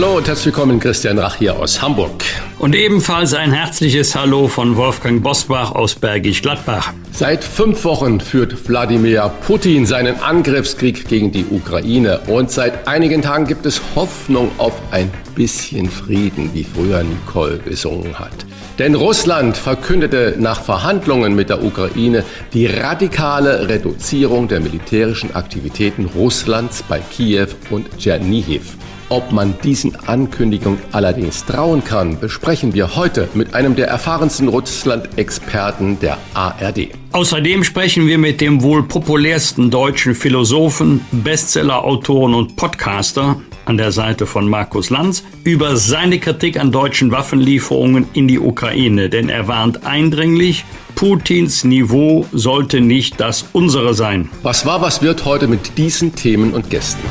Hallo 0.00 0.18
und 0.18 0.28
herzlich 0.28 0.54
willkommen, 0.54 0.78
Christian 0.78 1.18
Rach 1.18 1.34
hier 1.34 1.58
aus 1.58 1.82
Hamburg. 1.82 2.22
Und 2.60 2.76
ebenfalls 2.76 3.34
ein 3.34 3.50
herzliches 3.50 4.14
Hallo 4.14 4.46
von 4.46 4.76
Wolfgang 4.76 5.24
Bosbach 5.24 5.72
aus 5.72 5.96
Bergisch 5.96 6.40
Gladbach. 6.40 6.92
Seit 7.10 7.42
fünf 7.42 7.84
Wochen 7.84 8.20
führt 8.20 8.68
Wladimir 8.68 9.28
Putin 9.44 9.86
seinen 9.86 10.20
Angriffskrieg 10.20 11.08
gegen 11.08 11.32
die 11.32 11.44
Ukraine 11.50 12.20
und 12.28 12.48
seit 12.52 12.86
einigen 12.86 13.22
Tagen 13.22 13.44
gibt 13.48 13.66
es 13.66 13.82
Hoffnung 13.96 14.52
auf 14.58 14.74
ein 14.92 15.10
bisschen 15.34 15.90
Frieden, 15.90 16.54
wie 16.54 16.62
früher 16.62 17.02
Nicole 17.02 17.58
gesungen 17.58 18.20
hat. 18.20 18.46
Denn 18.78 18.94
Russland 18.94 19.56
verkündete 19.56 20.36
nach 20.38 20.62
Verhandlungen 20.62 21.34
mit 21.34 21.50
der 21.50 21.64
Ukraine 21.64 22.24
die 22.52 22.66
radikale 22.66 23.68
Reduzierung 23.68 24.46
der 24.46 24.60
militärischen 24.60 25.34
Aktivitäten 25.34 26.04
Russlands 26.04 26.84
bei 26.84 27.00
Kiew 27.00 27.48
und 27.70 27.98
Tschernihiv. 27.98 28.76
Ob 29.10 29.32
man 29.32 29.54
diesen 29.64 29.96
Ankündigungen 30.06 30.78
allerdings 30.92 31.46
trauen 31.46 31.82
kann, 31.82 32.20
besprechen 32.20 32.74
wir 32.74 32.94
heute 32.94 33.28
mit 33.32 33.54
einem 33.54 33.74
der 33.74 33.88
erfahrensten 33.88 34.48
Russland-Experten 34.48 35.98
der 36.00 36.18
ARD. 36.34 36.88
Außerdem 37.12 37.64
sprechen 37.64 38.06
wir 38.06 38.18
mit 38.18 38.42
dem 38.42 38.62
wohl 38.62 38.82
populärsten 38.82 39.70
deutschen 39.70 40.14
Philosophen, 40.14 41.00
Bestseller-Autoren 41.10 42.34
und 42.34 42.56
Podcaster 42.56 43.40
an 43.64 43.78
der 43.78 43.92
Seite 43.92 44.26
von 44.26 44.48
Markus 44.48 44.90
Lanz 44.90 45.24
über 45.44 45.76
seine 45.76 46.18
Kritik 46.18 46.60
an 46.60 46.70
deutschen 46.70 47.10
Waffenlieferungen 47.10 48.08
in 48.12 48.28
die 48.28 48.38
Ukraine. 48.38 49.08
Denn 49.08 49.30
er 49.30 49.48
warnt 49.48 49.86
eindringlich, 49.86 50.66
Putins 50.94 51.64
Niveau 51.64 52.26
sollte 52.32 52.82
nicht 52.82 53.20
das 53.20 53.46
unsere 53.54 53.94
sein. 53.94 54.28
Was 54.42 54.66
war, 54.66 54.82
was 54.82 55.00
wird 55.00 55.24
heute 55.24 55.48
mit 55.48 55.78
diesen 55.78 56.14
Themen 56.14 56.52
und 56.52 56.68
Gästen? 56.68 57.08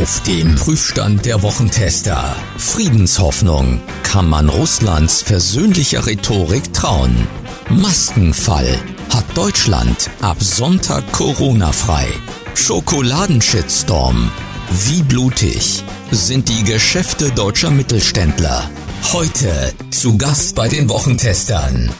Auf 0.00 0.22
dem 0.22 0.54
Prüfstand 0.54 1.26
der 1.26 1.42
Wochentester. 1.42 2.34
Friedenshoffnung. 2.56 3.82
Kann 4.02 4.30
man 4.30 4.48
Russlands 4.48 5.20
versöhnlicher 5.20 6.06
Rhetorik 6.06 6.72
trauen? 6.72 7.14
Maskenfall. 7.68 8.78
Hat 9.10 9.26
Deutschland 9.34 10.08
ab 10.22 10.38
Sonntag 10.42 11.12
Corona-frei? 11.12 12.06
Schokoladenshitstorm. 12.54 14.30
Wie 14.86 15.02
blutig 15.02 15.84
sind 16.10 16.48
die 16.48 16.64
Geschäfte 16.64 17.30
deutscher 17.32 17.70
Mittelständler? 17.70 18.70
Heute 19.02 19.74
zu 19.90 20.16
Gast 20.16 20.54
bei 20.54 20.68
den 20.68 20.88
Wochentestern. 20.88 21.90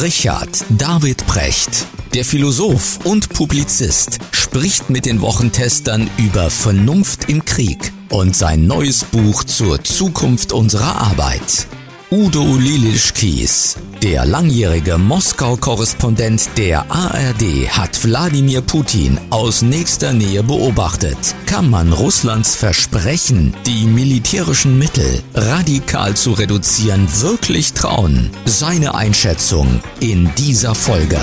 Richard 0.00 0.64
David 0.68 1.26
Precht. 1.26 1.86
Der 2.14 2.24
Philosoph 2.24 3.00
und 3.04 3.30
Publizist 3.30 4.18
spricht 4.30 4.88
mit 4.88 5.04
den 5.04 5.20
Wochentestern 5.20 6.08
über 6.18 6.50
Vernunft 6.50 7.28
im 7.28 7.44
Krieg 7.44 7.92
und 8.10 8.36
sein 8.36 8.68
neues 8.68 9.04
Buch 9.04 9.42
zur 9.42 9.82
Zukunft 9.82 10.52
unserer 10.52 11.00
Arbeit. 11.00 11.66
Udo 12.14 12.58
Lilischkies, 12.58 13.78
der 14.02 14.26
langjährige 14.26 14.98
Moskau-Korrespondent 14.98 16.58
der 16.58 16.84
ARD, 16.90 17.70
hat 17.70 18.04
Wladimir 18.04 18.60
Putin 18.60 19.18
aus 19.30 19.62
nächster 19.62 20.12
Nähe 20.12 20.42
beobachtet. 20.42 21.16
Kann 21.46 21.70
man 21.70 21.90
Russlands 21.90 22.54
Versprechen, 22.54 23.54
die 23.64 23.86
militärischen 23.86 24.78
Mittel 24.78 25.22
radikal 25.32 26.14
zu 26.14 26.32
reduzieren, 26.32 27.08
wirklich 27.22 27.72
trauen? 27.72 28.28
Seine 28.44 28.94
Einschätzung 28.94 29.80
in 30.00 30.30
dieser 30.34 30.74
Folge. 30.74 31.16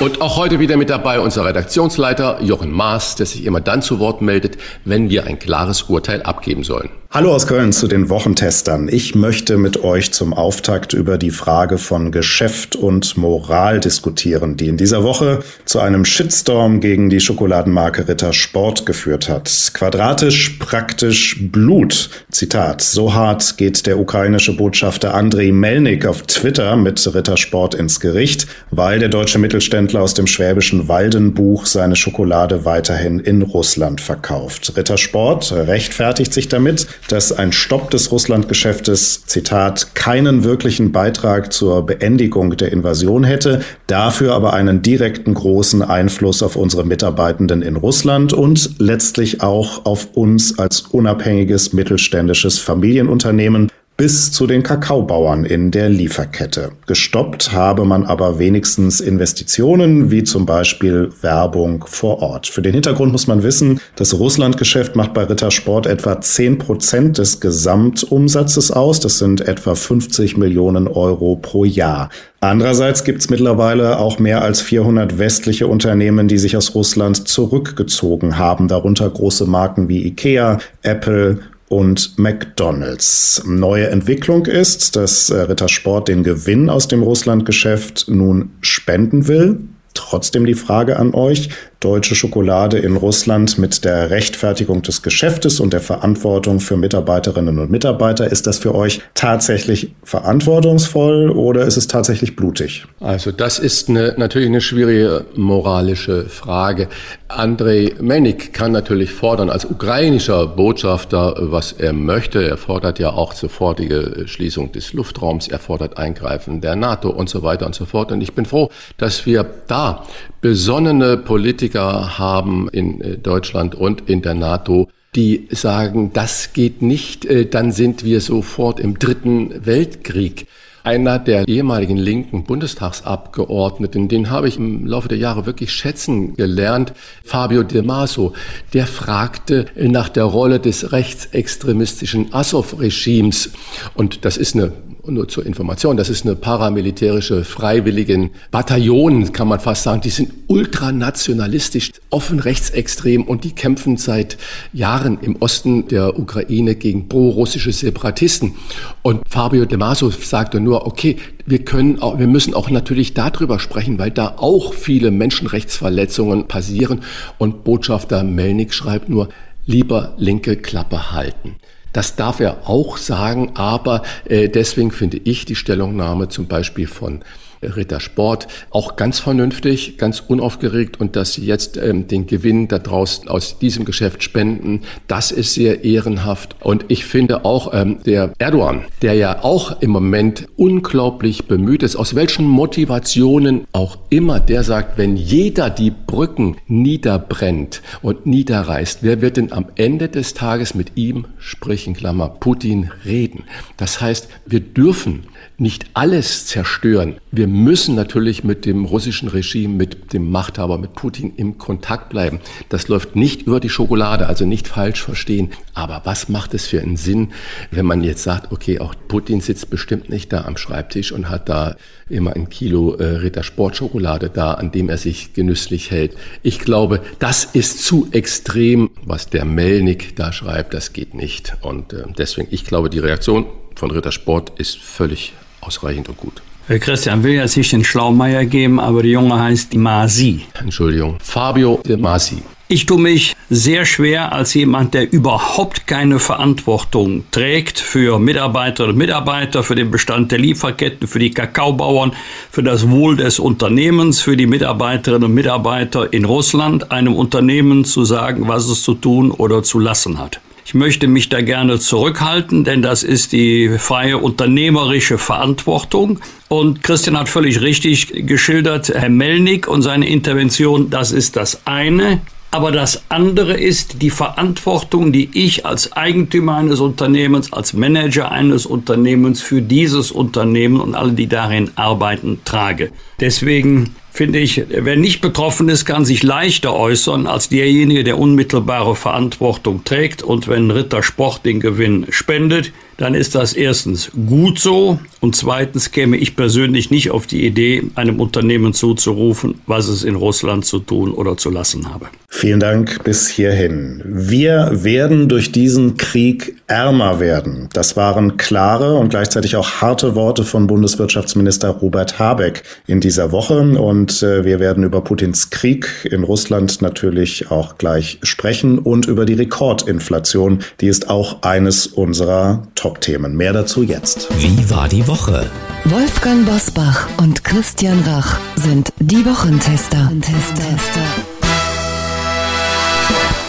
Und 0.00 0.20
auch 0.20 0.36
heute 0.36 0.58
wieder 0.58 0.76
mit 0.76 0.90
dabei 0.90 1.18
unser 1.18 1.46
Redaktionsleiter 1.46 2.42
Jochen 2.42 2.72
Maas, 2.72 3.16
der 3.16 3.24
sich 3.24 3.46
immer 3.46 3.62
dann 3.62 3.80
zu 3.80 4.00
Wort 4.00 4.20
meldet, 4.20 4.58
wenn 4.84 5.08
wir 5.08 5.24
ein 5.24 5.38
klares 5.38 5.84
Urteil 5.84 6.20
abgeben 6.20 6.62
sollen. 6.62 6.90
Hallo 7.14 7.32
aus 7.32 7.46
Köln 7.46 7.72
zu 7.72 7.86
den 7.86 8.08
Wochentestern. 8.08 8.88
Ich 8.88 9.14
möchte 9.14 9.56
mit 9.56 9.84
euch 9.84 10.12
zum 10.12 10.34
Auftakt 10.34 10.94
über 10.94 11.16
die 11.16 11.30
Frage 11.30 11.78
von 11.78 12.10
Geschäft 12.10 12.74
und 12.74 13.16
Moral 13.16 13.78
diskutieren, 13.78 14.56
die 14.56 14.66
in 14.66 14.76
dieser 14.76 15.04
Woche 15.04 15.44
zu 15.64 15.78
einem 15.78 16.04
Shitstorm 16.04 16.80
gegen 16.80 17.10
die 17.10 17.20
Schokoladenmarke 17.20 18.08
Ritter 18.08 18.32
Sport 18.32 18.84
geführt 18.84 19.28
hat. 19.28 19.48
Quadratisch, 19.74 20.56
praktisch, 20.58 21.36
Blut. 21.40 22.10
Zitat. 22.32 22.82
So 22.82 23.14
hart 23.14 23.58
geht 23.58 23.86
der 23.86 24.00
ukrainische 24.00 24.56
Botschafter 24.56 25.14
Andrei 25.14 25.52
Melnik 25.52 26.06
auf 26.06 26.22
Twitter 26.22 26.74
mit 26.74 27.14
Ritter 27.14 27.36
Sport 27.36 27.76
ins 27.76 28.00
Gericht, 28.00 28.48
weil 28.72 28.98
der 28.98 29.08
deutsche 29.08 29.38
Mittelständler 29.38 30.02
aus 30.02 30.14
dem 30.14 30.26
schwäbischen 30.26 30.88
Waldenbuch 30.88 31.66
seine 31.66 31.94
Schokolade 31.94 32.64
weiterhin 32.64 33.20
in 33.20 33.42
Russland 33.42 34.00
verkauft. 34.00 34.72
Ritter 34.76 34.98
Sport 34.98 35.52
rechtfertigt 35.52 36.34
sich 36.34 36.48
damit, 36.48 36.88
dass 37.08 37.32
ein 37.32 37.52
Stopp 37.52 37.90
des 37.90 38.10
Russlandgeschäftes, 38.10 39.26
Zitat, 39.26 39.94
keinen 39.94 40.44
wirklichen 40.44 40.92
Beitrag 40.92 41.52
zur 41.52 41.84
Beendigung 41.84 42.56
der 42.56 42.72
Invasion 42.72 43.24
hätte, 43.24 43.60
dafür 43.86 44.34
aber 44.34 44.52
einen 44.52 44.82
direkten 44.82 45.34
großen 45.34 45.82
Einfluss 45.82 46.42
auf 46.42 46.56
unsere 46.56 46.84
Mitarbeitenden 46.84 47.62
in 47.62 47.76
Russland 47.76 48.32
und 48.32 48.78
letztlich 48.78 49.42
auch 49.42 49.84
auf 49.84 50.08
uns 50.14 50.58
als 50.58 50.82
unabhängiges 50.82 51.72
mittelständisches 51.72 52.58
Familienunternehmen 52.58 53.70
bis 53.96 54.32
zu 54.32 54.48
den 54.48 54.64
Kakaobauern 54.64 55.44
in 55.44 55.70
der 55.70 55.88
Lieferkette. 55.88 56.72
Gestoppt 56.86 57.52
habe 57.52 57.84
man 57.84 58.04
aber 58.04 58.40
wenigstens 58.40 59.00
Investitionen 59.00 60.10
wie 60.10 60.24
zum 60.24 60.46
Beispiel 60.46 61.10
Werbung 61.20 61.84
vor 61.86 62.20
Ort. 62.20 62.48
Für 62.48 62.60
den 62.60 62.72
Hintergrund 62.72 63.12
muss 63.12 63.28
man 63.28 63.44
wissen, 63.44 63.80
das 63.94 64.18
Russlandgeschäft 64.18 64.96
macht 64.96 65.14
bei 65.14 65.22
Rittersport 65.22 65.86
etwa 65.86 66.20
10 66.20 66.58
Prozent 66.58 67.18
des 67.18 67.40
Gesamtumsatzes 67.40 68.72
aus. 68.72 68.98
Das 68.98 69.18
sind 69.18 69.42
etwa 69.42 69.76
50 69.76 70.36
Millionen 70.38 70.88
Euro 70.88 71.36
pro 71.36 71.64
Jahr. 71.64 72.10
Andererseits 72.40 73.04
gibt 73.04 73.20
es 73.20 73.30
mittlerweile 73.30 73.98
auch 73.98 74.18
mehr 74.18 74.42
als 74.42 74.60
400 74.60 75.18
westliche 75.18 75.68
Unternehmen, 75.68 76.26
die 76.26 76.36
sich 76.36 76.56
aus 76.56 76.74
Russland 76.74 77.28
zurückgezogen 77.28 78.38
haben, 78.38 78.66
darunter 78.68 79.08
große 79.08 79.46
Marken 79.46 79.88
wie 79.88 80.04
Ikea, 80.06 80.58
Apple, 80.82 81.38
und 81.68 82.18
McDonald's. 82.18 83.42
Neue 83.46 83.88
Entwicklung 83.88 84.46
ist, 84.46 84.96
dass 84.96 85.30
äh, 85.30 85.40
Rittersport 85.40 86.08
den 86.08 86.22
Gewinn 86.22 86.70
aus 86.70 86.88
dem 86.88 87.02
Russlandgeschäft 87.02 88.06
nun 88.08 88.50
spenden 88.60 89.28
will. 89.28 89.60
Trotzdem 89.94 90.44
die 90.44 90.54
Frage 90.54 90.98
an 90.98 91.14
euch, 91.14 91.50
deutsche 91.84 92.14
Schokolade 92.14 92.78
in 92.78 92.96
Russland 92.96 93.58
mit 93.58 93.84
der 93.84 94.08
Rechtfertigung 94.08 94.80
des 94.80 95.02
Geschäftes 95.02 95.60
und 95.60 95.74
der 95.74 95.80
Verantwortung 95.80 96.60
für 96.60 96.78
Mitarbeiterinnen 96.78 97.58
und 97.58 97.70
Mitarbeiter, 97.70 98.30
ist 98.32 98.46
das 98.46 98.58
für 98.58 98.74
euch 98.74 99.02
tatsächlich 99.12 99.92
verantwortungsvoll 100.02 101.28
oder 101.30 101.66
ist 101.66 101.76
es 101.76 101.86
tatsächlich 101.86 102.36
blutig? 102.36 102.86
Also 103.00 103.32
das 103.32 103.58
ist 103.58 103.90
eine, 103.90 104.14
natürlich 104.16 104.48
eine 104.48 104.62
schwierige 104.62 105.26
moralische 105.34 106.24
Frage. 106.24 106.88
Andrei 107.28 107.92
Menik 108.00 108.54
kann 108.54 108.72
natürlich 108.72 109.12
fordern 109.12 109.50
als 109.50 109.64
ukrainischer 109.64 110.46
Botschafter, 110.46 111.34
was 111.38 111.72
er 111.72 111.92
möchte. 111.92 112.48
Er 112.48 112.56
fordert 112.56 112.98
ja 112.98 113.10
auch 113.10 113.32
sofortige 113.32 114.24
Schließung 114.26 114.72
des 114.72 114.92
Luftraums, 114.92 115.48
er 115.48 115.58
fordert 115.58 115.98
Eingreifen 115.98 116.60
der 116.60 116.76
NATO 116.76 117.10
und 117.10 117.28
so 117.28 117.42
weiter 117.42 117.66
und 117.66 117.74
so 117.74 117.84
fort. 117.84 118.10
Und 118.10 118.22
ich 118.22 118.32
bin 118.32 118.46
froh, 118.46 118.70
dass 118.96 119.26
wir 119.26 119.44
da 119.66 120.04
besonnene 120.44 121.16
Politiker 121.16 122.18
haben 122.18 122.68
in 122.68 123.00
äh, 123.00 123.16
Deutschland 123.16 123.74
und 123.74 124.10
in 124.10 124.20
der 124.20 124.34
NATO, 124.34 124.90
die 125.14 125.48
sagen, 125.50 126.10
das 126.12 126.52
geht 126.52 126.82
nicht, 126.82 127.24
äh, 127.24 127.46
dann 127.46 127.72
sind 127.72 128.04
wir 128.04 128.20
sofort 128.20 128.78
im 128.78 128.98
dritten 128.98 129.64
Weltkrieg. 129.64 130.46
Einer 130.82 131.18
der 131.18 131.48
ehemaligen 131.48 131.96
linken 131.96 132.44
Bundestagsabgeordneten, 132.44 134.08
den 134.08 134.28
habe 134.28 134.48
ich 134.48 134.58
im 134.58 134.84
Laufe 134.84 135.08
der 135.08 135.16
Jahre 135.16 135.46
wirklich 135.46 135.72
schätzen 135.72 136.36
gelernt, 136.36 136.92
Fabio 137.24 137.62
De 137.62 137.80
Maso, 137.80 138.34
der 138.74 138.86
fragte 138.86 139.64
nach 139.76 140.10
der 140.10 140.24
Rolle 140.24 140.60
des 140.60 140.92
rechtsextremistischen 140.92 142.34
Assov-Regimes. 142.34 143.52
Und 143.94 144.26
das 144.26 144.36
ist 144.36 144.54
eine 144.56 144.72
nur 145.08 145.28
zur 145.28 145.46
Information, 145.46 145.96
das 145.96 146.08
ist 146.08 146.24
eine 146.24 146.36
paramilitärische 146.36 147.44
freiwilligen 147.44 148.30
Bataillon, 148.50 149.32
kann 149.32 149.48
man 149.48 149.60
fast 149.60 149.82
sagen. 149.82 150.00
Die 150.00 150.10
sind 150.10 150.32
ultranationalistisch, 150.46 151.90
offen 152.10 152.40
rechtsextrem 152.40 153.22
und 153.24 153.44
die 153.44 153.52
kämpfen 153.52 153.96
seit 153.96 154.38
Jahren 154.72 155.18
im 155.20 155.36
Osten 155.36 155.88
der 155.88 156.18
Ukraine 156.18 156.74
gegen 156.74 157.08
pro-russische 157.08 157.72
Separatisten. 157.72 158.54
Und 159.02 159.22
Fabio 159.28 159.64
De 159.64 159.78
Maso 159.78 160.10
sagte 160.10 160.60
nur, 160.60 160.86
okay, 160.86 161.16
wir 161.46 161.64
können 161.64 162.00
auch, 162.00 162.18
wir 162.18 162.26
müssen 162.26 162.54
auch 162.54 162.70
natürlich 162.70 163.14
darüber 163.14 163.58
sprechen, 163.58 163.98
weil 163.98 164.10
da 164.10 164.34
auch 164.38 164.74
viele 164.74 165.10
Menschenrechtsverletzungen 165.10 166.48
passieren. 166.48 167.02
Und 167.38 167.64
Botschafter 167.64 168.22
Melnik 168.24 168.72
schreibt 168.72 169.08
nur, 169.08 169.28
lieber 169.66 170.14
linke 170.18 170.56
Klappe 170.56 171.12
halten. 171.12 171.56
Das 171.94 172.16
darf 172.16 172.40
er 172.40 172.68
auch 172.68 172.96
sagen, 172.96 173.52
aber 173.54 174.02
äh, 174.24 174.48
deswegen 174.48 174.90
finde 174.90 175.16
ich 175.24 175.44
die 175.46 175.54
Stellungnahme 175.54 176.28
zum 176.28 176.48
Beispiel 176.48 176.88
von 176.88 177.22
Rittersport 177.64 178.48
auch 178.70 178.96
ganz 178.96 179.18
vernünftig, 179.18 179.98
ganz 179.98 180.20
unaufgeregt 180.20 181.00
und 181.00 181.16
dass 181.16 181.34
sie 181.34 181.44
jetzt 181.44 181.76
ähm, 181.76 182.08
den 182.08 182.26
Gewinn 182.26 182.68
da 182.68 182.78
draußen 182.78 183.28
aus 183.28 183.58
diesem 183.58 183.84
Geschäft 183.84 184.22
spenden, 184.22 184.82
das 185.06 185.30
ist 185.30 185.54
sehr 185.54 185.84
ehrenhaft. 185.84 186.56
Und 186.60 186.86
ich 186.88 187.04
finde 187.04 187.44
auch 187.44 187.72
ähm, 187.72 187.98
der 188.04 188.32
Erdogan, 188.38 188.84
der 189.02 189.14
ja 189.14 189.42
auch 189.42 189.80
im 189.80 189.90
Moment 189.90 190.46
unglaublich 190.56 191.46
bemüht 191.46 191.82
ist, 191.82 191.96
aus 191.96 192.14
welchen 192.14 192.46
Motivationen 192.46 193.66
auch 193.72 193.98
immer, 194.10 194.40
der 194.40 194.64
sagt, 194.64 194.98
wenn 194.98 195.16
jeder 195.16 195.70
die 195.70 195.90
Brücken 195.90 196.56
niederbrennt 196.66 197.82
und 198.02 198.26
niederreißt, 198.26 198.98
wer 199.02 199.20
wird 199.20 199.36
denn 199.36 199.52
am 199.52 199.66
Ende 199.76 200.08
des 200.08 200.34
Tages 200.34 200.74
mit 200.74 200.92
ihm, 200.96 201.26
sprich 201.38 201.86
in 201.86 201.94
Klammer 201.94 202.28
Putin, 202.28 202.90
reden? 203.04 203.44
Das 203.76 204.00
heißt, 204.00 204.28
wir 204.46 204.60
dürfen 204.60 205.24
nicht 205.56 205.86
alles 205.94 206.46
zerstören. 206.46 207.16
Wir 207.30 207.46
müssen 207.46 207.94
natürlich 207.94 208.42
mit 208.42 208.64
dem 208.64 208.84
russischen 208.84 209.28
Regime, 209.28 209.74
mit 209.74 210.12
dem 210.12 210.30
Machthaber, 210.30 210.78
mit 210.78 210.94
Putin 210.94 211.32
im 211.36 211.58
Kontakt 211.58 212.08
bleiben. 212.08 212.40
Das 212.68 212.88
läuft 212.88 213.14
nicht 213.14 213.42
über 213.42 213.60
die 213.60 213.68
Schokolade, 213.68 214.26
also 214.26 214.44
nicht 214.44 214.66
falsch 214.66 215.02
verstehen. 215.02 215.50
Aber 215.72 216.02
was 216.04 216.28
macht 216.28 216.54
es 216.54 216.66
für 216.66 216.80
einen 216.80 216.96
Sinn, 216.96 217.32
wenn 217.70 217.86
man 217.86 218.02
jetzt 218.02 218.24
sagt, 218.24 218.52
okay, 218.52 218.80
auch 218.80 218.94
Putin 219.06 219.40
sitzt 219.40 219.70
bestimmt 219.70 220.08
nicht 220.08 220.32
da 220.32 220.44
am 220.44 220.56
Schreibtisch 220.56 221.12
und 221.12 221.28
hat 221.28 221.48
da 221.48 221.76
immer 222.08 222.34
ein 222.34 222.48
Kilo 222.48 222.94
äh, 222.94 223.04
Ritter 223.04 223.44
Sportschokolade 223.44 224.30
da, 224.30 224.54
an 224.54 224.72
dem 224.72 224.88
er 224.88 224.98
sich 224.98 225.34
genüsslich 225.34 225.90
hält. 225.90 226.16
Ich 226.42 226.58
glaube, 226.58 227.00
das 227.20 227.44
ist 227.44 227.84
zu 227.84 228.08
extrem, 228.10 228.90
was 229.04 229.30
der 229.30 229.44
Melnik 229.44 230.16
da 230.16 230.32
schreibt. 230.32 230.74
Das 230.74 230.92
geht 230.92 231.14
nicht. 231.14 231.56
Und 231.60 231.92
äh, 231.92 232.04
deswegen, 232.18 232.48
ich 232.50 232.64
glaube, 232.64 232.90
die 232.90 232.98
Reaktion 232.98 233.46
von 233.76 233.90
Rittersport 233.90 234.58
ist 234.58 234.76
völlig 234.78 235.32
ausreichend 235.66 236.08
und 236.08 236.16
gut. 236.16 236.42
Christian 236.66 237.22
will 237.22 237.34
jetzt 237.34 237.56
nicht 237.58 237.72
den 237.72 237.84
Schlaumeier 237.84 238.46
geben, 238.46 238.80
aber 238.80 239.02
die 239.02 239.10
Junge 239.10 239.38
heißt 239.38 239.74
Masi. 239.74 240.46
Entschuldigung, 240.58 241.18
Fabio 241.20 241.80
de 241.86 241.98
Masi. 241.98 242.42
Ich 242.66 242.86
tue 242.86 242.98
mich 242.98 243.36
sehr 243.50 243.84
schwer 243.84 244.32
als 244.32 244.54
jemand, 244.54 244.94
der 244.94 245.12
überhaupt 245.12 245.86
keine 245.86 246.18
Verantwortung 246.18 247.24
trägt 247.30 247.78
für 247.78 248.18
Mitarbeiterinnen 248.18 248.94
und 248.94 248.98
Mitarbeiter, 248.98 249.62
für 249.62 249.74
den 249.74 249.90
Bestand 249.90 250.32
der 250.32 250.38
Lieferketten, 250.38 251.06
für 251.06 251.18
die 251.18 251.30
Kakaobauern, 251.30 252.14
für 252.50 252.62
das 252.62 252.88
Wohl 252.88 253.18
des 253.18 253.38
Unternehmens, 253.38 254.22
für 254.22 254.38
die 254.38 254.46
Mitarbeiterinnen 254.46 255.24
und 255.24 255.34
Mitarbeiter 255.34 256.10
in 256.14 256.24
Russland, 256.24 256.90
einem 256.90 257.14
Unternehmen 257.14 257.84
zu 257.84 258.06
sagen, 258.06 258.48
was 258.48 258.66
es 258.66 258.82
zu 258.82 258.94
tun 258.94 259.30
oder 259.30 259.62
zu 259.62 259.78
lassen 259.78 260.18
hat. 260.18 260.40
Ich 260.66 260.72
möchte 260.72 261.08
mich 261.08 261.28
da 261.28 261.42
gerne 261.42 261.78
zurückhalten, 261.78 262.64
denn 262.64 262.80
das 262.80 263.02
ist 263.02 263.32
die 263.32 263.76
freie 263.78 264.16
unternehmerische 264.16 265.18
Verantwortung. 265.18 266.20
Und 266.48 266.82
Christian 266.82 267.18
hat 267.18 267.28
völlig 267.28 267.60
richtig 267.60 268.26
geschildert, 268.26 268.88
Herr 268.88 269.10
Melnik 269.10 269.68
und 269.68 269.82
seine 269.82 270.08
Intervention, 270.08 270.88
das 270.88 271.12
ist 271.12 271.36
das 271.36 271.66
eine. 271.66 272.22
Aber 272.50 272.70
das 272.70 273.02
andere 273.08 273.54
ist 273.54 274.00
die 274.00 274.10
Verantwortung, 274.10 275.10
die 275.10 275.28
ich 275.34 275.66
als 275.66 275.92
Eigentümer 275.92 276.54
eines 276.54 276.78
Unternehmens, 276.78 277.52
als 277.52 277.72
Manager 277.72 278.30
eines 278.30 278.64
Unternehmens 278.64 279.42
für 279.42 279.60
dieses 279.60 280.12
Unternehmen 280.12 280.80
und 280.80 280.94
alle, 280.94 281.12
die 281.12 281.26
darin 281.26 281.72
arbeiten, 281.74 282.42
trage. 282.44 282.92
Deswegen 283.18 283.96
finde 284.14 284.38
ich, 284.38 284.62
wer 284.68 284.96
nicht 284.96 285.20
betroffen 285.20 285.68
ist, 285.68 285.84
kann 285.84 286.04
sich 286.04 286.22
leichter 286.22 286.72
äußern 286.72 287.26
als 287.26 287.48
derjenige, 287.48 288.04
der 288.04 288.16
unmittelbare 288.16 288.94
Verantwortung 288.94 289.82
trägt. 289.82 290.22
Und 290.22 290.46
wenn 290.46 290.70
Ritter 290.70 291.02
Sport 291.02 291.44
den 291.44 291.58
Gewinn 291.58 292.06
spendet, 292.10 292.72
dann 292.96 293.14
ist 293.14 293.34
das 293.34 293.54
erstens 293.54 294.12
gut 294.14 294.60
so 294.60 295.00
und 295.20 295.34
zweitens 295.34 295.90
käme 295.90 296.16
ich 296.16 296.36
persönlich 296.36 296.92
nicht 296.92 297.10
auf 297.10 297.26
die 297.26 297.44
Idee, 297.44 297.82
einem 297.96 298.20
Unternehmen 298.20 298.72
zuzurufen, 298.72 299.56
was 299.66 299.88
es 299.88 300.04
in 300.04 300.14
Russland 300.14 300.64
zu 300.64 300.78
tun 300.78 301.12
oder 301.12 301.36
zu 301.36 301.50
lassen 301.50 301.92
habe. 301.92 302.06
Vielen 302.28 302.60
Dank 302.60 303.02
bis 303.02 303.28
hierhin. 303.28 304.02
Wir 304.04 304.84
werden 304.84 305.28
durch 305.28 305.50
diesen 305.50 305.96
Krieg 305.96 306.54
ärmer 306.66 307.20
werden. 307.20 307.68
Das 307.72 307.96
waren 307.96 308.36
klare 308.36 308.94
und 308.94 309.10
gleichzeitig 309.10 309.56
auch 309.56 309.82
harte 309.82 310.14
Worte 310.14 310.44
von 310.44 310.66
Bundeswirtschaftsminister 310.66 311.68
Robert 311.68 312.18
Habeck 312.18 312.62
in 312.86 313.00
dieser 313.00 313.32
Woche. 313.32 313.60
Und 313.78 314.22
äh, 314.22 314.44
wir 314.44 314.60
werden 314.60 314.84
über 314.84 315.02
Putins 315.02 315.50
Krieg 315.50 316.08
in 316.10 316.22
Russland 316.22 316.80
natürlich 316.80 317.50
auch 317.50 317.78
gleich 317.78 318.18
sprechen 318.22 318.78
und 318.78 319.06
über 319.06 319.24
die 319.26 319.34
Rekordinflation. 319.34 320.60
Die 320.80 320.88
ist 320.88 321.10
auch 321.10 321.42
eines 321.42 321.86
unserer 321.86 322.62
Top-Themen. 322.74 323.36
Mehr 323.36 323.52
dazu 323.52 323.82
jetzt. 323.82 324.28
Wie 324.38 324.70
war 324.70 324.88
die 324.88 325.06
Woche? 325.06 325.46
Wolfgang 325.84 326.46
Bosbach 326.46 327.08
und 327.18 327.44
Christian 327.44 328.00
Rach 328.06 328.38
sind 328.56 328.92
die 329.00 329.24
Wochentester. 329.26 330.10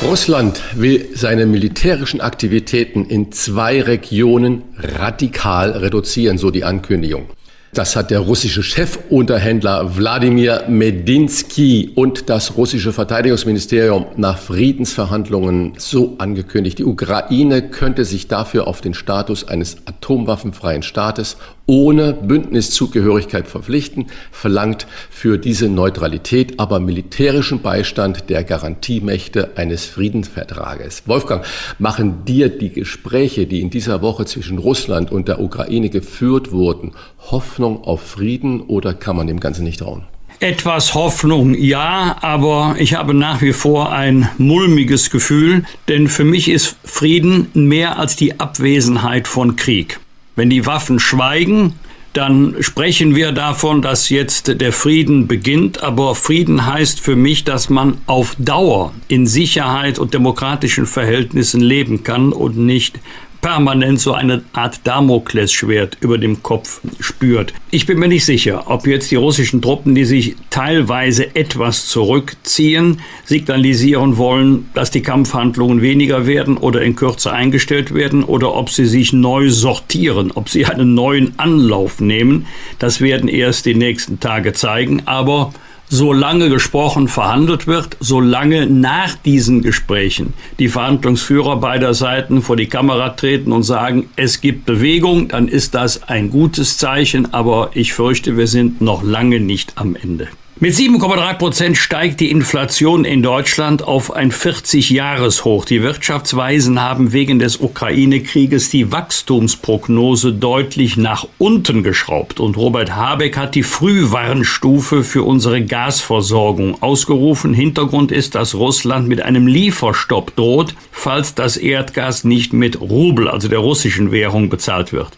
Russland 0.05 0.61
will 0.75 1.07
seine 1.15 1.47
militärischen 1.47 2.21
Aktivitäten 2.21 3.05
in 3.05 3.31
zwei 3.31 3.81
Regionen 3.81 4.61
radikal 4.77 5.71
reduzieren, 5.71 6.37
so 6.37 6.51
die 6.51 6.63
Ankündigung. 6.63 7.25
Das 7.73 7.95
hat 7.95 8.11
der 8.11 8.19
russische 8.19 8.61
Chefunterhändler 8.61 9.97
Wladimir 9.97 10.65
Medinsky 10.69 11.91
und 11.95 12.29
das 12.29 12.55
russische 12.55 12.93
Verteidigungsministerium 12.93 14.05
nach 14.15 14.37
Friedensverhandlungen 14.37 15.73
so 15.77 16.15
angekündigt. 16.19 16.77
Die 16.77 16.85
Ukraine 16.85 17.69
könnte 17.69 18.05
sich 18.05 18.27
dafür 18.27 18.67
auf 18.67 18.81
den 18.81 18.93
Status 18.93 19.47
eines 19.47 19.77
atomwaffenfreien 19.85 20.83
Staates 20.83 21.35
ohne 21.67 22.13
Bündniszugehörigkeit 22.13 23.47
verpflichten, 23.47 24.07
verlangt 24.31 24.87
für 25.09 25.37
diese 25.37 25.67
Neutralität 25.69 26.59
aber 26.59 26.79
militärischen 26.79 27.61
Beistand 27.61 28.29
der 28.29 28.43
Garantiemächte 28.43 29.57
eines 29.57 29.85
Friedensvertrages. 29.85 31.03
Wolfgang, 31.07 31.45
machen 31.79 32.25
dir 32.25 32.49
die 32.49 32.69
Gespräche, 32.69 33.47
die 33.47 33.61
in 33.61 33.69
dieser 33.69 34.01
Woche 34.01 34.25
zwischen 34.25 34.57
Russland 34.57 35.11
und 35.11 35.27
der 35.27 35.39
Ukraine 35.39 35.89
geführt 35.89 36.51
wurden, 36.51 36.93
Hoffnung 37.31 37.83
auf 37.83 38.01
Frieden 38.01 38.61
oder 38.61 38.93
kann 38.93 39.15
man 39.15 39.27
dem 39.27 39.39
Ganzen 39.39 39.63
nicht 39.63 39.79
trauen? 39.79 40.03
Etwas 40.41 40.93
Hoffnung, 40.93 41.55
ja, 41.55 42.17
aber 42.21 42.75
ich 42.77 42.93
habe 42.93 43.13
nach 43.13 43.41
wie 43.41 43.53
vor 43.53 43.93
ein 43.93 44.29
mulmiges 44.37 45.09
Gefühl, 45.09 45.63
denn 45.87 46.09
für 46.09 46.25
mich 46.25 46.49
ist 46.49 46.75
Frieden 46.83 47.47
mehr 47.53 47.97
als 47.97 48.17
die 48.17 48.37
Abwesenheit 48.39 49.29
von 49.29 49.55
Krieg. 49.55 49.99
Wenn 50.35 50.49
die 50.49 50.65
Waffen 50.65 50.99
schweigen, 50.99 51.73
dann 52.15 52.55
sprechen 52.61 53.13
wir 53.13 53.33
davon, 53.33 53.81
dass 53.81 54.09
jetzt 54.09 54.61
der 54.61 54.71
Frieden 54.71 55.27
beginnt. 55.27 55.83
Aber 55.83 56.15
Frieden 56.15 56.65
heißt 56.65 57.01
für 57.01 57.17
mich, 57.17 57.43
dass 57.43 57.69
man 57.69 57.97
auf 58.05 58.37
Dauer 58.39 58.93
in 59.09 59.27
Sicherheit 59.27 59.99
und 59.99 60.13
demokratischen 60.13 60.85
Verhältnissen 60.85 61.59
leben 61.59 62.03
kann 62.03 62.31
und 62.31 62.57
nicht 62.57 62.99
permanent 63.45 63.99
so 63.99 64.13
eine 64.13 64.41
Art 64.53 64.79
Damoklesschwert 64.85 65.97
über 66.01 66.17
dem 66.17 66.41
Kopf 66.41 66.81
spürt. 66.99 67.53
Ich 67.69 67.85
bin 67.85 67.99
mir 67.99 68.07
nicht 68.07 68.25
sicher, 68.25 68.71
ob 68.71 68.87
jetzt 68.87 69.11
die 69.11 69.17
russischen 69.17 69.61
Truppen, 69.61 69.93
die 69.93 70.05
sich 70.05 70.35
teilweise 70.49 71.35
etwas 71.35 71.87
zurückziehen, 71.87 73.01
signalisieren 73.23 74.17
wollen, 74.17 74.71
dass 74.73 74.89
die 74.89 75.03
Kampfhandlungen 75.03 75.83
weniger 75.83 76.25
werden 76.25 76.57
oder 76.57 76.81
in 76.81 76.95
Kürze 76.95 77.33
eingestellt 77.33 77.93
werden 77.93 78.23
oder 78.23 78.55
ob 78.55 78.71
sie 78.71 78.87
sich 78.87 79.13
neu 79.13 79.51
sortieren, 79.51 80.31
ob 80.31 80.49
sie 80.49 80.65
einen 80.65 80.95
neuen 80.95 81.37
Anlauf 81.37 82.01
nehmen. 82.01 82.47
Das 82.79 82.99
werden 82.99 83.29
erst 83.29 83.67
die 83.67 83.75
nächsten 83.75 84.19
Tage 84.19 84.53
zeigen. 84.53 85.03
Aber 85.05 85.53
solange 85.89 86.49
gesprochen, 86.49 87.07
verhandelt 87.07 87.67
wird, 87.67 87.97
solange 87.99 88.67
nach 88.67 89.15
diesen 89.15 89.61
Gesprächen 89.61 90.33
die 90.59 90.69
Verhandlungsführer 90.69 91.57
beider 91.57 91.93
Seiten 91.93 92.41
vor 92.41 92.55
die 92.55 92.67
Kamera 92.67 93.09
treten 93.09 93.51
und 93.51 93.63
sagen, 93.63 94.09
es 94.15 94.41
gibt 94.41 94.65
Bewegung, 94.65 95.27
dann 95.29 95.47
ist 95.47 95.75
das 95.75 96.03
ein 96.03 96.29
gutes 96.29 96.77
Zeichen, 96.77 97.33
aber 97.33 97.71
ich 97.73 97.93
fürchte, 97.93 98.37
wir 98.37 98.47
sind 98.47 98.81
noch 98.81 99.03
lange 99.03 99.39
nicht 99.39 99.73
am 99.75 99.95
Ende. 99.95 100.27
Mit 100.57 100.73
7,3 100.73 101.33
Prozent 101.33 101.77
steigt 101.77 102.21
die 102.21 102.31
Inflation 102.31 103.03
in 103.03 103.21
Deutschland 103.21 103.83
auf 103.83 104.13
ein 104.13 104.31
40-Jahres-Hoch. 104.31 105.65
Die 105.65 105.83
Wirtschaftsweisen 105.83 106.81
haben 106.81 107.11
wegen 107.11 107.39
des 107.39 107.57
Ukraine-Krieges 107.57 108.69
die 108.69 108.89
Wachstumsprognose 108.89 110.31
deutlich 110.31 110.95
nach 110.95 111.27
unten 111.39 111.83
geschraubt. 111.83 112.39
Und 112.39 112.55
Robert 112.55 112.95
Habeck 112.95 113.35
hat 113.35 113.55
die 113.55 113.63
Frühwarnstufe 113.63 115.03
für 115.03 115.23
unsere 115.23 115.61
Gasversorgung 115.61 116.81
ausgerufen. 116.81 117.53
Hintergrund 117.53 118.13
ist, 118.13 118.33
dass 118.35 118.55
Russland 118.55 119.09
mit 119.09 119.21
einem 119.21 119.47
Lieferstopp 119.47 120.37
droht, 120.37 120.73
falls 120.89 121.35
das 121.35 121.57
Erdgas 121.57 122.23
nicht 122.23 122.53
mit 122.53 122.79
Rubel, 122.79 123.27
also 123.27 123.49
der 123.49 123.59
russischen 123.59 124.13
Währung, 124.13 124.47
bezahlt 124.47 124.93
wird. 124.93 125.17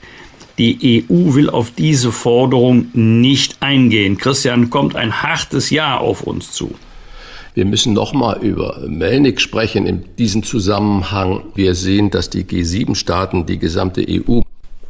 Die 0.57 1.05
EU 1.09 1.35
will 1.35 1.49
auf 1.49 1.71
diese 1.71 2.11
Forderung 2.11 2.87
nicht 2.93 3.57
eingehen. 3.59 4.17
Christian, 4.17 4.69
kommt 4.69 4.95
ein 4.95 5.21
hartes 5.21 5.69
Jahr 5.69 6.01
auf 6.01 6.23
uns 6.23 6.51
zu. 6.51 6.73
Wir 7.53 7.65
müssen 7.65 7.93
nochmal 7.93 8.39
über 8.41 8.79
Melnik 8.87 9.39
sprechen 9.41 9.85
in 9.85 10.03
diesem 10.17 10.43
Zusammenhang. 10.43 11.41
Wir 11.55 11.75
sehen, 11.75 12.09
dass 12.09 12.29
die 12.29 12.43
G7-Staaten, 12.43 13.45
die 13.45 13.59
gesamte 13.59 14.05
EU 14.07 14.41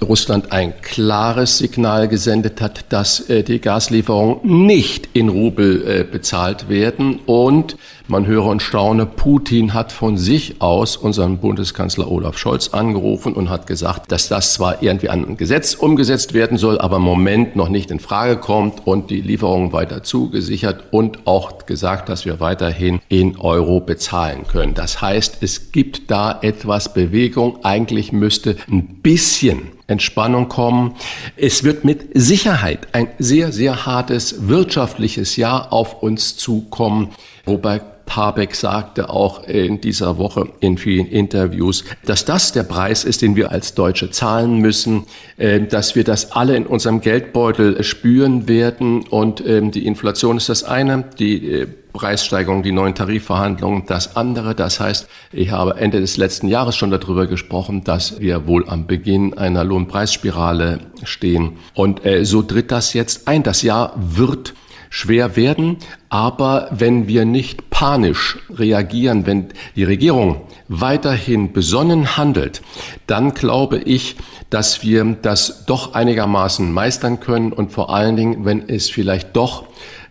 Russland 0.02 0.52
ein 0.52 0.74
klares 0.82 1.58
Signal 1.58 2.08
gesendet 2.08 2.62
hat, 2.62 2.86
dass 2.90 3.30
äh, 3.30 3.44
die 3.44 3.60
Gaslieferungen 3.60 4.66
nicht 4.66 5.10
in 5.14 5.30
Rubel 5.30 5.84
äh, 5.88 6.04
bezahlt 6.04 6.70
werden. 6.70 7.20
Und 7.26 7.78
man 8.10 8.26
höre 8.26 8.46
und 8.46 8.62
staune, 8.62 9.06
Putin 9.06 9.74
hat 9.74 9.92
von 9.92 10.18
sich 10.18 10.62
aus 10.62 10.98
unseren 10.98 11.38
Bundeskanzler 11.40 12.10
Olaf 12.10 12.38
Scholz 12.38 12.70
angerufen 12.70 13.34
und 13.34 13.50
hat 13.50 13.68
gesagt, 13.68 14.12
dass 14.12 14.30
das 14.30 14.54
zwar 14.54 14.82
irgendwie 14.82 15.10
an 15.10 15.26
ein 15.26 15.38
Gesetz 15.38 15.74
umgesetzt 15.74 16.34
werden 16.34 16.58
soll, 16.58 16.80
aber 16.80 16.98
im 16.98 17.04
Moment 17.04 17.56
noch 17.56 17.70
nicht 17.70 17.92
in 17.92 18.00
Frage 18.00 18.38
kommt 18.38 18.86
und 18.86 19.10
die 19.10 19.22
Lieferungen 19.22 19.74
weiter 19.74 20.04
zugesichert 20.04 20.86
und 20.92 21.28
auch 21.28 21.66
gesagt, 21.66 22.10
dass 22.10 22.26
wir 22.26 22.40
weiterhin 22.40 23.00
in 23.10 23.38
Euro 23.38 23.80
bezahlen 23.80 24.48
können. 24.48 24.74
Das 24.74 25.02
heißt, 25.02 25.38
es 25.42 25.72
gibt 25.72 26.10
da 26.10 26.40
etwas 26.42 26.94
Bewegung. 26.94 27.64
Eigentlich 27.64 28.12
müsste 28.12 28.56
ein 28.70 29.02
bisschen 29.02 29.72
Entspannung 29.88 30.50
kommen. 30.50 30.96
Es 31.38 31.64
wird 31.64 31.86
mit 31.86 32.10
Sicherheit 32.14 32.88
ein 32.92 33.08
sehr, 33.20 33.52
sehr 33.52 33.86
hartes 33.86 34.48
wirtschaftliches 34.48 35.38
Jahr 35.38 35.72
auf 35.72 36.04
uns 36.04 36.36
zukommen, 36.36 37.10
wobei 37.48 37.82
Habeck 38.18 38.56
sagte 38.56 39.10
auch 39.10 39.44
in 39.44 39.80
dieser 39.80 40.18
Woche 40.18 40.50
in 40.60 40.78
vielen 40.78 41.08
Interviews, 41.08 41.84
dass 42.06 42.26
das 42.26 42.52
der 42.52 42.64
Preis 42.64 43.04
ist, 43.04 43.22
den 43.22 43.36
wir 43.36 43.52
als 43.52 43.76
Deutsche 43.76 44.10
zahlen 44.10 44.58
müssen, 44.58 45.06
äh, 45.38 45.62
dass 45.62 45.96
wir 45.96 46.04
das 46.04 46.32
alle 46.32 46.56
in 46.56 46.66
unserem 46.66 47.02
Geldbeutel 47.02 47.84
spüren 47.84 48.48
werden. 48.48 49.04
Und 49.08 49.46
ähm, 49.46 49.72
die 49.72 49.86
Inflation 49.86 50.38
ist 50.38 50.50
das 50.50 50.64
eine, 50.64 51.06
die 51.20 51.52
äh, 51.52 51.68
Preissteigerung, 51.94 52.64
die 52.64 52.72
neuen 52.72 52.96
Tarifverhandlungen 52.96 53.86
das 53.88 54.16
andere. 54.16 54.56
Das 54.56 54.80
heißt, 54.80 55.08
ich 55.32 55.52
habe 55.52 55.78
Ende 55.78 56.00
des 56.00 56.18
letzten 56.18 56.48
Jahres 56.48 56.76
schon 56.76 56.92
darüber 56.92 57.28
gesprochen, 57.28 57.84
dass 57.84 58.20
wir 58.20 58.46
wohl 58.48 58.68
am 58.68 58.88
Beginn 58.88 59.38
einer 59.38 59.64
Lohnpreisspirale 59.64 60.80
stehen. 61.04 61.54
Und 61.74 62.06
äh, 62.06 62.24
so 62.26 62.42
tritt 62.42 62.72
das 62.72 62.94
jetzt 62.94 63.28
ein. 63.28 63.44
Das 63.44 63.62
Jahr 63.62 63.94
wird 63.96 64.54
schwer 64.90 65.36
werden. 65.36 65.78
Aber 66.10 66.70
wenn 66.72 67.08
wir 67.08 67.26
nicht 67.26 67.70
panisch 67.70 68.40
reagieren, 68.50 69.26
wenn 69.26 69.48
die 69.76 69.84
Regierung 69.84 70.42
weiterhin 70.68 71.54
besonnen 71.54 72.18
handelt, 72.18 72.62
dann 73.08 73.34
glaube 73.34 73.80
ich, 73.80 74.16
dass 74.50 74.84
wir 74.84 75.18
das 75.22 75.66
doch 75.66 75.94
einigermaßen 75.94 76.72
meistern 76.72 77.20
können 77.20 77.54
und 77.54 77.72
vor 77.72 77.94
allen 77.94 78.16
Dingen, 78.16 78.46
wenn 78.46 78.68
es 78.70 78.90
vielleicht 78.90 79.36
doch 79.36 79.66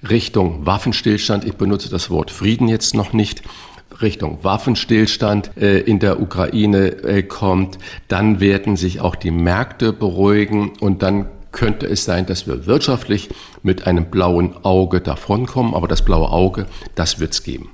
Richtung 0.08 0.66
Waffenstillstand, 0.66 1.44
ich 1.44 1.54
benutze 1.54 1.90
das 1.90 2.10
Wort 2.10 2.30
Frieden 2.30 2.68
jetzt 2.68 2.94
noch 2.94 3.12
nicht, 3.12 3.42
Richtung 4.00 4.38
Waffenstillstand 4.42 5.56
äh, 5.56 5.78
in 5.78 5.98
der 5.98 6.20
Ukraine 6.20 6.88
äh, 7.04 7.22
kommt, 7.22 7.78
dann 8.08 8.40
werden 8.40 8.76
sich 8.76 9.00
auch 9.00 9.16
die 9.16 9.30
Märkte 9.30 9.92
beruhigen 9.92 10.72
und 10.80 11.02
dann 11.02 11.28
könnte 11.56 11.86
es 11.86 12.04
sein, 12.04 12.26
dass 12.26 12.46
wir 12.46 12.66
wirtschaftlich 12.66 13.30
mit 13.62 13.86
einem 13.86 14.10
blauen 14.10 14.54
Auge 14.62 15.00
davonkommen. 15.00 15.74
Aber 15.74 15.88
das 15.88 16.02
blaue 16.02 16.30
Auge, 16.30 16.66
das 16.94 17.18
wird 17.18 17.32
es 17.32 17.42
geben. 17.42 17.70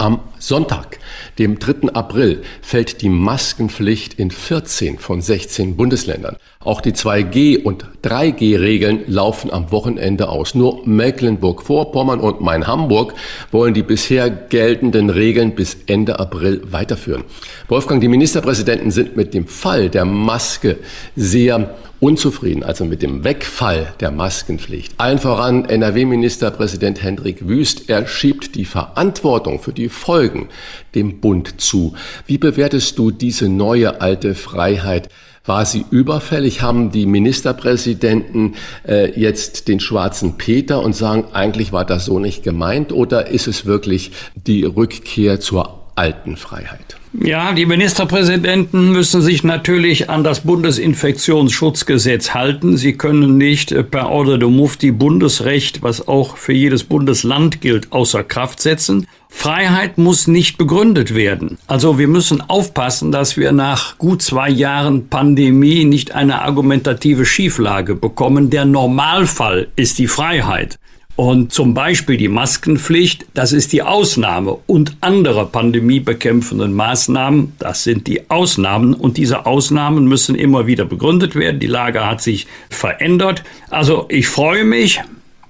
Am 0.00 0.20
Sonntag, 0.38 1.00
dem 1.40 1.58
3. 1.58 1.92
April, 1.92 2.42
fällt 2.62 3.02
die 3.02 3.08
Maskenpflicht 3.08 4.14
in 4.14 4.30
14 4.30 5.00
von 5.00 5.20
16 5.20 5.76
Bundesländern. 5.76 6.36
Auch 6.60 6.80
die 6.80 6.92
2G- 6.92 7.64
und 7.64 7.84
3G-Regeln 8.04 9.02
laufen 9.08 9.52
am 9.52 9.72
Wochenende 9.72 10.28
aus. 10.28 10.54
Nur 10.54 10.86
Mecklenburg-Vorpommern 10.86 12.20
und 12.20 12.40
Main-Hamburg 12.40 13.14
wollen 13.50 13.74
die 13.74 13.82
bisher 13.82 14.30
geltenden 14.30 15.10
Regeln 15.10 15.56
bis 15.56 15.76
Ende 15.86 16.20
April 16.20 16.62
weiterführen. 16.70 17.24
Wolfgang, 17.66 18.00
die 18.00 18.06
Ministerpräsidenten 18.06 18.92
sind 18.92 19.16
mit 19.16 19.34
dem 19.34 19.48
Fall 19.48 19.90
der 19.90 20.04
Maske 20.04 20.76
sehr 21.16 21.74
unzufrieden, 22.00 22.62
also 22.62 22.84
mit 22.84 23.02
dem 23.02 23.24
Wegfall 23.24 23.94
der 24.00 24.10
Maskenpflicht. 24.10 24.94
Allen 24.98 25.18
voran 25.18 25.64
NRW-Ministerpräsident 25.64 27.02
Hendrik 27.02 27.48
Wüst. 27.48 27.88
Er 27.88 28.06
schiebt 28.06 28.54
die 28.54 28.64
Verantwortung 28.64 29.60
für 29.60 29.72
die 29.72 29.88
Folgen 29.88 30.48
dem 30.94 31.20
Bund 31.20 31.60
zu. 31.60 31.94
Wie 32.26 32.38
bewertest 32.38 32.98
du 32.98 33.10
diese 33.10 33.48
neue 33.48 34.00
alte 34.00 34.34
Freiheit? 34.34 35.08
War 35.44 35.64
sie 35.64 35.86
überfällig? 35.90 36.60
Haben 36.60 36.90
die 36.90 37.06
Ministerpräsidenten 37.06 38.54
äh, 38.86 39.18
jetzt 39.18 39.66
den 39.66 39.80
schwarzen 39.80 40.36
Peter 40.36 40.82
und 40.82 40.94
sagen, 40.94 41.24
eigentlich 41.32 41.72
war 41.72 41.86
das 41.86 42.04
so 42.04 42.18
nicht 42.18 42.42
gemeint? 42.42 42.92
Oder 42.92 43.28
ist 43.28 43.46
es 43.48 43.64
wirklich 43.64 44.12
die 44.34 44.64
Rückkehr 44.64 45.40
zur 45.40 45.86
alten 45.96 46.36
Freiheit? 46.36 46.97
Ja, 47.14 47.52
die 47.52 47.64
Ministerpräsidenten 47.64 48.92
müssen 48.92 49.22
sich 49.22 49.42
natürlich 49.42 50.10
an 50.10 50.24
das 50.24 50.40
Bundesinfektionsschutzgesetz 50.40 52.34
halten. 52.34 52.76
Sie 52.76 52.92
können 52.92 53.38
nicht 53.38 53.72
äh, 53.72 53.82
per 53.82 54.10
Ordre 54.10 54.38
de 54.38 54.48
Mufti 54.48 54.90
Bundesrecht, 54.90 55.82
was 55.82 56.06
auch 56.06 56.36
für 56.36 56.52
jedes 56.52 56.84
Bundesland 56.84 57.60
gilt, 57.60 57.92
außer 57.92 58.24
Kraft 58.24 58.60
setzen. 58.60 59.06
Freiheit 59.30 59.98
muss 59.98 60.26
nicht 60.26 60.58
begründet 60.58 61.14
werden. 61.14 61.58
Also 61.66 61.98
wir 61.98 62.08
müssen 62.08 62.42
aufpassen, 62.42 63.10
dass 63.10 63.36
wir 63.36 63.52
nach 63.52 63.98
gut 63.98 64.22
zwei 64.22 64.50
Jahren 64.50 65.08
Pandemie 65.08 65.84
nicht 65.84 66.14
eine 66.14 66.42
argumentative 66.42 67.24
Schieflage 67.24 67.94
bekommen. 67.94 68.50
Der 68.50 68.64
Normalfall 68.64 69.68
ist 69.76 69.98
die 69.98 70.08
Freiheit. 70.08 70.78
Und 71.18 71.52
zum 71.52 71.74
Beispiel 71.74 72.16
die 72.16 72.28
Maskenpflicht, 72.28 73.26
das 73.34 73.52
ist 73.52 73.72
die 73.72 73.82
Ausnahme. 73.82 74.56
Und 74.68 74.96
andere 75.00 75.46
pandemiebekämpfenden 75.46 76.72
Maßnahmen, 76.72 77.54
das 77.58 77.82
sind 77.82 78.06
die 78.06 78.30
Ausnahmen. 78.30 78.94
Und 78.94 79.16
diese 79.16 79.44
Ausnahmen 79.44 80.06
müssen 80.06 80.36
immer 80.36 80.68
wieder 80.68 80.84
begründet 80.84 81.34
werden. 81.34 81.58
Die 81.58 81.66
Lage 81.66 82.06
hat 82.06 82.22
sich 82.22 82.46
verändert. 82.70 83.42
Also 83.68 84.06
ich 84.08 84.28
freue 84.28 84.62
mich, 84.62 85.00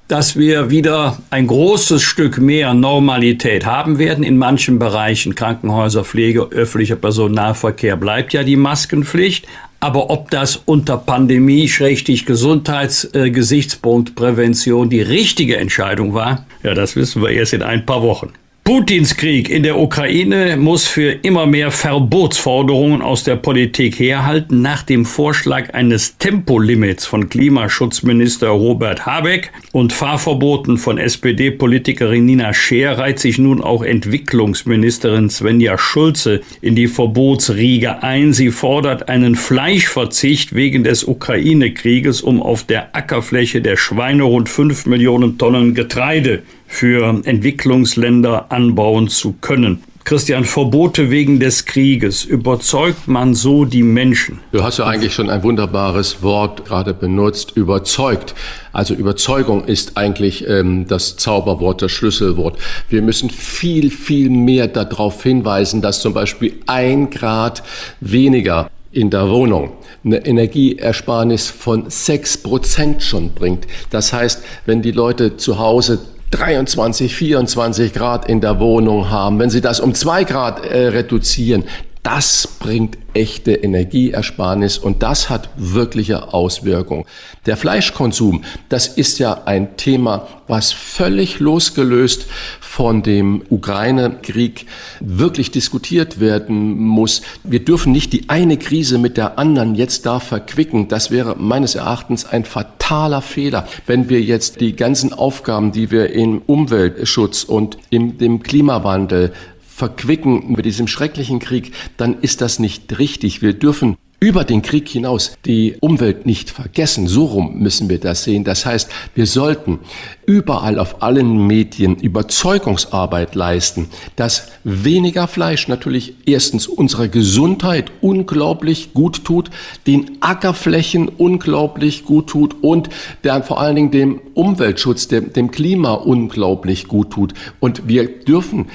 dass 0.09 0.37
wir 0.37 0.71
wieder 0.71 1.19
ein 1.31 1.47
großes 1.47 2.03
Stück 2.03 2.38
mehr 2.38 2.73
Normalität 2.73 3.67
haben 3.67 3.99
werden. 3.99 4.25
In 4.25 4.38
manchen 4.38 4.79
Bereichen 4.79 5.35
Krankenhäuser, 5.35 6.03
Pflege, 6.03 6.49
öffentlicher 6.50 6.97
Personennahverkehr 6.97 7.97
bleibt 7.97 8.33
ja 8.33 8.43
die 8.43 8.57
Maskenpflicht. 8.57 9.47
Aber 9.81 10.11
ob 10.11 10.31
das 10.31 10.57
unter 10.57 10.97
Pandemie, 10.97 11.69
schrägstich 11.69 12.27
Gesundheitsgesichtspunkt, 12.27 14.11
äh, 14.11 14.12
Prävention 14.15 14.91
die 14.91 15.03
richtige 15.03 15.57
Entscheidung 15.59 16.15
war, 16.15 16.47
ja, 16.65 16.75
das 16.75 16.97
wissen 16.97 17.23
wir 17.23 17.31
erst 17.31 17.53
in 17.53 17.62
ein 17.62 17.87
paar 17.87 18.03
Wochen. 18.03 18.33
Putins 18.69 19.17
Krieg 19.17 19.49
in 19.49 19.63
der 19.63 19.79
Ukraine 19.79 20.59
muss 20.59 20.87
für 20.87 21.13
immer 21.23 21.47
mehr 21.47 21.71
Verbotsforderungen 21.71 23.01
aus 23.01 23.25
der 23.25 23.37
Politik 23.37 23.99
herhalten. 23.99 24.61
Nach 24.61 24.83
dem 24.83 25.07
Vorschlag 25.07 25.73
eines 25.73 26.19
Tempolimits 26.19 27.07
von 27.07 27.31
Klimaschutzminister 27.31 28.49
Robert 28.49 29.07
Habeck 29.07 29.53
und 29.73 29.95
Fahrverboten 29.95 30.77
von 30.77 30.99
SPD-Politikerin 30.99 32.27
Nina 32.27 32.53
Scheer 32.53 32.99
reiht 32.99 33.21
sich 33.21 33.39
nun 33.39 33.63
auch 33.63 33.83
Entwicklungsministerin 33.83 35.31
Svenja 35.31 35.79
Schulze 35.79 36.43
in 36.61 36.75
die 36.75 36.89
Verbotsriege 36.89 38.03
ein. 38.03 38.35
Sie 38.35 38.51
fordert 38.51 39.09
einen 39.09 39.35
Fleischverzicht 39.35 40.55
wegen 40.55 40.85
des 40.85 41.05
Ukraine-Krieges, 41.05 42.21
um 42.21 42.43
auf 42.43 42.65
der 42.65 42.95
Ackerfläche 42.95 43.63
der 43.63 43.79
Schweine 43.79 44.25
rund 44.25 44.51
fünf 44.51 44.85
Millionen 44.85 45.39
Tonnen 45.39 45.73
Getreide 45.73 46.43
für 46.69 47.23
Entwicklungsländer 47.25 48.53
anbauen 48.53 49.09
zu 49.09 49.33
können. 49.41 49.83
Christian, 50.05 50.45
Verbote 50.45 51.11
wegen 51.11 51.39
des 51.39 51.67
Krieges, 51.67 52.25
überzeugt 52.25 53.09
man 53.09 53.35
so 53.35 53.67
die 53.67 53.83
Menschen? 53.83 54.41
Du 54.53 54.63
hast 54.63 54.79
ja 54.79 54.87
eigentlich 54.87 55.13
schon 55.13 55.29
ein 55.29 55.43
wunderbares 55.43 56.23
Wort 56.23 56.65
gerade 56.65 56.95
benutzt, 56.95 57.53
überzeugt. 57.57 58.35
Also 58.73 58.95
Überzeugung 58.95 59.67
ist 59.67 59.99
eigentlich 59.99 60.49
ähm, 60.49 60.87
das 60.89 61.19
Zauberwort, 61.19 61.83
das 61.83 61.93
Schlüsselwort. 61.93 62.59
Wir 62.89 63.03
müssen 63.03 63.29
viel, 63.29 63.91
viel 63.91 64.31
mehr 64.31 64.69
darauf 64.69 65.23
hinweisen, 65.23 65.83
dass 65.83 66.01
zum 66.01 66.15
Beispiel 66.15 66.55
ein 66.67 67.11
Grad 67.11 67.63
weniger 68.01 68.71
in 68.93 69.11
der 69.11 69.29
Wohnung 69.29 69.73
eine 70.05 70.25
Energieersparnis 70.25 71.51
von 71.51 71.91
sechs 71.91 72.39
Prozent 72.39 73.03
schon 73.03 73.35
bringt. 73.35 73.67
Das 73.91 74.15
heißt, 74.15 74.43
wenn 74.65 74.81
die 74.81 74.93
Leute 74.93 75.37
zu 75.37 75.59
Hause 75.59 75.99
23, 76.31 77.15
24 77.15 77.93
Grad 77.93 78.29
in 78.29 78.41
der 78.41 78.61
Wohnung 78.61 79.11
haben, 79.11 79.39
wenn 79.39 79.51
Sie 79.51 79.61
das 79.61 79.81
um 79.81 79.95
zwei 79.95 80.25
Grad 80.25 80.65
äh, 80.65 80.89
reduzieren, 80.89 81.65
das 82.09 82.49
bringt 82.59 82.97
echte 83.12 83.53
Energieersparnis 83.53 84.79
und 84.79 85.03
das 85.03 85.29
hat 85.29 85.50
wirkliche 85.57 86.33
Auswirkungen. 86.33 87.05
Der 87.45 87.59
Fleischkonsum, 87.59 88.45
das 88.71 88.88
ist 88.88 89.19
ja 89.19 89.43
ein 89.45 89.77
Thema, 89.77 90.27
was 90.47 90.73
völlig 90.73 91.38
losgelöst 91.38 92.25
von 92.61 93.03
dem 93.03 93.43
Ukraine-Krieg 93.50 94.65
wirklich 95.00 95.50
diskutiert 95.50 96.19
werden 96.19 96.79
muss. 96.79 97.21
Wir 97.45 97.62
dürfen 97.62 97.93
nicht 97.93 98.15
die 98.15 98.31
eine 98.31 98.57
Krise 98.57 98.97
mit 98.97 99.19
der 99.19 99.38
anderen 99.38 99.75
jetzt 99.75 100.07
da 100.07 100.19
verquicken. 100.19 100.88
Das 100.88 101.11
wäre 101.11 101.37
meines 101.37 101.75
Erachtens 101.75 102.25
ein 102.25 102.47
fataler 102.47 103.21
Fehler, 103.21 103.69
wenn 103.87 104.09
wir 104.09 104.23
jetzt 104.23 104.62
die 104.62 104.75
ganzen 104.75 105.12
Aufgaben, 105.12 105.73
die 105.73 105.91
wir 105.91 106.11
im 106.15 106.41
Umweltschutz 106.47 107.45
und 107.45 107.77
im 107.91 108.17
dem 108.17 108.43
Klimawandel 108.43 109.35
verquicken 109.79 110.53
mit 110.53 110.65
diesem 110.65 110.89
schrecklichen 110.89 111.39
Krieg, 111.39 111.73
dann 111.97 112.21
ist 112.21 112.41
das 112.41 112.59
nicht 112.59 112.99
richtig. 112.99 113.43
Wir 113.43 113.53
dürfen 113.53 113.97
über 114.21 114.43
den 114.43 114.63
Krieg 114.63 114.89
hinaus 114.89 115.37
die 115.45 115.77
Umwelt 115.81 116.27
nicht 116.27 116.51
vergessen. 116.51 117.07
So 117.07 117.27
rum 117.27 117.61
müssen 117.61 117.89
wir 117.89 118.01
das 118.01 118.25
sehen. 118.25 118.43
Das 118.43 118.67
heißt, 118.67 118.91
wir 119.15 119.27
sollten 119.27 119.79
überall 120.27 120.81
auf 120.81 121.03
allen 121.03 121.47
Medien 121.47 121.95
Überzeugungsarbeit 121.95 123.37
leisten, 123.37 123.89
dass 124.17 124.51
weniger 124.65 125.29
Fleisch 125.29 125.69
natürlich 125.69 126.15
erstens 126.27 126.67
unserer 126.67 127.07
Gesundheit 127.07 127.93
unglaublich 128.01 128.93
gut 128.93 129.25
tut, 129.25 129.51
den 129.87 130.19
Ackerflächen 130.21 131.09
unglaublich 131.09 132.05
gut 132.05 132.27
tut 132.27 132.57
und 132.61 132.89
dann 133.23 133.45
vor 133.45 133.61
allen 133.61 133.77
Dingen 133.77 133.91
dem 133.93 134.21
Umweltschutz, 134.35 135.07
dem, 135.07 135.33
dem 135.33 135.53
Klima 135.53 135.93
unglaublich 135.93 136.89
gut 136.89 137.11
tut. 137.11 137.35
Und 137.61 137.87
wir 137.87 138.09
dürfen 138.25 138.67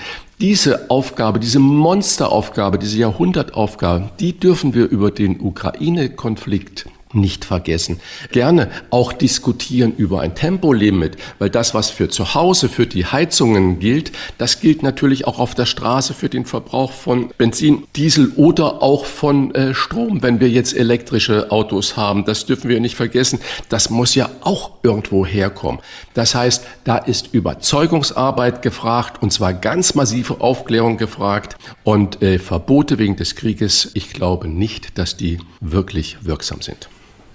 diese 0.44 0.90
Aufgabe, 0.92 1.40
diese 1.40 1.60
Monsteraufgabe, 1.60 2.78
diese 2.78 2.98
Jahrhundertaufgabe, 2.98 4.10
die 4.20 4.38
dürfen 4.38 4.74
wir 4.74 4.90
über 4.90 5.10
den 5.10 5.40
Ukraine-Konflikt 5.40 6.86
nicht 7.14 7.46
vergessen. 7.46 8.00
Gerne 8.32 8.70
auch 8.90 9.14
diskutieren 9.14 9.94
über 9.96 10.22
ein 10.22 10.36
Tempolimit, 10.36 11.18
weil 11.40 11.50
das, 11.50 11.74
was 11.74 11.90
für 11.90 12.10
zu 12.10 12.34
Hause, 12.34 12.70
für 12.70 12.88
die 12.88 13.06
Heizungen 13.06 13.80
gilt, 13.80 14.12
das 14.38 14.60
gilt 14.60 14.84
natürlich 14.84 15.28
auch 15.28 15.40
auf 15.40 15.56
der 15.56 15.66
Straße 15.66 16.14
für 16.14 16.30
den 16.30 16.46
Verbrauch 16.46 16.92
von 16.92 17.30
Benzin, 17.38 17.84
Diesel 17.96 18.32
oder 18.36 18.82
auch 18.82 19.06
von 19.06 19.54
äh, 19.56 19.74
Strom, 19.74 20.22
wenn 20.22 20.40
wir 20.40 20.50
jetzt 20.50 20.76
elektrische 20.76 21.52
Autos 21.52 21.98
haben. 21.98 22.26
Das 22.26 22.46
dürfen 22.46 22.70
wir 22.70 22.80
nicht 22.80 22.96
vergessen. 22.96 23.40
Das 23.70 23.90
muss 23.90 24.16
ja 24.16 24.30
auch 24.42 24.72
irgendwo 24.84 25.26
herkommen. 25.26 25.82
Das 26.14 26.36
heißt, 26.36 26.66
da 26.84 26.98
ist 26.98 27.30
Überzeugungsarbeit 27.34 28.62
gefragt 28.62 29.22
und 29.22 29.32
zwar 29.32 29.54
ganz 29.54 29.96
massive 29.96 30.42
Aufklärung 30.42 30.98
gefragt 30.98 31.58
und 31.84 32.22
äh, 32.22 32.40
Verbote 32.40 32.98
wegen 32.98 33.16
des 33.16 33.36
Krieges. 33.36 33.92
Ich 33.94 34.14
glaube 34.14 34.48
nicht, 34.48 34.98
dass 34.98 35.18
die 35.18 35.40
wirklich 35.60 36.18
wirksam 36.22 36.62
sind. 36.62 36.90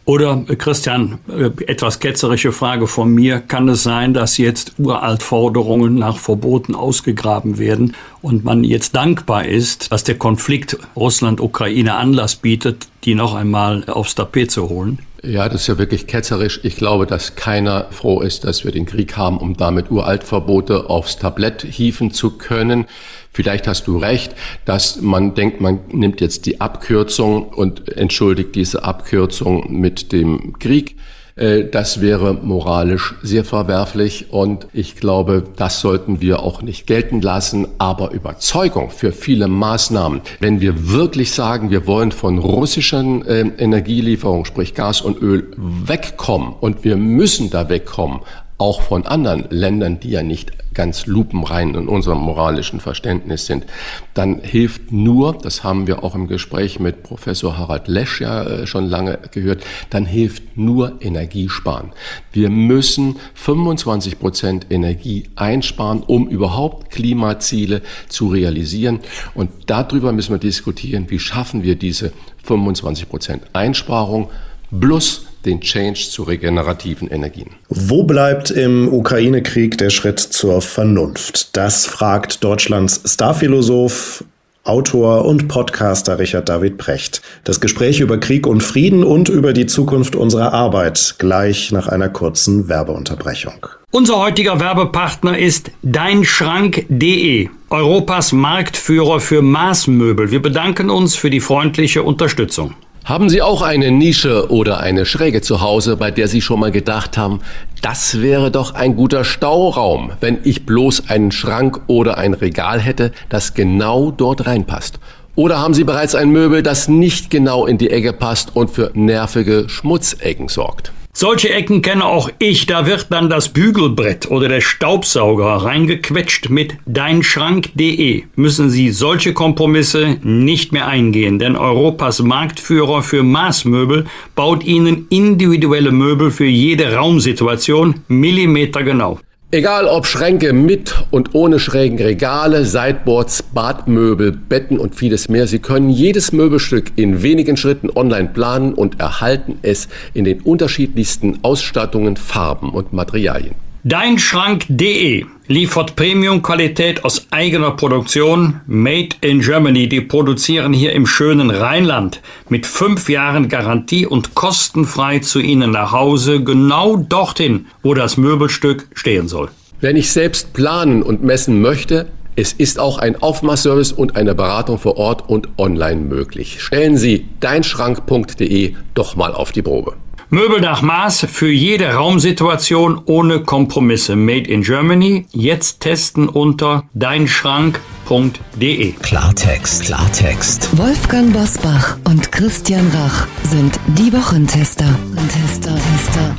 Oder 0.08 0.42
äh, 0.48 0.56
Christian, 0.56 1.18
äh, 1.28 1.50
etwas 1.66 2.00
ketzerische 2.00 2.50
Frage 2.50 2.86
von 2.86 3.12
mir. 3.12 3.40
Kann 3.40 3.68
es 3.68 3.82
sein, 3.82 4.14
dass 4.14 4.38
jetzt 4.38 4.72
Uraltforderungen 4.78 5.96
nach 5.96 6.16
Verboten 6.16 6.74
ausgegraben 6.74 7.58
werden 7.58 7.94
und 8.22 8.42
man 8.42 8.64
jetzt 8.64 8.96
dankbar 8.96 9.44
ist, 9.44 9.92
dass 9.92 10.04
der 10.04 10.16
Konflikt 10.16 10.78
Russland-Ukraine 10.96 11.96
Anlass 11.96 12.36
bietet, 12.36 12.88
die 13.04 13.14
noch 13.14 13.34
einmal 13.34 13.84
aufs 13.86 14.14
Tapet 14.14 14.50
zu 14.50 14.70
holen? 14.70 15.00
Ja, 15.22 15.46
das 15.50 15.62
ist 15.62 15.66
ja 15.66 15.76
wirklich 15.76 16.06
ketzerisch. 16.06 16.60
Ich 16.62 16.76
glaube, 16.76 17.04
dass 17.04 17.34
keiner 17.34 17.88
froh 17.90 18.22
ist, 18.22 18.44
dass 18.44 18.64
wir 18.64 18.72
den 18.72 18.86
Krieg 18.86 19.18
haben, 19.18 19.36
um 19.36 19.58
damit 19.58 19.90
Uraltverbote 19.90 20.88
aufs 20.88 21.18
Tablett 21.18 21.66
hieven 21.68 22.12
zu 22.12 22.30
können. 22.30 22.86
Vielleicht 23.32 23.68
hast 23.68 23.86
du 23.86 23.98
recht, 23.98 24.34
dass 24.64 25.00
man 25.00 25.34
denkt, 25.34 25.60
man 25.60 25.80
nimmt 25.92 26.20
jetzt 26.20 26.46
die 26.46 26.60
Abkürzung 26.60 27.48
und 27.48 27.96
entschuldigt 27.96 28.54
diese 28.54 28.84
Abkürzung 28.84 29.66
mit 29.80 30.12
dem 30.12 30.58
Krieg. 30.58 30.96
Äh, 31.38 31.64
das 31.64 32.00
wäre 32.00 32.34
moralisch 32.34 33.14
sehr 33.22 33.44
verwerflich 33.44 34.26
und 34.30 34.66
ich 34.72 34.96
glaube, 34.96 35.44
das 35.56 35.80
sollten 35.80 36.20
wir 36.20 36.42
auch 36.42 36.62
nicht 36.62 36.86
gelten 36.86 37.20
lassen. 37.20 37.68
Aber 37.78 38.10
Überzeugung 38.10 38.90
für 38.90 39.12
viele 39.12 39.48
Maßnahmen, 39.48 40.20
wenn 40.40 40.60
wir 40.60 40.90
wirklich 40.90 41.32
sagen, 41.32 41.70
wir 41.70 41.86
wollen 41.86 42.12
von 42.12 42.38
russischen 42.38 43.24
äh, 43.24 43.40
Energielieferungen, 43.58 44.44
sprich 44.44 44.74
Gas 44.74 45.00
und 45.00 45.22
Öl, 45.22 45.52
wegkommen 45.56 46.54
und 46.60 46.84
wir 46.84 46.96
müssen 46.96 47.50
da 47.50 47.68
wegkommen, 47.68 48.20
auch 48.58 48.82
von 48.82 49.06
anderen 49.06 49.46
Ländern, 49.50 50.00
die 50.00 50.10
ja 50.10 50.22
nicht 50.24 50.52
ganz 50.74 51.06
lupenrein 51.06 51.74
in 51.74 51.88
unserem 51.88 52.18
moralischen 52.18 52.80
Verständnis 52.80 53.46
sind, 53.46 53.66
dann 54.14 54.40
hilft 54.40 54.92
nur, 54.92 55.32
das 55.32 55.64
haben 55.64 55.86
wir 55.86 56.04
auch 56.04 56.14
im 56.14 56.26
Gespräch 56.26 56.78
mit 56.78 57.02
Professor 57.02 57.56
Harald 57.56 57.88
Lesch 57.88 58.20
ja 58.20 58.44
äh, 58.44 58.66
schon 58.66 58.86
lange 58.86 59.18
gehört, 59.30 59.64
dann 59.90 60.06
hilft 60.06 60.56
nur 60.56 61.00
Energiesparen. 61.00 61.92
Wir 62.32 62.50
müssen 62.50 63.16
25 63.34 64.18
Prozent 64.18 64.66
Energie 64.70 65.30
einsparen, 65.36 66.02
um 66.02 66.28
überhaupt 66.28 66.90
Klimaziele 66.90 67.82
zu 68.08 68.28
realisieren. 68.28 69.00
Und 69.34 69.50
darüber 69.66 70.12
müssen 70.12 70.32
wir 70.32 70.38
diskutieren, 70.38 71.06
wie 71.08 71.18
schaffen 71.18 71.62
wir 71.62 71.76
diese 71.76 72.12
25 72.44 73.08
Prozent 73.08 73.42
Einsparung 73.52 74.30
plus 74.70 75.27
den 75.44 75.60
Change 75.60 76.08
zu 76.10 76.22
regenerativen 76.22 77.08
Energien. 77.08 77.50
Wo 77.68 78.02
bleibt 78.02 78.50
im 78.50 78.92
Ukraine-Krieg 78.92 79.78
der 79.78 79.90
Schritt 79.90 80.18
zur 80.20 80.60
Vernunft? 80.62 81.56
Das 81.56 81.86
fragt 81.86 82.42
Deutschlands 82.44 83.00
Starphilosoph 83.04 84.24
Autor 84.68 85.24
und 85.24 85.48
Podcaster 85.48 86.18
Richard 86.18 86.48
David 86.50 86.76
Precht. 86.76 87.22
Das 87.44 87.60
Gespräch 87.60 88.00
über 88.00 88.18
Krieg 88.18 88.46
und 88.46 88.62
Frieden 88.62 89.02
und 89.02 89.30
über 89.30 89.54
die 89.54 89.64
Zukunft 89.64 90.14
unserer 90.14 90.52
Arbeit 90.52 91.14
gleich 91.18 91.72
nach 91.72 91.88
einer 91.88 92.10
kurzen 92.10 92.68
Werbeunterbrechung. 92.68 93.66
Unser 93.90 94.18
heutiger 94.18 94.60
Werbepartner 94.60 95.38
ist 95.38 95.70
deinschrank.de, 95.82 97.48
Europas 97.70 98.32
Marktführer 98.32 99.20
für 99.20 99.40
Maßmöbel. 99.40 100.30
Wir 100.30 100.42
bedanken 100.42 100.90
uns 100.90 101.14
für 101.14 101.30
die 101.30 101.40
freundliche 101.40 102.02
Unterstützung. 102.02 102.74
Haben 103.08 103.30
Sie 103.30 103.40
auch 103.40 103.62
eine 103.62 103.90
Nische 103.90 104.50
oder 104.50 104.80
eine 104.80 105.06
Schräge 105.06 105.40
zu 105.40 105.62
Hause, 105.62 105.96
bei 105.96 106.10
der 106.10 106.28
Sie 106.28 106.42
schon 106.42 106.60
mal 106.60 106.70
gedacht 106.70 107.16
haben, 107.16 107.40
das 107.80 108.20
wäre 108.20 108.50
doch 108.50 108.74
ein 108.74 108.96
guter 108.96 109.24
Stauraum, 109.24 110.12
wenn 110.20 110.40
ich 110.44 110.66
bloß 110.66 111.08
einen 111.08 111.32
Schrank 111.32 111.80
oder 111.86 112.18
ein 112.18 112.34
Regal 112.34 112.78
hätte, 112.78 113.12
das 113.30 113.54
genau 113.54 114.10
dort 114.10 114.46
reinpasst? 114.46 115.00
Oder 115.36 115.58
haben 115.58 115.72
Sie 115.72 115.84
bereits 115.84 116.14
ein 116.14 116.28
Möbel, 116.28 116.62
das 116.62 116.88
nicht 116.88 117.30
genau 117.30 117.64
in 117.64 117.78
die 117.78 117.88
Ecke 117.88 118.12
passt 118.12 118.54
und 118.54 118.72
für 118.72 118.90
nervige 118.92 119.70
Schmutzecken 119.70 120.48
sorgt? 120.48 120.92
Solche 121.20 121.50
Ecken 121.52 121.82
kenne 121.82 122.04
auch 122.04 122.30
ich. 122.38 122.66
Da 122.66 122.86
wird 122.86 123.08
dann 123.10 123.28
das 123.28 123.48
Bügelbrett 123.48 124.30
oder 124.30 124.48
der 124.48 124.60
Staubsauger 124.60 125.46
reingequetscht 125.46 126.48
mit 126.48 126.76
deinschrank.de. 126.86 128.22
Müssen 128.36 128.70
Sie 128.70 128.90
solche 128.90 129.32
Kompromisse 129.32 130.18
nicht 130.22 130.70
mehr 130.70 130.86
eingehen, 130.86 131.40
denn 131.40 131.56
Europas 131.56 132.22
Marktführer 132.22 133.02
für 133.02 133.24
Maßmöbel 133.24 134.06
baut 134.36 134.62
Ihnen 134.62 135.08
individuelle 135.10 135.90
Möbel 135.90 136.30
für 136.30 136.46
jede 136.46 136.94
Raumsituation 136.94 137.96
millimetergenau. 138.06 139.18
Egal 139.50 139.86
ob 139.86 140.04
Schränke 140.04 140.52
mit 140.52 140.94
und 141.10 141.34
ohne 141.34 141.58
schrägen 141.58 141.96
Regale, 141.96 142.66
Sideboards, 142.66 143.42
Badmöbel, 143.42 144.30
Betten 144.30 144.78
und 144.78 144.94
vieles 144.94 145.30
mehr, 145.30 145.46
Sie 145.46 145.58
können 145.58 145.88
jedes 145.88 146.32
Möbelstück 146.32 146.92
in 146.96 147.22
wenigen 147.22 147.56
Schritten 147.56 147.88
online 147.94 148.28
planen 148.28 148.74
und 148.74 149.00
erhalten 149.00 149.58
es 149.62 149.88
in 150.12 150.26
den 150.26 150.42
unterschiedlichsten 150.42 151.38
Ausstattungen, 151.40 152.18
Farben 152.18 152.68
und 152.68 152.92
Materialien. 152.92 153.54
Deinschrank.de 153.84 155.24
liefert 155.46 155.94
Premium-Qualität 155.94 157.04
aus 157.04 157.28
eigener 157.30 157.70
Produktion, 157.70 158.60
made 158.66 159.10
in 159.20 159.40
Germany. 159.40 159.88
Die 159.88 160.00
produzieren 160.00 160.72
hier 160.72 160.92
im 160.92 161.06
schönen 161.06 161.50
Rheinland 161.50 162.20
mit 162.48 162.66
fünf 162.66 163.08
Jahren 163.08 163.48
Garantie 163.48 164.04
und 164.04 164.34
kostenfrei 164.34 165.20
zu 165.20 165.38
Ihnen 165.38 165.70
nach 165.70 165.92
Hause, 165.92 166.42
genau 166.42 166.96
dorthin, 166.96 167.66
wo 167.84 167.94
das 167.94 168.16
Möbelstück 168.16 168.88
stehen 168.94 169.28
soll. 169.28 169.48
Wenn 169.80 169.96
ich 169.96 170.10
selbst 170.10 170.54
planen 170.54 171.04
und 171.04 171.22
messen 171.22 171.60
möchte, 171.60 172.08
es 172.34 172.52
ist 172.52 172.80
auch 172.80 172.98
ein 172.98 173.14
Aufmaßservice 173.22 173.92
und 173.92 174.16
eine 174.16 174.34
Beratung 174.34 174.78
vor 174.78 174.96
Ort 174.96 175.28
und 175.28 175.48
online 175.56 176.00
möglich. 176.00 176.60
Stellen 176.60 176.96
Sie 176.96 177.28
deinschrank.de 177.38 178.74
doch 178.94 179.14
mal 179.14 179.32
auf 179.32 179.52
die 179.52 179.62
Probe. 179.62 179.94
Möbel 180.30 180.60
nach 180.60 180.82
Maß 180.82 181.26
für 181.30 181.50
jede 181.50 181.94
Raumsituation 181.94 183.00
ohne 183.06 183.40
Kompromisse. 183.40 184.14
Made 184.14 184.50
in 184.50 184.60
Germany. 184.60 185.24
Jetzt 185.30 185.80
testen 185.80 186.28
unter 186.28 186.84
deinschrank.de. 186.92 188.92
Klartext, 189.00 189.84
Klartext. 189.84 190.76
Wolfgang 190.76 191.32
Bosbach 191.32 191.96
und 192.04 192.30
Christian 192.30 192.88
Rach 192.88 193.26
sind 193.44 193.80
die 193.86 194.12
Wochentester. 194.12 194.98
Tester, 195.32 195.74
Tester. 195.74 196.36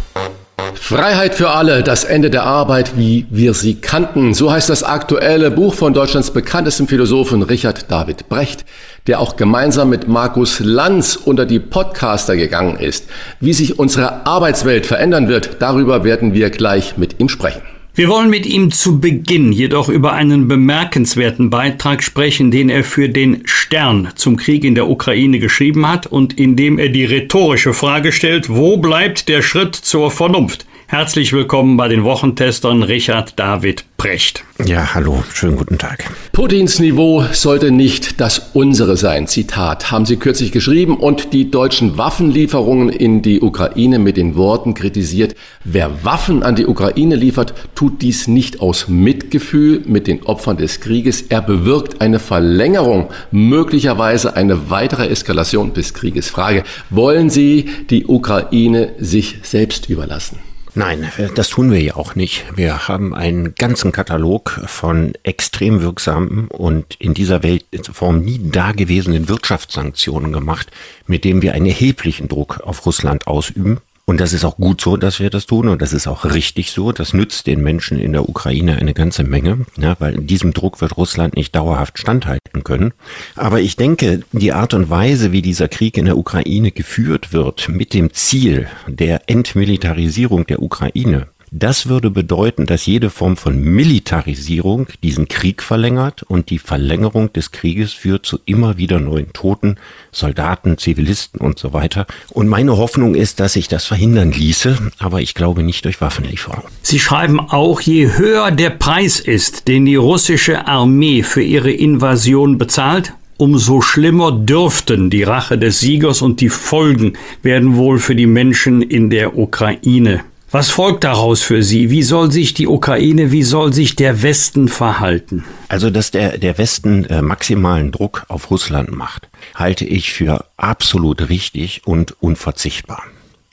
Freiheit 0.75 1.35
für 1.35 1.51
alle, 1.51 1.83
das 1.83 2.03
Ende 2.03 2.29
der 2.29 2.43
Arbeit, 2.43 2.97
wie 2.97 3.25
wir 3.29 3.53
sie 3.53 3.75
kannten. 3.75 4.33
So 4.33 4.51
heißt 4.51 4.69
das 4.69 4.83
aktuelle 4.83 5.51
Buch 5.51 5.73
von 5.73 5.93
Deutschlands 5.93 6.31
bekanntestem 6.31 6.87
Philosophen 6.87 7.43
Richard 7.43 7.91
David 7.91 8.29
Brecht, 8.29 8.65
der 9.07 9.19
auch 9.19 9.35
gemeinsam 9.35 9.89
mit 9.89 10.07
Markus 10.07 10.59
Lanz 10.59 11.15
unter 11.15 11.45
die 11.45 11.59
Podcaster 11.59 12.35
gegangen 12.35 12.77
ist. 12.77 13.05
Wie 13.39 13.53
sich 13.53 13.79
unsere 13.79 14.25
Arbeitswelt 14.25 14.85
verändern 14.85 15.27
wird, 15.27 15.57
darüber 15.59 16.03
werden 16.03 16.33
wir 16.33 16.49
gleich 16.49 16.97
mit 16.97 17.19
ihm 17.19 17.29
sprechen. 17.29 17.61
Wir 17.95 18.07
wollen 18.07 18.29
mit 18.29 18.45
ihm 18.45 18.71
zu 18.71 18.99
Beginn 18.99 19.51
jedoch 19.51 19.89
über 19.89 20.13
einen 20.13 20.47
bemerkenswerten 20.47 21.49
Beitrag 21.49 22.01
sprechen, 22.03 22.51
den 22.51 22.69
er 22.69 22.83
für 22.83 23.09
den 23.09 23.41
Stern 23.45 24.09
zum 24.15 24.37
Krieg 24.37 24.63
in 24.63 24.75
der 24.75 24.89
Ukraine 24.89 25.39
geschrieben 25.39 25.87
hat 25.87 26.07
und 26.07 26.39
in 26.39 26.55
dem 26.55 26.79
er 26.79 26.89
die 26.89 27.05
rhetorische 27.05 27.73
Frage 27.73 28.11
stellt, 28.11 28.47
wo 28.49 28.77
bleibt 28.77 29.27
der 29.27 29.41
Schritt 29.41 29.75
zur 29.75 30.11
Vernunft? 30.11 30.65
Herzlich 30.91 31.33
willkommen 31.33 31.77
bei 31.77 31.87
den 31.87 32.03
Wochentestern 32.03 32.81
Richard 32.81 33.37
David 33.37 33.85
Precht. 33.97 34.43
Ja, 34.65 34.95
hallo, 34.95 35.23
schönen 35.31 35.55
guten 35.55 35.77
Tag. 35.77 36.11
Putins 36.31 36.79
Niveau 36.79 37.23
sollte 37.31 37.69
nicht 37.69 38.19
das 38.19 38.49
unsere 38.53 38.97
sein. 38.97 39.27
Zitat 39.27 39.91
haben 39.91 40.07
Sie 40.07 40.17
kürzlich 40.17 40.51
geschrieben 40.51 40.97
und 40.97 41.31
die 41.31 41.51
deutschen 41.51 41.99
Waffenlieferungen 41.99 42.89
in 42.89 43.21
die 43.21 43.39
Ukraine 43.39 43.99
mit 43.99 44.17
den 44.17 44.35
Worten 44.35 44.73
kritisiert. 44.73 45.35
Wer 45.63 46.03
Waffen 46.03 46.41
an 46.41 46.55
die 46.55 46.65
Ukraine 46.65 47.15
liefert, 47.15 47.53
tut 47.75 48.01
dies 48.01 48.27
nicht 48.27 48.59
aus 48.59 48.87
Mitgefühl 48.87 49.83
mit 49.85 50.07
den 50.07 50.23
Opfern 50.23 50.57
des 50.57 50.79
Krieges. 50.79 51.21
Er 51.21 51.43
bewirkt 51.43 52.01
eine 52.01 52.17
Verlängerung, 52.17 53.09
möglicherweise 53.29 54.35
eine 54.35 54.71
weitere 54.71 55.07
Eskalation 55.09 55.71
des 55.75 55.93
Krieges. 55.93 56.29
Frage, 56.29 56.63
wollen 56.89 57.29
Sie 57.29 57.69
die 57.91 58.07
Ukraine 58.07 58.93
sich 58.97 59.37
selbst 59.43 59.87
überlassen? 59.87 60.48
Nein, 60.75 61.11
das 61.35 61.49
tun 61.49 61.71
wir 61.71 61.81
ja 61.81 61.95
auch 61.95 62.15
nicht. 62.15 62.45
Wir 62.55 62.87
haben 62.87 63.15
einen 63.15 63.55
ganzen 63.55 63.91
Katalog 63.91 64.61
von 64.67 65.13
extrem 65.23 65.81
wirksamen 65.81 66.47
und 66.47 66.95
in 66.99 67.13
dieser 67.13 67.41
Weltform 67.43 68.19
nie 68.21 68.39
dagewesenen 68.51 69.29
Wirtschaftssanktionen 69.29 70.31
gemacht, 70.31 70.69
mit 71.07 71.23
dem 71.23 71.41
wir 71.41 71.53
einen 71.53 71.65
erheblichen 71.65 72.27
Druck 72.27 72.61
auf 72.61 72.85
Russland 72.85 73.27
ausüben. 73.27 73.79
Und 74.09 74.19
das 74.19 74.33
ist 74.33 74.43
auch 74.43 74.57
gut 74.57 74.81
so, 74.81 74.97
dass 74.97 75.19
wir 75.19 75.29
das 75.29 75.45
tun 75.45 75.67
und 75.67 75.83
das 75.83 75.93
ist 75.93 76.07
auch 76.07 76.25
richtig 76.25 76.71
so. 76.71 76.91
Das 76.91 77.13
nützt 77.13 77.45
den 77.45 77.61
Menschen 77.61 77.99
in 77.99 78.11
der 78.11 78.27
Ukraine 78.27 78.77
eine 78.77 78.95
ganze 78.95 79.23
Menge, 79.23 79.67
ja, 79.77 79.95
weil 79.99 80.15
diesem 80.15 80.51
Druck 80.51 80.81
wird 80.81 80.97
Russland 80.97 81.35
nicht 81.35 81.55
dauerhaft 81.55 81.99
standhalten 81.99 82.63
können. 82.63 82.93
Aber 83.35 83.61
ich 83.61 83.75
denke, 83.75 84.21
die 84.31 84.51
Art 84.51 84.73
und 84.73 84.89
Weise, 84.89 85.31
wie 85.31 85.43
dieser 85.43 85.67
Krieg 85.67 85.95
in 85.95 86.05
der 86.05 86.17
Ukraine 86.17 86.71
geführt 86.71 87.33
wird, 87.33 87.69
mit 87.69 87.93
dem 87.93 88.11
Ziel 88.11 88.67
der 88.87 89.29
Entmilitarisierung 89.29 90.47
der 90.47 90.63
Ukraine, 90.63 91.27
das 91.51 91.87
würde 91.87 92.11
bedeuten, 92.11 92.65
dass 92.65 92.85
jede 92.85 93.09
Form 93.09 93.37
von 93.37 93.59
Militarisierung 93.59 94.87
diesen 95.03 95.27
Krieg 95.27 95.63
verlängert 95.63 96.23
und 96.23 96.49
die 96.49 96.59
Verlängerung 96.59 97.33
des 97.33 97.51
Krieges 97.51 97.93
führt 97.93 98.25
zu 98.25 98.39
immer 98.45 98.77
wieder 98.77 98.99
neuen 98.99 99.33
Toten, 99.33 99.77
Soldaten, 100.11 100.77
Zivilisten 100.77 101.41
und 101.41 101.57
so 101.57 101.73
weiter. 101.73 102.05
Und 102.29 102.47
meine 102.47 102.77
Hoffnung 102.77 103.15
ist, 103.15 103.39
dass 103.39 103.53
sich 103.53 103.67
das 103.67 103.85
verhindern 103.85 104.31
ließe, 104.31 104.77
aber 104.99 105.21
ich 105.21 105.33
glaube 105.33 105.63
nicht 105.63 105.85
durch 105.85 106.01
Waffenlieferung. 106.01 106.63
Sie 106.83 106.99
schreiben 106.99 107.39
auch, 107.39 107.81
je 107.81 108.17
höher 108.17 108.51
der 108.51 108.69
Preis 108.69 109.19
ist, 109.19 109.67
den 109.67 109.85
die 109.85 109.95
russische 109.95 110.67
Armee 110.67 111.23
für 111.23 111.41
ihre 111.41 111.71
Invasion 111.71 112.57
bezahlt, 112.57 113.13
umso 113.37 113.81
schlimmer 113.81 114.31
dürften 114.31 115.09
die 115.09 115.23
Rache 115.23 115.57
des 115.57 115.79
Siegers 115.79 116.21
und 116.21 116.41
die 116.41 116.49
Folgen 116.49 117.13
werden 117.41 117.75
wohl 117.77 117.97
für 117.97 118.15
die 118.15 118.27
Menschen 118.27 118.81
in 118.81 119.09
der 119.09 119.37
Ukraine. 119.37 120.21
Was 120.51 120.71
folgt 120.71 121.03
daraus 121.03 121.43
für 121.43 121.61
Sie? 121.61 121.91
Wie 121.91 122.01
soll 122.01 122.31
sich 122.31 122.55
die 122.55 122.67
Ukraine, 122.67 123.31
wie 123.31 123.43
soll 123.43 123.71
sich 123.71 123.95
der 123.95 124.23
Westen 124.23 124.67
verhalten? 124.67 125.45
Also, 125.67 125.91
dass 125.91 126.09
der, 126.09 126.39
der 126.39 126.57
Westen 126.57 127.05
äh, 127.05 127.21
maximalen 127.21 127.91
Druck 127.91 128.25
auf 128.29 128.49
Russland 128.49 128.91
macht, 128.91 129.29
halte 129.53 129.85
ich 129.85 130.11
für 130.11 130.45
absolut 130.57 131.29
richtig 131.29 131.85
und 131.85 132.15
unverzichtbar. 132.19 133.03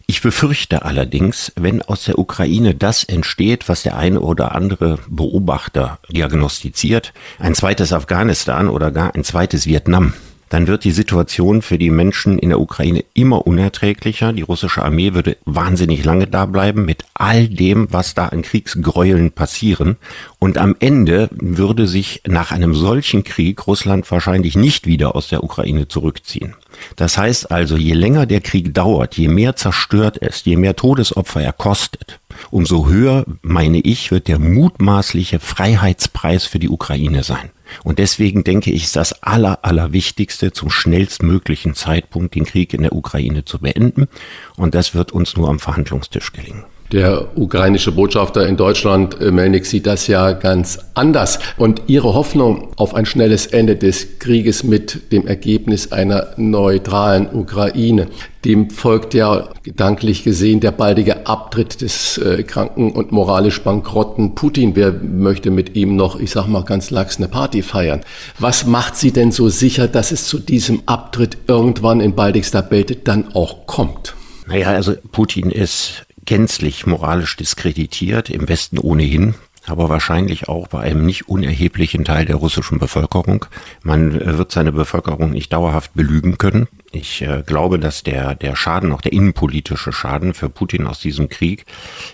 Ich 0.06 0.22
befürchte 0.22 0.86
allerdings, 0.86 1.52
wenn 1.56 1.82
aus 1.82 2.04
der 2.04 2.18
Ukraine 2.18 2.74
das 2.74 3.04
entsteht, 3.04 3.68
was 3.68 3.82
der 3.82 3.98
eine 3.98 4.20
oder 4.20 4.54
andere 4.54 4.98
Beobachter 5.06 5.98
diagnostiziert, 6.08 7.12
ein 7.38 7.54
zweites 7.54 7.92
Afghanistan 7.92 8.68
oder 8.68 8.90
gar 8.90 9.14
ein 9.14 9.24
zweites 9.24 9.66
Vietnam, 9.66 10.14
dann 10.48 10.66
wird 10.66 10.84
die 10.84 10.92
Situation 10.92 11.62
für 11.62 11.78
die 11.78 11.90
Menschen 11.90 12.38
in 12.38 12.50
der 12.50 12.60
Ukraine 12.60 13.04
immer 13.14 13.46
unerträglicher. 13.46 14.32
Die 14.32 14.42
russische 14.42 14.82
Armee 14.82 15.14
würde 15.14 15.36
wahnsinnig 15.44 16.04
lange 16.04 16.26
da 16.26 16.46
bleiben 16.46 16.84
mit 16.84 17.04
all 17.14 17.48
dem, 17.48 17.88
was 17.90 18.14
da 18.14 18.26
an 18.28 18.42
Kriegsgräueln 18.42 19.32
passieren. 19.32 19.96
Und 20.38 20.58
am 20.58 20.76
Ende 20.78 21.28
würde 21.32 21.88
sich 21.88 22.22
nach 22.26 22.52
einem 22.52 22.74
solchen 22.74 23.24
Krieg 23.24 23.66
Russland 23.66 24.10
wahrscheinlich 24.10 24.56
nicht 24.56 24.86
wieder 24.86 25.16
aus 25.16 25.28
der 25.28 25.42
Ukraine 25.42 25.88
zurückziehen. 25.88 26.54
Das 26.96 27.18
heißt 27.18 27.50
also, 27.50 27.76
je 27.76 27.94
länger 27.94 28.26
der 28.26 28.40
Krieg 28.40 28.74
dauert, 28.74 29.16
je 29.16 29.28
mehr 29.28 29.56
zerstört 29.56 30.18
es, 30.20 30.44
je 30.44 30.56
mehr 30.56 30.76
Todesopfer 30.76 31.42
er 31.42 31.52
kostet, 31.52 32.20
umso 32.50 32.86
höher, 32.86 33.24
meine 33.42 33.80
ich, 33.80 34.10
wird 34.10 34.28
der 34.28 34.38
mutmaßliche 34.38 35.40
Freiheitspreis 35.40 36.44
für 36.44 36.58
die 36.58 36.68
Ukraine 36.68 37.24
sein. 37.24 37.50
Und 37.84 37.98
deswegen 37.98 38.44
denke 38.44 38.70
ich, 38.70 38.84
ist 38.84 38.96
das 38.96 39.22
aller, 39.22 39.64
allerwichtigste, 39.64 40.52
zum 40.52 40.70
schnellstmöglichen 40.70 41.74
Zeitpunkt 41.74 42.34
den 42.34 42.44
Krieg 42.44 42.74
in 42.74 42.82
der 42.82 42.94
Ukraine 42.94 43.44
zu 43.44 43.58
beenden. 43.58 44.08
Und 44.56 44.74
das 44.74 44.94
wird 44.94 45.12
uns 45.12 45.36
nur 45.36 45.48
am 45.48 45.58
Verhandlungstisch 45.58 46.32
gelingen. 46.32 46.64
Der 46.92 47.36
ukrainische 47.36 47.90
Botschafter 47.90 48.46
in 48.46 48.56
Deutschland, 48.56 49.20
äh, 49.20 49.32
Melnik, 49.32 49.66
sieht 49.66 49.86
das 49.86 50.06
ja 50.06 50.32
ganz 50.32 50.78
anders. 50.94 51.40
Und 51.56 51.82
Ihre 51.88 52.14
Hoffnung 52.14 52.68
auf 52.76 52.94
ein 52.94 53.06
schnelles 53.06 53.46
Ende 53.46 53.74
des 53.74 54.20
Krieges 54.20 54.62
mit 54.62 55.10
dem 55.10 55.26
Ergebnis 55.26 55.90
einer 55.90 56.28
neutralen 56.36 57.28
Ukraine, 57.34 58.06
dem 58.44 58.70
folgt 58.70 59.14
ja 59.14 59.48
gedanklich 59.64 60.22
gesehen 60.22 60.60
der 60.60 60.70
baldige 60.70 61.26
Abtritt 61.26 61.80
des 61.80 62.18
äh, 62.18 62.44
kranken 62.44 62.92
und 62.92 63.10
moralisch 63.10 63.62
bankrotten 63.62 64.36
Putin. 64.36 64.76
Wer 64.76 64.92
möchte 64.92 65.50
mit 65.50 65.74
ihm 65.74 65.96
noch, 65.96 66.20
ich 66.20 66.30
sag 66.30 66.46
mal 66.46 66.62
ganz 66.62 66.90
lax, 66.90 67.16
eine 67.16 67.26
Party 67.26 67.62
feiern? 67.62 68.02
Was 68.38 68.64
macht 68.64 68.94
Sie 68.94 69.10
denn 69.10 69.32
so 69.32 69.48
sicher, 69.48 69.88
dass 69.88 70.12
es 70.12 70.28
zu 70.28 70.38
diesem 70.38 70.82
Abtritt 70.86 71.36
irgendwann 71.48 72.00
in 72.00 72.14
baldigster 72.14 72.62
Belte 72.62 72.94
dann 72.94 73.34
auch 73.34 73.66
kommt? 73.66 74.14
Naja, 74.46 74.68
also 74.68 74.94
Putin 75.10 75.50
ist 75.50 76.05
gänzlich 76.26 76.86
moralisch 76.86 77.36
diskreditiert, 77.36 78.30
im 78.30 78.48
Westen 78.48 78.78
ohnehin, 78.78 79.34
aber 79.66 79.88
wahrscheinlich 79.88 80.48
auch 80.48 80.68
bei 80.68 80.80
einem 80.80 81.04
nicht 81.04 81.28
unerheblichen 81.28 82.04
Teil 82.04 82.24
der 82.24 82.36
russischen 82.36 82.78
Bevölkerung. 82.78 83.46
Man 83.82 84.20
äh, 84.20 84.38
wird 84.38 84.52
seine 84.52 84.72
Bevölkerung 84.72 85.30
nicht 85.30 85.52
dauerhaft 85.52 85.94
belügen 85.94 86.38
können. 86.38 86.68
Ich 86.92 87.22
äh, 87.22 87.42
glaube, 87.44 87.78
dass 87.78 88.02
der, 88.02 88.34
der 88.34 88.56
Schaden, 88.56 88.92
auch 88.92 89.00
der 89.00 89.12
innenpolitische 89.12 89.92
Schaden 89.92 90.34
für 90.34 90.48
Putin 90.48 90.86
aus 90.86 91.00
diesem 91.00 91.28
Krieg 91.28 91.66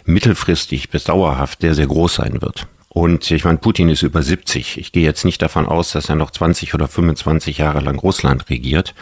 mittelfristig 0.05 0.90
bis 0.90 1.05
dauerhaft 1.05 1.61
sehr, 1.61 1.75
sehr 1.75 1.87
groß 1.87 2.14
sein 2.14 2.40
wird. 2.40 2.66
Und 2.94 3.31
ich 3.31 3.46
meine, 3.46 3.57
Putin 3.57 3.88
ist 3.88 4.02
über 4.02 4.22
70. 4.22 4.76
Ich 4.76 4.92
gehe 4.92 5.02
jetzt 5.02 5.24
nicht 5.24 5.40
davon 5.40 5.64
aus, 5.64 5.92
dass 5.92 6.11
er 6.11 6.14
noch 6.14 6.31
20 6.31 6.74
oder 6.74 6.88
25 6.88 7.57
Jahre 7.57 7.81
lang 7.81 7.98
Russland 7.98 8.50
regiert. 8.50 8.94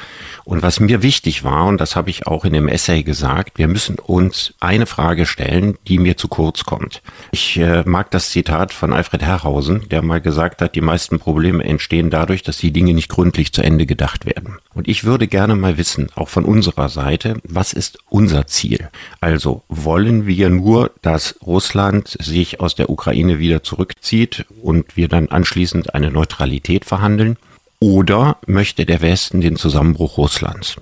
Und 0.45 0.63
was 0.63 0.79
mir 0.79 1.03
wichtig 1.03 1.43
war, 1.43 1.67
und 1.67 1.81
das 1.81 1.97
habe 1.97 2.09
ich 2.09 2.25
auch 2.25 2.45
in 2.45 2.53
dem 2.53 2.69
Essay 2.69 3.03
gesagt, 3.03 3.59
wir 3.59 3.67
müssen 3.67 3.99
uns 3.99 4.55
eine 4.61 4.87
Frage 4.87 5.27
stellen, 5.27 5.77
die 5.89 5.99
mir 5.99 6.17
zu 6.17 6.29
kurz 6.29 6.65
kommt. 6.65 7.03
Ich 7.33 7.57
äh, 7.57 7.83
mag 7.85 8.13
das 8.13 8.31
Zitat 8.31 8.73
von 8.73 8.93
Alfred 8.93 9.23
Herrhausen, 9.23 9.89
der 9.89 10.03
mal 10.03 10.21
gesagt 10.21 10.63
hat, 10.63 10.77
die 10.77 10.83
meisten 10.83 11.19
Probleme 11.19 11.65
entstehen 11.65 12.11
dadurch, 12.11 12.45
dass 12.45 12.59
die 12.59 12.73
Dinge 12.73 12.95
nicht 12.95 13.09
gründlich 13.09 13.53
zu 13.53 13.63
Ende 13.63 13.87
gedacht 13.87 14.25
werden. 14.25 14.59
Und 14.73 14.87
ich 14.87 15.03
würde 15.03 15.27
gerne 15.27 15.57
mal 15.57 15.79
wissen, 15.79 16.11
auch 16.15 16.29
von 16.29 16.45
unserer 16.45 16.89
Seite, 16.89 17.39
was 17.43 17.73
ist 17.73 17.99
unser 18.09 18.47
Ziel? 18.47 18.89
Also 19.21 19.65
wollen 19.69 20.29
wir 20.29 20.49
nur, 20.49 20.93
dass 21.03 21.35
Russland 21.45 22.17
sich 22.21 22.61
aus 22.61 22.77
der 22.77 22.89
Ukraine 22.89 23.41
wieder 23.41 23.65
zurück 23.65 23.80
zurückzieht 23.81 24.45
und 24.63 24.97
wir 24.97 25.09
dann 25.09 25.29
anschließend 25.29 25.95
eine 25.95 26.11
Neutralität 26.11 26.85
verhandeln? 26.85 27.37
Oder 27.83 28.37
möchte 28.47 28.85
der 28.85 29.01
Westen 29.01 29.41
den 29.41 29.57
Zusammenbruch 29.57 30.19
Russlands? 30.19 30.77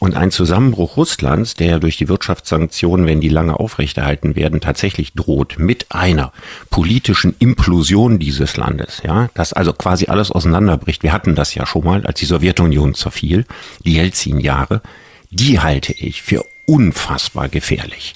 Und 0.00 0.16
ein 0.16 0.32
Zusammenbruch 0.32 0.96
Russlands, 0.96 1.54
der 1.54 1.78
durch 1.78 1.98
die 1.98 2.08
Wirtschaftssanktionen, 2.08 3.06
wenn 3.06 3.20
die 3.20 3.28
lange 3.28 3.60
aufrechterhalten 3.60 4.34
werden, 4.34 4.60
tatsächlich 4.60 5.12
droht 5.12 5.60
mit 5.60 5.86
einer 5.90 6.32
politischen 6.68 7.36
Implosion 7.38 8.18
dieses 8.18 8.56
Landes, 8.56 9.02
ja, 9.04 9.28
dass 9.34 9.52
also 9.52 9.72
quasi 9.72 10.06
alles 10.06 10.32
auseinanderbricht. 10.32 11.04
Wir 11.04 11.12
hatten 11.12 11.36
das 11.36 11.54
ja 11.54 11.64
schon 11.64 11.84
mal, 11.84 12.04
als 12.04 12.18
die 12.18 12.26
Sowjetunion 12.26 12.94
zerfiel, 12.94 13.46
die 13.84 13.92
Jelzin-Jahre. 13.92 14.82
Die 15.30 15.60
halte 15.60 15.92
ich 15.92 16.22
für 16.22 16.44
unfassbar 16.72 17.50
gefährlich. 17.50 18.14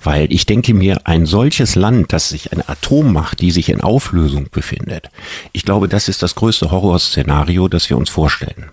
Weil 0.00 0.32
ich 0.32 0.46
denke 0.46 0.74
mir, 0.74 1.00
ein 1.04 1.26
solches 1.26 1.74
Land, 1.74 2.12
das 2.12 2.28
sich 2.28 2.52
eine 2.52 2.68
Atommacht, 2.68 3.40
die 3.40 3.50
sich 3.50 3.68
in 3.68 3.80
Auflösung 3.80 4.46
befindet, 4.52 5.10
ich 5.52 5.64
glaube, 5.64 5.88
das 5.88 6.08
ist 6.08 6.22
das 6.22 6.36
größte 6.36 6.70
Horrorszenario, 6.70 7.66
das 7.66 7.90
wir 7.90 7.96
uns 7.96 8.08
vorstellen. 8.08 8.66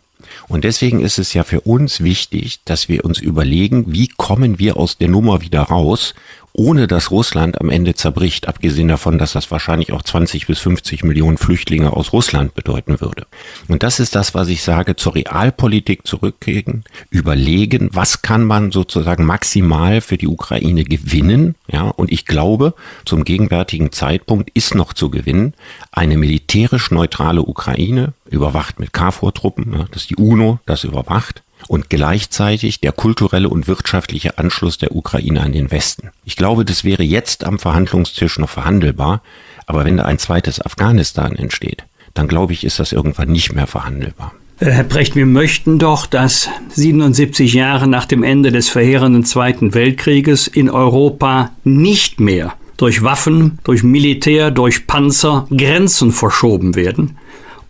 Und 0.47 0.65
deswegen 0.65 0.99
ist 0.99 1.17
es 1.17 1.33
ja 1.33 1.43
für 1.43 1.61
uns 1.61 2.01
wichtig, 2.01 2.59
dass 2.65 2.89
wir 2.89 3.05
uns 3.05 3.19
überlegen, 3.19 3.85
wie 3.87 4.07
kommen 4.07 4.59
wir 4.59 4.77
aus 4.77 4.99
der 4.99 5.07
Nummer 5.07 5.41
wieder 5.41 5.61
raus, 5.61 6.13
ohne 6.53 6.87
dass 6.87 7.09
Russland 7.09 7.59
am 7.59 7.69
Ende 7.69 7.95
zerbricht, 7.95 8.47
abgesehen 8.47 8.87
davon, 8.87 9.17
dass 9.17 9.33
das 9.33 9.49
wahrscheinlich 9.49 9.91
auch 9.91 10.03
20 10.03 10.47
bis 10.47 10.59
50 10.59 11.03
Millionen 11.03 11.37
Flüchtlinge 11.37 11.91
aus 11.91 12.13
Russland 12.13 12.53
bedeuten 12.53 13.01
würde. 13.01 13.25
Und 13.67 13.81
das 13.81 13.99
ist 13.99 14.15
das, 14.15 14.35
was 14.35 14.47
ich 14.47 14.61
sage, 14.61 14.95
zur 14.95 15.15
Realpolitik 15.15 16.05
zurückgehen, 16.05 16.83
überlegen, 17.09 17.89
was 17.91 18.21
kann 18.21 18.45
man 18.45 18.71
sozusagen 18.71 19.25
maximal 19.25 19.99
für 20.01 20.17
die 20.17 20.27
Ukraine 20.27 20.83
gewinnen, 20.83 21.55
ja, 21.67 21.83
und 21.89 22.11
ich 22.11 22.25
glaube, 22.25 22.75
zum 23.05 23.23
gegenwärtigen 23.23 23.91
Zeitpunkt 23.91 24.51
ist 24.53 24.75
noch 24.75 24.93
zu 24.93 25.09
gewinnen. 25.09 25.53
Eine 25.91 26.17
militärisch 26.17 26.91
neutrale 26.91 27.41
Ukraine, 27.41 28.13
überwacht 28.29 28.79
mit 28.79 28.93
KFOR-Truppen, 28.93 29.73
ja, 29.73 29.85
dass 29.91 30.07
die 30.07 30.15
UNO 30.15 30.59
das 30.65 30.83
überwacht, 30.83 31.43
und 31.67 31.89
gleichzeitig 31.89 32.79
der 32.79 32.91
kulturelle 32.91 33.49
und 33.49 33.67
wirtschaftliche 33.67 34.37
Anschluss 34.37 34.77
der 34.77 34.95
Ukraine 34.95 35.41
an 35.41 35.53
den 35.53 35.71
Westen. 35.71 36.09
Ich 36.25 36.35
glaube, 36.35 36.65
das 36.65 36.83
wäre 36.83 37.03
jetzt 37.03 37.43
am 37.43 37.59
Verhandlungstisch 37.59 38.39
noch 38.39 38.49
verhandelbar, 38.49 39.21
aber 39.65 39.85
wenn 39.85 39.97
da 39.97 40.03
ein 40.03 40.19
zweites 40.19 40.63
Afghanistan 40.63 41.35
entsteht, 41.35 41.85
dann 42.13 42.27
glaube 42.27 42.53
ich, 42.53 42.63
ist 42.63 42.79
das 42.79 42.91
irgendwann 42.91 43.31
nicht 43.31 43.53
mehr 43.53 43.67
verhandelbar. 43.67 44.33
Äh, 44.59 44.71
Herr 44.71 44.83
Brecht, 44.83 45.15
wir 45.15 45.25
möchten 45.25 45.79
doch, 45.79 46.05
dass 46.05 46.49
77 46.69 47.53
Jahre 47.53 47.87
nach 47.87 48.05
dem 48.05 48.23
Ende 48.23 48.51
des 48.51 48.69
verheerenden 48.69 49.25
Zweiten 49.25 49.73
Weltkrieges 49.73 50.47
in 50.47 50.69
Europa 50.69 51.51
nicht 51.63 52.19
mehr 52.19 52.53
durch 52.77 53.03
Waffen, 53.03 53.59
durch 53.63 53.83
Militär, 53.83 54.51
durch 54.51 54.87
Panzer 54.87 55.47
Grenzen 55.49 56.11
verschoben 56.11 56.75
werden. 56.75 57.17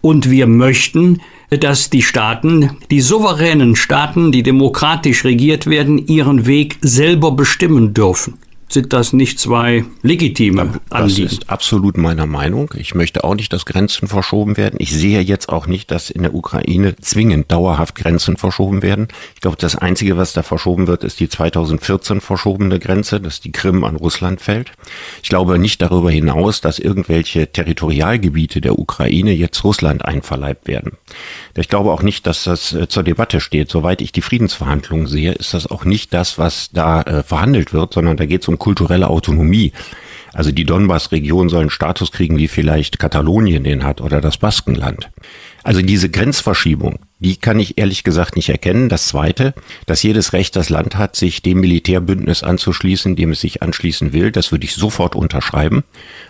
Und 0.02 0.30
wir 0.30 0.48
möchten, 0.48 1.22
dass 1.58 1.90
die 1.90 2.02
Staaten, 2.02 2.78
die 2.92 3.02
souveränen 3.02 3.76
Staaten, 3.76 4.32
die 4.32 4.44
demokratisch 4.44 5.24
regiert 5.26 5.68
werden, 5.68 6.08
ihren 6.08 6.46
Weg 6.46 6.78
selber 6.82 7.32
bestimmen 7.32 7.94
dürfen 7.94 8.38
sind 8.74 8.92
das 8.92 9.14
nicht 9.14 9.40
zwei 9.40 9.86
legitime 10.02 10.80
Anliegen. 10.90 11.24
Das 11.24 11.34
ist 11.34 11.50
absolut 11.50 11.98
meiner 11.98 12.26
Meinung. 12.26 12.74
Ich 12.76 12.96
möchte 12.96 13.24
auch 13.24 13.36
nicht, 13.36 13.54
dass 13.54 13.66
Grenzen 13.66 14.08
verschoben 14.08 14.58
werden. 14.58 14.76
Ich 14.80 14.92
sehe 14.92 15.22
jetzt 15.22 15.50
auch 15.50 15.68
nicht, 15.68 15.92
dass 15.92 16.10
in 16.10 16.24
der 16.24 16.34
Ukraine 16.34 16.96
zwingend 16.98 17.52
dauerhaft 17.52 17.96
Grenzen 17.96 18.38
verschoben 18.38 18.82
werden. 18.82 19.08
Ich 19.36 19.42
glaube, 19.42 19.58
das 19.58 19.76
Einzige, 19.76 20.18
was 20.18 20.34
da 20.34 20.44
verschoben 20.44 20.88
wird, 20.88 21.04
ist 21.04 21.20
die 21.20 21.30
2014 21.30 22.22
verschobene 22.22 22.80
Grenze, 22.80 23.22
dass 23.22 23.40
die 23.40 23.52
Krim 23.52 23.84
an 23.84 23.96
Russland 23.96 24.42
fällt. 24.42 24.72
Ich 25.22 25.30
glaube 25.30 25.60
nicht 25.60 25.82
darüber 25.82 26.12
hinaus, 26.12 26.62
dass 26.62 26.80
irgendwelche 26.80 27.52
Territorialgebiete 27.52 28.60
der 28.60 28.80
Ukraine 28.80 29.32
jetzt 29.34 29.64
Russland 29.64 30.04
einverleibt 30.04 30.68
werden. 30.68 30.94
Ich 31.56 31.70
glaube 31.70 31.92
auch 31.92 32.02
nicht, 32.02 32.26
dass 32.26 32.46
das 32.46 32.74
äh, 32.74 32.88
zur 32.88 33.04
Debatte 33.04 33.40
steht. 33.40 33.70
Soweit 33.70 34.02
ich 34.02 34.12
die 34.12 34.22
Friedensverhandlungen 34.22 35.06
sehe, 35.06 35.34
ist 35.34 35.54
das 35.54 35.68
auch 35.68 35.86
nicht 35.86 36.14
das, 36.14 36.40
was 36.40 36.72
da 36.72 37.02
äh, 37.04 37.24
verhandelt 37.24 37.74
wird, 37.74 37.94
sondern 37.94 38.18
da 38.18 38.26
geht 38.26 38.42
es 38.42 38.48
um 38.48 38.58
kulturelle 38.64 39.10
Autonomie. 39.10 39.74
Also 40.32 40.52
die 40.52 40.64
Donbass-Region 40.64 41.50
soll 41.50 41.62
einen 41.62 41.70
Status 41.70 42.12
kriegen, 42.12 42.38
wie 42.38 42.48
vielleicht 42.48 42.98
Katalonien 42.98 43.64
den 43.64 43.84
hat 43.84 44.02
oder 44.02 44.20
das 44.20 44.38
Baskenland. 44.38 45.12
Also 45.64 45.82
diese 45.82 46.10
Grenzverschiebung, 46.10 47.00
die 47.20 47.36
kann 47.36 47.60
ich 47.60 47.78
ehrlich 47.78 48.04
gesagt 48.04 48.36
nicht 48.36 48.50
erkennen. 48.50 48.90
Das 48.90 49.06
Zweite, 49.06 49.54
dass 49.86 50.02
jedes 50.02 50.34
Recht 50.34 50.56
das 50.56 50.70
Land 50.70 50.96
hat, 50.96 51.16
sich 51.16 51.42
dem 51.42 51.60
Militärbündnis 51.60 52.42
anzuschließen, 52.42 53.16
dem 53.16 53.32
es 53.32 53.42
sich 53.42 53.62
anschließen 53.62 54.12
will, 54.12 54.32
das 54.32 54.52
würde 54.52 54.66
ich 54.66 54.74
sofort 54.74 55.16
unterschreiben. 55.16 55.84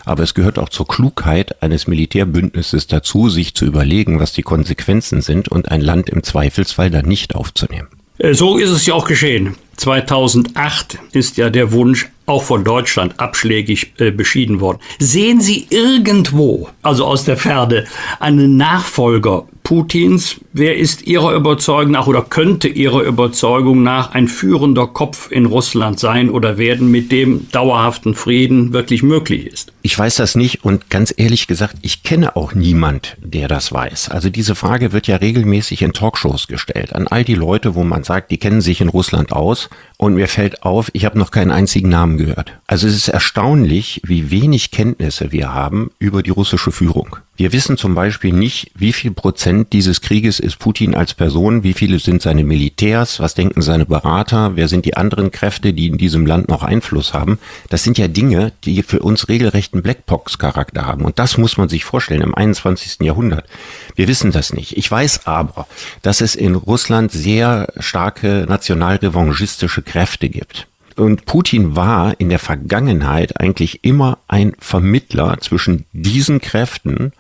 Aber 0.04 0.24
es 0.24 0.34
gehört 0.34 0.60
auch 0.60 0.69
zur 0.69 0.88
Klugheit 0.88 1.62
eines 1.63 1.88
Militärbündnisses 1.88 2.88
dazu, 2.88 3.30
sich 3.30 3.54
zu 3.54 3.65
überlegen, 3.65 4.19
was 4.19 4.34
die 4.34 4.43
Konsequenzen 4.43 5.22
sind 5.22 5.50
und 5.50 5.72
ein 5.72 5.82
Land 5.82 6.10
im 6.10 6.24
Zweifelsfall 6.24 6.91
dann 6.91 7.06
nicht 7.06 7.36
aufzunehmen. 7.36 7.88
Äh, 8.17 8.34
so 8.34 8.58
ist 8.58 8.69
es 8.69 8.86
ja 8.86 8.96
auch 8.96 9.08
geschehen. 9.08 9.56
2008 9.78 11.00
ist 11.13 11.38
ja 11.38 11.50
der 11.50 11.72
Wunsch 11.72 12.10
auch 12.25 12.43
von 12.43 12.63
Deutschland 12.63 13.19
abschlägig 13.19 13.93
äh, 13.97 14.12
beschieden 14.12 14.59
worden. 14.62 14.79
Sehen 14.99 15.41
Sie 15.41 15.67
irgendwo, 15.69 16.69
also 16.81 17.05
aus 17.05 17.25
der 17.25 17.38
Ferne, 17.38 17.86
einen 18.19 18.57
Nachfolger 18.57 19.45
Putins? 19.63 20.41
Wer 20.52 20.78
ist 20.78 21.08
Ihrer 21.08 21.34
Überzeugung 21.34 21.91
nach 21.91 22.08
oder 22.08 22.21
könnte 22.21 22.67
Ihrer 22.67 23.02
Überzeugung 23.02 23.82
nach 23.82 24.12
ein 24.12 24.28
führender 24.28 24.88
Kopf 24.88 25.32
in 25.32 25.45
Russland 25.45 25.99
sein 25.99 26.30
oder 26.30 26.58
werden, 26.58 26.91
mit 26.91 27.12
dem 27.12 27.49
dauerhaften 27.52 28.13
Frieden 28.13 28.73
wirklich 28.73 29.04
möglich 29.04 29.47
ist? 29.47 29.71
Ich 29.82 29.97
weiß 29.97 30.15
das 30.15 30.36
nicht 30.36 30.63
und 30.63 30.89
ganz 30.89 31.13
ehrlich 31.15 31.47
gesagt, 31.47 31.78
ich 31.82 32.04
kenne 32.04 32.36
auch 32.36 32.54
niemand, 32.54 33.17
der 33.23 33.47
das 33.47 33.71
weiß. 33.71 34.10
Also 34.10 34.30
diese 34.30 34.56
Frage 34.56 34.91
wird 34.91 35.08
ja 35.08 35.15
regelmäßig 35.15 35.82
in 35.82 35.93
Talkshows 35.93 36.47
gestellt 36.47 36.93
an 36.93 37.08
all 37.08 37.23
die 37.23 37.36
Leute, 37.36 37.73
wo 37.73 37.84
man 37.84 38.04
sagt, 38.04 38.32
die 38.32 38.38
kennen 38.38 38.62
sich 38.62 38.82
in 38.82 38.89
Russland 38.89 39.32
aus 39.32 39.69
und 39.97 40.13
mir 40.13 40.28
fällt 40.28 40.63
auf, 40.63 40.89
ich 40.93 41.06
habe 41.06 41.17
noch 41.17 41.32
keinen 41.32 41.52
einzigen 41.52 41.89
Namen 41.89 42.17
gehört. 42.17 42.52
Also 42.67 42.88
es 42.88 42.95
ist 42.95 43.08
erstaunlich, 43.08 44.02
wie 44.06 44.30
wenig 44.30 44.71
Kenntnisse 44.71 45.32
wir 45.32 45.54
haben 45.54 45.91
über 45.99 46.21
die 46.21 46.32
russische 46.32 46.71
Führung. 46.71 47.17
Wir 47.36 47.52
wissen 47.52 47.78
zum 47.78 47.96
Beispiel 47.96 48.32
nicht, 48.32 48.69
wie 48.76 48.93
viel 48.93 49.10
Prozent 49.10 49.74
dieses 49.74 50.02
Krieges 50.02 50.39
ist 50.39 50.60
Putin 50.60 50.93
als 50.93 51.15
Person, 51.15 51.63
wie 51.63 51.74
viele 51.74 51.98
sind 51.98 52.22
seine 52.22 52.43
Militärs, 52.43 53.19
was 53.19 53.34
denken 53.34 53.63
seine 53.63 53.88
Berater, 53.88 54.56
wer 54.56 54.67
sind 54.67 54.86
die 54.86 54.96
anderen 54.96 55.32
Kräfte, 55.32 55.74
die 55.74 55.88
in 55.88 55.98
diesem 55.98 56.28
Land 56.28 56.48
noch 56.48 56.62
Einfluss 56.62 57.15
haben. 57.15 57.39
Das 57.69 57.84
sind 57.84 57.98
ja 57.98 58.08
Dinge, 58.08 58.52
die 58.65 58.84
für 58.84 59.00
uns 59.00 59.30
regelrechten 59.30 59.82
Blackbox-Charakter 59.82 60.86
haben. 60.86 61.06
Und 61.06 61.17
das 61.17 61.39
muss 61.39 61.58
man 61.58 61.69
sich 61.69 61.86
vorstellen 61.86 62.22
im 62.22 62.36
21. 62.36 62.98
Jahrhundert. 63.02 63.48
Wir 63.96 64.08
wissen 64.08 64.32
das 64.32 64.54
nicht. 64.54 64.78
Ich 64.78 64.89
weiß 64.91 65.26
aber, 65.26 65.65
dass 66.04 66.22
es 66.22 66.36
in 66.36 66.54
Russland 66.54 67.12
sehr 67.12 67.74
starke 67.80 68.46
nationalrevanchistische 68.48 69.82
Kräfte 69.82 70.30
gibt. 70.30 70.67
Und 70.95 71.25
Putin 71.25 71.75
war 71.75 72.19
in 72.19 72.29
der 72.29 72.39
Vergangenheit 72.39 73.39
eigentlich 73.39 73.84
immer 73.84 74.19
ein 74.27 74.53
Vermittler 74.60 75.38
zwischen 75.39 75.86
diesen 75.91 76.39
Kräften 76.41 77.13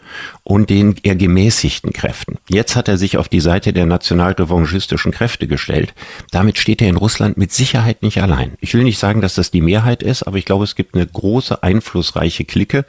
und 0.43 0.69
den 0.69 0.95
eher 1.03 1.15
gemäßigten 1.15 1.93
Kräften. 1.93 2.37
Jetzt 2.47 2.75
hat 2.75 2.87
er 2.87 2.97
sich 2.97 3.17
auf 3.17 3.29
die 3.29 3.39
Seite 3.39 3.73
der 3.73 3.85
nationalrevanchistischen 3.85 5.11
Kräfte 5.11 5.47
gestellt. 5.47 5.93
Damit 6.31 6.57
steht 6.57 6.81
er 6.81 6.89
in 6.89 6.97
Russland 6.97 7.37
mit 7.37 7.51
Sicherheit 7.51 8.03
nicht 8.03 8.21
allein. 8.21 8.53
Ich 8.59 8.73
will 8.73 8.83
nicht 8.83 8.99
sagen, 8.99 9.21
dass 9.21 9.35
das 9.35 9.51
die 9.51 9.61
Mehrheit 9.61 10.03
ist, 10.03 10.23
aber 10.23 10.37
ich 10.37 10.45
glaube, 10.45 10.63
es 10.63 10.75
gibt 10.75 10.95
eine 10.95 11.07
große, 11.07 11.63
einflussreiche 11.63 12.45
Clique, 12.45 12.85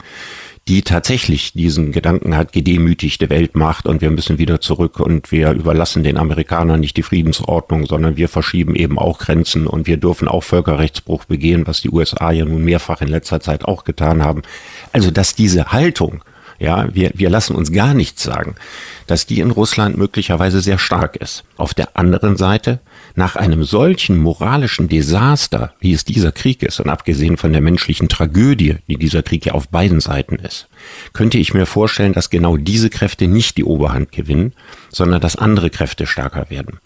die 0.67 0.83
tatsächlich 0.83 1.53
diesen 1.53 1.93
Gedanken 1.93 2.37
hat, 2.37 2.53
gedemütigte 2.53 3.29
Weltmacht 3.29 3.87
und 3.87 4.01
wir 4.01 4.11
müssen 4.11 4.39
wieder 4.39 4.61
zurück 4.63 4.99
und 4.99 5.31
wir 5.31 5.51
überlassen 5.53 6.03
den 6.03 6.17
Amerikanern 6.17 6.81
nicht 6.81 6.97
die 6.97 7.03
Friedensordnung, 7.03 7.87
sondern 7.87 8.17
wir 8.17 8.31
verschieben 8.31 8.75
eben 8.75 8.99
auch 8.99 9.19
Grenzen 9.19 9.67
und 9.67 9.87
wir 9.87 9.99
dürfen 9.99 10.27
auch 10.27 10.43
Völkerrechtsbruch 10.43 11.27
begehen, 11.27 11.67
was 11.67 11.83
die 11.83 11.91
USA 11.91 12.31
ja 12.31 12.47
nun 12.47 12.65
mehrfach 12.65 13.03
in 13.03 13.09
letzter 13.09 13.41
Zeit 13.41 13.67
auch 13.67 13.85
getan 13.85 14.25
haben. 14.25 14.43
Also, 14.93 15.11
dass 15.11 15.35
diese 15.35 15.73
Haltung 15.73 16.23
ja, 16.59 16.87
wir, 16.95 17.11
wir 17.15 17.31
lassen 17.31 17.57
uns 17.57 17.73
gar 17.73 17.95
nichts 17.95 18.23
sagen, 18.23 18.55
dass 19.07 19.27
die 19.27 19.41
in 19.41 19.51
Russland 19.51 19.99
möglicherweise 19.99 20.61
sehr 20.61 20.79
stark 20.79 21.17
ist. 21.17 21.45
Auf 21.57 21.75
der 21.75 21.97
anderen 21.97 22.37
Seite 22.37 22.79
nach 23.17 23.37
einem 23.37 23.65
solchen 23.65 24.19
moralischen 24.19 24.89
Desaster, 24.89 25.73
wie 25.79 25.93
es 25.93 26.05
dieser 26.05 26.33
Krieg 26.33 26.63
ist, 26.63 26.81
und 26.81 26.89
abgesehen 26.89 27.37
von 27.37 27.53
der 27.53 27.61
menschlichen 27.61 28.09
Tragödie, 28.09 28.77
die 28.89 28.97
dieser 28.97 29.23
Krieg 29.23 29.47
ja 29.47 29.53
auf 29.53 29.69
beiden 29.69 30.01
Seiten 30.01 30.37
ist, 30.37 30.69
könnte 31.13 31.39
ich 31.39 31.55
mir 31.55 31.67
vorstellen, 31.67 32.13
dass 32.13 32.31
genau 32.31 32.57
diese 32.57 32.91
Kräfte 32.91 33.29
nicht 33.29 33.57
die 33.57 33.65
Oberhand 33.65 34.11
gewinnen, 34.11 34.53
sondern 34.91 35.21
dass 35.21 35.37
andere 35.37 35.71
Kräfte 35.71 36.07
stärker 36.07 36.51
werden. 36.51 36.81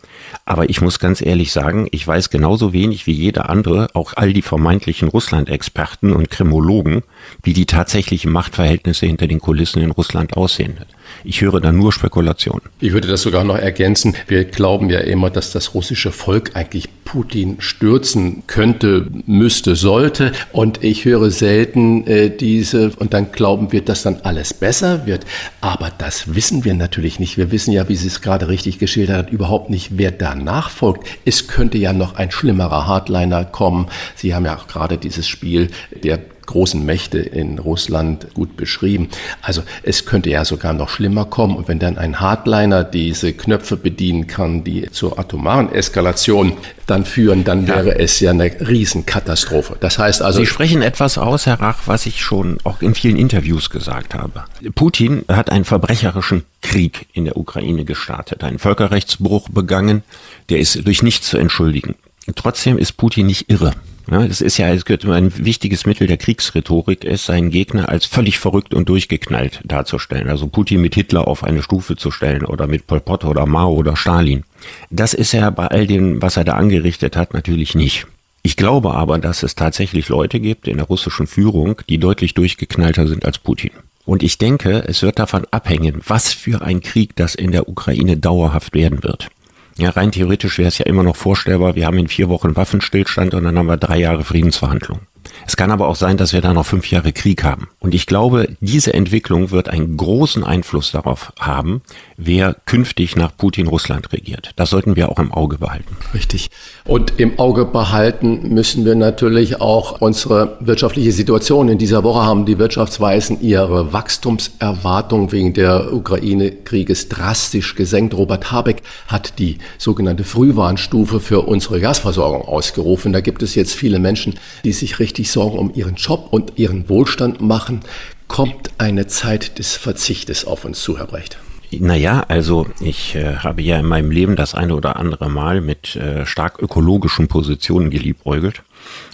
Aber 0.45 0.69
ich 0.69 0.81
muss 0.81 0.99
ganz 0.99 1.23
ehrlich 1.23 1.53
sagen, 1.53 1.89
ich 1.93 2.07
weiß 2.07 2.31
genauso 2.31 2.73
wenig 2.73 3.07
wie 3.07 3.13
jeder 3.13 3.49
andere, 3.49 3.89
auch 3.95 4.13
all 4.17 4.33
die 4.33 4.43
vermeintlichen 4.43 5.09
Russland-Experten 5.09 6.13
und 6.13 6.31
Kremologen, 6.31 7.03
wie 7.43 7.55
die 7.55 7.67
tatsächlichen 7.67 8.31
Machtverhältnisse 8.33 9.07
hinter 9.07 9.27
den 9.27 9.41
Kulissen 9.41 9.83
in 9.83 9.91
Russland 9.91 10.37
aussehen. 10.37 10.79
Ich 11.25 11.41
höre 11.41 11.61
da 11.61 11.73
nur 11.73 11.93
Spekulationen. 11.93 12.63
Ich 12.81 12.93
würde 12.93 13.09
das 13.09 13.23
sogar 13.23 13.45
noch 13.45 13.57
ergänzen. 13.57 14.15
Wir 14.27 14.45
glauben 14.45 14.91
ja 14.91 15.01
immer, 15.01 15.31
dass 15.31 15.53
das 15.53 15.75
russische 15.75 16.13
Volk 16.13 16.53
eigentlich 16.55 16.89
Putin 17.05 17.57
stürzen 17.61 18.43
könnte, 18.47 19.07
müsste, 19.27 19.77
sollte. 19.77 20.33
Und 20.53 20.85
ich 20.85 21.07
höre 21.07 21.31
selten 21.31 22.07
äh, 22.07 22.31
diese, 22.31 22.91
und 22.99 23.15
dann 23.15 23.33
glauben 23.33 23.73
wir, 23.73 23.81
dass 23.83 24.03
dann 24.03 24.21
alles 24.25 24.53
besser 24.53 25.07
wird. 25.07 25.25
Aber 25.63 25.91
das 25.97 26.35
wissen 26.35 26.65
wir 26.65 26.75
natürlich 26.75 27.19
nicht. 27.19 27.39
Wir 27.39 27.51
wissen 27.51 27.73
ja, 27.73 27.89
wie 27.89 27.97
Sie 27.97 28.09
es 28.09 28.21
gerade 28.21 28.49
richtig 28.49 28.79
geschildert 28.79 29.17
hat, 29.17 29.31
überhaupt 29.31 29.71
nicht, 29.71 29.93
wer 29.97 30.11
danach 30.11 30.69
folgt. 30.69 31.09
Es 31.25 31.49
könnte 31.49 31.79
ja 31.79 31.95
noch 31.95 32.17
ein 32.17 32.31
schlimmerer 32.31 32.87
Hardliner 32.87 33.45
kommen. 33.47 33.87
Sie 34.15 34.35
haben 34.35 34.45
ja 34.45 34.57
auch 34.57 34.67
gerade 34.67 34.99
dieses 34.99 35.27
Spiel 35.27 35.71
der 36.03 36.21
großen 36.49 36.85
Mächte 36.85 37.19
in 37.19 37.59
Russland 37.59 38.35
gut 38.35 38.57
beschrieben. 38.57 39.09
Also 39.43 39.63
es 39.83 40.07
könnte 40.07 40.31
ja 40.31 40.45
sogar 40.45 40.73
noch 40.73 40.89
schlimmer 40.89 41.27
kommen. 41.27 41.57
Und 41.57 41.69
wenn 41.69 41.79
dann 41.79 41.99
ein 41.99 42.21
Hardliner 42.21 42.85
diese 42.85 43.33
Knöpfe 43.33 43.77
bedienen 43.77 44.27
kann, 44.27 44.65
die 44.65 44.91
zur 44.91 45.19
atomaren 45.19 45.71
Eskalation 45.71 46.55
dann 46.87 47.05
führen, 47.05 47.45
dann 47.45 47.67
ja. 47.67 47.77
wäre 47.77 47.99
es 47.99 48.19
ja 48.19 48.31
eine 48.31 48.51
Riesenkatastrophe. 48.67 49.77
Das 49.79 49.99
heißt 49.99 50.23
also. 50.23 50.41
Sie 50.41 50.47
sprechen 50.47 50.83
etwas 50.83 51.19
aus, 51.19 51.47
Herr 51.47 51.61
Rach, 51.61 51.83
was 51.87 52.07
ich 52.07 52.23
schon 52.23 52.59
auch 52.65 52.81
in 52.81 52.95
vielen 52.95 53.17
Interviews 53.17 53.69
gesagt 53.71 54.15
habe. 54.15 54.45
Putin 54.75 55.25
hat 55.29 55.51
einen 55.51 55.67
verbrecherischen 55.67 56.45
Krieg 56.63 57.07
in 57.13 57.27
der 57.27 57.37
Ukraine 57.37 57.85
gestartet, 57.85 58.43
einen 58.43 58.59
Völkerrechtsbruch 58.59 59.51
begangen, 59.51 60.03
der 60.49 60.59
ist 60.59 60.87
durch 60.87 61.03
nichts 61.03 61.29
zu 61.29 61.37
entschuldigen. 61.37 61.95
Trotzdem 62.35 62.79
ist 62.79 62.97
Putin 62.97 63.27
nicht 63.27 63.51
irre. 63.51 63.73
Es 64.11 64.41
ist 64.41 64.57
ja, 64.57 64.73
es 64.73 64.87
gehört 64.87 65.05
ein 65.05 65.45
wichtiges 65.45 65.85
Mittel 65.85 66.07
der 66.07 66.17
Kriegsrhetorik 66.17 67.05
ist, 67.05 67.27
seinen 67.27 67.51
Gegner 67.51 67.89
als 67.91 68.07
völlig 68.07 68.39
verrückt 68.39 68.73
und 68.73 68.89
durchgeknallt 68.89 69.61
darzustellen. 69.65 70.31
Also 70.31 70.47
Putin 70.47 70.81
mit 70.81 70.95
Hitler 70.95 71.29
auf 71.29 71.45
eine 71.45 71.63
Stufe 71.63 71.97
zu 71.97 72.11
stellen 72.11 72.45
oder 72.45 72.67
mit 72.67 72.87
Pol 72.87 73.01
Pot 73.01 73.25
oder 73.25 73.45
Mao 73.45 73.73
oder 73.73 73.97
Stalin. 73.97 74.45
Das 74.91 75.13
ist 75.13 75.35
er 75.35 75.51
bei 75.51 75.67
all 75.67 75.87
dem, 75.87 76.23
was 76.23 76.39
er 76.39 76.45
da 76.45 76.55
angerichtet 76.55 77.17
hat, 77.17 77.35
natürlich 77.35 77.75
nicht. 77.75 78.07
Ich 78.43 78.57
glaube 78.57 78.95
aber, 78.95 79.19
dass 79.19 79.43
es 79.43 79.55
tatsächlich 79.55 80.09
Leute 80.09 80.41
gibt 80.41 80.69
in 80.69 80.79
der 80.79 80.87
russischen 80.87 81.27
Führung, 81.27 81.83
die 81.89 81.99
deutlich 81.99 82.33
durchgeknallter 82.33 83.07
sind 83.07 83.27
als 83.27 83.39
Putin. 83.39 83.73
Und 84.07 84.23
ich 84.23 84.39
denke, 84.39 84.85
es 84.87 85.03
wird 85.03 85.19
davon 85.19 85.45
abhängen, 85.51 86.01
was 86.07 86.33
für 86.33 86.63
ein 86.63 86.81
Krieg 86.81 87.15
das 87.17 87.35
in 87.35 87.53
der 87.53 87.69
Ukraine 87.69 88.17
dauerhaft 88.17 88.73
werden 88.73 89.03
wird. 89.03 89.29
Ja, 89.79 89.91
rein 89.91 90.11
theoretisch 90.11 90.59
wäre 90.59 90.69
es 90.69 90.79
ja 90.79 90.87
immer 90.87 91.05
noch 91.05 91.15
vorstellbar, 91.15 91.77
wir 91.77 91.87
haben 91.87 91.99
in 91.99 92.09
vier 92.09 92.29
Wochen 92.29 92.57
Waffenstillstand 92.57 93.33
und 93.35 93.45
dann 93.45 93.57
haben 93.57 93.67
wir 93.67 93.77
drei 93.77 93.99
Jahre 93.99 94.25
Friedensverhandlungen. 94.25 95.07
Es 95.49 95.57
kann 95.57 95.71
aber 95.71 95.89
auch 95.89 95.97
sein, 95.97 96.19
dass 96.19 96.35
wir 96.35 96.43
da 96.43 96.53
noch 96.53 96.67
fünf 96.67 96.91
Jahre 96.91 97.13
Krieg 97.13 97.43
haben. 97.43 97.69
Und 97.81 97.95
ich 97.95 98.07
glaube, 98.07 98.49
diese 98.61 98.93
Entwicklung 98.93 99.51
wird 99.51 99.69
einen 99.69 99.97
großen 99.97 100.45
Einfluss 100.45 100.93
darauf 100.93 101.33
haben, 101.41 101.81
wer 102.17 102.55
künftig 102.67 103.17
nach 103.17 103.35
Putin 103.37 103.67
Russland 103.67 104.13
regiert. 104.13 104.53
Das 104.57 104.71
sollten 104.71 104.95
wir 104.95 105.09
auch 105.09 105.19
im 105.19 105.33
Auge 105.33 105.59
behalten. 105.59 105.97
Richtig. 106.15 106.51
Und 106.85 107.19
im 107.19 107.39
Auge 107.39 107.65
behalten 107.65 108.53
müssen 108.53 108.85
wir 108.85 108.95
natürlich 108.95 109.61
auch 109.61 110.01
unsere 110.01 110.59
wirtschaftliche 110.61 111.13
Situation. 111.13 111.69
In 111.69 111.79
dieser 111.79 112.05
Woche 112.05 112.27
haben 112.27 112.45
die 112.45 112.59
Wirtschaftsweisen 112.59 113.41
ihre 113.41 113.93
Wachstumserwartung 113.93 115.33
wegen 115.33 115.55
der 115.55 115.93
Ukraine-Krieges 115.93 117.09
drastisch 117.09 117.75
gesenkt. 117.75 118.15
Robert 118.15 118.53
Habeck 118.53 118.83
hat 119.07 119.39
die 119.39 119.59
sogenannte 119.79 120.25
Frühwarnstufe 120.25 121.21
für 121.21 121.43
unsere 121.43 121.81
Gasversorgung 121.81 122.43
ausgerufen. 122.43 123.13
Da 123.13 123.21
gibt 123.21 123.43
es 123.43 123.55
jetzt 123.55 123.75
viele 123.75 123.99
Menschen, 123.99 124.35
die 124.65 124.73
sich 124.73 124.99
richtig 124.99 125.09
richtig 125.09 125.31
Sorgen 125.39 125.57
um 125.57 125.73
ihren 125.73 125.95
Job 125.95 126.27
und 126.33 126.59
ihren 126.59 126.89
Wohlstand 126.89 127.41
machen, 127.41 127.83
kommt 128.27 128.73
eine 128.79 129.07
Zeit 129.07 129.61
des 129.61 129.77
Verzichtes 129.77 130.45
auf 130.45 130.65
uns 130.65 130.83
zu, 130.83 130.99
Herr 130.99 131.07
Brecht. 131.07 131.39
Naja, 131.71 132.25
also 132.27 132.67
ich 132.81 133.15
äh, 133.15 133.37
habe 133.37 133.63
ja 133.63 133.79
in 133.79 133.87
meinem 133.87 134.11
Leben 134.11 134.35
das 134.35 134.57
eine 134.57 134.75
oder 134.75 134.97
andere 134.97 135.31
Mal 135.31 135.61
mit 135.61 135.95
äh, 135.95 136.27
stark 136.27 136.59
ökologischen 136.61 137.29
Positionen 137.29 137.91
geliebäugelt. 137.91 138.65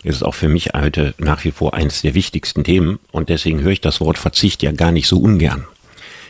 Es 0.03 0.17
ist 0.17 0.23
auch 0.23 0.35
für 0.35 0.49
mich 0.49 0.71
heute 0.75 1.13
nach 1.19 1.45
wie 1.45 1.51
vor 1.51 1.75
eines 1.75 2.01
der 2.01 2.15
wichtigsten 2.15 2.65
Themen 2.65 3.01
und 3.13 3.29
deswegen 3.29 3.61
höre 3.61 3.73
ich 3.73 3.83
das 3.83 4.01
Wort 4.01 4.17
Verzicht 4.17 4.63
ja 4.63 4.73
gar 4.73 4.93
nicht 4.93 5.09
so 5.09 5.19
ungern. 5.19 5.67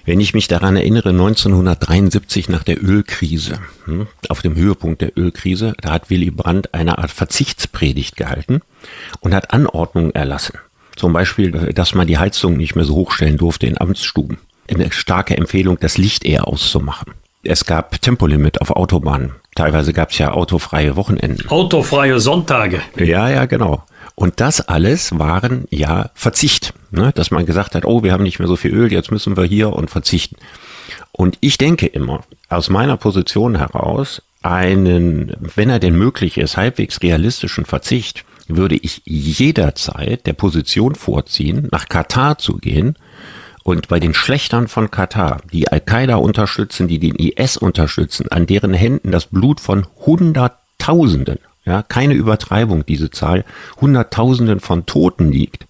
Wenn 0.07 0.21
ich 0.21 0.35
mich 0.35 0.49
daran 0.49 0.77
erinnere, 0.77 1.11
1973 1.11 2.51
nach 2.51 2.63
der 2.63 2.83
Ölkrise, 2.83 3.61
hm, 3.87 4.07
auf 4.29 4.43
dem 4.43 4.55
Höhepunkt 4.55 5.01
der 5.01 5.17
Ölkrise, 5.17 5.73
da 5.81 5.93
hat 5.93 6.11
Willy 6.11 6.31
Brandt 6.31 6.75
eine 6.75 6.99
Art 6.99 7.11
Verzichtspredigt 7.11 8.17
gehalten 8.17 8.61
und 9.21 9.35
hat 9.35 9.53
Anordnungen 9.53 10.15
erlassen. 10.15 10.59
Zum 10.95 11.13
Beispiel, 11.13 11.51
dass 11.73 11.95
man 11.95 12.07
die 12.07 12.19
Heizung 12.19 12.57
nicht 12.57 12.77
mehr 12.77 12.85
so 12.85 12.95
hochstellen 12.95 13.39
durfte 13.39 13.67
in 13.67 13.81
Amtsstuben. 13.81 14.39
Eine 14.69 14.93
starke 14.93 15.37
Empfehlung, 15.37 15.79
das 15.81 15.99
Licht 15.99 16.25
eher 16.25 16.49
auszumachen. 16.49 17.15
Es 17.43 17.65
gab 17.65 18.01
Tempolimit 18.01 18.61
auf 18.61 18.71
Autobahnen. 18.71 19.33
Teilweise 19.55 19.93
gab 19.93 20.11
es 20.11 20.19
ja 20.19 20.33
autofreie 20.33 20.97
Wochenenden. 20.97 21.49
Autofreie 21.49 22.19
Sonntage. 22.21 22.81
Ja, 22.97 23.29
ja, 23.29 23.47
genau. 23.47 23.85
Und 24.15 24.41
das 24.41 24.61
alles 24.61 25.19
waren 25.19 25.67
ja 25.71 26.11
Verzicht, 26.15 26.73
ne? 26.91 27.13
dass 27.15 27.31
man 27.31 27.47
gesagt 27.47 27.75
hat, 27.75 27.85
oh, 27.85 28.03
wir 28.03 28.13
haben 28.13 28.23
nicht 28.23 28.39
mehr 28.39 28.49
so 28.49 28.57
viel 28.57 28.73
Öl, 28.73 28.93
jetzt 28.93 29.11
müssen 29.11 29.37
wir 29.37 29.45
hier 29.45 29.73
und 29.73 29.91
verzichten. 29.91 30.37
Und 31.11 31.37
ich 31.41 31.59
denke 31.59 31.87
immer, 31.87 32.23
aus 32.49 32.71
meiner 32.71 32.97
Position 32.97 33.57
heraus, 33.57 34.23
einen, 34.43 35.33
wenn 35.41 35.71
er 35.71 35.79
denn 35.79 35.97
möglich 35.97 36.39
ist, 36.39 36.57
halbwegs 36.57 37.03
realistischen 37.03 37.65
Verzicht, 37.65 38.25
würde 38.47 38.77
ich 38.77 39.03
jederzeit 39.05 40.27
der 40.27 40.35
Position 40.35 40.95
vorziehen, 40.95 41.69
nach 41.73 41.89
Katar 41.89 42.39
zu 42.39 42.59
gehen 42.59 42.97
und 43.63 43.89
bei 43.89 43.99
den 43.99 44.13
Schlechtern 44.13 44.69
von 44.69 44.91
Katar, 44.91 45.41
die 45.51 45.69
Al-Qaida 45.69 46.17
unterstützen, 46.17 46.87
die 46.87 46.99
den 46.99 47.15
IS 47.17 47.57
unterstützen, 47.57 48.29
an 48.31 48.47
deren 48.47 48.75
Händen 48.75 49.11
das 49.11 49.27
Blut 49.27 49.61
von 49.61 49.87
Hunderttausenden 50.05 51.39
ja, 51.65 51.83
keine 51.83 52.15
Übertreibung, 52.15 52.85
diese 52.87 53.11
Zahl, 53.11 53.45
Hunderttausenden 53.81 54.61
von 54.61 54.87
Toten 54.87 55.33
liegt, 55.33 55.67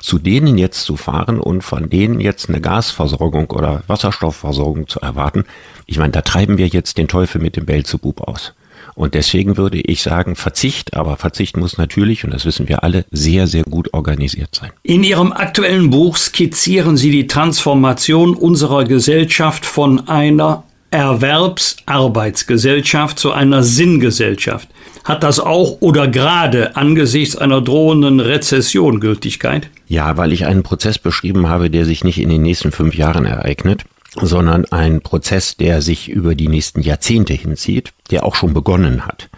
zu 0.00 0.18
denen 0.18 0.58
jetzt 0.58 0.84
zu 0.84 0.96
fahren 0.96 1.40
und 1.40 1.62
von 1.62 1.90
denen 1.90 2.20
jetzt 2.20 2.48
eine 2.48 2.60
Gasversorgung 2.60 3.50
oder 3.50 3.82
Wasserstoffversorgung 3.86 4.88
zu 4.88 5.00
erwarten, 5.00 5.44
ich 5.86 5.98
meine, 5.98 6.12
da 6.12 6.22
treiben 6.22 6.58
wir 6.58 6.68
jetzt 6.68 6.98
den 6.98 7.08
Teufel 7.08 7.40
mit 7.40 7.56
dem 7.56 7.66
Belzebub 7.66 8.22
aus. 8.22 8.54
Und 8.94 9.14
deswegen 9.14 9.56
würde 9.56 9.80
ich 9.80 10.02
sagen, 10.02 10.36
Verzicht, 10.36 10.94
aber 10.94 11.16
Verzicht 11.16 11.56
muss 11.56 11.78
natürlich, 11.78 12.24
und 12.24 12.32
das 12.32 12.44
wissen 12.44 12.68
wir 12.68 12.84
alle, 12.84 13.04
sehr, 13.10 13.46
sehr 13.48 13.64
gut 13.64 13.92
organisiert 13.92 14.54
sein. 14.54 14.70
In 14.82 15.02
Ihrem 15.02 15.32
aktuellen 15.32 15.90
Buch 15.90 16.16
skizzieren 16.16 16.96
Sie 16.96 17.10
die 17.10 17.26
Transformation 17.26 18.34
unserer 18.36 18.84
Gesellschaft 18.84 19.66
von 19.66 20.06
einer 20.08 20.62
Erwerbsarbeitsgesellschaft 20.94 23.18
zu 23.18 23.32
einer 23.32 23.64
Sinngesellschaft. 23.64 24.68
Hat 25.02 25.24
das 25.24 25.40
auch 25.40 25.78
oder 25.80 26.06
gerade 26.06 26.76
angesichts 26.76 27.36
einer 27.36 27.60
drohenden 27.60 28.20
Rezession 28.20 29.00
Gültigkeit? 29.00 29.70
Ja, 29.88 30.16
weil 30.16 30.32
ich 30.32 30.46
einen 30.46 30.62
Prozess 30.62 31.00
beschrieben 31.00 31.48
habe, 31.48 31.68
der 31.68 31.84
sich 31.84 32.04
nicht 32.04 32.20
in 32.20 32.28
den 32.28 32.42
nächsten 32.42 32.70
fünf 32.70 32.94
Jahren 32.94 33.26
ereignet, 33.26 33.84
sondern 34.20 34.66
ein 34.66 35.00
Prozess, 35.00 35.56
der 35.56 35.82
sich 35.82 36.08
über 36.08 36.36
die 36.36 36.46
nächsten 36.46 36.80
Jahrzehnte 36.80 37.34
hinzieht, 37.34 37.92
der 38.12 38.24
auch 38.24 38.36
schon 38.36 38.54
begonnen 38.54 39.04
hat. 39.04 39.30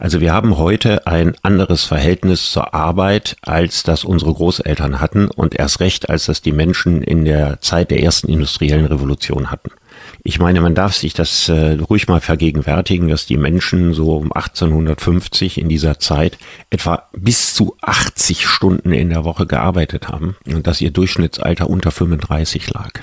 Also 0.00 0.20
wir 0.20 0.32
haben 0.32 0.58
heute 0.58 1.06
ein 1.06 1.36
anderes 1.42 1.84
Verhältnis 1.84 2.50
zur 2.50 2.74
Arbeit, 2.74 3.36
als 3.42 3.84
das 3.84 4.02
unsere 4.02 4.34
Großeltern 4.34 5.00
hatten 5.00 5.28
und 5.28 5.54
erst 5.54 5.78
recht, 5.78 6.10
als 6.10 6.26
das 6.26 6.42
die 6.42 6.50
Menschen 6.50 7.02
in 7.02 7.24
der 7.24 7.60
Zeit 7.60 7.92
der 7.92 8.02
ersten 8.02 8.28
industriellen 8.28 8.86
Revolution 8.86 9.52
hatten. 9.52 9.70
Ich 10.28 10.40
meine, 10.40 10.60
man 10.60 10.74
darf 10.74 10.92
sich 10.92 11.14
das 11.14 11.48
äh, 11.48 11.74
ruhig 11.74 12.08
mal 12.08 12.20
vergegenwärtigen, 12.20 13.06
dass 13.06 13.26
die 13.26 13.36
Menschen 13.36 13.94
so 13.94 14.16
um 14.16 14.32
1850 14.32 15.56
in 15.56 15.68
dieser 15.68 16.00
Zeit 16.00 16.36
etwa 16.68 17.04
bis 17.12 17.54
zu 17.54 17.76
80 17.80 18.44
Stunden 18.44 18.92
in 18.92 19.10
der 19.10 19.22
Woche 19.22 19.46
gearbeitet 19.46 20.08
haben 20.08 20.34
und 20.44 20.66
dass 20.66 20.80
ihr 20.80 20.90
Durchschnittsalter 20.90 21.70
unter 21.70 21.92
35 21.92 22.74
lag. 22.74 23.02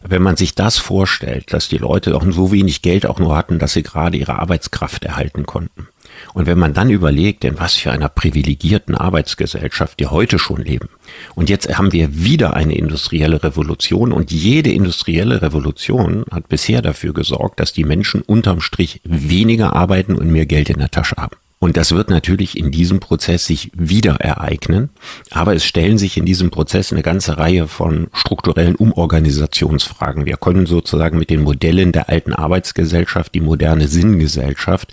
Wenn 0.00 0.22
man 0.22 0.36
sich 0.36 0.54
das 0.54 0.78
vorstellt, 0.78 1.52
dass 1.52 1.68
die 1.68 1.76
Leute 1.76 2.16
auch 2.16 2.24
so 2.30 2.52
wenig 2.52 2.80
Geld 2.80 3.04
auch 3.04 3.18
nur 3.18 3.36
hatten, 3.36 3.58
dass 3.58 3.74
sie 3.74 3.82
gerade 3.82 4.16
ihre 4.16 4.38
Arbeitskraft 4.38 5.04
erhalten 5.04 5.44
konnten. 5.44 5.88
Und 6.34 6.46
wenn 6.46 6.58
man 6.58 6.74
dann 6.74 6.90
überlegt, 6.90 7.44
in 7.44 7.58
was 7.58 7.74
für 7.74 7.92
einer 7.92 8.08
privilegierten 8.08 8.94
Arbeitsgesellschaft 8.94 9.98
wir 9.98 10.10
heute 10.10 10.38
schon 10.38 10.62
leben, 10.62 10.88
und 11.34 11.50
jetzt 11.50 11.76
haben 11.76 11.92
wir 11.92 12.24
wieder 12.24 12.54
eine 12.54 12.76
industrielle 12.76 13.42
Revolution 13.42 14.12
und 14.12 14.30
jede 14.30 14.72
industrielle 14.72 15.42
Revolution 15.42 16.24
hat 16.30 16.48
bisher 16.48 16.82
dafür 16.82 17.12
gesorgt, 17.12 17.60
dass 17.60 17.72
die 17.72 17.84
Menschen 17.84 18.22
unterm 18.22 18.60
Strich 18.60 19.00
weniger 19.04 19.74
arbeiten 19.74 20.14
und 20.14 20.30
mehr 20.30 20.46
Geld 20.46 20.70
in 20.70 20.78
der 20.78 20.90
Tasche 20.90 21.16
haben. 21.16 21.36
Und 21.62 21.76
das 21.76 21.92
wird 21.92 22.10
natürlich 22.10 22.58
in 22.58 22.72
diesem 22.72 22.98
Prozess 22.98 23.46
sich 23.46 23.70
wieder 23.72 24.16
ereignen. 24.16 24.90
Aber 25.30 25.54
es 25.54 25.64
stellen 25.64 25.96
sich 25.96 26.16
in 26.16 26.26
diesem 26.26 26.50
Prozess 26.50 26.92
eine 26.92 27.02
ganze 27.02 27.38
Reihe 27.38 27.68
von 27.68 28.08
strukturellen 28.14 28.74
Umorganisationsfragen. 28.74 30.26
Wir 30.26 30.38
können 30.38 30.66
sozusagen 30.66 31.20
mit 31.20 31.30
den 31.30 31.44
Modellen 31.44 31.92
der 31.92 32.08
alten 32.08 32.32
Arbeitsgesellschaft, 32.32 33.32
die 33.36 33.40
moderne 33.40 33.86
Sinngesellschaft, 33.86 34.92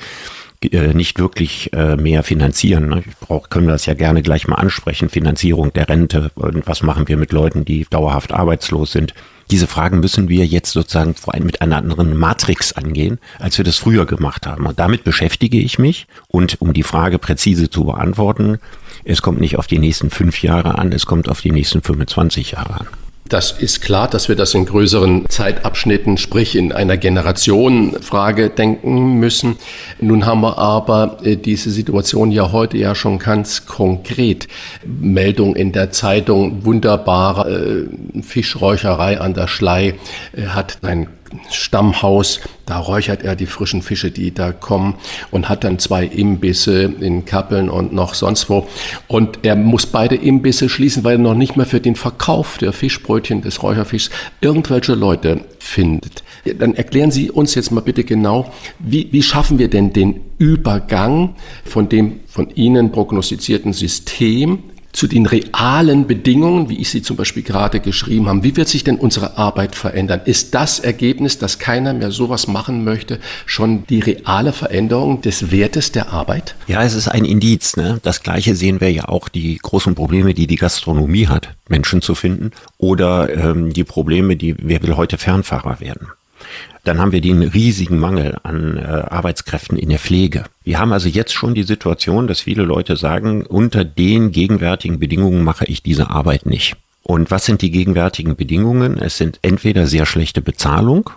äh, 0.64 0.94
nicht 0.94 1.20
wirklich 1.20 1.72
äh, 1.74 1.96
mehr 1.96 2.24
finanzieren. 2.24 2.90
Ne? 2.90 3.04
Ich 3.08 3.18
brauch, 3.18 3.50
können 3.50 3.68
wir 3.68 3.72
das 3.72 3.86
ja 3.86 3.94
gerne 3.94 4.22
gleich 4.22 4.48
mal 4.48 4.56
ansprechen. 4.56 5.10
Finanzierung 5.10 5.72
der 5.72 5.88
Rente 5.88 6.32
und 6.36 6.68
was 6.68 6.84
machen 6.84 7.08
wir 7.08 7.18
mit 7.18 7.32
Leuten, 7.32 7.64
die 7.64 7.86
dauerhaft 7.90 8.34
arbeitslos 8.34 8.92
sind. 8.92 9.14
Diese 9.52 9.68
Fragen 9.68 10.00
müssen 10.00 10.30
wir 10.30 10.46
jetzt 10.46 10.72
sozusagen 10.72 11.16
vor 11.16 11.34
allem 11.34 11.46
mit 11.46 11.62
einer 11.62 11.78
anderen 11.78 12.16
Matrix 12.16 12.74
angehen, 12.74 13.20
als 13.40 13.58
wir 13.58 13.66
das 13.66 13.78
früher 13.78 14.06
gemacht 14.06 14.46
haben. 14.46 14.66
Und 14.66 14.80
damit 14.80 15.04
beschäftige 15.04 15.58
ich 15.58 15.80
mich. 15.80 16.08
Und 16.28 16.62
um 16.62 16.74
die 16.74 16.84
Frage 16.84 17.18
präzise 17.20 17.70
zu 17.70 17.86
beantworten, 17.86 18.60
es 19.06 19.22
kommt 19.22 19.40
nicht 19.40 19.58
auf 19.58 19.66
die 19.66 19.80
nächsten 19.80 20.10
fünf 20.12 20.44
Jahre 20.44 20.78
an, 20.78 20.92
es 20.92 21.06
kommt 21.06 21.30
auf 21.30 21.42
die 21.42 21.52
nächsten 21.52 21.82
25 21.82 22.52
Jahre 22.52 22.82
an. 22.82 22.88
Das 23.30 23.52
ist 23.52 23.82
klar, 23.82 24.08
dass 24.08 24.28
wir 24.28 24.36
das 24.36 24.56
in 24.56 24.66
größeren 24.66 25.30
Zeitabschnitten, 25.30 26.18
sprich 26.18 26.56
in 26.56 26.72
einer 26.72 26.98
Generationenfrage 26.98 28.50
denken 28.50 29.20
müssen. 29.20 29.58
Nun 30.02 30.26
haben 30.26 30.42
wir 30.42 30.58
aber 30.58 31.20
äh, 31.24 31.36
diese 31.36 31.70
Situation 31.70 32.32
ja 32.32 32.52
heute 32.52 32.78
ja 32.78 32.96
schon 32.96 33.20
ganz 33.20 33.68
konkret. 33.68 34.48
Meldung 34.84 35.56
in 35.56 35.72
der 35.74 35.92
Zeitung, 35.92 36.66
wunderbare 36.66 37.88
äh, 38.18 38.22
Fischräucherei 38.24 39.22
an 39.22 39.36
der 39.36 39.48
Schlei 39.48 39.94
äh, 40.36 40.48
hat 40.48 40.80
ein 40.82 41.08
Stammhaus, 41.52 42.40
da 42.66 42.80
räuchert 42.80 43.24
er 43.24 43.36
die 43.36 43.46
frischen 43.46 43.82
Fische, 43.82 44.12
die 44.12 44.34
da 44.34 44.52
kommen 44.52 44.96
und 45.32 45.50
hat 45.50 45.64
dann 45.64 45.80
zwei 45.80 46.06
Imbisse 46.06 46.84
in 47.00 47.26
Kappeln 47.26 47.70
und 47.70 47.94
noch 47.94 48.14
sonst 48.14 48.50
wo. 48.50 48.68
Und 49.08 49.40
er 49.44 49.56
muss 49.56 49.86
beide 49.86 50.16
Imbisse 50.16 50.70
schließen, 50.70 51.04
weil 51.04 51.16
er 51.16 51.20
noch 51.20 51.34
nicht 51.34 51.56
mehr 51.56 51.66
für 51.66 51.80
den 51.80 51.96
Verkauf 51.96 52.58
der 52.58 52.74
Fischbrötchen, 52.74 53.42
des 53.42 53.64
Räucherfischs 53.64 54.10
irgendwelche 54.42 54.94
Leute 54.94 55.42
findet. 55.60 56.24
Dann 56.58 56.76
erklären 56.76 57.12
Sie 57.12 57.32
uns 57.32 57.56
jetzt 57.56 57.72
mal 57.72 57.82
bitte 57.82 58.04
genau, 58.04 58.52
wie, 58.80 59.08
wie 59.12 59.24
schaffen 59.24 59.60
wir 59.60 59.70
denn 59.70 59.94
den 59.94 60.22
Übergang 60.38 61.36
von 61.66 61.90
dem 61.90 62.22
von 62.28 62.50
Ihnen 62.52 62.92
prognostizierten 62.92 63.74
System 63.74 64.64
zu 64.92 65.08
den 65.08 65.26
realen 65.26 66.08
Bedingungen, 66.08 66.70
wie 66.70 66.80
ich 66.80 66.90
sie 66.90 67.02
zum 67.02 67.16
Beispiel 67.16 67.44
gerade 67.44 67.80
geschrieben 67.80 68.28
habe. 68.28 68.44
Wie 68.44 68.56
wird 68.56 68.68
sich 68.68 68.84
denn 68.84 68.98
unsere 68.98 69.38
Arbeit 69.38 69.76
verändern? 69.76 70.22
Ist 70.26 70.56
das 70.56 70.80
Ergebnis, 70.80 71.38
dass 71.38 71.60
keiner 71.60 71.94
mehr 71.94 72.12
sowas 72.12 72.48
machen 72.48 72.84
möchte, 72.84 73.20
schon 73.46 73.86
die 73.88 74.00
reale 74.00 74.52
Veränderung 74.52 75.22
des 75.22 75.52
Wertes 75.52 75.92
der 75.92 76.12
Arbeit? 76.12 76.56
Ja, 76.68 76.84
es 76.84 76.96
ist 76.96 77.08
ein 77.08 77.26
Indiz. 77.26 77.78
Ne? 77.78 78.00
Das 78.04 78.24
Gleiche 78.24 78.56
sehen 78.56 78.82
wir 78.82 78.92
ja 78.92 79.08
auch 79.08 79.30
die 79.30 79.58
großen 79.58 79.96
Probleme, 79.96 80.34
die 80.34 80.48
die 80.48 80.56
Gastronomie 80.56 81.28
hat, 81.28 81.50
Menschen 81.68 82.02
zu 82.02 82.16
finden, 82.16 82.52
oder 82.78 83.30
ähm, 83.34 83.72
die 83.74 83.84
Probleme, 83.84 84.36
die 84.36 84.56
wer 84.58 84.82
will 84.84 84.96
heute 84.96 85.18
Fernfahrer 85.18 85.80
werden. 85.80 86.08
Dann 86.84 87.00
haben 87.00 87.12
wir 87.12 87.22
den 87.22 87.44
riesigen 87.44 88.00
Mangel 88.00 88.38
an 88.44 88.78
äh, 88.78 88.82
Arbeitskräften 88.82 89.78
in 89.78 89.90
der 89.90 90.00
Pflege. 90.00 90.46
Wir 90.64 90.80
haben 90.80 90.94
also 90.94 91.10
jetzt 91.10 91.34
schon 91.34 91.54
die 91.54 91.64
Situation, 91.64 92.28
dass 92.28 92.42
viele 92.42 92.64
Leute 92.64 92.96
sagen, 92.96 93.46
unter 93.46 93.84
den 93.84 94.32
gegenwärtigen 94.32 95.00
Bedingungen 95.00 95.44
mache 95.44 95.66
ich 95.66 95.84
diese 95.84 96.10
Arbeit 96.10 96.46
nicht. 96.46 96.76
Und 97.04 97.32
was 97.32 97.46
sind 97.46 97.62
die 97.62 97.72
gegenwärtigen 97.72 98.36
Bedingungen? 98.36 98.98
Es 98.98 99.18
sind 99.18 99.40
entweder 99.42 99.88
sehr 99.88 100.06
schlechte 100.06 100.42
Bezahlung 100.42 101.10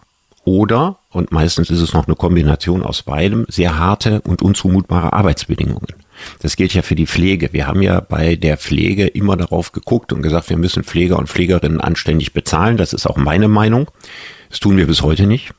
oder, 0.44 0.96
und 1.10 1.30
meistens 1.30 1.70
ist 1.70 1.80
es 1.80 1.92
noch 1.92 2.06
eine 2.06 2.16
Kombination 2.16 2.82
aus 2.82 3.02
beidem, 3.02 3.46
sehr 3.48 3.78
harte 3.78 4.20
und 4.22 4.42
unzumutbare 4.42 5.12
Arbeitsbedingungen. 5.12 5.86
Das 6.40 6.56
gilt 6.56 6.74
ja 6.74 6.82
für 6.82 6.94
die 6.94 7.06
Pflege. 7.06 7.52
Wir 7.52 7.66
haben 7.66 7.82
ja 7.82 8.00
bei 8.00 8.36
der 8.36 8.56
Pflege 8.56 9.06
immer 9.06 9.36
darauf 9.36 9.72
geguckt 9.72 10.12
und 10.12 10.22
gesagt, 10.22 10.50
wir 10.50 10.56
müssen 10.56 10.84
Pfleger 10.84 11.18
und 11.18 11.28
Pflegerinnen 11.28 11.80
anständig 11.80 12.32
bezahlen. 12.32 12.76
Das 12.76 12.92
ist 12.92 13.06
auch 13.06 13.16
meine 13.16 13.48
Meinung. 13.48 13.88
Das 14.52 14.60
tun 14.60 14.76
wir 14.76 14.86
bis 14.86 15.00
heute 15.00 15.26
nicht. 15.26 15.54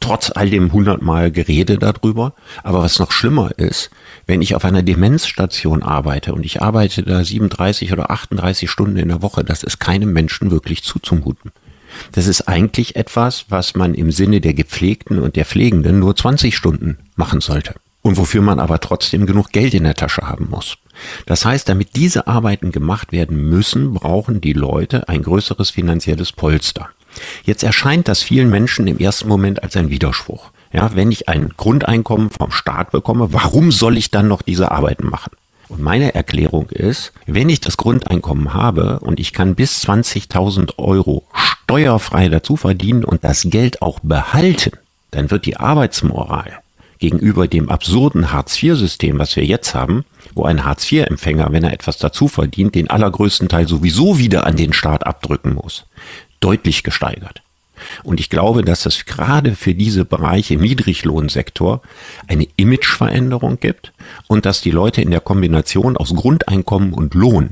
Trotz 0.00 0.30
all 0.34 0.50
dem 0.50 0.70
hundertmal 0.70 1.30
Gerede 1.30 1.78
darüber. 1.78 2.34
Aber 2.62 2.82
was 2.82 2.98
noch 2.98 3.10
schlimmer 3.10 3.52
ist, 3.56 3.88
wenn 4.26 4.42
ich 4.42 4.54
auf 4.54 4.66
einer 4.66 4.82
Demenzstation 4.82 5.82
arbeite 5.82 6.34
und 6.34 6.44
ich 6.44 6.60
arbeite 6.60 7.02
da 7.04 7.24
37 7.24 7.90
oder 7.90 8.10
38 8.10 8.70
Stunden 8.70 8.98
in 8.98 9.08
der 9.08 9.22
Woche, 9.22 9.44
das 9.44 9.62
ist 9.62 9.80
keinem 9.80 10.12
Menschen 10.12 10.50
wirklich 10.50 10.82
zuzumuten. 10.82 11.52
Das 12.12 12.26
ist 12.26 12.42
eigentlich 12.42 12.96
etwas, 12.96 13.46
was 13.48 13.74
man 13.74 13.94
im 13.94 14.12
Sinne 14.12 14.42
der 14.42 14.52
Gepflegten 14.52 15.20
und 15.20 15.36
der 15.36 15.46
Pflegenden 15.46 15.98
nur 15.98 16.14
20 16.14 16.54
Stunden 16.54 16.98
machen 17.16 17.40
sollte. 17.40 17.76
Und 18.02 18.18
wofür 18.18 18.42
man 18.42 18.60
aber 18.60 18.78
trotzdem 18.80 19.24
genug 19.24 19.52
Geld 19.52 19.72
in 19.72 19.84
der 19.84 19.94
Tasche 19.94 20.28
haben 20.28 20.48
muss. 20.50 20.76
Das 21.24 21.46
heißt, 21.46 21.66
damit 21.66 21.96
diese 21.96 22.26
Arbeiten 22.26 22.72
gemacht 22.72 23.10
werden 23.10 23.48
müssen, 23.48 23.94
brauchen 23.94 24.42
die 24.42 24.52
Leute 24.52 25.08
ein 25.08 25.22
größeres 25.22 25.70
finanzielles 25.70 26.32
Polster. 26.32 26.90
Jetzt 27.44 27.62
erscheint 27.62 28.08
das 28.08 28.22
vielen 28.22 28.50
Menschen 28.50 28.86
im 28.86 28.98
ersten 28.98 29.28
Moment 29.28 29.62
als 29.62 29.76
ein 29.76 29.90
Widerspruch. 29.90 30.50
Ja, 30.72 30.94
wenn 30.94 31.10
ich 31.10 31.28
ein 31.28 31.52
Grundeinkommen 31.56 32.30
vom 32.30 32.50
Staat 32.50 32.90
bekomme, 32.90 33.32
warum 33.32 33.72
soll 33.72 33.96
ich 33.96 34.10
dann 34.10 34.28
noch 34.28 34.42
diese 34.42 34.70
Arbeiten 34.70 35.08
machen? 35.08 35.32
Und 35.68 35.82
meine 35.82 36.14
Erklärung 36.14 36.70
ist, 36.70 37.12
wenn 37.26 37.48
ich 37.48 37.60
das 37.60 37.76
Grundeinkommen 37.76 38.54
habe 38.54 39.00
und 39.00 39.20
ich 39.20 39.32
kann 39.32 39.54
bis 39.54 39.84
20.000 39.84 40.78
Euro 40.78 41.24
steuerfrei 41.34 42.28
dazu 42.28 42.56
verdienen 42.56 43.04
und 43.04 43.24
das 43.24 43.42
Geld 43.44 43.82
auch 43.82 44.00
behalten, 44.00 44.72
dann 45.10 45.30
wird 45.30 45.46
die 45.46 45.56
Arbeitsmoral 45.56 46.58
gegenüber 46.98 47.46
dem 47.46 47.68
absurden 47.68 48.32
Hartz-IV-System, 48.32 49.18
was 49.18 49.36
wir 49.36 49.44
jetzt 49.44 49.74
haben, 49.74 50.04
wo 50.34 50.44
ein 50.44 50.64
Hartz-IV-Empfänger, 50.64 51.52
wenn 51.52 51.64
er 51.64 51.72
etwas 51.72 51.98
dazu 51.98 52.28
verdient, 52.28 52.74
den 52.74 52.90
allergrößten 52.90 53.48
Teil 53.48 53.68
sowieso 53.68 54.18
wieder 54.18 54.46
an 54.46 54.56
den 54.56 54.72
Staat 54.72 55.06
abdrücken 55.06 55.54
muss 55.54 55.84
deutlich 56.40 56.82
gesteigert. 56.82 57.42
Und 58.02 58.20
ich 58.20 58.28
glaube, 58.28 58.62
dass 58.62 58.86
es 58.86 59.06
gerade 59.06 59.54
für 59.54 59.74
diese 59.74 60.04
Bereiche 60.04 60.54
im 60.54 60.60
Niedriglohnsektor 60.60 61.80
eine 62.26 62.48
Imageveränderung 62.56 63.60
gibt 63.60 63.92
und 64.26 64.46
dass 64.46 64.60
die 64.60 64.70
Leute 64.70 65.00
in 65.00 65.10
der 65.10 65.20
Kombination 65.20 65.96
aus 65.96 66.14
Grundeinkommen 66.14 66.92
und 66.92 67.14
Lohn 67.14 67.50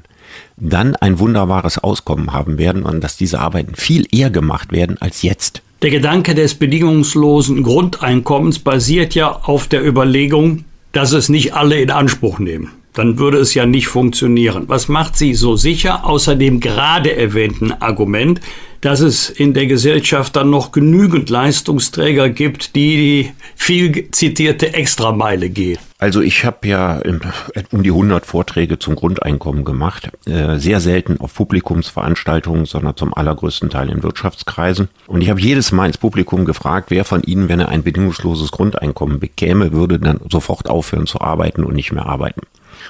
dann 0.57 0.97
ein 0.97 1.19
wunderbares 1.19 1.79
Auskommen 1.79 2.33
haben 2.33 2.59
werden 2.59 2.83
und 2.83 3.03
dass 3.03 3.17
diese 3.17 3.41
Arbeiten 3.41 3.75
viel 3.75 4.07
eher 4.11 4.31
gemacht 4.31 4.73
werden 4.73 5.01
als 5.01 5.23
jetzt. 5.23 5.63
Der 5.83 5.91
Gedanke 5.91 6.35
des 6.35 6.55
bedingungslosen 6.55 7.63
Grundeinkommens 7.63 8.59
basiert 8.59 9.15
ja 9.15 9.31
auf 9.31 9.69
der 9.69 9.87
Überlegung, 9.87 10.65
dass 10.93 11.13
es 11.13 11.29
nicht 11.29 11.55
alle 11.55 11.81
in 11.81 11.91
Anspruch 11.91 12.39
nehmen 12.39 12.73
dann 12.97 13.19
würde 13.19 13.37
es 13.37 13.53
ja 13.53 13.67
nicht 13.67 13.89
funktionieren. 13.89 14.65
Was 14.69 14.89
macht 14.89 15.17
sie 15.17 15.35
so 15.35 15.55
sicher, 15.57 16.07
außer 16.07 16.35
dem 16.35 16.61
gerade 16.61 17.15
erwähnten 17.15 17.73
Argument, 17.73 18.41
dass 18.81 19.01
es 19.01 19.31
in 19.31 19.55
der 19.55 19.67
Gesellschaft 19.67 20.37
dann 20.37 20.51
noch 20.51 20.73
genügend 20.73 21.31
Leistungsträger 21.31 22.29
gibt, 22.29 22.75
die 22.75 22.97
die 22.97 23.33
viel 23.55 24.11
zitierte 24.11 24.75
Extrameile 24.75 25.51
gehen? 25.51 25.79
Also 25.99 26.21
ich 26.21 26.45
habe 26.45 26.69
ja 26.69 27.01
um 27.73 27.83
die 27.83 27.91
100 27.91 28.27
Vorträge 28.27 28.79
zum 28.79 28.97
Grundeinkommen 28.97 29.65
gemacht, 29.65 30.11
äh, 30.27 30.59
sehr 30.59 30.81
selten 30.81 31.19
auf 31.21 31.35
Publikumsveranstaltungen, 31.35 32.67
sondern 32.67 32.97
zum 32.97 33.15
allergrößten 33.15 33.71
Teil 33.71 33.89
in 33.89 34.03
Wirtschaftskreisen. 34.03 34.89
Und 35.07 35.23
ich 35.23 35.31
habe 35.31 35.41
jedes 35.41 35.73
Mal 35.73 35.87
ins 35.87 35.97
Publikum 35.97 36.45
gefragt, 36.45 36.91
wer 36.91 37.07
von 37.07 37.23
Ihnen, 37.23 37.49
wenn 37.49 37.61
er 37.61 37.71
ein 37.71 37.83
bedingungsloses 37.83 38.51
Grundeinkommen 38.51 39.21
bekäme, 39.21 39.73
würde 39.73 39.99
dann 39.99 40.21
sofort 40.31 40.69
aufhören 40.69 41.07
zu 41.07 41.23
arbeiten 41.23 41.65
und 41.65 41.75
nicht 41.75 41.93
mehr 41.93 42.05
arbeiten. 42.05 42.43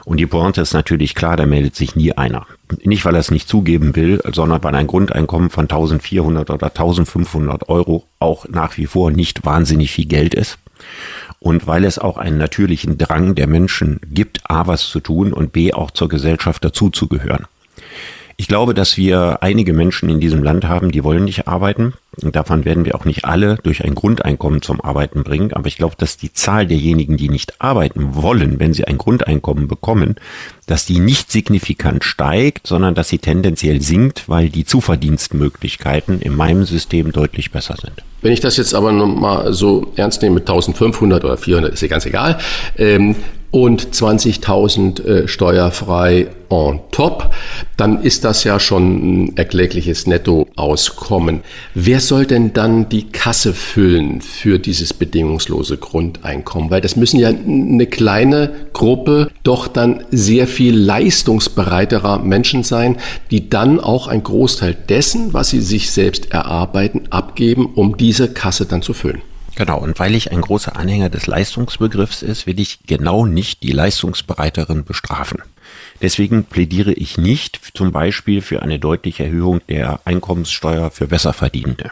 Und 0.04 0.18
die 0.18 0.26
Pointe 0.26 0.60
ist 0.60 0.74
natürlich 0.74 1.14
klar, 1.14 1.36
da 1.36 1.46
meldet 1.46 1.74
sich 1.74 1.96
nie 1.96 2.12
einer. 2.12 2.46
Nicht, 2.82 3.04
weil 3.04 3.14
er 3.14 3.20
es 3.20 3.30
nicht 3.30 3.48
zugeben 3.48 3.96
will, 3.96 4.20
sondern 4.32 4.62
weil 4.62 4.74
ein 4.74 4.86
Grundeinkommen 4.86 5.50
von 5.50 5.64
1400 5.64 6.50
oder 6.50 6.66
1500 6.66 7.68
Euro 7.68 8.04
auch 8.18 8.48
nach 8.48 8.76
wie 8.76 8.86
vor 8.86 9.10
nicht 9.10 9.44
wahnsinnig 9.44 9.92
viel 9.92 10.06
Geld 10.06 10.34
ist. 10.34 10.58
Und 11.38 11.66
weil 11.66 11.84
es 11.84 11.98
auch 11.98 12.18
einen 12.18 12.38
natürlichen 12.38 12.98
Drang 12.98 13.34
der 13.34 13.46
Menschen 13.46 14.00
gibt, 14.10 14.50
A, 14.50 14.66
was 14.66 14.88
zu 14.88 15.00
tun 15.00 15.32
und 15.32 15.52
B, 15.52 15.72
auch 15.72 15.90
zur 15.90 16.08
Gesellschaft 16.08 16.64
dazuzugehören. 16.64 17.46
Ich 18.38 18.48
glaube, 18.48 18.74
dass 18.74 18.98
wir 18.98 19.38
einige 19.40 19.72
Menschen 19.72 20.10
in 20.10 20.20
diesem 20.20 20.42
Land 20.42 20.66
haben, 20.66 20.92
die 20.92 21.02
wollen 21.02 21.24
nicht 21.24 21.48
arbeiten. 21.48 21.94
Und 22.22 22.36
davon 22.36 22.66
werden 22.66 22.84
wir 22.84 22.94
auch 22.94 23.06
nicht 23.06 23.24
alle 23.24 23.56
durch 23.62 23.82
ein 23.82 23.94
Grundeinkommen 23.94 24.60
zum 24.60 24.82
Arbeiten 24.82 25.22
bringen. 25.22 25.54
Aber 25.54 25.68
ich 25.68 25.76
glaube, 25.76 25.94
dass 25.96 26.18
die 26.18 26.32
Zahl 26.34 26.66
derjenigen, 26.66 27.16
die 27.16 27.30
nicht 27.30 27.62
arbeiten 27.62 28.14
wollen, 28.14 28.60
wenn 28.60 28.74
sie 28.74 28.84
ein 28.84 28.98
Grundeinkommen 28.98 29.68
bekommen, 29.68 30.16
dass 30.66 30.84
die 30.84 30.98
nicht 30.98 31.32
signifikant 31.32 32.04
steigt, 32.04 32.66
sondern 32.66 32.94
dass 32.94 33.08
sie 33.08 33.18
tendenziell 33.18 33.80
sinkt, 33.80 34.28
weil 34.28 34.50
die 34.50 34.66
Zuverdienstmöglichkeiten 34.66 36.20
in 36.20 36.36
meinem 36.36 36.64
System 36.64 37.12
deutlich 37.12 37.52
besser 37.52 37.76
sind. 37.80 38.02
Wenn 38.20 38.32
ich 38.32 38.40
das 38.40 38.58
jetzt 38.58 38.74
aber 38.74 38.92
nochmal 38.92 39.54
so 39.54 39.92
ernst 39.96 40.20
nehme, 40.20 40.40
1500 40.40 41.24
oder 41.24 41.38
400, 41.38 41.72
ist 41.72 41.80
ja 41.80 41.88
ganz 41.88 42.04
egal, 42.04 42.38
ähm, 42.76 43.16
und 43.56 43.94
20.000 43.94 45.02
äh, 45.02 45.28
steuerfrei 45.28 46.26
on 46.50 46.80
top, 46.90 47.30
dann 47.78 48.02
ist 48.02 48.22
das 48.24 48.44
ja 48.44 48.60
schon 48.60 49.22
ein 49.24 49.36
erklägliches 49.38 50.06
Nettoauskommen. 50.06 51.40
Wer 51.74 52.00
soll 52.00 52.26
denn 52.26 52.52
dann 52.52 52.90
die 52.90 53.04
Kasse 53.04 53.54
füllen 53.54 54.20
für 54.20 54.58
dieses 54.58 54.92
bedingungslose 54.92 55.78
Grundeinkommen? 55.78 56.70
Weil 56.70 56.82
das 56.82 56.96
müssen 56.96 57.18
ja 57.18 57.30
eine 57.30 57.86
kleine 57.86 58.50
Gruppe 58.74 59.30
doch 59.42 59.68
dann 59.68 60.04
sehr 60.10 60.48
viel 60.48 60.76
leistungsbereiterer 60.76 62.18
Menschen 62.18 62.62
sein, 62.62 62.98
die 63.30 63.48
dann 63.48 63.80
auch 63.80 64.06
ein 64.06 64.22
Großteil 64.22 64.76
dessen, 64.86 65.32
was 65.32 65.48
sie 65.48 65.62
sich 65.62 65.90
selbst 65.90 66.30
erarbeiten, 66.30 67.04
abgeben, 67.08 67.72
um 67.74 67.96
diese 67.96 68.28
Kasse 68.28 68.66
dann 68.66 68.82
zu 68.82 68.92
füllen. 68.92 69.22
Genau, 69.56 69.78
und 69.78 69.98
weil 69.98 70.14
ich 70.14 70.30
ein 70.30 70.42
großer 70.42 70.76
Anhänger 70.76 71.08
des 71.08 71.26
Leistungsbegriffs 71.26 72.22
ist, 72.22 72.46
will 72.46 72.60
ich 72.60 72.80
genau 72.86 73.24
nicht 73.24 73.62
die 73.62 73.72
Leistungsbereiteren 73.72 74.84
bestrafen. 74.84 75.42
Deswegen 76.02 76.44
plädiere 76.44 76.92
ich 76.92 77.16
nicht 77.16 77.72
zum 77.74 77.90
Beispiel 77.90 78.42
für 78.42 78.62
eine 78.62 78.78
deutliche 78.78 79.24
Erhöhung 79.24 79.62
der 79.68 80.00
Einkommenssteuer 80.04 80.90
für 80.90 81.06
Besserverdienende. 81.06 81.90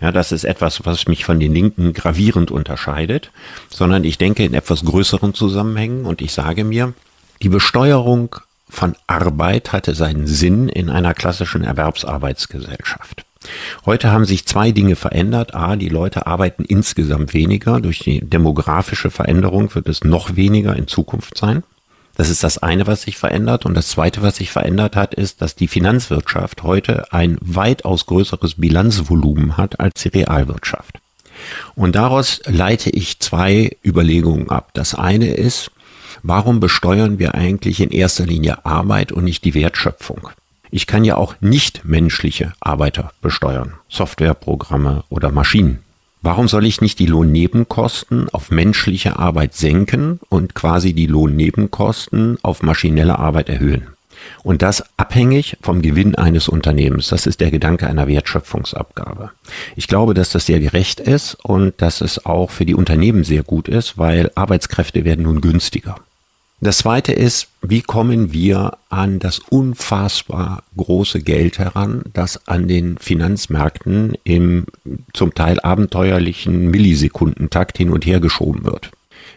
Ja, 0.00 0.12
das 0.12 0.30
ist 0.30 0.44
etwas, 0.44 0.84
was 0.84 1.08
mich 1.08 1.24
von 1.24 1.40
den 1.40 1.54
Linken 1.54 1.94
gravierend 1.94 2.50
unterscheidet, 2.50 3.30
sondern 3.70 4.04
ich 4.04 4.18
denke 4.18 4.44
in 4.44 4.52
etwas 4.52 4.84
größeren 4.84 5.32
Zusammenhängen 5.32 6.04
und 6.04 6.20
ich 6.20 6.32
sage 6.32 6.64
mir, 6.64 6.92
die 7.42 7.48
Besteuerung 7.48 8.36
von 8.68 8.94
Arbeit 9.06 9.72
hatte 9.72 9.94
seinen 9.94 10.26
Sinn 10.26 10.68
in 10.68 10.90
einer 10.90 11.14
klassischen 11.14 11.64
Erwerbsarbeitsgesellschaft. 11.64 13.24
Heute 13.86 14.10
haben 14.10 14.24
sich 14.24 14.46
zwei 14.46 14.72
Dinge 14.72 14.96
verändert. 14.96 15.54
A, 15.54 15.76
die 15.76 15.88
Leute 15.88 16.26
arbeiten 16.26 16.64
insgesamt 16.64 17.34
weniger. 17.34 17.80
Durch 17.80 18.00
die 18.00 18.20
demografische 18.20 19.10
Veränderung 19.10 19.74
wird 19.74 19.88
es 19.88 20.04
noch 20.04 20.36
weniger 20.36 20.76
in 20.76 20.86
Zukunft 20.86 21.38
sein. 21.38 21.62
Das 22.16 22.30
ist 22.30 22.42
das 22.42 22.58
eine, 22.58 22.88
was 22.88 23.02
sich 23.02 23.16
verändert. 23.16 23.64
Und 23.64 23.74
das 23.74 23.88
zweite, 23.88 24.22
was 24.22 24.36
sich 24.36 24.50
verändert 24.50 24.96
hat, 24.96 25.14
ist, 25.14 25.40
dass 25.40 25.54
die 25.54 25.68
Finanzwirtschaft 25.68 26.64
heute 26.64 27.12
ein 27.12 27.38
weitaus 27.40 28.06
größeres 28.06 28.56
Bilanzvolumen 28.56 29.56
hat 29.56 29.78
als 29.78 30.02
die 30.02 30.08
Realwirtschaft. 30.08 30.98
Und 31.76 31.94
daraus 31.94 32.40
leite 32.46 32.90
ich 32.90 33.20
zwei 33.20 33.76
Überlegungen 33.84 34.50
ab. 34.50 34.70
Das 34.74 34.96
eine 34.96 35.32
ist, 35.32 35.70
warum 36.24 36.58
besteuern 36.58 37.20
wir 37.20 37.36
eigentlich 37.36 37.80
in 37.80 37.90
erster 37.90 38.26
Linie 38.26 38.66
Arbeit 38.66 39.12
und 39.12 39.22
nicht 39.22 39.44
die 39.44 39.54
Wertschöpfung? 39.54 40.30
Ich 40.70 40.86
kann 40.86 41.04
ja 41.04 41.16
auch 41.16 41.34
nicht 41.40 41.84
menschliche 41.84 42.52
Arbeiter 42.60 43.12
besteuern, 43.22 43.74
Softwareprogramme 43.88 45.04
oder 45.08 45.30
Maschinen. 45.30 45.80
Warum 46.20 46.48
soll 46.48 46.66
ich 46.66 46.80
nicht 46.80 46.98
die 46.98 47.06
Lohnnebenkosten 47.06 48.28
auf 48.30 48.50
menschliche 48.50 49.18
Arbeit 49.18 49.54
senken 49.54 50.18
und 50.28 50.54
quasi 50.54 50.92
die 50.92 51.06
Lohnnebenkosten 51.06 52.38
auf 52.42 52.62
maschinelle 52.62 53.18
Arbeit 53.18 53.48
erhöhen? 53.48 53.86
Und 54.42 54.62
das 54.62 54.84
abhängig 54.96 55.56
vom 55.62 55.80
Gewinn 55.80 56.16
eines 56.16 56.48
Unternehmens. 56.48 57.08
Das 57.08 57.26
ist 57.26 57.40
der 57.40 57.52
Gedanke 57.52 57.86
einer 57.86 58.08
Wertschöpfungsabgabe. 58.08 59.30
Ich 59.76 59.86
glaube, 59.86 60.12
dass 60.12 60.30
das 60.30 60.46
sehr 60.46 60.58
gerecht 60.58 60.98
ist 60.98 61.34
und 61.34 61.80
dass 61.80 62.00
es 62.00 62.26
auch 62.26 62.50
für 62.50 62.66
die 62.66 62.74
Unternehmen 62.74 63.22
sehr 63.22 63.44
gut 63.44 63.68
ist, 63.68 63.96
weil 63.96 64.32
Arbeitskräfte 64.34 65.04
werden 65.04 65.22
nun 65.22 65.40
günstiger. 65.40 65.96
Das 66.60 66.78
zweite 66.78 67.12
ist, 67.12 67.48
wie 67.62 67.82
kommen 67.82 68.32
wir 68.32 68.78
an 68.88 69.20
das 69.20 69.38
unfassbar 69.38 70.64
große 70.76 71.20
Geld 71.20 71.60
heran, 71.60 72.02
das 72.12 72.48
an 72.48 72.66
den 72.66 72.98
Finanzmärkten 72.98 74.16
im 74.24 74.66
zum 75.12 75.34
Teil 75.34 75.60
abenteuerlichen 75.60 76.68
Millisekundentakt 76.68 77.78
hin 77.78 77.90
und 77.90 78.06
her 78.06 78.18
geschoben 78.18 78.64
wird? 78.64 78.90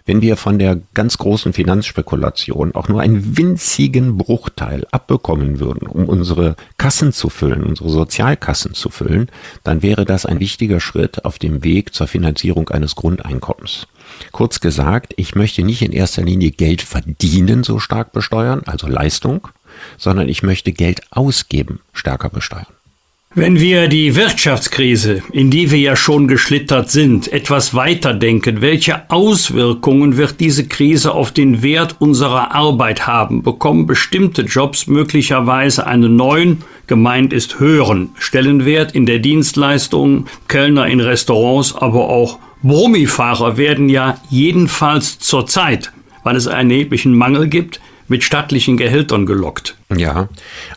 Wenn 0.05 0.21
wir 0.21 0.37
von 0.37 0.59
der 0.59 0.79
ganz 0.93 1.17
großen 1.17 1.53
Finanzspekulation 1.53 2.75
auch 2.75 2.87
nur 2.87 3.01
einen 3.01 3.37
winzigen 3.37 4.17
Bruchteil 4.17 4.85
abbekommen 4.91 5.59
würden, 5.59 5.87
um 5.87 6.05
unsere 6.05 6.55
Kassen 6.77 7.13
zu 7.13 7.29
füllen, 7.29 7.63
unsere 7.63 7.89
Sozialkassen 7.89 8.73
zu 8.73 8.89
füllen, 8.89 9.29
dann 9.63 9.81
wäre 9.81 10.05
das 10.05 10.25
ein 10.25 10.39
wichtiger 10.39 10.79
Schritt 10.79 11.25
auf 11.25 11.39
dem 11.39 11.63
Weg 11.63 11.93
zur 11.93 12.07
Finanzierung 12.07 12.69
eines 12.69 12.95
Grundeinkommens. 12.95 13.87
Kurz 14.31 14.59
gesagt, 14.59 15.13
ich 15.17 15.35
möchte 15.35 15.63
nicht 15.63 15.81
in 15.81 15.91
erster 15.91 16.23
Linie 16.23 16.51
Geld 16.51 16.81
verdienen 16.81 17.63
so 17.63 17.79
stark 17.79 18.11
besteuern, 18.11 18.61
also 18.65 18.87
Leistung, 18.87 19.47
sondern 19.97 20.29
ich 20.29 20.43
möchte 20.43 20.71
Geld 20.71 21.01
ausgeben 21.11 21.79
stärker 21.93 22.29
besteuern. 22.29 22.67
Wenn 23.33 23.61
wir 23.61 23.87
die 23.87 24.17
Wirtschaftskrise, 24.17 25.23
in 25.31 25.49
die 25.49 25.71
wir 25.71 25.79
ja 25.79 25.95
schon 25.95 26.27
geschlittert 26.27 26.91
sind, 26.91 27.31
etwas 27.31 27.73
weiterdenken, 27.73 28.59
welche 28.59 29.09
Auswirkungen 29.09 30.17
wird 30.17 30.41
diese 30.41 30.67
Krise 30.67 31.13
auf 31.13 31.31
den 31.31 31.63
Wert 31.63 31.95
unserer 31.99 32.53
Arbeit 32.53 33.07
haben? 33.07 33.41
Bekommen 33.41 33.87
bestimmte 33.87 34.41
Jobs 34.41 34.87
möglicherweise 34.87 35.87
einen 35.87 36.17
neuen, 36.17 36.63
gemeint 36.87 37.31
ist 37.31 37.57
höheren 37.61 38.09
Stellenwert 38.19 38.93
in 38.93 39.05
der 39.05 39.19
Dienstleistung, 39.19 40.25
Kellner 40.49 40.87
in 40.87 40.99
Restaurants, 40.99 41.73
aber 41.73 42.09
auch 42.09 42.37
Brummifahrer 42.63 43.55
werden 43.55 43.87
ja 43.87 44.17
jedenfalls 44.29 45.19
zurzeit, 45.19 45.93
weil 46.25 46.35
es 46.35 46.47
einen 46.47 46.69
erheblichen 46.69 47.15
Mangel 47.15 47.47
gibt, 47.47 47.79
mit 48.11 48.25
stattlichen 48.25 48.75
Gehältern 48.75 49.25
gelockt. 49.25 49.75
Ja, 49.95 50.27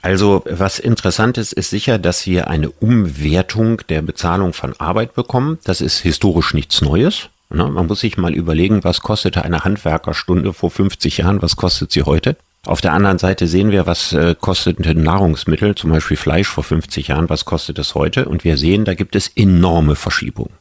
also 0.03 0.45
was 0.49 0.79
interessant 0.79 1.37
ist, 1.37 1.53
ist 1.53 1.69
sicher, 1.69 1.99
dass 1.99 2.27
wir 2.27 2.47
eine 2.47 2.71
Umwertung 2.71 3.83
der 3.89 4.03
Bezahlung 4.03 4.53
von 4.53 4.73
Arbeit 4.79 5.15
bekommen. 5.15 5.59
Das 5.65 5.81
ist 5.81 5.99
historisch 5.99 6.55
nichts 6.55 6.81
Neues. 6.81 7.29
Ne? 7.51 7.69
Man 7.69 7.89
muss 7.89 8.01
sich 8.01 8.17
mal 8.17 8.33
überlegen, 8.35 8.85
was 8.85 9.01
kostete 9.01 9.45
eine 9.45 9.65
Handwerkerstunde 9.65 10.53
vor 10.53 10.71
50 10.71 11.19
Jahren, 11.19 11.43
was 11.43 11.57
kostet 11.57 11.91
sie 11.91 12.05
heute? 12.05 12.37
Auf 12.67 12.81
der 12.81 12.93
anderen 12.93 13.19
Seite 13.19 13.49
sehen 13.49 13.73
wir, 13.73 13.87
was 13.87 14.13
äh, 14.13 14.37
kosteten 14.41 15.03
Nahrungsmittel, 15.03 15.75
zum 15.75 15.91
Beispiel 15.91 16.17
Fleisch 16.17 16.49
vor 16.49 16.63
50 16.63 17.09
Jahren, 17.09 17.29
was 17.29 17.45
kostet 17.45 17.81
es 17.81 17.97
heute? 17.97 18.27
Und 18.27 18.45
wir 18.45 18.57
sehen, 18.57 18.85
da 18.85 18.95
gibt 18.95 19.17
es 19.17 19.29
enorme 19.29 19.97
Verschiebungen. 19.97 20.53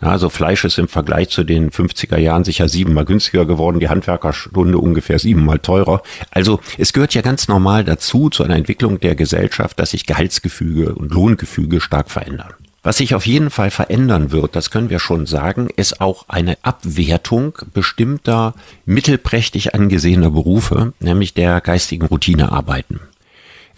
Also 0.00 0.28
Fleisch 0.28 0.64
ist 0.64 0.78
im 0.78 0.88
Vergleich 0.88 1.28
zu 1.30 1.44
den 1.44 1.70
50er 1.70 2.18
Jahren 2.18 2.44
sicher 2.44 2.68
siebenmal 2.68 3.04
günstiger 3.04 3.44
geworden, 3.44 3.80
die 3.80 3.88
Handwerkerstunde 3.88 4.78
ungefähr 4.78 5.18
siebenmal 5.18 5.58
teurer. 5.58 6.02
Also 6.30 6.60
es 6.76 6.92
gehört 6.92 7.14
ja 7.14 7.22
ganz 7.22 7.48
normal 7.48 7.84
dazu, 7.84 8.30
zu 8.30 8.44
einer 8.44 8.56
Entwicklung 8.56 9.00
der 9.00 9.14
Gesellschaft, 9.14 9.78
dass 9.80 9.90
sich 9.90 10.06
Gehaltsgefüge 10.06 10.94
und 10.94 11.12
Lohngefüge 11.12 11.80
stark 11.80 12.10
verändern. 12.10 12.54
Was 12.82 12.98
sich 12.98 13.14
auf 13.14 13.26
jeden 13.26 13.50
Fall 13.50 13.70
verändern 13.70 14.30
wird, 14.30 14.54
das 14.54 14.70
können 14.70 14.88
wir 14.88 15.00
schon 15.00 15.26
sagen, 15.26 15.68
ist 15.76 16.00
auch 16.00 16.26
eine 16.28 16.56
Abwertung 16.62 17.58
bestimmter 17.74 18.54
mittelprächtig 18.86 19.74
angesehener 19.74 20.30
Berufe, 20.30 20.92
nämlich 21.00 21.34
der 21.34 21.60
geistigen 21.60 22.06
Routinearbeiten. 22.06 23.00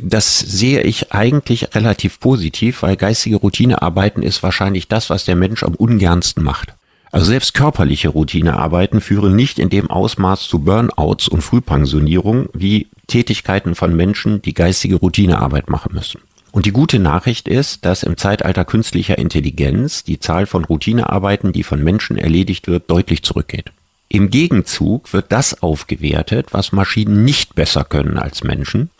Das 0.02 0.38
sehe 0.38 0.82
ich 0.82 1.12
eigentlich 1.12 1.74
relativ 1.74 2.20
positiv, 2.20 2.82
weil 2.82 2.96
geistige 2.96 3.36
Routinearbeiten 3.36 4.22
ist 4.22 4.42
wahrscheinlich 4.42 4.88
das, 4.88 5.10
was 5.10 5.24
der 5.24 5.36
Mensch 5.36 5.62
am 5.62 5.74
ungernsten 5.74 6.42
macht. 6.42 6.74
Also 7.12 7.26
selbst 7.26 7.54
körperliche 7.54 8.08
Routinearbeiten 8.08 9.00
führen 9.00 9.34
nicht 9.34 9.58
in 9.58 9.68
dem 9.68 9.90
Ausmaß 9.90 10.48
zu 10.48 10.60
Burnouts 10.60 11.28
und 11.28 11.42
Frühpensionierung 11.42 12.48
wie 12.54 12.86
Tätigkeiten 13.08 13.74
von 13.74 13.94
Menschen, 13.94 14.40
die 14.42 14.54
geistige 14.54 14.96
Routinearbeit 14.96 15.68
machen 15.68 15.92
müssen. 15.92 16.20
Und 16.52 16.66
die 16.66 16.72
gute 16.72 16.98
Nachricht 16.98 17.48
ist, 17.48 17.84
dass 17.84 18.02
im 18.02 18.16
Zeitalter 18.16 18.64
künstlicher 18.64 19.18
Intelligenz 19.18 20.04
die 20.04 20.18
Zahl 20.18 20.46
von 20.46 20.64
Routinearbeiten, 20.64 21.52
die 21.52 21.62
von 21.62 21.82
Menschen 21.82 22.16
erledigt 22.16 22.68
wird, 22.68 22.90
deutlich 22.90 23.22
zurückgeht. 23.22 23.72
Im 24.08 24.30
Gegenzug 24.30 25.12
wird 25.12 25.26
das 25.30 25.62
aufgewertet, 25.62 26.48
was 26.50 26.72
Maschinen 26.72 27.24
nicht 27.24 27.54
besser 27.54 27.84
können 27.84 28.18
als 28.18 28.42
Menschen, 28.42 28.90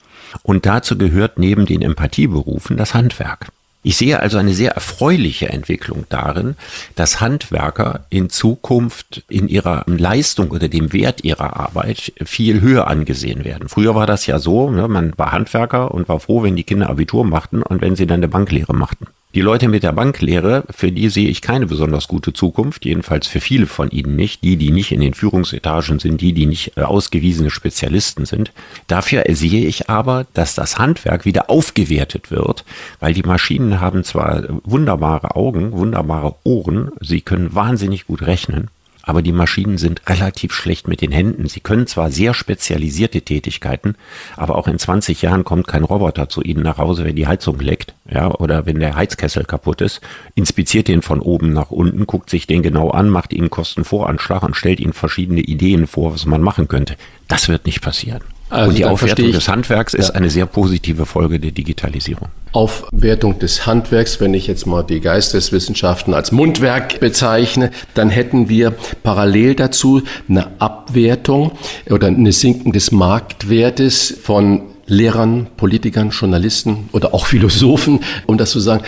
und 0.43 0.67
dazu 0.67 0.97
gehört 0.97 1.39
neben 1.39 1.67
den 1.67 1.83
Empathieberufen 1.83 2.77
das 2.77 2.95
Handwerk. 2.95 3.49
Ich 3.83 3.97
sehe 3.97 4.21
also 4.21 4.37
eine 4.37 4.53
sehr 4.53 4.73
erfreuliche 4.73 5.49
Entwicklung 5.49 6.05
darin, 6.11 6.57
dass 6.97 7.23
Handwerker 7.23 8.05
in 8.11 8.29
Zukunft 8.29 9.25
in 9.31 9.49
ihrer 9.49 9.85
Leistung 9.87 10.51
oder 10.51 10.69
dem 10.69 10.93
Wert 10.93 11.25
ihrer 11.25 11.57
Arbeit 11.57 12.13
viel 12.23 12.61
höher 12.61 12.89
angesehen 12.89 13.45
werden. 13.45 13.71
Früher 13.71 13.95
war 13.95 14.07
das 14.07 14.27
ja 14.27 14.39
so, 14.39 14.71
ne, 14.71 14.87
man 14.87 15.15
war 15.17 15.33
Handwerker 15.33 15.95
und 15.95 16.11
war 16.11 16.21
froh, 16.21 16.43
wenn 16.43 16.57
die 16.57 16.65
Kinder 16.65 16.91
Abitur 16.91 17.25
machten 17.25 17.63
und 17.63 17.81
wenn 17.81 17.97
sie 17.97 18.07
dann 18.07 18.21
eine 18.21 18.29
Banklehre 18.29 18.75
machten. 18.75 19.07
Die 19.33 19.43
Leute 19.43 19.69
mit 19.69 19.85
der 19.85 19.93
Banklehre, 19.93 20.65
für 20.71 20.91
die 20.91 21.09
sehe 21.09 21.29
ich 21.29 21.41
keine 21.41 21.67
besonders 21.67 22.09
gute 22.09 22.33
Zukunft, 22.33 22.85
jedenfalls 22.85 23.29
für 23.29 23.41
viele 23.41 23.67
von 23.67 23.89
ihnen 23.91 24.17
nicht, 24.17 24.43
die, 24.43 24.57
die 24.57 24.73
nicht 24.73 24.91
in 24.91 25.01
den 25.01 25.15
Führungsetagen 25.15 26.01
sind, 26.01 26.21
die, 26.21 26.33
die 26.33 26.47
nicht 26.47 26.77
äh, 26.77 26.83
ausgewiesene 26.83 27.51
Spezialisten 27.51 28.27
sind. 28.27 28.51
Dafür 28.89 29.23
sehe 29.29 29.67
ich 29.67 29.89
aber, 29.89 30.27
dass 30.35 30.57
das 30.57 30.81
Handwerk 30.81 31.27
wieder 31.27 31.49
aufgewertet 31.49 32.33
wird, 32.33 32.65
weil 32.99 33.15
die 33.15 33.23
Maschinen 33.23 33.81
haben 33.81 34.03
zwar 34.03 34.43
wunderbare 34.65 35.37
Augen, 35.37 35.71
wunderbare 35.71 36.35
Ohren, 36.43 36.91
sie 37.01 37.21
können 37.21 37.55
wahnsinnig 37.55 38.09
gut 38.09 38.23
rechnen, 38.23 38.67
aber 39.11 39.23
die 39.23 39.33
Maschinen 39.33 39.77
sind 39.77 40.03
relativ 40.09 40.53
schlecht 40.53 40.87
mit 40.87 41.01
den 41.01 41.11
Händen. 41.11 41.49
Sie 41.49 41.59
können 41.59 41.89
zwar 41.89 42.13
sehr 42.13 42.33
spezialisierte 42.33 43.23
Tätigkeiten, 43.23 43.97
aber 44.37 44.55
auch 44.55 44.69
in 44.69 44.79
20 44.79 45.21
Jahren 45.21 45.43
kommt 45.43 45.67
kein 45.67 45.83
Roboter 45.83 46.29
zu 46.29 46.43
Ihnen 46.43 46.63
nach 46.63 46.79
Hause, 46.79 47.05
wenn 47.05 47.17
die 47.17 47.27
Heizung 47.27 47.59
leckt, 47.59 47.95
ja, 48.09 48.31
oder 48.31 48.67
wenn 48.67 48.79
der 48.79 48.95
Heizkessel 48.95 49.45
kaputt 49.45 49.81
ist, 49.81 50.01
inspiziert 50.37 50.87
den 50.87 51.03
von 51.03 51.19
oben 51.19 51.53
nach 51.53 51.73
unten, 51.73 52.07
guckt 52.07 52.31
sich 52.31 52.47
den 52.47 52.63
genau 52.63 52.91
an, 52.91 53.11
macht 53.11 53.33
Ihnen 53.33 53.51
Kostenvoranschlag 53.51 54.45
und 54.45 54.55
stellt 54.57 54.79
Ihnen 54.79 54.93
verschiedene 54.93 55.41
Ideen 55.41 55.89
vor, 55.89 56.15
was 56.15 56.25
man 56.25 56.41
machen 56.41 56.69
könnte. 56.69 56.95
Das 57.27 57.49
wird 57.49 57.67
nicht 57.67 57.83
passieren. 57.83 58.23
Also 58.49 58.71
und 58.71 58.79
die 58.79 58.85
Aufwertung 58.85 59.33
des 59.33 59.49
Handwerks 59.49 59.95
ist 59.95 60.09
ja. 60.11 60.15
eine 60.15 60.31
sehr 60.31 60.47
positive 60.47 61.05
Folge 61.05 61.41
der 61.41 61.51
Digitalisierung. 61.51 62.29
Aufwertung 62.53 63.39
des 63.39 63.67
Handwerks, 63.67 64.21
wenn 64.21 64.35
ich 64.35 64.47
jetzt 64.47 64.67
mal 64.67 64.83
die 64.83 65.01
Geisteswissenschaften 65.01 66.15
als 66.15 66.33
Mundwerk 66.33 67.01
bezeichne, 67.01 67.71
dann 67.95 68.11
hätten 68.11 68.49
wir 68.49 68.73
parallel 69.03 69.55
dazu 69.55 70.03
eine 70.29 70.61
Abwertung 70.61 71.53
oder 71.89 72.09
eine 72.09 72.33
Sinken 72.33 72.73
des 72.73 72.91
Marktwertes 72.91 74.19
von 74.23 74.63
Lehrern, 74.87 75.47
Politikern, 75.57 76.11
Journalisten 76.11 76.89
oder 76.93 77.15
auch 77.15 77.27
Philosophen, 77.27 78.01
um 78.27 78.37
das 78.37 78.51
zu 78.51 78.59
sagen, 78.59 78.83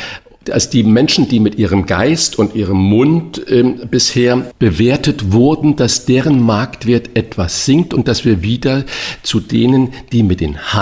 als 0.51 0.71
die 0.71 0.83
Menschen, 0.83 1.29
die 1.29 1.39
mit 1.39 1.57
ihrem 1.57 1.87
Geist 1.87 2.39
und 2.39 2.57
ihrem 2.57 2.79
Mund 2.79 3.47
äh, 3.49 3.63
bisher 3.63 4.51
bewertet 4.59 5.33
wurden, 5.33 5.77
dass 5.77 6.05
deren 6.05 6.41
Marktwert 6.41 7.17
etwas 7.17 7.65
sinkt 7.65 7.95
und 7.95 8.09
dass 8.09 8.25
wir 8.25 8.43
wieder 8.43 8.85
zu 9.23 9.39
denen, 9.39 9.93
die 10.11 10.25
mit 10.25 10.41
den 10.41 10.73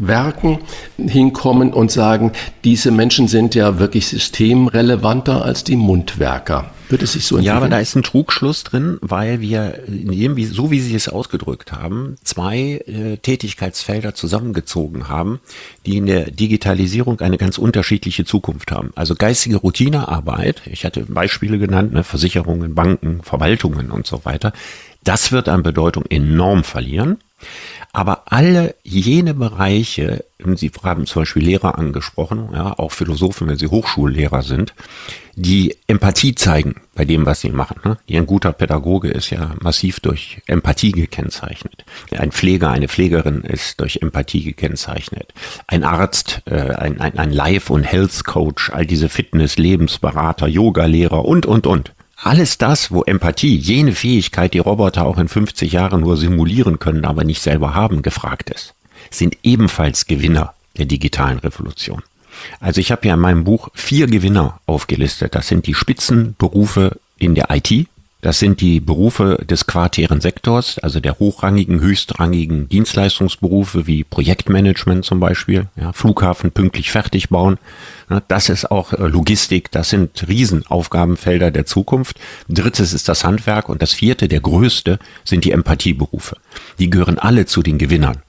Handwerken 0.00 0.58
hinkommen 0.96 1.72
und 1.72 1.90
sagen, 1.90 2.32
diese 2.64 2.90
Menschen 2.90 3.28
sind 3.28 3.54
ja 3.54 3.78
wirklich 3.78 4.08
systemrelevanter 4.08 5.44
als 5.44 5.62
die 5.64 5.76
Mundwerker. 5.76 6.70
Wird 6.88 7.02
es 7.02 7.12
sich 7.12 7.24
so 7.24 7.36
entwickeln? 7.36 7.54
Ja, 7.54 7.56
aber 7.56 7.68
da 7.68 7.78
ist 7.78 7.94
ein 7.94 8.02
Trugschluss 8.02 8.64
drin, 8.64 8.98
weil 9.00 9.40
wir, 9.40 9.80
so 10.50 10.70
wie 10.72 10.80
Sie 10.80 10.94
es 10.94 11.08
ausgedrückt 11.08 11.70
haben, 11.70 12.16
zwei 12.24 12.82
äh, 12.86 13.16
Tätigkeitsfelder 13.18 14.14
zusammengezogen 14.14 15.08
haben, 15.08 15.38
die 15.86 15.98
in 15.98 16.06
der 16.06 16.30
Digitalisierung 16.30 17.20
eine 17.20 17.36
ganz 17.36 17.58
unterschiedliche 17.58 18.24
Zukunft 18.24 18.72
haben. 18.72 18.90
Also 18.96 19.14
geistige 19.14 19.58
Routinearbeit, 19.58 20.62
ich 20.66 20.84
hatte 20.84 21.02
Beispiele 21.02 21.58
genannt, 21.58 21.92
ne, 21.92 22.02
Versicherungen, 22.02 22.74
Banken, 22.74 23.22
Verwaltungen 23.22 23.92
und 23.92 24.06
so 24.06 24.24
weiter, 24.24 24.52
das 25.04 25.30
wird 25.30 25.48
an 25.48 25.62
Bedeutung 25.62 26.04
enorm 26.08 26.64
verlieren 26.64 27.18
Aber 27.92 28.22
alle 28.26 28.76
jene 28.84 29.34
Bereiche, 29.34 30.24
Sie 30.54 30.70
haben 30.82 31.06
zum 31.06 31.22
Beispiel 31.22 31.44
Lehrer 31.44 31.76
angesprochen, 31.76 32.50
ja, 32.52 32.78
auch 32.78 32.92
Philosophen, 32.92 33.48
wenn 33.48 33.58
sie 33.58 33.66
Hochschullehrer 33.66 34.42
sind, 34.42 34.74
die 35.34 35.76
Empathie 35.86 36.34
zeigen 36.34 36.76
bei 36.94 37.04
dem, 37.04 37.26
was 37.26 37.40
sie 37.40 37.50
machen. 37.50 37.80
Ne? 37.84 37.98
Ein 38.10 38.26
guter 38.26 38.52
Pädagoge 38.52 39.08
ist 39.08 39.30
ja 39.30 39.54
massiv 39.60 40.00
durch 40.00 40.40
Empathie 40.46 40.92
gekennzeichnet. 40.92 41.84
Ein 42.16 42.32
Pfleger, 42.32 42.70
eine 42.70 42.88
Pflegerin 42.88 43.42
ist 43.42 43.80
durch 43.80 43.98
Empathie 44.02 44.44
gekennzeichnet. 44.44 45.32
Ein 45.66 45.84
Arzt, 45.84 46.42
äh, 46.46 46.74
ein, 46.74 47.00
ein, 47.00 47.18
ein 47.18 47.32
Life- 47.32 47.72
und 47.72 47.84
Health-Coach, 47.84 48.70
all 48.70 48.86
diese 48.86 49.08
Fitness-, 49.08 49.58
Lebensberater, 49.58 50.46
Yoga-Lehrer 50.46 51.24
und, 51.24 51.46
und, 51.46 51.66
und. 51.66 51.92
Alles 52.22 52.58
das, 52.58 52.90
wo 52.90 53.02
Empathie, 53.02 53.56
jene 53.56 53.94
Fähigkeit, 53.94 54.52
die 54.52 54.58
Roboter 54.58 55.06
auch 55.06 55.16
in 55.16 55.28
50 55.28 55.72
Jahren 55.72 56.02
nur 56.02 56.18
simulieren 56.18 56.78
können, 56.78 57.06
aber 57.06 57.24
nicht 57.24 57.40
selber 57.40 57.72
haben, 57.74 58.02
gefragt 58.02 58.50
ist, 58.50 58.74
sind 59.10 59.38
ebenfalls 59.42 60.06
Gewinner 60.06 60.52
der 60.76 60.84
digitalen 60.84 61.38
Revolution. 61.38 62.02
Also 62.60 62.80
ich 62.80 62.92
habe 62.92 63.08
ja 63.08 63.14
in 63.14 63.20
meinem 63.20 63.44
Buch 63.44 63.70
vier 63.74 64.06
Gewinner 64.06 64.60
aufgelistet. 64.66 65.34
Das 65.34 65.48
sind 65.48 65.66
die 65.66 65.74
Spitzenberufe 65.74 66.98
in 67.18 67.34
der 67.34 67.48
IT, 67.50 67.88
das 68.20 68.38
sind 68.38 68.60
die 68.60 68.80
Berufe 68.80 69.44
des 69.48 69.66
quartären 69.66 70.20
Sektors, 70.20 70.78
also 70.78 71.00
der 71.00 71.18
hochrangigen, 71.18 71.80
höchstrangigen 71.80 72.68
Dienstleistungsberufe 72.68 73.86
wie 73.86 74.04
Projektmanagement 74.04 75.04
zum 75.04 75.20
Beispiel, 75.20 75.68
ja, 75.76 75.92
Flughafen 75.92 76.50
pünktlich 76.50 76.90
fertig 76.90 77.30
bauen. 77.30 77.58
Das 78.28 78.48
ist 78.48 78.70
auch 78.70 78.92
äh, 78.92 79.06
Logistik, 79.06 79.70
das 79.70 79.90
sind 79.90 80.26
Riesenaufgabenfelder 80.28 81.50
der 81.50 81.64
Zukunft. 81.64 82.18
Drittes 82.48 82.92
ist 82.92 83.08
das 83.08 83.24
Handwerk 83.24 83.68
und 83.68 83.80
das 83.80 83.94
vierte, 83.94 84.28
der 84.28 84.40
größte, 84.40 84.98
sind 85.24 85.44
die 85.44 85.52
Empathieberufe. 85.52 86.36
Die 86.78 86.90
gehören 86.90 87.18
alle 87.18 87.46
zu 87.46 87.62
den 87.62 87.78
Gewinnern. 87.78 88.22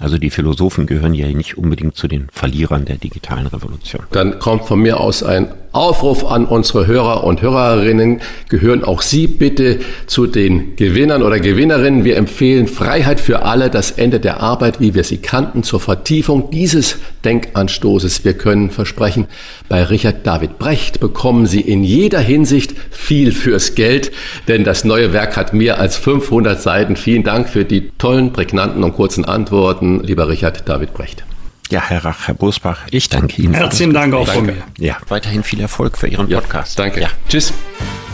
Also 0.00 0.16
die 0.16 0.30
Philosophen 0.30 0.86
gehören 0.86 1.14
ja 1.14 1.26
nicht 1.28 1.58
unbedingt 1.58 1.96
zu 1.96 2.06
den 2.06 2.28
Verlierern 2.32 2.84
der 2.84 2.96
digitalen 2.96 3.48
Revolution. 3.48 4.02
Dann 4.12 4.38
kommt 4.38 4.66
von 4.66 4.80
mir 4.80 5.00
aus 5.00 5.24
ein 5.24 5.48
Aufruf 5.72 6.24
an 6.24 6.46
unsere 6.46 6.86
Hörer 6.86 7.24
und 7.24 7.42
Hörerinnen. 7.42 8.20
Gehören 8.48 8.84
auch 8.84 9.02
Sie 9.02 9.26
bitte 9.26 9.80
zu 10.06 10.26
den 10.26 10.76
Gewinnern 10.76 11.22
oder 11.22 11.40
Gewinnerinnen. 11.40 12.04
Wir 12.04 12.16
empfehlen 12.16 12.66
Freiheit 12.66 13.20
für 13.20 13.42
alle, 13.42 13.68
das 13.68 13.90
Ende 13.90 14.18
der 14.18 14.40
Arbeit, 14.40 14.80
wie 14.80 14.94
wir 14.94 15.04
sie 15.04 15.18
kannten, 15.18 15.62
zur 15.62 15.80
Vertiefung 15.80 16.50
dieses 16.50 16.96
Denkanstoßes. 17.24 18.24
Wir 18.24 18.32
können 18.32 18.70
versprechen, 18.70 19.26
bei 19.68 19.84
Richard 19.84 20.26
David 20.26 20.58
Brecht 20.58 21.00
bekommen 21.00 21.46
Sie 21.46 21.60
in 21.60 21.84
jeder 21.84 22.20
Hinsicht 22.20 22.74
viel 22.90 23.32
fürs 23.32 23.74
Geld, 23.74 24.10
denn 24.48 24.64
das 24.64 24.84
neue 24.84 25.12
Werk 25.12 25.36
hat 25.36 25.52
mehr 25.52 25.78
als 25.78 25.96
500 25.96 26.60
Seiten. 26.60 26.96
Vielen 26.96 27.24
Dank 27.24 27.48
für 27.48 27.64
die 27.64 27.90
tollen, 27.98 28.32
prägnanten 28.32 28.82
und 28.82 28.94
kurzen 28.94 29.24
Antworten, 29.24 29.87
lieber 30.02 30.28
Richard 30.28 30.68
David 30.68 30.94
Brecht. 30.94 31.24
Ja, 31.70 31.82
Herr 31.86 32.04
Rach, 32.04 32.28
Herr 32.28 32.34
Bosbach, 32.34 32.86
ich 32.90 33.08
danke 33.08 33.42
Ihnen. 33.42 33.54
Herzlichen 33.54 33.92
Dank 33.92 34.14
auch 34.14 34.26
von 34.28 34.46
mir. 34.46 34.56
Ja, 34.78 34.96
weiterhin 35.08 35.42
viel 35.42 35.60
Erfolg 35.60 35.98
für 35.98 36.08
Ihren 36.08 36.28
Podcast. 36.28 36.78
Ja, 36.78 36.84
danke. 36.84 37.00
Ja. 37.00 37.08
Tschüss. 37.28 37.52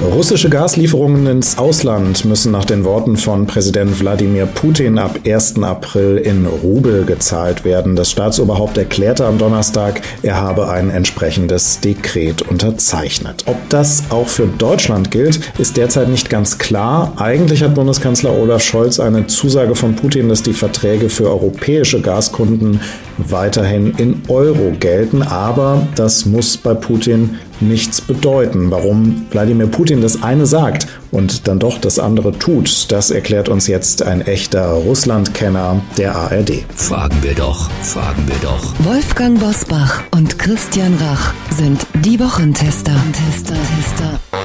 Russische 0.03 0.51
Gaslieferungen 0.51 1.27
ins 1.29 1.57
Ausland 1.57 2.25
müssen 2.25 2.51
nach 2.51 2.65
den 2.65 2.85
Worten 2.85 3.17
von 3.17 3.47
Präsident 3.47 4.01
Wladimir 4.01 4.47
Putin 4.47 4.99
ab 4.99 5.21
1. 5.25 5.63
April 5.63 6.17
in 6.17 6.47
Rubel 6.47 7.05
gezahlt 7.05 7.65
werden. 7.65 7.95
Das 7.95 8.11
Staatsoberhaupt 8.11 8.77
erklärte 8.77 9.25
am 9.25 9.39
Donnerstag, 9.39 10.03
er 10.23 10.41
habe 10.41 10.69
ein 10.69 10.91
entsprechendes 10.91 11.79
Dekret 11.79 12.43
unterzeichnet. 12.43 13.45
Ob 13.47 13.57
das 13.69 14.03
auch 14.11 14.27
für 14.27 14.47
Deutschland 14.47 15.13
gilt, 15.13 15.41
ist 15.59 15.77
derzeit 15.77 16.09
nicht 16.09 16.29
ganz 16.29 16.59
klar. 16.59 17.13
Eigentlich 17.17 17.63
hat 17.63 17.77
Bundeskanzler 17.77 18.37
Olaf 18.37 18.63
Scholz 18.63 18.99
eine 18.99 19.29
Zusage 19.29 19.77
von 19.77 19.95
Putin, 19.95 20.29
dass 20.29 20.43
die 20.43 20.55
Verträge 20.55 21.09
für 21.09 21.31
europäische 21.31 22.01
Gaskunden 22.01 22.81
weiterhin 23.17 23.95
in 23.97 24.23
Euro 24.27 24.73
gelten. 24.79 25.23
Aber 25.23 25.87
das 25.95 26.27
muss 26.27 26.57
bei 26.57 26.75
Putin 26.75 27.39
nichts 27.69 28.01
bedeuten. 28.01 28.71
Warum 28.71 29.27
Wladimir 29.31 29.67
Putin 29.67 30.01
das 30.01 30.23
eine 30.23 30.47
sagt 30.47 30.87
und 31.11 31.49
dann 31.49 31.59
doch 31.59 31.79
das 31.79 31.99
andere 31.99 32.33
tut, 32.39 32.91
das 32.93 33.11
erklärt 33.11 33.49
uns 33.49 33.67
jetzt 33.67 34.03
ein 34.03 34.21
echter 34.21 34.67
Russlandkenner 34.69 35.81
der 35.99 36.15
ARD. 36.15 36.65
Fragen 36.75 37.17
wir 37.23 37.35
doch, 37.35 37.71
fragen 37.83 38.27
wir 38.27 38.37
doch. 38.43 38.75
Wolfgang 38.81 39.39
Bosbach 39.39 40.03
und 40.11 40.39
Christian 40.39 40.95
Rach 41.01 41.33
sind 41.51 41.87
die 42.05 42.19
Wochentester. 42.21 42.95
Tester, 43.13 43.55
Tester. 43.55 44.44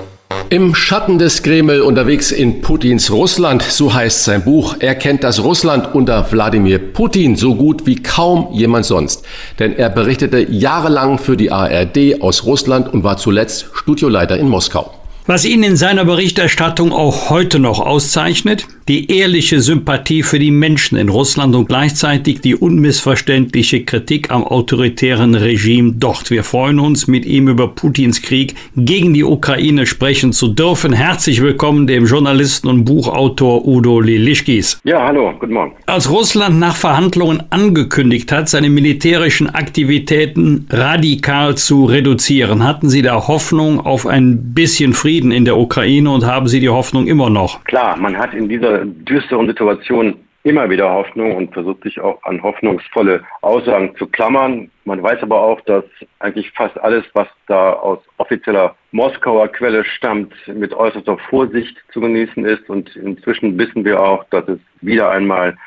Im 0.52 0.74
Schatten 0.74 1.20
des 1.20 1.44
Kreml 1.44 1.82
unterwegs 1.82 2.32
in 2.32 2.62
Putins 2.62 3.12
Russland, 3.12 3.62
so 3.62 3.94
heißt 3.94 4.24
sein 4.24 4.44
Buch. 4.44 4.78
Er 4.80 4.96
kennt 4.96 5.24
das 5.24 5.44
Russland 5.44 5.94
unter 5.94 6.32
Wladimir 6.32 6.80
Putin 6.80 7.36
so 7.36 7.54
gut 7.54 7.86
wie 7.86 8.02
kaum 8.02 8.48
jemand 8.52 8.88
sonst. 8.88 9.24
Denn 9.60 9.78
er 9.78 9.90
berichtete 9.90 10.52
jahrelang 10.52 11.20
für 11.20 11.38
die 11.38 11.52
ARD 11.52 12.24
aus 12.24 12.46
Russland 12.46 12.92
und 12.92 13.04
war 13.04 13.18
zuletzt 13.18 13.68
Studioleiter 13.74 14.40
in 14.40 14.50
Moskau. 14.50 14.99
Was 15.30 15.46
ihn 15.46 15.62
in 15.62 15.76
seiner 15.76 16.06
Berichterstattung 16.06 16.92
auch 16.92 17.30
heute 17.30 17.60
noch 17.60 17.80
auszeichnet, 17.80 18.66
die 18.88 19.12
ehrliche 19.12 19.62
Sympathie 19.62 20.24
für 20.24 20.40
die 20.40 20.50
Menschen 20.50 20.98
in 20.98 21.10
Russland 21.10 21.56
und 21.56 21.68
gleichzeitig 21.68 22.42
die 22.42 22.56
unmissverständliche 22.56 23.86
Kritik 23.86 24.32
am 24.32 24.44
autoritären 24.44 25.36
Regime 25.36 25.94
dort. 25.96 26.32
Wir 26.32 26.44
freuen 26.44 26.80
uns, 26.80 27.06
mit 27.06 27.28
ihm 27.28 27.48
über 27.48 27.68
Putins 27.68 28.24
Krieg 28.24 28.56
gegen 28.76 29.14
die 29.14 29.24
Ukraine 29.24 29.86
sprechen 29.86 30.34
zu 30.34 30.48
dürfen. 30.48 30.94
Herzlich 30.94 31.44
willkommen 31.44 31.86
dem 31.86 32.08
Journalisten 32.08 32.68
und 32.68 32.86
Buchautor 32.86 33.68
Udo 33.68 34.00
Lilischkis. 34.00 34.80
Ja, 34.84 35.06
hallo, 35.06 35.32
guten 35.40 35.54
Morgen. 35.54 35.74
Als 35.86 36.10
Russland 36.10 36.58
nach 36.58 36.76
Verhandlungen 36.76 37.44
angekündigt 37.52 38.32
hat, 38.32 38.50
seine 38.50 38.72
militärischen 38.72 39.48
Aktivitäten 39.48 40.66
radikal 40.72 41.54
zu 41.54 41.86
reduzieren, 41.86 42.64
hatten 42.64 42.90
Sie 42.90 43.04
da 43.04 43.28
Hoffnung 43.28 43.80
auf 43.80 44.08
ein 44.08 44.56
bisschen 44.56 44.94
Frieden 44.94 45.19
in 45.24 45.46
der 45.46 45.58
Ukraine 45.58 46.10
und 46.10 46.26
haben 46.26 46.48
Sie 46.48 46.60
die 46.60 46.70
Hoffnung 46.70 47.08
immer 47.08 47.30
noch? 47.30 47.64
Klar, 47.66 47.98
man 47.98 48.18
hat 48.18 48.34
in 48.34 48.50
dieser 48.50 48.86
düsteren 48.86 49.48
Situation 49.48 50.16
immer 50.44 50.70
wieder 50.70 50.90
Hoffnung 50.90 51.36
und 51.36 51.54
versucht 51.54 51.84
sich 51.84 52.00
auch 52.00 52.22
an 52.24 52.42
hoffnungsvolle 52.42 53.22
Aussagen 53.42 53.96
zu 53.98 54.08
klammern. 54.08 54.72
Man 54.86 55.04
weiß 55.04 55.22
aber 55.22 55.42
auch, 55.42 55.60
dass 55.62 55.84
eigentlich 56.20 56.52
fast 56.52 56.80
alles, 56.80 57.04
was 57.14 57.28
da 57.48 57.74
aus 57.74 58.00
offizieller 58.18 58.76
Moskauer 58.92 59.50
Quelle 59.50 59.84
stammt, 59.84 60.34
mit 60.48 60.74
äußerster 60.74 61.18
Vorsicht 61.30 61.78
zu 61.92 62.00
genießen 62.00 62.46
ist. 62.46 62.70
Und 62.70 62.96
inzwischen 62.96 63.58
wissen 63.58 63.84
wir 63.84 64.02
auch, 64.02 64.24
dass 64.26 64.48
es 64.48 64.60
wieder 64.82 65.10
einmal 65.12 65.58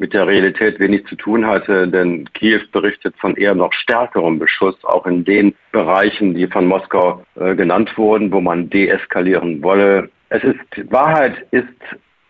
mit 0.00 0.14
der 0.14 0.26
Realität 0.26 0.80
wenig 0.80 1.04
zu 1.06 1.14
tun 1.14 1.46
hatte, 1.46 1.86
denn 1.86 2.24
Kiew 2.32 2.62
berichtet 2.72 3.14
von 3.18 3.36
eher 3.36 3.54
noch 3.54 3.72
stärkerem 3.74 4.38
Beschuss, 4.38 4.82
auch 4.84 5.06
in 5.06 5.24
den 5.24 5.54
Bereichen, 5.72 6.34
die 6.34 6.46
von 6.46 6.66
Moskau 6.66 7.22
äh, 7.38 7.54
genannt 7.54 7.96
wurden, 7.98 8.32
wo 8.32 8.40
man 8.40 8.70
deeskalieren 8.70 9.62
wolle. 9.62 10.08
Es 10.30 10.42
ist, 10.42 10.90
Wahrheit 10.90 11.46
ist 11.50 11.68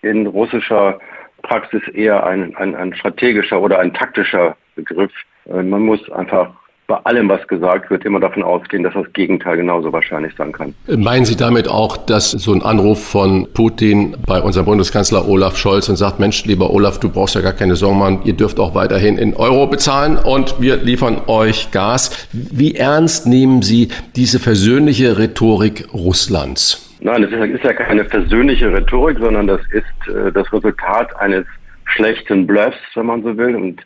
in 0.02 0.26
russischer 0.26 0.98
Praxis 1.42 1.86
eher 1.94 2.26
ein, 2.26 2.56
ein, 2.56 2.74
ein 2.74 2.92
strategischer 2.92 3.60
oder 3.60 3.78
ein 3.78 3.94
taktischer 3.94 4.56
Begriff. 4.74 5.12
Äh, 5.46 5.62
man 5.62 5.82
muss 5.82 6.10
einfach 6.10 6.52
bei 6.90 6.96
allem, 7.04 7.28
was 7.28 7.46
gesagt 7.46 7.88
wird, 7.88 8.04
immer 8.04 8.18
davon 8.18 8.42
ausgehen, 8.42 8.82
dass 8.82 8.94
das 8.94 9.10
Gegenteil 9.12 9.56
genauso 9.56 9.92
wahrscheinlich 9.92 10.34
sein 10.36 10.50
kann. 10.50 10.74
Meinen 10.88 11.24
Sie 11.24 11.36
damit 11.36 11.68
auch, 11.68 11.96
dass 11.96 12.32
so 12.32 12.52
ein 12.52 12.62
Anruf 12.62 13.06
von 13.12 13.46
Putin 13.54 14.16
bei 14.26 14.40
unserem 14.42 14.66
Bundeskanzler 14.66 15.28
Olaf 15.28 15.56
Scholz 15.56 15.88
und 15.88 15.94
sagt, 15.94 16.18
Mensch, 16.18 16.44
lieber 16.46 16.70
Olaf, 16.70 16.98
du 16.98 17.08
brauchst 17.08 17.36
ja 17.36 17.42
gar 17.42 17.52
keine 17.52 17.76
Sorgen 17.76 18.00
machen, 18.00 18.20
ihr 18.24 18.32
dürft 18.32 18.58
auch 18.58 18.74
weiterhin 18.74 19.18
in 19.18 19.36
Euro 19.36 19.68
bezahlen 19.68 20.18
und 20.18 20.60
wir 20.60 20.78
liefern 20.78 21.22
euch 21.28 21.70
Gas. 21.70 22.28
Wie 22.32 22.74
ernst 22.74 23.24
nehmen 23.24 23.62
Sie 23.62 23.90
diese 24.16 24.40
versöhnliche 24.40 25.16
Rhetorik 25.16 25.86
Russlands? 25.94 26.98
Nein, 27.00 27.22
das 27.22 27.30
ist 27.30 27.62
ja 27.62 27.72
keine 27.72 28.02
persönliche 28.02 28.72
Rhetorik, 28.72 29.18
sondern 29.20 29.46
das 29.46 29.60
ist 29.70 30.12
äh, 30.12 30.32
das 30.32 30.52
Resultat 30.52 31.14
eines 31.20 31.46
schlechten 31.84 32.48
Bluffs, 32.48 32.78
wenn 32.94 33.06
man 33.06 33.22
so 33.22 33.36
will. 33.36 33.54
Und 33.54 33.80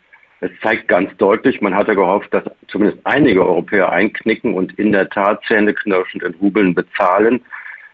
es 0.45 0.51
zeigt 0.61 0.87
ganz 0.87 1.15
deutlich, 1.17 1.59
man 1.59 1.73
hatte 1.73 1.95
gehofft, 1.95 2.31
dass 2.31 2.43
zumindest 2.67 3.01
einige 3.03 3.43
Europäer 3.43 3.91
einknicken 3.91 4.53
und 4.53 4.77
in 4.77 4.91
der 4.91 5.09
Tat 5.09 5.41
zähneknirschend 5.47 6.21
in 6.21 6.35
Rubeln 6.35 6.75
bezahlen. 6.75 7.41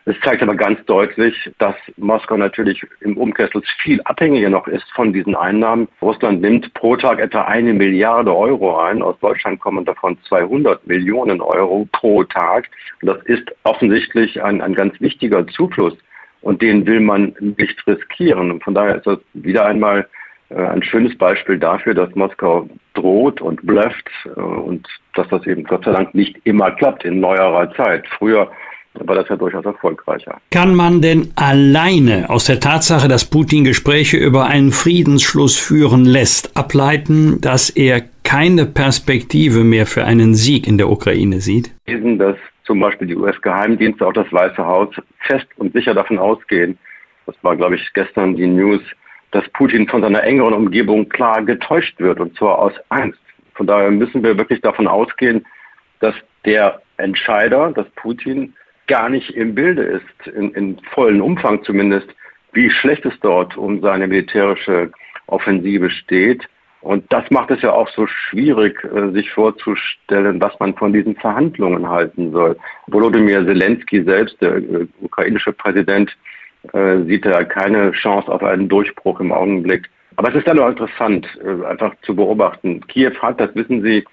Es 0.03 0.19
zeigt 0.21 0.41
aber 0.41 0.55
ganz 0.55 0.83
deutlich, 0.85 1.49
dass 1.59 1.75
Moskau 1.95 2.35
natürlich 2.35 2.83
im 2.99 3.15
Umkessel 3.15 3.61
viel 3.81 4.01
abhängiger 4.01 4.49
noch 4.49 4.67
ist 4.67 4.91
von 4.93 5.13
diesen 5.13 5.35
Einnahmen. 5.35 5.87
Russland 6.01 6.41
nimmt 6.41 6.73
pro 6.73 6.97
Tag 6.97 7.19
etwa 7.19 7.43
eine 7.43 7.73
Milliarde 7.73 8.35
Euro 8.35 8.79
ein. 8.79 9.01
Aus 9.01 9.17
Deutschland 9.19 9.61
kommen 9.61 9.85
davon 9.85 10.17
200 10.27 10.85
Millionen 10.87 11.39
Euro 11.39 11.87
pro 11.93 12.23
Tag. 12.23 12.67
Und 13.01 13.07
das 13.07 13.23
ist 13.25 13.43
offensichtlich 13.63 14.43
ein, 14.43 14.59
ein 14.59 14.73
ganz 14.73 14.99
wichtiger 14.99 15.47
Zufluss. 15.47 15.93
Und 16.41 16.61
den 16.61 16.85
will 16.87 16.99
man 16.99 17.33
nicht 17.39 17.87
riskieren. 17.87 18.51
Und 18.51 18.63
von 18.63 18.73
daher 18.73 18.95
ist 18.95 19.07
das 19.07 19.19
wieder 19.33 19.67
einmal 19.67 20.07
ein 20.55 20.83
schönes 20.83 21.17
Beispiel 21.17 21.57
dafür, 21.57 21.93
dass 21.93 22.13
Moskau 22.15 22.67
droht 22.93 23.41
und 23.41 23.65
blufft 23.65 24.09
äh, 24.25 24.39
und 24.39 24.87
dass 25.15 25.27
das 25.29 25.45
eben 25.47 25.63
Gott 25.63 25.85
sei 25.85 25.91
Dank 25.91 26.13
nicht 26.13 26.37
immer 26.43 26.71
klappt 26.71 27.05
in 27.05 27.19
neuerer 27.19 27.73
Zeit. 27.75 28.05
Früher 28.17 28.49
war 28.93 29.15
das 29.15 29.29
ja 29.29 29.37
durchaus 29.37 29.63
erfolgreicher. 29.63 30.37
Kann 30.49 30.75
man 30.75 31.01
denn 31.01 31.31
alleine 31.35 32.29
aus 32.29 32.45
der 32.45 32.59
Tatsache, 32.59 33.07
dass 33.07 33.29
Putin 33.29 33.63
Gespräche 33.63 34.17
über 34.17 34.47
einen 34.47 34.71
Friedensschluss 34.71 35.57
führen 35.57 36.03
lässt, 36.03 36.57
ableiten, 36.57 37.39
dass 37.39 37.69
er 37.69 38.01
keine 38.23 38.65
Perspektive 38.65 39.63
mehr 39.63 39.85
für 39.85 40.03
einen 40.03 40.35
Sieg 40.35 40.67
in 40.67 40.77
der 40.77 40.89
Ukraine 40.89 41.39
sieht? 41.39 41.71
Dass 41.85 42.35
zum 42.65 42.79
Beispiel 42.79 43.07
die 43.07 43.15
US-Geheimdienste, 43.15 44.05
auch 44.05 44.13
das 44.13 44.31
Weiße 44.31 44.57
Haus, 44.57 44.89
fest 45.19 45.47
und 45.55 45.73
sicher 45.73 45.93
davon 45.93 46.19
ausgehen, 46.19 46.77
das 47.25 47.35
war, 47.43 47.55
glaube 47.55 47.75
ich, 47.75 47.93
gestern 47.93 48.35
die 48.35 48.47
News, 48.47 48.81
dass 49.31 49.47
Putin 49.49 49.87
von 49.87 50.01
seiner 50.01 50.23
engeren 50.23 50.53
Umgebung 50.53 51.09
klar 51.09 51.43
getäuscht 51.43 51.99
wird, 51.99 52.19
und 52.19 52.37
zwar 52.37 52.59
aus 52.59 52.73
Angst. 52.89 53.19
Von 53.55 53.67
daher 53.67 53.91
müssen 53.91 54.23
wir 54.23 54.37
wirklich 54.37 54.61
davon 54.61 54.87
ausgehen, 54.87 55.45
dass 55.99 56.15
der 56.45 56.81
Entscheider, 56.97 57.71
dass 57.71 57.89
Putin 57.95 58.53
gar 58.87 59.09
nicht 59.09 59.31
im 59.31 59.55
Bilde 59.55 59.83
ist, 59.83 60.27
in, 60.35 60.51
in 60.53 60.79
vollen 60.93 61.21
Umfang 61.21 61.63
zumindest, 61.63 62.07
wie 62.53 62.69
schlecht 62.69 63.05
es 63.05 63.13
dort 63.21 63.57
um 63.57 63.81
seine 63.81 64.07
militärische 64.07 64.91
Offensive 65.27 65.89
steht. 65.89 66.47
Und 66.81 67.05
das 67.13 67.29
macht 67.29 67.51
es 67.51 67.61
ja 67.61 67.71
auch 67.71 67.87
so 67.89 68.07
schwierig, 68.07 68.83
äh, 68.83 69.11
sich 69.11 69.31
vorzustellen, 69.31 70.41
was 70.41 70.59
man 70.59 70.75
von 70.75 70.91
diesen 70.91 71.15
Verhandlungen 71.15 71.87
halten 71.87 72.31
soll. 72.31 72.57
Volodymyr 72.87 73.45
Zelensky 73.45 74.03
selbst, 74.03 74.41
der 74.41 74.55
äh, 74.55 74.87
ukrainische 74.99 75.53
Präsident, 75.53 76.17
äh, 76.73 77.03
sieht 77.03 77.25
da 77.25 77.43
keine 77.43 77.91
Chance 77.91 78.31
auf 78.31 78.43
einen 78.43 78.69
Durchbruch 78.69 79.19
im 79.19 79.31
Augenblick. 79.31 79.89
Aber 80.17 80.29
es 80.29 80.35
ist 80.35 80.47
dann 80.47 80.59
auch 80.59 80.69
interessant, 80.69 81.25
einfach 81.67 81.95
zu 82.01 82.15
beobachten. 82.15 82.85
Kiew 82.87 83.13
hat, 83.21 83.39
das 83.39 83.55
wissen 83.55 83.81
Sie, 83.81 84.03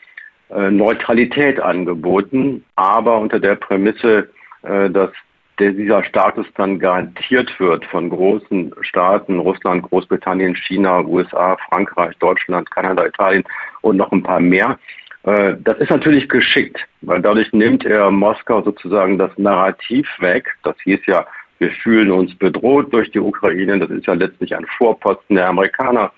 Neutralität 0.49 1.61
angeboten, 1.61 2.65
aber 2.77 3.19
unter 3.19 3.41
der 3.41 3.57
Prämisse, 3.57 4.31
äh, 4.63 4.91
dass 4.91 5.11
der, 5.59 5.73
dieser 5.73 6.05
Status 6.05 6.47
dann 6.57 6.79
garantiert 6.79 7.59
wird 7.59 7.85
von 7.87 8.11
großen 8.11 8.73
Staaten, 8.83 9.39
Russland, 9.39 9.83
Großbritannien, 9.83 10.55
China, 10.55 11.01
USA, 11.05 11.57
Frankreich, 11.69 12.17
Deutschland, 12.19 12.71
Kanada, 12.71 13.07
Italien 13.07 13.45
und 13.83 13.97
noch 13.97 14.13
ein 14.13 14.23
paar 14.23 14.41
mehr. 14.41 14.79
Äh, 15.25 15.57
das 15.59 15.79
ist 15.79 15.91
natürlich 15.91 16.29
geschickt, 16.29 16.79
weil 17.03 17.21
dadurch 17.21 17.53
nimmt 17.53 17.85
er 17.85 18.11
Moskau 18.11 18.63
sozusagen 18.63 19.19
das 19.19 19.37
Narrativ 19.37 20.09
weg. 20.21 20.57
Das 20.63 20.77
hieß 20.85 21.01
ja, 21.07 21.27
wir 21.59 21.71
fühlen 21.71 22.11
uns 22.11 22.35
bedroht 22.37 22.93
durch 22.93 23.11
die 23.11 23.21
Ukraine. 23.21 23.79
Das 23.79 23.91
ist 23.91 24.07
ja 24.07 24.15
letztlich 24.15 24.55
ein 24.55 24.67
Vorposten 24.77 25.37
der 25.37 25.49
Amerikaner. 25.49 26.13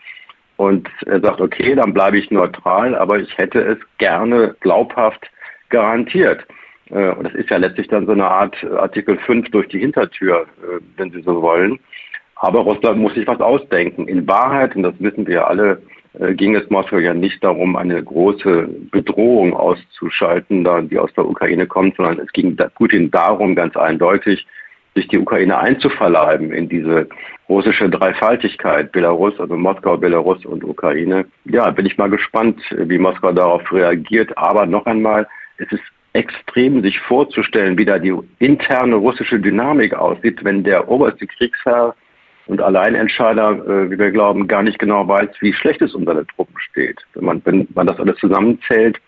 Und 0.56 0.88
er 1.06 1.20
sagt, 1.20 1.40
okay, 1.40 1.74
dann 1.74 1.94
bleibe 1.94 2.18
ich 2.18 2.30
neutral, 2.30 2.94
aber 2.94 3.18
ich 3.18 3.38
hätte 3.38 3.60
es 3.60 3.78
gerne 3.98 4.54
glaubhaft 4.60 5.30
garantiert. 5.70 6.46
Äh, 6.90 7.10
und 7.10 7.24
das 7.24 7.34
ist 7.34 7.48
ja 7.48 7.56
letztlich 7.56 7.88
dann 7.88 8.06
so 8.06 8.12
eine 8.12 8.26
Art 8.26 8.62
Artikel 8.64 9.16
5 9.18 9.50
durch 9.50 9.68
die 9.68 9.78
Hintertür, 9.78 10.46
äh, 10.62 10.80
wenn 10.96 11.10
Sie 11.10 11.22
so 11.22 11.40
wollen. 11.40 11.78
Aber 12.36 12.60
Russland 12.60 12.98
muss 12.98 13.14
sich 13.14 13.26
was 13.26 13.40
ausdenken. 13.40 14.08
In 14.08 14.26
Wahrheit, 14.26 14.76
und 14.76 14.82
das 14.82 14.94
wissen 14.98 15.26
wir 15.26 15.46
alle, 15.46 15.80
äh, 16.18 16.34
ging 16.34 16.54
es 16.54 16.68
Moskau 16.68 16.98
ja 16.98 17.14
nicht 17.14 17.42
darum, 17.42 17.76
eine 17.76 18.02
große 18.02 18.68
Bedrohung 18.90 19.54
auszuschalten, 19.54 20.66
die 20.90 20.98
aus 20.98 21.12
der 21.14 21.26
Ukraine 21.26 21.66
kommt, 21.66 21.96
sondern 21.96 22.18
es 22.18 22.32
ging 22.32 22.56
Putin 22.74 23.10
darum, 23.10 23.54
ganz 23.54 23.76
eindeutig, 23.76 24.46
sich 24.94 25.08
die 25.08 25.18
Ukraine 25.18 25.58
einzuverleiben 25.58 26.52
in 26.52 26.68
diese 26.68 27.08
russische 27.48 27.88
Dreifaltigkeit, 27.88 28.92
Belarus, 28.92 29.38
also 29.38 29.56
Moskau, 29.56 29.96
Belarus 29.96 30.44
und 30.44 30.64
Ukraine. 30.64 31.26
Ja, 31.44 31.70
bin 31.70 31.86
ich 31.86 31.98
mal 31.98 32.10
gespannt, 32.10 32.60
wie 32.70 32.98
Moskau 32.98 33.32
darauf 33.32 33.72
reagiert. 33.72 34.36
Aber 34.38 34.66
noch 34.66 34.86
einmal, 34.86 35.26
es 35.58 35.70
ist 35.72 35.82
extrem 36.12 36.82
sich 36.82 36.98
vorzustellen, 37.00 37.78
wie 37.78 37.84
da 37.84 37.98
die 37.98 38.14
interne 38.38 38.96
russische 38.96 39.38
Dynamik 39.38 39.94
aussieht, 39.94 40.42
wenn 40.44 40.64
der 40.64 40.88
oberste 40.88 41.26
Kriegsherr 41.26 41.94
und 42.46 42.60
Alleinentscheider, 42.60 43.50
äh, 43.50 43.90
wie 43.90 43.98
wir 43.98 44.10
glauben, 44.10 44.48
gar 44.48 44.62
nicht 44.62 44.78
genau 44.78 45.06
weiß, 45.06 45.28
wie 45.40 45.52
schlecht 45.52 45.82
es 45.82 45.94
um 45.94 46.04
seine 46.04 46.26
Truppen 46.26 46.58
steht. 46.58 46.98
Wenn 47.14 47.24
man, 47.24 47.42
wenn 47.44 47.68
man 47.74 47.86
das 47.86 48.00
alles 48.00 48.16
zusammenzählt, 48.16 48.98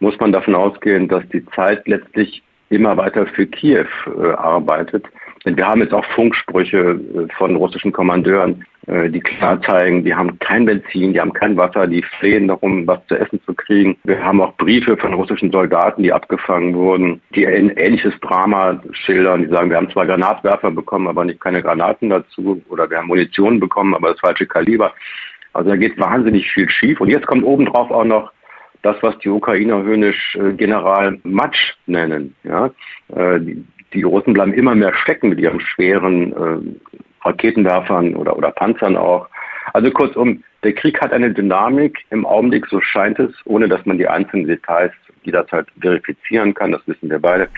muss 0.00 0.18
man 0.18 0.32
davon 0.32 0.56
ausgehen, 0.56 1.06
dass 1.06 1.26
die 1.28 1.44
Zeit 1.54 1.86
letztlich 1.86 2.42
immer 2.70 2.96
weiter 2.96 3.26
für 3.26 3.46
Kiew 3.46 3.86
äh, 4.06 4.30
arbeitet. 4.32 5.04
Denn 5.44 5.56
wir 5.56 5.66
haben 5.66 5.80
jetzt 5.80 5.94
auch 5.94 6.04
Funksprüche 6.14 6.78
äh, 6.78 7.32
von 7.36 7.56
russischen 7.56 7.92
Kommandeuren, 7.92 8.64
äh, 8.86 9.08
die 9.08 9.20
klar 9.20 9.60
zeigen, 9.62 10.04
die 10.04 10.14
haben 10.14 10.38
kein 10.38 10.66
Benzin, 10.66 11.14
die 11.14 11.20
haben 11.20 11.32
kein 11.32 11.56
Wasser, 11.56 11.86
die 11.86 12.02
flehen 12.18 12.48
darum, 12.48 12.86
was 12.86 12.98
zu 13.06 13.18
essen 13.18 13.40
zu 13.46 13.54
kriegen. 13.54 13.96
Wir 14.04 14.22
haben 14.22 14.40
auch 14.42 14.54
Briefe 14.56 14.96
von 14.98 15.14
russischen 15.14 15.50
Soldaten, 15.50 16.02
die 16.02 16.12
abgefangen 16.12 16.74
wurden, 16.74 17.22
die 17.34 17.46
ein 17.46 17.70
ähnliches 17.70 18.14
Drama 18.20 18.82
schildern. 18.92 19.42
Die 19.42 19.48
sagen, 19.48 19.70
wir 19.70 19.78
haben 19.78 19.90
zwar 19.90 20.06
Granatwerfer 20.06 20.70
bekommen, 20.70 21.08
aber 21.08 21.24
nicht 21.24 21.40
keine 21.40 21.62
Granaten 21.62 22.10
dazu. 22.10 22.62
Oder 22.68 22.90
wir 22.90 22.98
haben 22.98 23.08
Munition 23.08 23.60
bekommen, 23.60 23.94
aber 23.94 24.10
das 24.10 24.20
falsche 24.20 24.46
Kaliber. 24.46 24.92
Also 25.54 25.70
da 25.70 25.76
geht 25.76 25.98
wahnsinnig 25.98 26.50
viel 26.52 26.68
schief. 26.68 27.00
Und 27.00 27.08
jetzt 27.08 27.26
kommt 27.26 27.44
obendrauf 27.44 27.90
auch 27.90 28.04
noch 28.04 28.30
das, 28.82 28.96
was 29.02 29.18
die 29.18 29.28
Ukrainer 29.28 29.82
höhnisch 29.82 30.36
äh, 30.36 30.52
General 30.52 31.18
Matsch 31.22 31.74
nennen. 31.86 32.34
Ja? 32.44 32.70
Die, 33.92 34.02
Russen 34.02 34.34
bleiben 34.34 34.54
immer 34.54 34.74
mehr 34.74 34.94
stecken 34.94 35.30
mit 35.30 35.38
ihren 35.38 35.60
schweren 35.60 36.32
äh, 36.32 37.26
Raketenwerfern 37.26 38.14
oder, 38.14 38.36
oder 38.36 38.50
Panzern 38.52 38.96
auch. 38.96 39.28
Also 39.72 39.90
kurzum, 39.90 40.42
der 40.62 40.74
Krieg 40.74 41.00
hat 41.00 41.12
eine 41.12 41.32
Dynamik 41.32 41.98
im 42.10 42.26
Augenblick, 42.26 42.66
so 42.66 42.80
scheint 42.80 43.18
es, 43.18 43.32
ohne 43.44 43.68
dass 43.68 43.84
man 43.86 43.98
die 43.98 44.08
einzelnen 44.08 44.46
Details 44.46 44.92
jederzeit 45.22 45.66
verifizieren 45.80 46.54
kann, 46.54 46.72
das 46.72 46.86
wissen 46.86 47.10
wir 47.10 47.18
beide, 47.18 47.48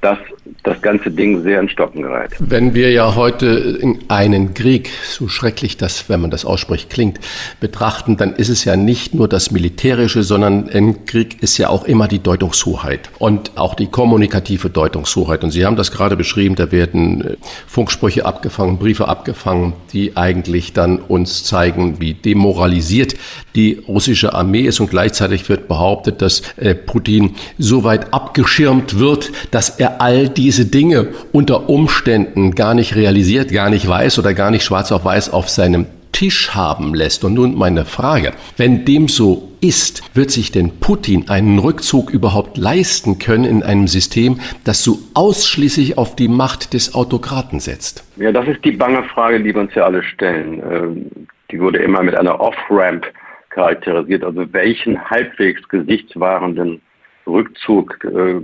dass 0.00 0.18
das 0.62 0.80
ganze 0.82 1.10
Ding 1.10 1.42
sehr 1.42 1.60
in 1.60 1.68
Stocken 1.68 2.02
gerät. 2.02 2.30
Wenn 2.38 2.74
wir 2.74 2.90
ja 2.90 3.14
heute 3.14 3.46
in 3.46 3.98
einen 4.08 4.54
Krieg, 4.54 4.90
so 5.04 5.28
schrecklich 5.28 5.76
das, 5.76 6.08
wenn 6.08 6.20
man 6.20 6.30
das 6.30 6.44
ausspricht, 6.44 6.90
klingt, 6.90 7.20
betrachten, 7.60 8.16
dann 8.16 8.34
ist 8.34 8.48
es 8.48 8.64
ja 8.64 8.76
nicht 8.76 9.14
nur 9.14 9.28
das 9.28 9.50
Militärische, 9.50 10.22
sondern 10.22 10.68
ein 10.68 11.04
Krieg 11.06 11.42
ist 11.42 11.58
ja 11.58 11.68
auch 11.68 11.84
immer 11.84 12.06
die 12.06 12.20
Deutungshoheit 12.20 13.10
und 13.18 13.56
auch 13.56 13.74
die 13.74 13.86
kommunikative 13.86 14.70
Deutungshoheit. 14.70 15.42
Und 15.42 15.50
Sie 15.50 15.64
haben 15.64 15.76
das 15.76 15.90
gerade 15.90 16.16
beschrieben, 16.16 16.54
da 16.54 16.70
werden 16.70 17.22
äh, 17.22 17.36
Funksprüche 17.66 18.24
abgefangen, 18.24 18.78
Briefe 18.78 19.08
abgefangen, 19.08 19.72
die 19.92 20.16
eigentlich 20.16 20.72
dann 20.72 20.98
uns 20.98 21.44
zeigen, 21.44 22.00
wie 22.00 22.14
demoralisiert 22.14 23.14
die 23.54 23.82
russische 23.88 24.34
Armee 24.34 24.62
ist. 24.62 24.80
Und 24.80 24.90
gleichzeitig 24.90 25.48
wird 25.48 25.66
behauptet, 25.68 26.22
dass 26.22 26.42
äh, 26.56 26.74
Putin 26.74 27.34
so 27.58 27.84
weit 27.84 28.12
abgeschirmt 28.12 28.98
wird, 28.98 29.32
dass 29.50 29.70
er 29.70 29.87
er 29.88 30.00
all 30.00 30.28
diese 30.28 30.66
Dinge 30.66 31.08
unter 31.32 31.68
Umständen 31.68 32.54
gar 32.54 32.74
nicht 32.74 32.96
realisiert, 32.96 33.52
gar 33.52 33.70
nicht 33.70 33.88
weiß 33.88 34.18
oder 34.18 34.34
gar 34.34 34.50
nicht 34.50 34.64
schwarz 34.64 34.92
auf 34.92 35.04
weiß 35.04 35.30
auf 35.30 35.48
seinem 35.48 35.86
Tisch 36.12 36.54
haben 36.54 36.94
lässt. 36.94 37.24
Und 37.24 37.34
nun 37.34 37.56
meine 37.56 37.84
Frage, 37.84 38.32
wenn 38.56 38.84
dem 38.84 39.08
so 39.08 39.52
ist, 39.60 40.16
wird 40.16 40.30
sich 40.30 40.50
denn 40.50 40.80
Putin 40.80 41.28
einen 41.28 41.58
Rückzug 41.58 42.10
überhaupt 42.10 42.56
leisten 42.56 43.18
können 43.18 43.44
in 43.44 43.62
einem 43.62 43.86
System, 43.86 44.40
das 44.64 44.82
so 44.82 44.98
ausschließlich 45.14 45.98
auf 45.98 46.16
die 46.16 46.28
Macht 46.28 46.74
des 46.74 46.94
Autokraten 46.94 47.60
setzt? 47.60 48.04
Ja, 48.16 48.32
das 48.32 48.48
ist 48.48 48.64
die 48.64 48.72
bange 48.72 49.04
Frage, 49.04 49.42
die 49.42 49.54
wir 49.54 49.60
uns 49.60 49.74
ja 49.74 49.84
alle 49.84 50.02
stellen. 50.02 50.62
Ähm, 50.70 51.06
die 51.50 51.60
wurde 51.60 51.78
immer 51.78 52.02
mit 52.02 52.14
einer 52.14 52.40
Off-Ramp 52.40 53.06
charakterisiert. 53.50 54.24
Also 54.24 54.52
welchen 54.52 55.02
halbwegs 55.08 55.68
gesichtswahrenden 55.68 56.80
Rückzug 57.28 58.04
äh, 58.04 58.40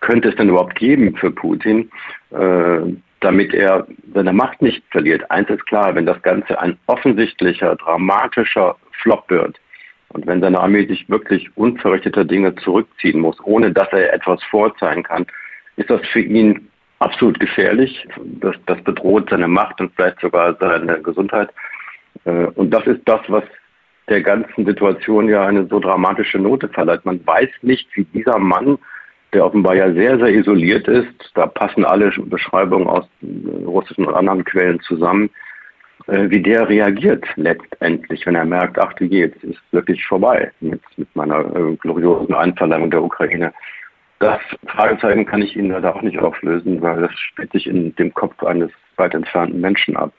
könnte 0.00 0.28
es 0.28 0.36
denn 0.36 0.48
überhaupt 0.48 0.76
geben 0.76 1.16
für 1.16 1.30
Putin, 1.30 1.90
äh, 2.30 2.80
damit 3.20 3.54
er 3.54 3.86
seine 4.14 4.32
Macht 4.32 4.62
nicht 4.62 4.84
verliert? 4.90 5.30
Eins 5.30 5.48
ist 5.48 5.66
klar, 5.66 5.94
wenn 5.94 6.06
das 6.06 6.20
Ganze 6.22 6.60
ein 6.60 6.78
offensichtlicher, 6.86 7.76
dramatischer 7.76 8.76
Flop 9.02 9.28
wird 9.30 9.58
und 10.10 10.26
wenn 10.26 10.40
seine 10.40 10.60
Armee 10.60 10.86
sich 10.86 11.08
wirklich 11.08 11.48
unverrichteter 11.56 12.24
Dinge 12.24 12.54
zurückziehen 12.56 13.20
muss, 13.20 13.36
ohne 13.44 13.72
dass 13.72 13.88
er 13.92 14.12
etwas 14.12 14.42
vorzeigen 14.44 15.02
kann, 15.02 15.26
ist 15.76 15.90
das 15.90 16.00
für 16.12 16.20
ihn 16.20 16.68
absolut 16.98 17.38
gefährlich. 17.40 18.06
Das, 18.40 18.56
das 18.66 18.80
bedroht 18.82 19.28
seine 19.30 19.48
Macht 19.48 19.80
und 19.80 19.92
vielleicht 19.94 20.20
sogar 20.20 20.56
seine 20.60 21.00
Gesundheit. 21.02 21.50
Äh, 22.24 22.46
und 22.54 22.70
das 22.70 22.86
ist 22.86 23.00
das, 23.04 23.20
was 23.28 23.44
der 24.08 24.22
ganzen 24.22 24.64
Situation 24.64 25.28
ja 25.28 25.46
eine 25.46 25.66
so 25.66 25.80
dramatische 25.80 26.38
Note 26.38 26.68
verleiht. 26.68 27.04
Man 27.04 27.26
weiß 27.26 27.48
nicht, 27.62 27.88
wie 27.96 28.04
dieser 28.04 28.38
Mann, 28.38 28.78
der 29.32 29.44
offenbar 29.44 29.74
ja 29.74 29.92
sehr, 29.92 30.18
sehr 30.18 30.28
isoliert 30.28 30.86
ist, 30.86 31.32
da 31.34 31.46
passen 31.46 31.84
alle 31.84 32.10
Beschreibungen 32.10 32.86
aus 32.86 33.06
russischen 33.64 34.06
und 34.06 34.14
anderen 34.14 34.44
Quellen 34.44 34.80
zusammen, 34.80 35.28
äh, 36.06 36.30
wie 36.30 36.40
der 36.40 36.68
reagiert 36.68 37.24
letztendlich, 37.34 38.24
wenn 38.26 38.36
er 38.36 38.44
merkt, 38.44 38.78
ach 38.78 38.92
du 38.94 39.04
je, 39.04 39.20
jetzt 39.26 39.42
ist 39.42 39.60
wirklich 39.72 40.04
vorbei 40.06 40.52
mit, 40.60 40.80
mit 40.96 41.14
meiner 41.16 41.40
äh, 41.56 41.76
gloriosen 41.76 42.34
Einverleihung 42.34 42.90
der 42.90 43.02
Ukraine. 43.02 43.52
Das 44.20 44.40
Fragezeichen 44.68 45.26
kann 45.26 45.42
ich 45.42 45.56
Ihnen 45.56 45.72
leider 45.72 45.94
auch 45.94 46.02
nicht 46.02 46.18
auflösen, 46.18 46.80
weil 46.80 47.02
das 47.02 47.12
spielt 47.18 47.52
sich 47.52 47.66
in 47.66 47.94
dem 47.96 48.14
Kopf 48.14 48.42
eines 48.44 48.70
weit 48.96 49.14
entfernten 49.14 49.60
Menschen 49.60 49.96
ab. 49.96 50.12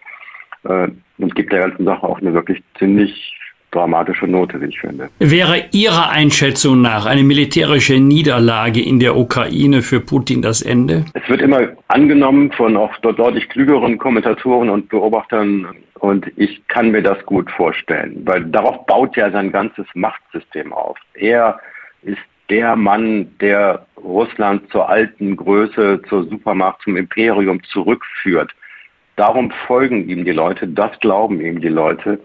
Äh, 0.63 0.89
und 1.17 1.35
gibt 1.35 1.53
der 1.53 1.61
ganzen 1.61 1.85
Sache 1.85 2.03
auch 2.03 2.19
eine 2.19 2.33
wirklich 2.33 2.61
ziemlich 2.77 3.33
dramatische 3.71 4.27
Note, 4.27 4.61
wie 4.61 4.67
ich 4.67 4.79
finde. 4.79 5.09
Wäre 5.19 5.65
Ihrer 5.71 6.09
Einschätzung 6.09 6.81
nach 6.81 7.05
eine 7.05 7.23
militärische 7.23 7.99
Niederlage 7.99 8.81
in 8.81 8.99
der 8.99 9.17
Ukraine 9.17 9.81
für 9.81 9.99
Putin 9.99 10.41
das 10.41 10.61
Ende? 10.61 11.05
Es 11.13 11.27
wird 11.29 11.41
immer 11.41 11.69
angenommen 11.87 12.51
von 12.51 12.77
auch 12.77 12.95
dort 13.01 13.19
deutlich 13.19 13.49
klügeren 13.49 13.97
Kommentatoren 13.97 14.69
und 14.69 14.89
Beobachtern 14.89 15.67
und 15.99 16.31
ich 16.35 16.65
kann 16.67 16.91
mir 16.91 17.01
das 17.01 17.23
gut 17.25 17.49
vorstellen, 17.51 18.21
weil 18.25 18.45
darauf 18.45 18.85
baut 18.85 19.15
ja 19.17 19.31
sein 19.31 19.51
ganzes 19.51 19.85
Machtsystem 19.93 20.71
auf. 20.71 20.97
Er 21.13 21.59
ist 22.03 22.21
der 22.49 22.75
Mann, 22.75 23.29
der 23.41 23.85
Russland 23.97 24.71
zur 24.71 24.89
alten 24.89 25.35
Größe, 25.35 26.01
zur 26.07 26.23
Supermacht, 26.29 26.81
zum 26.83 26.95
Imperium 26.95 27.61
zurückführt. 27.63 28.51
Darum 29.15 29.51
folgen 29.65 30.07
ihm 30.07 30.23
die 30.23 30.31
Leute, 30.31 30.67
das 30.67 30.97
glauben 30.99 31.41
ihm 31.41 31.59
die 31.59 31.67
Leute. 31.67 32.19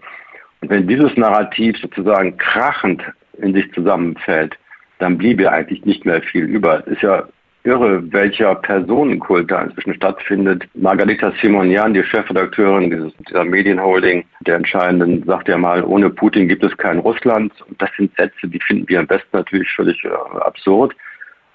Wenn 0.69 0.87
dieses 0.87 1.15
Narrativ 1.17 1.77
sozusagen 1.79 2.37
krachend 2.37 3.01
in 3.37 3.53
sich 3.53 3.71
zusammenfällt, 3.73 4.57
dann 4.99 5.17
bliebe 5.17 5.51
eigentlich 5.51 5.83
nicht 5.85 6.05
mehr 6.05 6.21
viel 6.21 6.45
über. 6.45 6.79
Es 6.79 6.93
ist 6.93 7.01
ja 7.01 7.23
irre, 7.63 8.11
welcher 8.11 8.55
Personenkult 8.55 9.49
da 9.49 9.63
inzwischen 9.63 9.93
stattfindet. 9.95 10.65
Margarita 10.73 11.31
Simonian, 11.41 11.93
die 11.93 12.03
Chefredakteurin 12.03 13.11
dieser 13.27 13.45
Medienholding, 13.45 14.25
der 14.41 14.57
entscheidenden, 14.57 15.23
sagt 15.25 15.47
ja 15.47 15.57
mal, 15.57 15.83
ohne 15.83 16.09
Putin 16.09 16.47
gibt 16.47 16.63
es 16.63 16.75
kein 16.77 16.99
Russland. 16.99 17.53
Und 17.67 17.81
das 17.81 17.89
sind 17.97 18.15
Sätze, 18.17 18.47
die 18.47 18.59
finden 18.59 18.87
wir 18.89 18.99
am 18.99 19.07
besten 19.07 19.29
natürlich 19.31 19.69
völlig 19.71 20.03
äh, 20.03 20.09
absurd. 20.41 20.93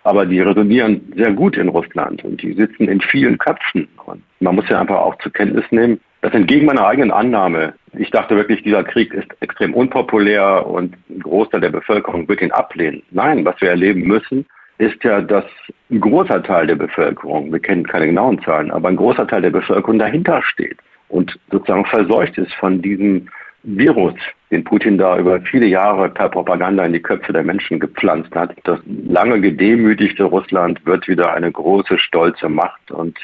Aber 0.09 0.25
die 0.25 0.41
resonieren 0.41 1.13
sehr 1.17 1.33
gut 1.33 1.59
in 1.59 1.69
Russland 1.69 2.25
und 2.25 2.41
die 2.41 2.55
sitzen 2.55 2.89
in 2.89 2.99
vielen 2.99 3.37
Köpfen. 3.37 3.87
Und 4.07 4.23
man 4.41 4.55
muss 4.55 4.67
ja 4.71 4.81
einfach 4.81 4.97
auch 4.97 5.19
zur 5.19 5.35
Kenntnis 5.35 5.67
nehmen, 5.71 6.01
das 6.23 6.33
entgegen 6.33 6.65
meiner 6.65 6.87
eigenen 6.87 7.11
Annahme. 7.11 7.75
Ich 7.93 8.11
dachte 8.11 8.35
wirklich, 8.35 8.63
dieser 8.63 8.85
Krieg 8.85 9.13
ist 9.13 9.29
extrem 9.41 9.75
unpopulär 9.75 10.67
und 10.67 10.97
ein 11.11 11.21
Großteil 11.21 11.61
der 11.61 11.69
Bevölkerung 11.69 12.27
wird 12.27 12.41
ihn 12.41 12.53
ablehnen. 12.53 13.03
Nein, 13.11 13.45
was 13.45 13.61
wir 13.61 13.69
erleben 13.69 14.01
müssen, 14.05 14.47
ist 14.79 15.05
ja, 15.05 15.21
dass 15.21 15.45
ein 15.91 16.01
großer 16.01 16.43
Teil 16.43 16.69
der 16.69 16.77
Bevölkerung, 16.77 17.53
wir 17.53 17.61
kennen 17.61 17.87
keine 17.87 18.07
genauen 18.07 18.41
Zahlen, 18.41 18.71
aber 18.71 18.89
ein 18.89 18.97
großer 18.97 19.27
Teil 19.27 19.43
der 19.43 19.51
Bevölkerung 19.51 19.99
dahinter 19.99 20.41
steht 20.43 20.79
und 21.11 21.39
sozusagen 21.51 21.85
verseucht 21.85 22.39
ist 22.39 22.55
von 22.55 22.81
diesem 22.81 23.29
Virus, 23.63 24.15
den 24.51 24.65
Putin 24.65 24.99
da 24.99 25.19
über 25.19 25.41
viele 25.41 25.67
Jahre 25.67 26.09
per 26.09 26.29
Propaganda 26.29 26.85
in 26.85 26.93
die 26.93 27.03
Köpfe 27.03 27.33
der 27.33 27.43
Menschen 27.43 27.81
gepflanzt 27.81 28.35
hat. 28.35 28.55
Das 28.65 28.81
lange 28.87 29.41
gedemütigte 29.41 30.25
Russland 30.25 30.85
wird 30.87 31.09
wieder 31.09 31.35
eine 31.35 31.51
große, 31.51 31.99
stolze 31.99 32.49
Macht 32.49 32.91
und 32.91 33.19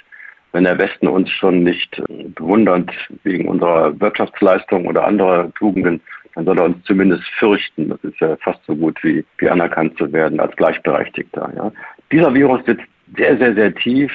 wenn 0.55 0.65
der 0.65 0.79
Westen 0.79 1.09
uns 1.09 1.29
schon 1.31 1.65
nicht 1.65 1.99
äh, 1.99 2.29
bewundert 2.29 2.89
wegen 3.25 3.49
unserer 3.49 3.99
Wirtschaftsleistung 4.01 4.87
oder 4.87 5.05
anderer 5.05 5.53
Tugenden, 5.55 6.01
dann 6.37 6.45
soll 6.45 6.59
er 6.59 6.65
uns 6.67 6.85
zumindest 6.85 7.25
fürchten. 7.39 7.89
Das 7.89 8.03
ist 8.05 8.21
ja 8.21 8.37
fast 8.37 8.65
so 8.65 8.77
gut 8.77 9.03
wie, 9.03 9.25
wie 9.39 9.49
anerkannt 9.49 9.99
zu 9.99 10.13
werden 10.13 10.39
als 10.39 10.55
Gleichberechtigter. 10.55 11.53
Ja. 11.57 11.73
Dieser 12.13 12.33
Virus 12.33 12.65
sitzt 12.67 12.87
sehr, 13.17 13.37
sehr, 13.39 13.55
sehr 13.55 13.75
tief. 13.75 14.13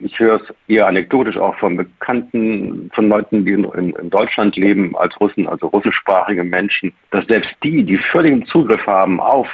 Ich 0.00 0.18
höre 0.18 0.40
es 0.40 0.54
eher 0.68 0.86
anekdotisch 0.86 1.36
auch 1.36 1.56
von 1.56 1.76
Bekannten, 1.76 2.90
von 2.94 3.08
Leuten, 3.08 3.44
die 3.44 3.52
in, 3.52 3.64
in, 3.64 4.10
Deutschland 4.10 4.56
leben 4.56 4.96
als 4.96 5.18
Russen, 5.20 5.46
also 5.46 5.68
russischsprachige 5.68 6.44
Menschen, 6.44 6.92
dass 7.10 7.26
selbst 7.26 7.54
die, 7.62 7.84
die 7.84 7.96
völligen 7.96 8.44
Zugriff 8.46 8.86
haben 8.86 9.20
auf 9.20 9.48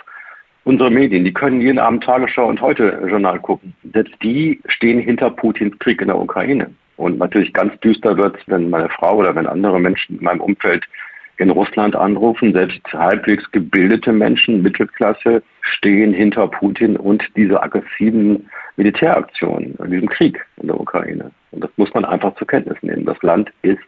unsere 0.64 0.90
Medien, 0.90 1.24
die 1.24 1.32
können 1.32 1.60
jeden 1.60 1.78
Abend 1.78 2.04
Tagesschau 2.04 2.46
und 2.46 2.60
heute 2.60 3.02
Journal 3.08 3.38
gucken. 3.40 3.74
Selbst 3.92 4.14
die 4.22 4.60
stehen 4.66 5.00
hinter 5.00 5.30
Putins 5.30 5.78
Krieg 5.78 6.00
in 6.00 6.08
der 6.08 6.18
Ukraine. 6.18 6.70
Und 6.96 7.18
natürlich 7.18 7.52
ganz 7.52 7.78
düster 7.80 8.16
wird 8.16 8.36
es, 8.36 8.42
wenn 8.46 8.68
meine 8.68 8.90
Frau 8.90 9.16
oder 9.16 9.34
wenn 9.34 9.46
andere 9.46 9.80
Menschen 9.80 10.18
in 10.18 10.24
meinem 10.24 10.42
Umfeld 10.42 10.84
in 11.40 11.50
Russland 11.50 11.96
anrufen. 11.96 12.52
Selbst 12.52 12.80
halbwegs 12.92 13.50
gebildete 13.50 14.12
Menschen, 14.12 14.62
Mittelklasse, 14.62 15.42
stehen 15.62 16.12
hinter 16.12 16.46
Putin 16.48 16.96
und 16.96 17.24
dieser 17.36 17.62
aggressiven 17.62 18.48
Militäraktion, 18.76 19.74
diesem 19.86 20.08
Krieg 20.08 20.44
in 20.60 20.68
der 20.68 20.78
Ukraine. 20.78 21.30
Und 21.50 21.64
das 21.64 21.70
muss 21.76 21.92
man 21.94 22.04
einfach 22.04 22.34
zur 22.36 22.46
Kenntnis 22.46 22.76
nehmen. 22.82 23.04
Das 23.04 23.20
Land 23.22 23.50
ist 23.62 23.78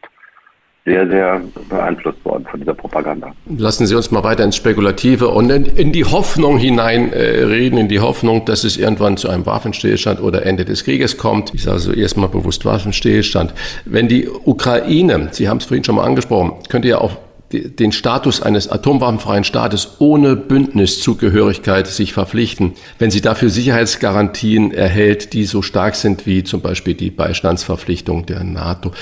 sehr, 0.84 1.06
sehr 1.08 1.40
beeinflusst 1.68 2.24
worden 2.24 2.44
von 2.50 2.58
dieser 2.58 2.74
Propaganda. 2.74 3.32
Lassen 3.46 3.86
Sie 3.86 3.94
uns 3.94 4.10
mal 4.10 4.24
weiter 4.24 4.42
ins 4.42 4.56
Spekulative 4.56 5.28
und 5.28 5.48
in, 5.48 5.64
in 5.64 5.92
die 5.92 6.04
Hoffnung 6.04 6.58
hineinreden, 6.58 7.78
äh, 7.78 7.82
in 7.82 7.88
die 7.88 8.00
Hoffnung, 8.00 8.44
dass 8.46 8.64
es 8.64 8.76
irgendwann 8.76 9.16
zu 9.16 9.28
einem 9.28 9.46
Waffenstillstand 9.46 10.20
oder 10.20 10.44
Ende 10.44 10.64
des 10.64 10.84
Krieges 10.84 11.18
kommt. 11.18 11.54
Ich 11.54 11.62
sage 11.62 11.78
so 11.78 11.92
erstmal 11.92 12.28
bewusst 12.28 12.64
Waffenstillstand. 12.64 13.54
Wenn 13.84 14.08
die 14.08 14.28
Ukraine, 14.28 15.28
Sie 15.30 15.48
haben 15.48 15.58
es 15.58 15.66
vorhin 15.66 15.84
schon 15.84 15.94
mal 15.94 16.04
angesprochen, 16.04 16.54
könnte 16.68 16.88
ja 16.88 16.98
auch 16.98 17.16
den 17.52 17.92
Status 17.92 18.42
eines 18.42 18.70
atomwaffenfreien 18.70 19.44
Staates 19.44 19.96
ohne 19.98 20.36
Bündniszugehörigkeit 20.36 21.86
sich 21.86 22.12
verpflichten, 22.12 22.72
wenn 22.98 23.10
sie 23.10 23.20
dafür 23.20 23.50
Sicherheitsgarantien 23.50 24.72
erhält, 24.72 25.32
die 25.32 25.44
so 25.44 25.62
stark 25.62 25.94
sind 25.94 26.26
wie 26.26 26.44
zum 26.44 26.60
Beispiel 26.60 26.94
die 26.94 27.10
Beistandsverpflichtung 27.10 28.26
der 28.26 28.44
NATO. 28.44 28.92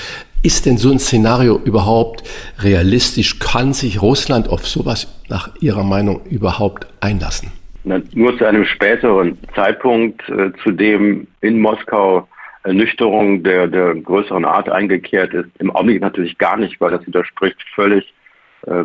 Ist 0.43 0.65
denn 0.65 0.77
so 0.77 0.91
ein 0.91 0.99
Szenario 0.99 1.59
überhaupt 1.63 2.23
realistisch? 2.59 3.39
Kann 3.39 3.73
sich 3.73 4.01
Russland 4.01 4.49
auf 4.49 4.67
sowas 4.67 5.07
nach 5.29 5.49
Ihrer 5.61 5.83
Meinung 5.83 6.21
überhaupt 6.29 6.87
einlassen? 6.99 7.51
nur 7.83 8.37
zu 8.37 8.45
einem 8.45 8.63
späteren 8.65 9.39
Zeitpunkt, 9.55 10.21
äh, 10.29 10.51
zu 10.63 10.71
dem 10.71 11.25
in 11.41 11.59
Moskau 11.59 12.27
Ernüchterung 12.63 13.41
der, 13.43 13.67
der 13.67 13.95
größeren 13.95 14.45
Art 14.45 14.69
eingekehrt 14.69 15.33
ist. 15.33 15.49
Im 15.57 15.71
Augenblick 15.71 16.01
natürlich 16.01 16.37
gar 16.37 16.57
nicht, 16.57 16.79
weil 16.79 16.91
das 16.91 17.05
widerspricht 17.07 17.57
völlig 17.73 18.13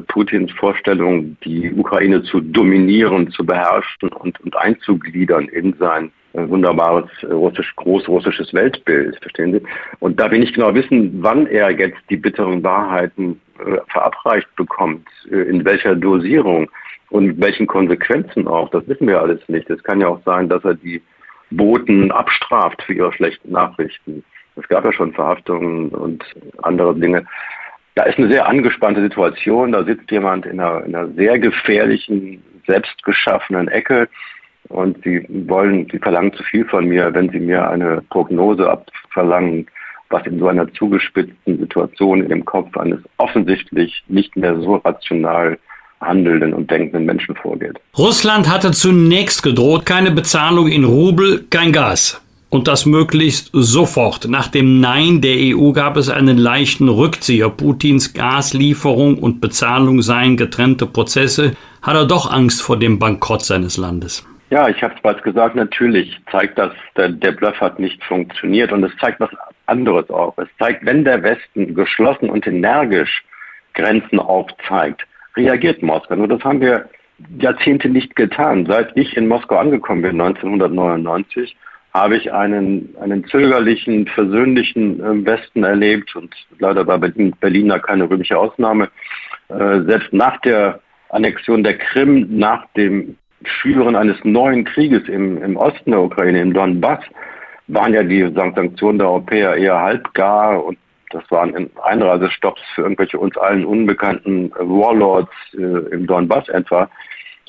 Putins 0.09 0.51
Vorstellung, 0.53 1.37
die 1.45 1.73
Ukraine 1.73 2.23
zu 2.23 2.41
dominieren, 2.41 3.31
zu 3.31 3.45
beherrschen 3.45 4.09
und, 4.09 4.41
und 4.41 4.57
einzugliedern 4.57 5.49
in 5.49 5.75
sein 5.79 6.11
äh, 6.37 6.49
wunderbares 6.49 7.11
äh, 7.23 7.27
russisch, 7.27 7.75
großrussisches 7.77 8.53
Weltbild, 8.53 9.19
verstehen 9.21 9.53
Sie? 9.53 9.63
Und 10.01 10.21
da 10.21 10.31
will 10.31 10.43
ich 10.43 10.53
genau 10.53 10.75
wissen, 10.75 11.23
wann 11.23 11.47
er 11.47 11.71
jetzt 11.71 12.01
die 12.11 12.17
bitteren 12.17 12.63
Wahrheiten 12.63 13.41
äh, 13.59 13.79
verabreicht 13.89 14.55
bekommt, 14.57 15.09
äh, 15.31 15.43
in 15.43 15.65
welcher 15.65 15.95
Dosierung 15.95 16.71
und 17.11 17.41
welchen 17.41 17.67
Konsequenzen 17.67 18.49
auch. 18.49 18.69
Das 18.71 18.87
wissen 18.87 19.07
wir 19.07 19.21
alles 19.21 19.41
nicht. 19.49 19.71
Es 19.71 19.83
kann 19.83 20.01
ja 20.01 20.09
auch 20.09 20.21
sein, 20.25 20.49
dass 20.49 20.65
er 20.65 20.75
die 20.75 21.01
Boten 21.51 22.11
abstraft 22.11 22.83
für 22.83 22.95
ihre 22.95 23.13
schlechten 23.13 23.53
Nachrichten. 23.53 24.25
Es 24.57 24.69
gab 24.69 24.85
ja 24.85 24.93
schon 24.93 25.13
Verhaftungen 25.13 25.91
und 25.91 26.25
andere 26.63 26.95
Dinge. 26.95 27.25
Da 27.97 28.05
ist 28.05 28.19
eine 28.19 28.29
sehr 28.29 28.47
angespannte 28.47 29.01
Situation. 29.01 29.73
Da 29.73 29.83
sitzt 29.83 30.11
jemand 30.11 30.47
in 30.47 30.61
einer, 30.61 30.85
in 30.85 30.95
einer 30.95 31.09
sehr 31.15 31.39
gefährlichen, 31.39 32.43
selbstgeschaffenen 32.67 33.69
Ecke 33.69 34.09
und 34.69 35.03
sie 35.03 35.27
wollen, 35.29 35.89
sie 35.91 35.99
verlangen 35.99 36.33
zu 36.35 36.43
viel 36.43 36.67
von 36.67 36.87
mir, 36.87 37.13
wenn 37.15 37.31
sie 37.31 37.41
mir 37.41 37.69
eine 37.69 38.03
Prognose 38.11 38.69
abverlangen, 38.71 39.67
was 40.11 40.27
in 40.27 40.39
so 40.39 40.49
einer 40.49 40.71
zugespitzten 40.75 41.59
Situation 41.59 42.23
in 42.23 42.29
dem 42.29 42.45
Kopf 42.45 42.77
eines 42.77 43.01
offensichtlich 43.17 44.05
nicht 44.09 44.37
mehr 44.37 44.61
so 44.61 44.77
rational 44.77 45.59
handelnden 46.01 46.53
und 46.53 46.71
denkenden 46.71 47.07
Menschen 47.07 47.35
vorgeht. 47.37 47.79
Russland 47.97 48.53
hatte 48.53 48.73
zunächst 48.73 49.43
gedroht, 49.43 49.87
keine 49.87 50.11
Bezahlung 50.11 50.69
in 50.69 50.85
Rubel, 50.85 51.47
kein 51.49 51.73
Gas. 51.73 52.21
Und 52.49 52.69
das 52.69 52.87
möglichst 52.87 53.51
sofort. 53.53 54.29
Nach 54.29 54.49
dem 54.49 54.81
Nein 54.81 55.21
der 55.21 55.37
EU 55.37 55.73
gab 55.73 55.97
es 55.97 56.09
einen 56.09 56.39
leichten 56.39 56.89
Rückzieher. 56.89 57.51
Putins 57.51 58.15
Gaslieferung 58.15 59.19
und 59.19 59.41
Bezahlung 59.41 60.01
seien 60.01 60.37
getrennte 60.37 60.87
Prozesse. 60.87 61.57
Hat 61.83 61.97
er 61.97 62.07
doch 62.07 62.33
Angst 62.33 62.63
vor 62.63 62.79
dem 62.79 62.99
Bankrott 62.99 63.45
seines 63.45 63.77
Landes? 63.77 64.25
Ja, 64.51 64.69
ich 64.69 64.81
habe 64.81 64.95
es 64.95 65.03
bereits 65.03 65.23
gesagt, 65.25 65.57
natürlich 65.57 66.17
zeigt 66.31 66.57
das, 66.57 66.73
der, 66.97 67.09
der 67.09 67.33
Bluff 67.33 67.61
hat 67.61 67.81
nicht 67.81 68.03
funktioniert 68.05 68.71
und 68.71 68.85
es 68.85 68.97
zeigt 68.99 69.19
was 69.19 69.31
anderes 69.67 70.09
auch. 70.09 70.39
Es 70.39 70.49
zeigt, 70.59 70.87
wenn 70.87 71.05
der 71.05 71.23
Westen 71.25 71.75
geschlossen 71.75 72.31
und 72.31 72.47
energisch 72.47 73.25
Grenzen 73.75 74.21
aufzeigt, 74.21 75.05
reagiert 75.37 75.83
Moskau. 75.83 76.15
Nur 76.15 76.29
das 76.29 76.43
haben 76.45 76.61
wir 76.61 76.89
Jahrzehnte 77.39 77.89
nicht 77.89 78.15
getan. 78.15 78.67
Seit 78.67 78.97
ich 78.97 79.17
in 79.17 79.27
Moskau 79.27 79.57
angekommen 79.57 80.03
bin, 80.03 80.21
1999, 80.21 81.57
habe 81.97 82.17
ich 82.17 82.33
einen, 82.33 82.95
einen 83.01 83.25
zögerlichen, 83.27 84.07
versöhnlichen 84.07 85.01
äh, 85.01 85.27
Westen 85.27 85.65
erlebt 85.65 86.15
und 86.17 86.35
leider 86.59 86.87
war 86.87 86.99
Berlin, 86.99 87.69
da 87.69 87.79
keine 87.79 88.09
rühmliche 88.09 88.39
Ausnahme. 88.39 88.89
Äh, 89.49 89.83
selbst 89.83 90.13
nach 90.13 90.41
der 90.43 90.81
Annexion 91.11 91.63
der 91.63 91.79
Krim, 91.79 92.39
nach 92.39 92.67
dem 92.77 93.17
Schüren 93.45 93.97
eines 93.97 94.17
neuen 94.25 94.65
Krieges 94.65 95.09
im, 95.09 95.43
im 95.43 95.57
Osten 95.57 95.93
der 95.93 96.01
Ukraine, 96.01 96.41
im 96.41 96.53
Donbass, 96.53 97.01
waren 97.69 97.93
ja 97.93 98.03
die 98.03 98.33
Sanktionen 98.35 98.99
der 98.99 99.09
Europäer 99.09 99.57
eher 99.57 99.81
halbgar 99.81 100.65
und 100.65 100.79
das 101.11 101.23
waren 101.31 101.71
Einreisestopps 101.85 102.61
für 102.75 102.83
irgendwelche 102.83 103.19
uns 103.19 103.37
allen 103.37 103.65
unbekannten 103.65 104.51
Warlords 104.59 105.33
äh, 105.55 105.95
im 105.95 106.07
Donbass 106.07 106.49
etwa. 106.49 106.89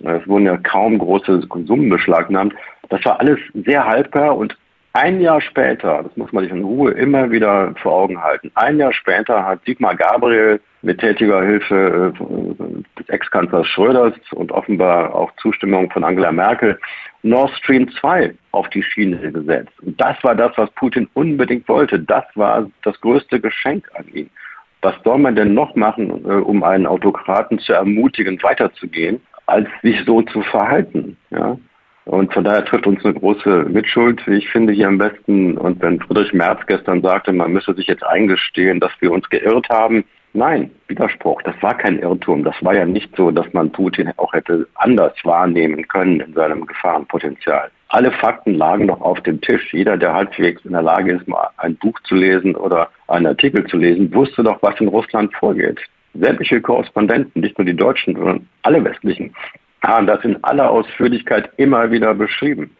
Es 0.03 0.27
wurden 0.27 0.45
ja 0.45 0.57
kaum 0.57 0.99
große 0.99 1.47
Summen 1.65 1.89
beschlagnahmt. 1.89 2.53
Das 2.89 3.03
war 3.05 3.19
alles 3.19 3.39
sehr 3.53 3.85
halbgar 3.85 4.37
und 4.37 4.57
ein 4.93 5.21
Jahr 5.21 5.41
später, 5.41 6.01
das 6.03 6.17
muss 6.17 6.31
man 6.31 6.43
sich 6.43 6.51
in 6.51 6.63
Ruhe 6.63 6.91
immer 6.91 7.29
wieder 7.29 7.73
vor 7.81 7.93
Augen 7.93 8.23
halten, 8.23 8.51
ein 8.55 8.79
Jahr 8.79 8.93
später 8.93 9.45
hat 9.45 9.63
Sigmar 9.63 9.95
Gabriel 9.95 10.59
mit 10.81 10.99
tätiger 10.99 11.43
Hilfe 11.43 12.13
äh, 12.17 12.99
des 12.99 13.09
Ex-Kanzlers 13.09 13.67
Schröders 13.67 14.13
und 14.31 14.51
offenbar 14.51 15.13
auch 15.13 15.31
Zustimmung 15.35 15.91
von 15.91 16.03
Angela 16.03 16.31
Merkel 16.31 16.79
Nord 17.23 17.51
Stream 17.57 17.91
2 17.91 18.33
auf 18.51 18.69
die 18.69 18.81
Schiene 18.81 19.31
gesetzt. 19.31 19.73
Und 19.81 19.99
das 19.99 20.15
war 20.23 20.33
das, 20.33 20.51
was 20.55 20.69
Putin 20.71 21.07
unbedingt 21.13 21.67
wollte. 21.67 21.99
Das 21.99 22.23
war 22.35 22.69
das 22.83 22.99
größte 23.01 23.39
Geschenk 23.39 23.87
an 23.95 24.07
ihn. 24.13 24.29
Was 24.81 24.95
soll 25.03 25.17
man 25.17 25.35
denn 25.35 25.53
noch 25.53 25.75
machen, 25.75 26.25
äh, 26.25 26.33
um 26.33 26.63
einen 26.63 26.87
Autokraten 26.87 27.59
zu 27.59 27.73
ermutigen, 27.73 28.41
weiterzugehen, 28.41 29.21
als 29.45 29.67
sich 29.81 30.03
so 30.05 30.21
zu 30.21 30.41
verhalten? 30.41 31.17
Ja? 31.31 31.57
Und 32.07 32.33
von 32.33 32.45
daher 32.45 32.63
trifft 32.63 32.87
uns 32.87 33.03
eine 33.03 33.13
große 33.13 33.65
Mitschuld, 33.69 34.25
wie 34.27 34.37
ich 34.37 34.49
finde, 34.49 34.71
hier 34.71 34.87
am 34.87 34.97
besten. 34.97 35.57
Und 35.57 35.81
wenn 35.81 35.99
Friedrich 35.99 36.33
Merz 36.33 36.59
gestern 36.65 37.01
sagte, 37.01 37.33
man 37.33 37.51
müsse 37.51 37.73
sich 37.73 37.87
jetzt 37.87 38.05
eingestehen, 38.05 38.79
dass 38.79 38.91
wir 38.99 39.11
uns 39.11 39.29
geirrt 39.29 39.67
haben, 39.69 40.03
Nein, 40.33 40.69
Widerspruch. 40.87 41.41
Das 41.41 41.55
war 41.61 41.75
kein 41.75 41.97
Irrtum. 41.97 42.43
Das 42.43 42.53
war 42.61 42.75
ja 42.75 42.85
nicht 42.85 43.09
so, 43.15 43.31
dass 43.31 43.51
man 43.53 43.71
Putin 43.71 44.11
auch 44.17 44.33
hätte 44.33 44.67
anders 44.75 45.13
wahrnehmen 45.23 45.87
können 45.87 46.19
in 46.19 46.33
seinem 46.33 46.67
Gefahrenpotenzial. 46.67 47.71
Alle 47.87 48.11
Fakten 48.11 48.53
lagen 48.53 48.87
doch 48.87 49.01
auf 49.01 49.19
dem 49.21 49.41
Tisch. 49.41 49.73
Jeder, 49.73 49.97
der 49.97 50.13
halbwegs 50.13 50.63
in 50.63 50.73
der 50.73 50.83
Lage 50.83 51.13
ist, 51.13 51.27
mal 51.27 51.49
ein 51.57 51.75
Buch 51.77 51.99
zu 52.01 52.13
lesen 52.13 52.55
oder 52.55 52.89
einen 53.07 53.25
Artikel 53.25 53.65
zu 53.65 53.77
lesen, 53.77 54.13
wusste 54.13 54.43
doch, 54.43 54.61
was 54.61 54.79
in 54.79 54.89
Russland 54.89 55.33
vorgeht. 55.33 55.79
Sämtliche 56.13 56.61
Korrespondenten, 56.61 57.41
nicht 57.41 57.57
nur 57.57 57.65
die 57.65 57.75
Deutschen, 57.75 58.15
sondern 58.15 58.47
alle 58.61 58.83
westlichen, 58.83 59.33
haben 59.83 60.07
das 60.07 60.23
in 60.23 60.43
aller 60.43 60.69
Ausführlichkeit 60.69 61.49
immer 61.57 61.91
wieder 61.91 62.13
beschrieben. 62.13 62.75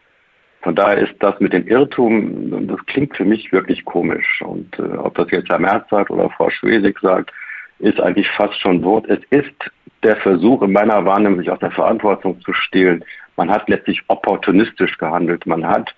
Von 0.61 0.75
daher 0.75 0.97
ist 0.97 1.15
das 1.19 1.39
mit 1.39 1.53
dem 1.53 1.67
Irrtum, 1.67 2.67
das 2.67 2.85
klingt 2.87 3.15
für 3.15 3.25
mich 3.25 3.51
wirklich 3.53 3.85
komisch. 3.85 4.41
Und 4.41 4.77
äh, 4.79 4.97
ob 4.97 5.15
das 5.15 5.31
jetzt 5.31 5.49
Herr 5.49 5.59
Merz 5.59 5.87
sagt 5.89 6.09
oder 6.09 6.29
Frau 6.31 6.49
Schwesig 6.49 6.99
sagt, 6.99 7.31
ist 7.79 8.01
eigentlich 8.01 8.29
fast 8.31 8.59
schon 8.59 8.83
Wort. 8.83 9.05
Es 9.07 9.19
ist 9.29 9.53
der 10.03 10.15
Versuch 10.17 10.61
in 10.63 10.71
meiner 10.71 11.05
Wahrnehmung, 11.05 11.39
sich 11.39 11.51
aus 11.51 11.59
der 11.59 11.71
Verantwortung 11.71 12.41
zu 12.41 12.53
stehlen. 12.53 13.03
Man 13.35 13.49
hat 13.49 13.69
letztlich 13.69 14.01
opportunistisch 14.07 14.97
gehandelt. 14.97 15.45
Man 15.45 15.65
hat 15.65 15.93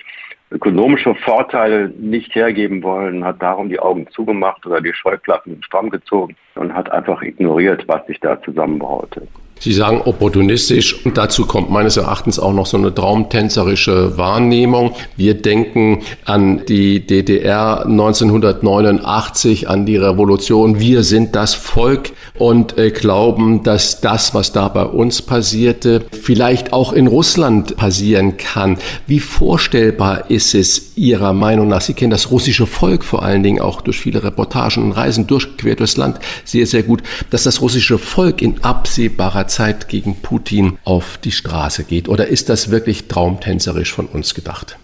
ökonomische 0.52 1.16
Vorteile 1.16 1.90
nicht 1.98 2.36
hergeben 2.36 2.84
wollen, 2.84 3.24
hat 3.24 3.42
darum 3.42 3.70
die 3.70 3.80
Augen 3.80 4.08
zugemacht 4.10 4.66
oder 4.66 4.82
die 4.82 4.94
Scheuklappen 4.94 5.62
stramm 5.64 5.90
gezogen 5.90 6.36
und 6.56 6.74
hat 6.74 6.92
einfach 6.92 7.22
ignoriert, 7.22 7.88
was 7.88 8.06
sich 8.08 8.20
da 8.20 8.42
zusammenbraute. 8.42 9.28
Sie 9.60 9.74
sagen 9.74 10.02
opportunistisch 10.06 11.06
und 11.06 11.18
dazu 11.18 11.46
kommt 11.46 11.70
meines 11.70 11.98
Erachtens 11.98 12.40
auch 12.40 12.54
noch 12.54 12.66
so 12.66 12.78
eine 12.78 12.96
traumtänzerische 12.96 14.18
Wahrnehmung. 14.18 14.92
Wir 15.18 15.34
denken 15.34 16.00
an 16.24 16.66
die 16.66 17.06
DDR 17.06 17.86
1989, 17.86 19.68
an 19.68 19.86
die 19.86 19.98
Revolution. 19.98 20.80
Wir 20.80 21.04
sind 21.04 21.36
das 21.36 21.56
Volk 21.56 22.12
und 22.38 22.78
äh, 22.78 22.92
glauben, 22.92 23.64
dass 23.64 24.00
das, 24.00 24.34
was 24.34 24.54
da 24.54 24.70
bei 24.70 24.86
uns 24.86 25.22
passierte, 25.22 26.06
vielleicht 26.10 26.72
auch 26.72 26.94
in 26.94 27.08
Russland 27.08 27.76
passieren 27.76 28.38
kann. 28.38 28.78
Wie 29.08 29.20
vorstellbar 29.20 30.30
ist 30.32 30.56
es 30.56 30.96
Ihrer 30.96 31.34
Meinung 31.34 31.68
nach? 31.68 31.82
Sie 31.82 31.94
kennen 31.94 32.12
das 32.12 32.32
russische 32.32 32.66
Volk 32.66 33.04
vor 33.04 33.24
allen 33.24 33.44
Dingen 33.44 33.60
auch 33.60 33.82
durch 33.82 34.00
viele 34.00 34.24
Reportagen 34.24 34.84
und 34.84 34.92
Reisen 34.94 35.28
durchquert 35.28 35.80
durchs 35.80 35.98
Land 35.98 36.20
sehr, 36.46 36.66
sehr 36.66 36.84
gut, 36.84 37.04
dass 37.30 37.44
das 37.44 37.62
russische 37.62 37.98
Volk 37.98 38.42
in 38.42 38.64
absehbarer 38.64 39.49
Zeit 39.50 39.90
gegen 39.90 40.22
Putin 40.22 40.78
auf 40.86 41.18
die 41.18 41.32
Straße 41.32 41.84
geht? 41.84 42.08
Oder 42.08 42.28
ist 42.28 42.50
das 42.50 42.72
wirklich 42.72 43.08
traumtänzerisch 43.08 43.94
von 43.94 44.06
uns 44.06 44.34
gedacht? 44.34 44.78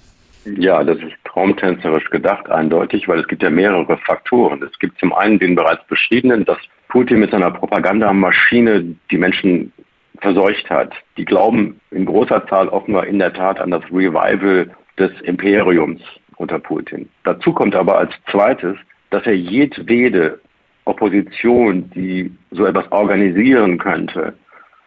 Ja, 0.46 0.84
das 0.84 0.98
ist 0.98 1.16
traumtänzerisch 1.24 2.10
gedacht, 2.10 2.50
eindeutig, 2.50 3.08
weil 3.08 3.20
es 3.20 3.28
gibt 3.28 3.42
ja 3.42 3.50
mehrere 3.50 3.98
Faktoren. 3.98 4.62
Es 4.62 4.78
gibt 4.80 5.00
zum 5.00 5.14
einen 5.14 5.40
den 5.40 5.56
bereits 5.56 5.86
beschriebenen, 5.88 6.46
dass 6.46 6.58
Putin 6.90 7.20
mit 7.20 7.32
seiner 7.32 7.52
Propagandamaschine 7.52 8.96
die 9.10 9.18
Menschen 9.18 9.74
verseucht 10.20 10.70
hat. 10.70 10.94
Die 11.18 11.26
glauben 11.26 11.80
in 11.92 12.06
großer 12.06 12.46
Zahl 12.48 12.70
offenbar 12.70 13.08
in 13.08 13.20
der 13.20 13.34
Tat 13.34 13.60
an 13.60 13.72
das 13.72 13.84
Revival 13.86 14.70
des 14.98 15.12
Imperiums 15.22 16.02
unter 16.38 16.60
Putin. 16.60 17.10
Dazu 17.24 17.54
kommt 17.54 17.76
aber 17.76 17.98
als 17.98 18.12
zweites, 18.32 18.78
dass 19.10 19.26
er 19.26 19.36
jedwede 19.36 20.40
Opposition, 20.86 21.90
die 21.92 22.32
so 22.52 22.66
etwas 22.66 22.90
organisieren 22.92 23.78
könnte, 23.78 24.36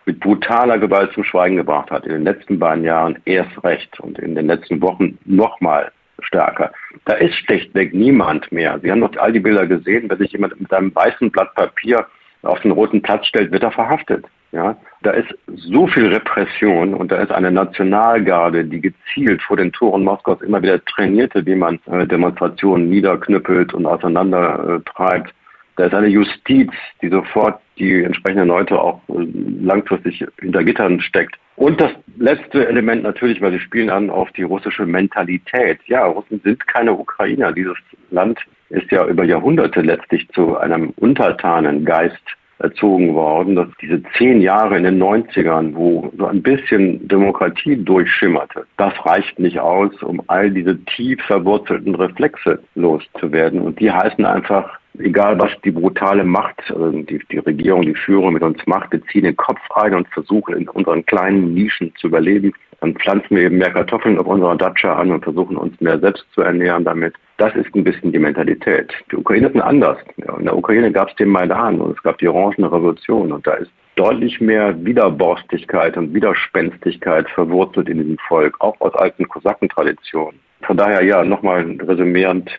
mit 0.09 0.20
brutaler 0.20 0.78
Gewalt 0.78 1.12
zum 1.12 1.22
Schweigen 1.22 1.56
gebracht 1.56 1.90
hat. 1.90 2.06
In 2.06 2.12
den 2.12 2.24
letzten 2.24 2.59
beiden 2.59 2.82
Jahren 2.82 3.18
erst 3.26 3.62
recht 3.62 4.00
und 4.00 4.18
in 4.18 4.34
den 4.34 4.46
letzten 4.46 4.80
Wochen 4.80 5.18
nochmal 5.26 5.92
stärker. 6.20 6.72
Da 7.04 7.12
ist 7.12 7.34
schlichtweg 7.34 7.92
niemand 7.92 8.50
mehr. 8.50 8.80
Sie 8.82 8.90
haben 8.90 9.02
doch 9.02 9.14
all 9.18 9.32
die 9.32 9.40
Bilder 9.40 9.66
gesehen, 9.66 10.09
wenn 10.09 10.18
sich 10.18 10.32
jemand 10.32 10.59
mit 10.59 10.72
einem 10.72 10.94
weißen 10.94 11.30
Blatt 11.30 11.54
Papier 11.54 12.06
auf 12.42 12.59
den 12.61 12.70
roten 12.70 13.02
Platz 13.02 13.26
stellt, 13.26 13.52
wird 13.52 13.62
er 13.62 13.70
verhaftet. 13.70 14.24
Ja, 14.50 14.78
da 15.02 15.11
ist 15.11 15.28
so 15.56 15.86
viel 15.86 16.06
Repression 16.06 16.94
und 16.94 17.12
da 17.12 17.16
ist 17.16 17.30
eine 17.30 17.50
Nationalgarde, 17.50 18.64
die 18.64 18.80
gezielt 18.80 19.42
vor 19.42 19.59
den 19.59 19.72
Toren 19.72 20.04
Moskaus 20.04 20.40
immer 20.40 20.62
wieder 20.62 20.82
trainierte, 20.86 21.44
wie 21.44 21.54
man 21.54 21.78
äh, 21.84 22.06
Demonstrationen 22.06 22.88
niederknüppelt 22.88 23.74
und 23.74 23.84
auseinandertreibt. 23.84 25.34
Da 25.76 25.84
ist 25.84 25.94
eine 25.94 26.06
Justiz, 26.06 26.72
die 27.02 27.11
sofort 27.11 27.61
die 27.79 28.03
entsprechenden 28.03 28.49
Leute 28.49 28.81
auch 28.81 29.01
äh, 29.09 29.26
langfristig 29.62 30.24
hinter 30.41 30.64
Gittern 30.64 31.01
steckt. 31.01 31.37
Und 31.57 31.81
das 31.81 31.91
letzte 32.16 32.68
Element 32.68 33.03
natürlich, 33.03 33.41
weil 33.41 33.53
Sie 33.53 33.59
spielen 33.59 33.91
an 33.91 34.11
auf 34.11 34.31
die 34.33 34.45
russische 34.45 34.87
Mentalität. 34.87 35.81
Ja, 35.87 36.07
Russen 36.07 36.41
sind 36.45 36.66
keine 36.68 36.93
Ukrainer. 36.93 37.53
Dieses 37.53 37.76
Land 38.11 38.39
ist 38.70 38.91
ja 38.93 39.07
über 39.07 39.24
Jahrhunderte 39.24 39.81
letztlich 39.81 40.29
zu 40.31 40.57
einem 40.59 40.91
Untertanengeist 40.97 42.22
erzogen 42.61 43.14
worden, 43.14 43.55
dass 43.55 43.68
diese 43.81 44.03
zehn 44.16 44.41
Jahre 44.41 44.76
in 44.76 44.85
den 44.85 45.03
90ern, 45.03 45.74
wo 45.74 46.12
so 46.16 46.26
ein 46.26 46.43
bisschen 46.43 47.07
Demokratie 47.07 47.76
durchschimmerte, 47.76 48.66
das 48.76 48.93
reicht 49.05 49.39
nicht 49.39 49.61
aus, 49.61 50.03
um 50.03 50.22
all 50.26 50.51
diese 50.51 50.76
tief 50.85 51.22
verwurzelten 51.22 51.95
Reflexe 51.95 52.61
loszuwerden. 52.74 53.61
Und 53.61 53.79
die 53.81 53.91
heißen 53.91 54.24
einfach 54.24 54.78
egal 54.99 55.39
was 55.39 55.51
die 55.64 55.70
brutale 55.70 56.24
Macht, 56.24 56.61
also 56.68 56.91
die, 56.91 57.20
die 57.30 57.39
Regierung, 57.39 57.82
die 57.82 57.95
Führung 57.95 58.32
mit 58.32 58.43
uns 58.43 58.59
macht, 58.66 58.93
wir 58.93 59.05
ziehen 59.07 59.24
den 59.24 59.36
Kopf 59.36 59.61
ein 59.74 59.95
und 59.95 60.09
versuchen 60.09 60.57
in 60.57 60.68
unseren 60.68 61.05
kleinen 61.07 61.55
Nischen 61.55 61.93
zu 61.97 62.09
überleben. 62.09 62.53
Dann 62.80 62.95
pflanzen 62.95 63.36
wir 63.36 63.43
eben 63.45 63.59
mehr 63.59 63.72
Kartoffeln 63.72 64.18
auf 64.18 64.26
unserer 64.26 64.57
Datscha 64.57 64.95
an 64.95 65.11
und 65.11 65.24
versuchen 65.24 65.57
uns 65.57 65.80
mehr 65.80 65.99
selbst 65.99 66.24
zu 66.32 66.43
ernähren 66.43 66.84
damit. 66.84 67.14
Das 67.36 67.55
ist 67.57 67.74
ein 67.74 67.84
bisschen 67.84 68.12
die 68.12 68.18
Mentalität. 68.18 68.93
Die 69.11 69.16
Ukraine 69.16 69.49
ist 69.49 69.61
anders. 69.61 69.99
In 70.16 70.45
der 70.45 70.57
Ukraine 70.57 70.93
gab 70.93 71.09
es 71.09 71.16
den 71.16 71.28
Maidan 71.28 71.80
und 71.80 71.97
es 71.97 72.03
gab 72.03 72.18
die 72.18 72.28
Orangene 72.28 72.70
Revolution 72.70 73.32
und 73.32 73.47
da 73.47 73.55
ist 73.55 73.70
deutlich 73.97 74.41
mehr 74.41 74.76
Widerborstigkeit 74.84 75.97
und 75.97 76.14
Widerspenstigkeit 76.14 77.28
verwurzelt 77.30 77.89
in 77.89 77.99
diesem 77.99 78.18
Volk, 78.28 78.61
auch 78.61 78.80
aus 78.80 78.95
alten 78.95 79.26
Kosakentraditionen. 79.26 80.39
Von 80.62 80.76
daher 80.76 81.02
ja, 81.02 81.24
nochmal 81.24 81.78
resümierend, 81.80 82.50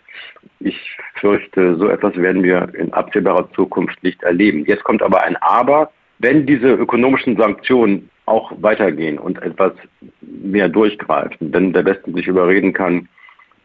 ich 0.60 0.98
fürchte, 1.16 1.76
so 1.76 1.90
etwas 1.90 2.16
werden 2.16 2.44
wir 2.44 2.74
in 2.74 2.94
absehbarer 2.94 3.52
Zukunft 3.54 4.02
nicht 4.04 4.24
erleben. 4.24 4.66
Jetzt 4.66 4.84
kommt 4.84 5.02
aber 5.02 5.24
ein 5.24 5.36
Aber. 5.38 5.92
Wenn 6.20 6.46
diese 6.46 6.68
ökonomischen 6.74 7.38
Sanktionen 7.38 8.10
auch 8.26 8.52
weitergehen 8.62 9.18
und 9.18 9.42
etwas 9.42 9.74
mehr 10.22 10.70
durchgreifen, 10.70 11.54
wenn 11.54 11.74
der 11.74 11.86
Westen 11.86 12.14
sich 12.14 12.28
überreden 12.28 12.74
kann, 12.74 13.08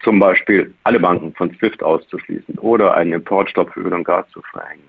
zum 0.03 0.18
Beispiel 0.18 0.72
alle 0.85 1.01
Banken 1.01 1.35
von 1.35 1.55
SWIFT 1.59 1.82
auszuschließen 1.82 2.59
oder 2.59 2.95
einen 2.95 3.14
Importstopp 3.14 3.72
für 3.72 3.80
Öl 3.80 3.93
und 3.93 4.05
Gas 4.05 4.28
zu 4.30 4.41
verhängen, 4.53 4.85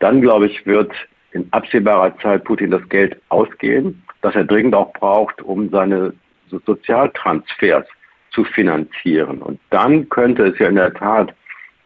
dann 0.00 0.20
glaube 0.20 0.46
ich, 0.46 0.66
wird 0.66 0.92
in 1.32 1.46
absehbarer 1.52 2.16
Zeit 2.18 2.44
Putin 2.44 2.70
das 2.70 2.86
Geld 2.88 3.16
ausgehen, 3.28 4.02
das 4.22 4.34
er 4.34 4.44
dringend 4.44 4.74
auch 4.74 4.92
braucht, 4.92 5.40
um 5.42 5.68
seine 5.70 6.12
Sozialtransfers 6.50 7.86
zu 8.38 8.44
finanzieren. 8.44 9.42
Und 9.42 9.58
dann 9.70 10.08
könnte 10.10 10.44
es 10.46 10.58
ja 10.60 10.68
in 10.68 10.76
der 10.76 10.94
Tat 10.94 11.34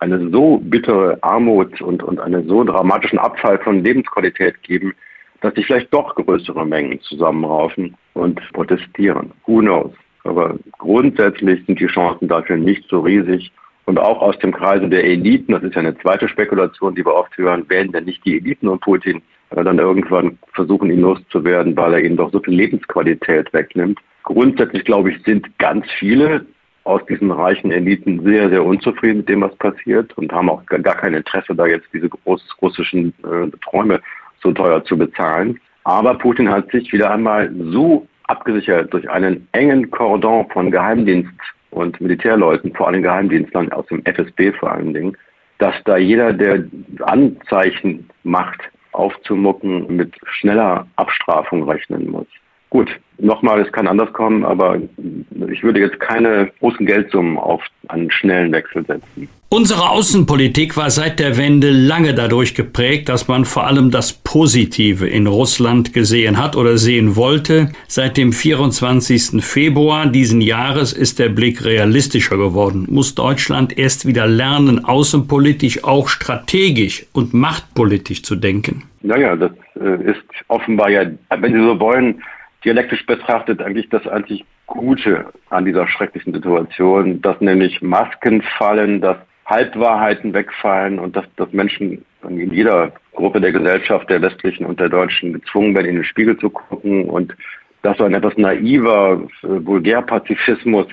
eine 0.00 0.28
so 0.30 0.59
bittere 0.59 1.16
Armut 1.22 1.80
und, 1.80 2.03
und 2.03 2.20
einen 2.20 2.46
so 2.46 2.62
dramatischen 2.62 3.18
Abfall 3.18 3.59
von 3.61 3.82
Lebensqualität 3.82 4.62
geben, 4.62 4.92
dass 5.40 5.55
sich 5.55 5.64
vielleicht 5.64 5.94
doch 5.94 6.14
größere 6.14 6.66
Mengen 6.66 7.00
zusammenraufen 7.00 7.96
und 8.12 8.38
protestieren. 8.53 9.30
Who 9.46 9.61
knows? 9.61 9.92
Aber 10.24 10.57
grundsätzlich 10.78 11.64
sind 11.64 11.80
die 11.80 11.86
Chancen 11.86 12.28
dafür 12.28 12.57
nicht 12.57 12.86
so 12.90 13.00
riesig. 13.00 13.50
Und 13.86 13.98
auch 13.98 14.20
aus 14.20 14.38
dem 14.38 14.53
Kreise 14.53 14.88
der 14.88 15.05
Eliten, 15.05 15.53
das 15.53 15.62
ist 15.62 15.74
ja 15.74 15.80
eine 15.80 15.98
zweite 15.98 16.28
Spekulation, 16.28 16.94
die 16.94 17.05
wir 17.05 17.14
oft 17.14 17.36
hören, 17.38 17.68
werden 17.68 17.92
denn 17.92 18.05
nicht 18.05 18.24
die 18.26 18.36
Eliten 18.36 18.68
und 18.68 18.80
Putin 18.80 19.22
äh, 19.50 19.64
dann 19.64 19.78
irgendwann 19.78 20.38
versuchen, 20.53 20.90
ihn 20.90 21.00
loszuwerden, 21.00 21.76
weil 21.76 21.94
er 21.94 22.05
ihnen 22.05 22.16
doch 22.16 22.30
so 22.30 22.40
viel 22.40 22.55
Lebensqualität 22.55 23.53
wegnimmt. 23.55 23.98
Grundsätzlich, 24.23 24.85
glaube 24.85 25.11
ich, 25.11 25.23
sind 25.25 25.59
ganz 25.59 25.87
viele 25.99 26.47
aus 26.85 27.05
diesen 27.07 27.31
reichen 27.31 27.70
Eliten 27.70 28.25
sehr, 28.25 28.49
sehr 28.49 28.64
unzufrieden 28.64 29.18
mit 29.18 29.29
dem, 29.29 29.43
was 29.43 29.55
passiert 29.57 30.16
und 30.18 30.33
haben 30.33 30.51
auch 30.51 30.64
gar 30.66 30.97
kein 30.97 31.14
Interesse, 31.14 31.55
da 31.55 31.66
jetzt 31.66 31.87
diese 31.93 32.09
groß 32.09 32.43
russischen 32.61 33.14
äh, 33.23 33.51
Träume 33.68 34.01
so 34.43 34.53
teuer 34.53 34.85
zu 34.85 34.99
bezahlen. 34.99 35.61
Aber 35.85 36.14
Putin 36.14 36.51
hat 36.51 36.70
sich 36.70 36.93
wieder 36.93 37.11
einmal 37.11 37.53
so 37.70 38.07
abgesichert 38.25 38.93
durch 38.93 39.09
einen 39.11 39.47
engen 39.53 39.91
Kordon 39.91 40.49
von 40.51 40.70
Geheimdienst 40.70 41.33
und 41.70 42.01
Militärleuten, 42.01 42.75
vor 42.75 42.89
allem 42.89 43.03
Geheimdienstlern 43.03 43.73
aus 43.73 43.87
dem 43.87 44.05
FSB 44.05 44.53
vor 44.53 44.73
allen 44.73 44.93
Dingen, 44.93 45.16
dass 45.59 45.75
da 45.85 45.97
jeder, 45.97 46.33
der 46.33 46.64
Anzeichen 47.03 48.09
macht, 48.25 48.61
aufzumucken, 48.93 49.97
mit 49.97 50.14
schneller 50.25 50.87
Abstrafung 50.97 51.68
rechnen 51.68 52.11
muss. 52.11 52.27
Gut, 52.73 52.89
nochmal, 53.18 53.61
es 53.61 53.70
kann 53.70 53.87
anders 53.87 54.11
kommen, 54.14 54.47
aber 54.47 54.79
ich 55.51 55.62
würde 55.62 55.79
jetzt 55.79 56.01
keine 56.01 56.51
großen 56.59 56.87
Geldsummen 56.87 57.37
auf 57.37 57.61
einen 57.89 58.11
schnellen 58.11 58.51
Wechsel 58.51 58.83
setzen. 58.87 59.29
Unsere 59.51 59.91
Außenpolitik 59.91 60.79
war 60.79 60.89
seit 60.89 61.20
der 61.20 61.37
Wende 61.37 61.70
lange 61.70 62.14
dadurch 62.14 62.55
geprägt, 62.55 63.11
dass 63.11 63.29
man 63.29 63.45
vor 63.45 63.66
allem 63.66 63.91
das 63.91 64.14
Positive 64.14 65.07
in 65.07 65.27
Russland 65.27 65.93
gesehen 65.93 66.43
hat 66.43 66.57
oder 66.57 66.79
sehen 66.79 67.14
wollte. 67.14 67.73
Seit 67.89 68.16
dem 68.16 68.33
24. 68.33 69.45
Februar 69.45 70.07
diesen 70.07 70.41
Jahres 70.41 70.95
ist 70.95 71.18
der 71.18 71.29
Blick 71.29 71.66
realistischer 71.66 72.39
geworden. 72.39 72.87
Muss 72.89 73.14
Deutschland 73.14 73.79
erst 73.79 74.07
wieder 74.07 74.27
lernen, 74.27 74.83
außenpolitisch 74.83 75.85
auch 75.85 76.09
strategisch 76.09 77.05
und 77.12 77.35
machtpolitisch 77.35 78.23
zu 78.23 78.35
denken? 78.35 78.85
Naja, 79.03 79.37
das 79.37 79.51
äh, 79.79 80.11
ist 80.11 80.23
offenbar 80.49 80.89
ja, 80.89 81.05
wenn 81.29 81.53
Sie 81.53 81.61
so 81.61 81.79
wollen, 81.79 82.23
dialektisch 82.64 83.04
betrachtet 83.06 83.60
eigentlich 83.60 83.88
das 83.88 84.06
einzig 84.06 84.44
Gute 84.66 85.26
an 85.50 85.64
dieser 85.64 85.86
schrecklichen 85.86 86.32
Situation, 86.32 87.20
dass 87.20 87.40
nämlich 87.40 87.82
Masken 87.82 88.42
fallen, 88.42 89.00
dass 89.00 89.18
Halbwahrheiten 89.46 90.32
wegfallen 90.32 90.98
und 90.98 91.16
dass, 91.16 91.26
dass 91.36 91.52
Menschen 91.52 92.04
in 92.26 92.52
jeder 92.52 92.92
Gruppe 93.14 93.40
der 93.40 93.52
Gesellschaft, 93.52 94.08
der 94.08 94.22
westlichen 94.22 94.64
und 94.64 94.80
der 94.80 94.88
deutschen, 94.88 95.32
gezwungen 95.32 95.74
werden, 95.74 95.88
in 95.88 95.96
den 95.96 96.04
Spiegel 96.04 96.38
zu 96.38 96.48
gucken 96.48 97.10
und 97.10 97.36
dass 97.82 97.98
so 97.98 98.04
ein 98.04 98.14
etwas 98.14 98.36
naiver 98.36 99.20
äh, 99.42 99.46
Vulgärpazifismus 99.66 100.86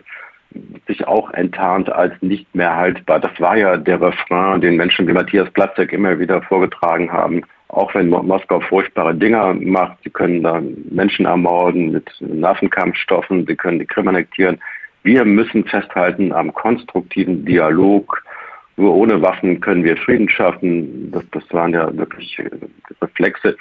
sich 0.87 1.07
auch 1.07 1.31
enttarnt 1.31 1.91
als 1.91 2.13
nicht 2.21 2.53
mehr 2.55 2.75
haltbar. 2.75 3.19
Das 3.19 3.39
war 3.39 3.55
ja 3.55 3.77
der 3.77 4.01
Refrain, 4.01 4.59
den 4.61 4.75
Menschen 4.75 5.07
wie 5.07 5.13
Matthias 5.13 5.49
Platzek 5.51 5.93
immer 5.93 6.17
wieder 6.17 6.41
vorgetragen 6.41 7.11
haben 7.11 7.43
auch 7.69 7.93
wenn 7.93 8.09
Moskau 8.09 8.59
furchtbare 8.61 9.15
Dinger 9.15 9.53
macht, 9.53 9.97
sie 10.03 10.09
können 10.09 10.43
da 10.43 10.61
Menschen 10.89 11.25
ermorden 11.25 11.91
mit 11.91 12.09
Waffenkampfstoffen, 12.19 13.45
sie 13.47 13.55
können 13.55 13.79
die 13.79 13.85
Krim 13.85 14.07
annektieren. 14.07 14.59
Wir 15.03 15.23
müssen 15.23 15.63
festhalten 15.65 16.33
am 16.33 16.53
konstruktiven 16.53 17.45
Dialog. 17.45 18.23
Nur 18.75 18.95
ohne 18.95 19.21
Waffen 19.21 19.59
können 19.59 19.83
wir 19.83 19.97
Frieden 19.97 20.29
schaffen. 20.29 21.11
Das, 21.11 21.23
das 21.31 21.43
waren 21.51 21.73
ja 21.73 21.95
wirklich 21.95 22.39
äh, 22.39 22.49
Reflexe, 23.01 23.55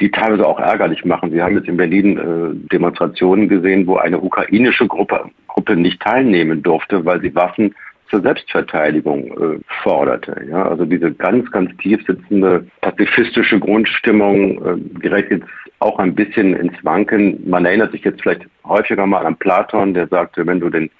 die 0.00 0.10
teilweise 0.10 0.46
auch 0.46 0.58
ärgerlich 0.58 1.04
machen. 1.04 1.30
Sie 1.30 1.42
haben 1.42 1.56
jetzt 1.56 1.68
in 1.68 1.76
Berlin 1.76 2.18
äh, 2.18 2.68
Demonstrationen 2.72 3.48
gesehen, 3.48 3.86
wo 3.86 3.96
eine 3.96 4.18
ukrainische 4.18 4.86
Gruppe, 4.88 5.30
Gruppe 5.46 5.76
nicht 5.76 6.00
teilnehmen 6.00 6.62
durfte, 6.62 7.04
weil 7.04 7.20
sie 7.20 7.34
Waffen 7.34 7.74
zur 8.12 8.20
Selbstverteidigung 8.20 9.32
äh, 9.32 9.58
forderte. 9.82 10.44
Ja? 10.48 10.68
Also 10.68 10.84
diese 10.84 11.12
ganz, 11.12 11.50
ganz 11.50 11.74
tief 11.78 12.04
sitzende 12.06 12.66
pazifistische 12.82 13.58
Grundstimmung 13.58 14.64
äh, 14.64 15.00
gerät 15.00 15.30
jetzt 15.30 15.46
auch 15.78 15.98
ein 15.98 16.14
bisschen 16.14 16.54
ins 16.54 16.74
Wanken. 16.84 17.42
Man 17.48 17.64
erinnert 17.64 17.90
sich 17.92 18.04
jetzt 18.04 18.20
vielleicht 18.20 18.46
häufiger 18.64 19.06
mal 19.06 19.24
an 19.24 19.36
Platon, 19.36 19.94
der 19.94 20.08
sagte, 20.08 20.46
wenn 20.46 20.60
du 20.60 20.68
den 20.68 20.90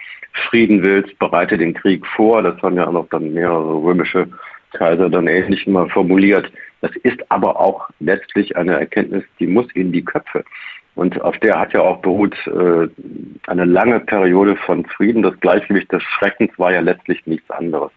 Frieden 0.48 0.82
willst, 0.82 1.16
bereite 1.18 1.58
den 1.58 1.74
Krieg 1.74 2.06
vor. 2.06 2.42
Das 2.42 2.60
haben 2.62 2.76
ja 2.76 2.86
auch 2.88 2.92
noch 2.92 3.08
dann 3.10 3.34
mehrere 3.34 3.74
römische 3.74 4.26
Kaiser 4.72 5.10
dann 5.10 5.26
ähnlich 5.26 5.66
mal 5.66 5.90
formuliert. 5.90 6.50
Das 6.80 6.96
ist 7.02 7.20
aber 7.30 7.60
auch 7.60 7.90
letztlich 8.00 8.56
eine 8.56 8.72
Erkenntnis, 8.72 9.22
die 9.38 9.46
muss 9.46 9.66
in 9.74 9.92
die 9.92 10.04
Köpfe. 10.04 10.44
Und 10.94 11.20
auf 11.22 11.38
der 11.38 11.58
hat 11.58 11.72
ja 11.72 11.80
auch 11.80 12.00
beruht 12.02 12.36
äh, 12.46 12.88
eine 13.46 13.64
lange 13.64 14.00
Periode 14.00 14.56
von 14.56 14.84
Frieden. 14.86 15.22
Das 15.22 15.38
Gleichgewicht 15.40 15.90
des 15.90 16.02
Schreckens 16.02 16.50
war 16.58 16.72
ja 16.72 16.80
letztlich 16.80 17.26
nichts 17.26 17.50
anderes. 17.50 17.90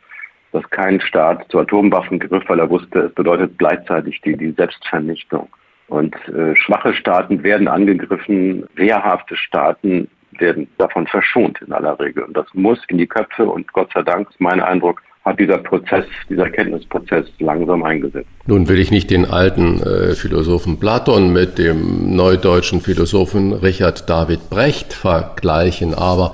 Dass 0.53 0.69
kein 0.69 1.01
Staat 1.01 1.45
zu 1.49 1.59
Atomwaffen 1.59 2.19
griff, 2.19 2.43
weil 2.47 2.59
er 2.59 2.69
wusste, 2.69 2.99
es 2.99 3.13
bedeutet 3.13 3.57
gleichzeitig 3.57 4.21
die, 4.21 4.37
die 4.37 4.51
Selbstvernichtung. 4.51 5.49
Und 5.87 6.15
äh, 6.29 6.55
schwache 6.55 6.93
Staaten 6.93 7.43
werden 7.43 7.67
angegriffen, 7.67 8.65
wehrhafte 8.75 9.35
Staaten 9.35 10.07
werden 10.39 10.67
davon 10.77 11.05
verschont 11.07 11.61
in 11.61 11.73
aller 11.73 11.99
Regel. 11.99 12.23
Und 12.23 12.35
das 12.35 12.47
muss 12.53 12.79
in 12.87 12.97
die 12.97 13.07
Köpfe 13.07 13.45
und 13.45 13.71
Gott 13.73 13.91
sei 13.93 14.01
Dank 14.01 14.29
ist 14.29 14.39
mein 14.39 14.61
Eindruck, 14.61 15.01
hat 15.25 15.39
dieser 15.39 15.57
Prozess, 15.57 16.05
dieser 16.29 16.43
Erkenntnisprozess 16.43 17.25
langsam 17.39 17.83
eingesetzt. 17.83 18.29
Nun 18.45 18.69
will 18.69 18.79
ich 18.79 18.91
nicht 18.91 19.09
den 19.09 19.25
alten 19.25 19.81
äh, 19.81 20.13
Philosophen 20.13 20.79
Platon 20.79 21.33
mit 21.33 21.57
dem 21.57 22.15
neudeutschen 22.15 22.79
Philosophen 22.79 23.51
Richard 23.51 24.07
David 24.07 24.51
Brecht 24.51 24.93
vergleichen, 24.93 25.95
aber 25.95 26.33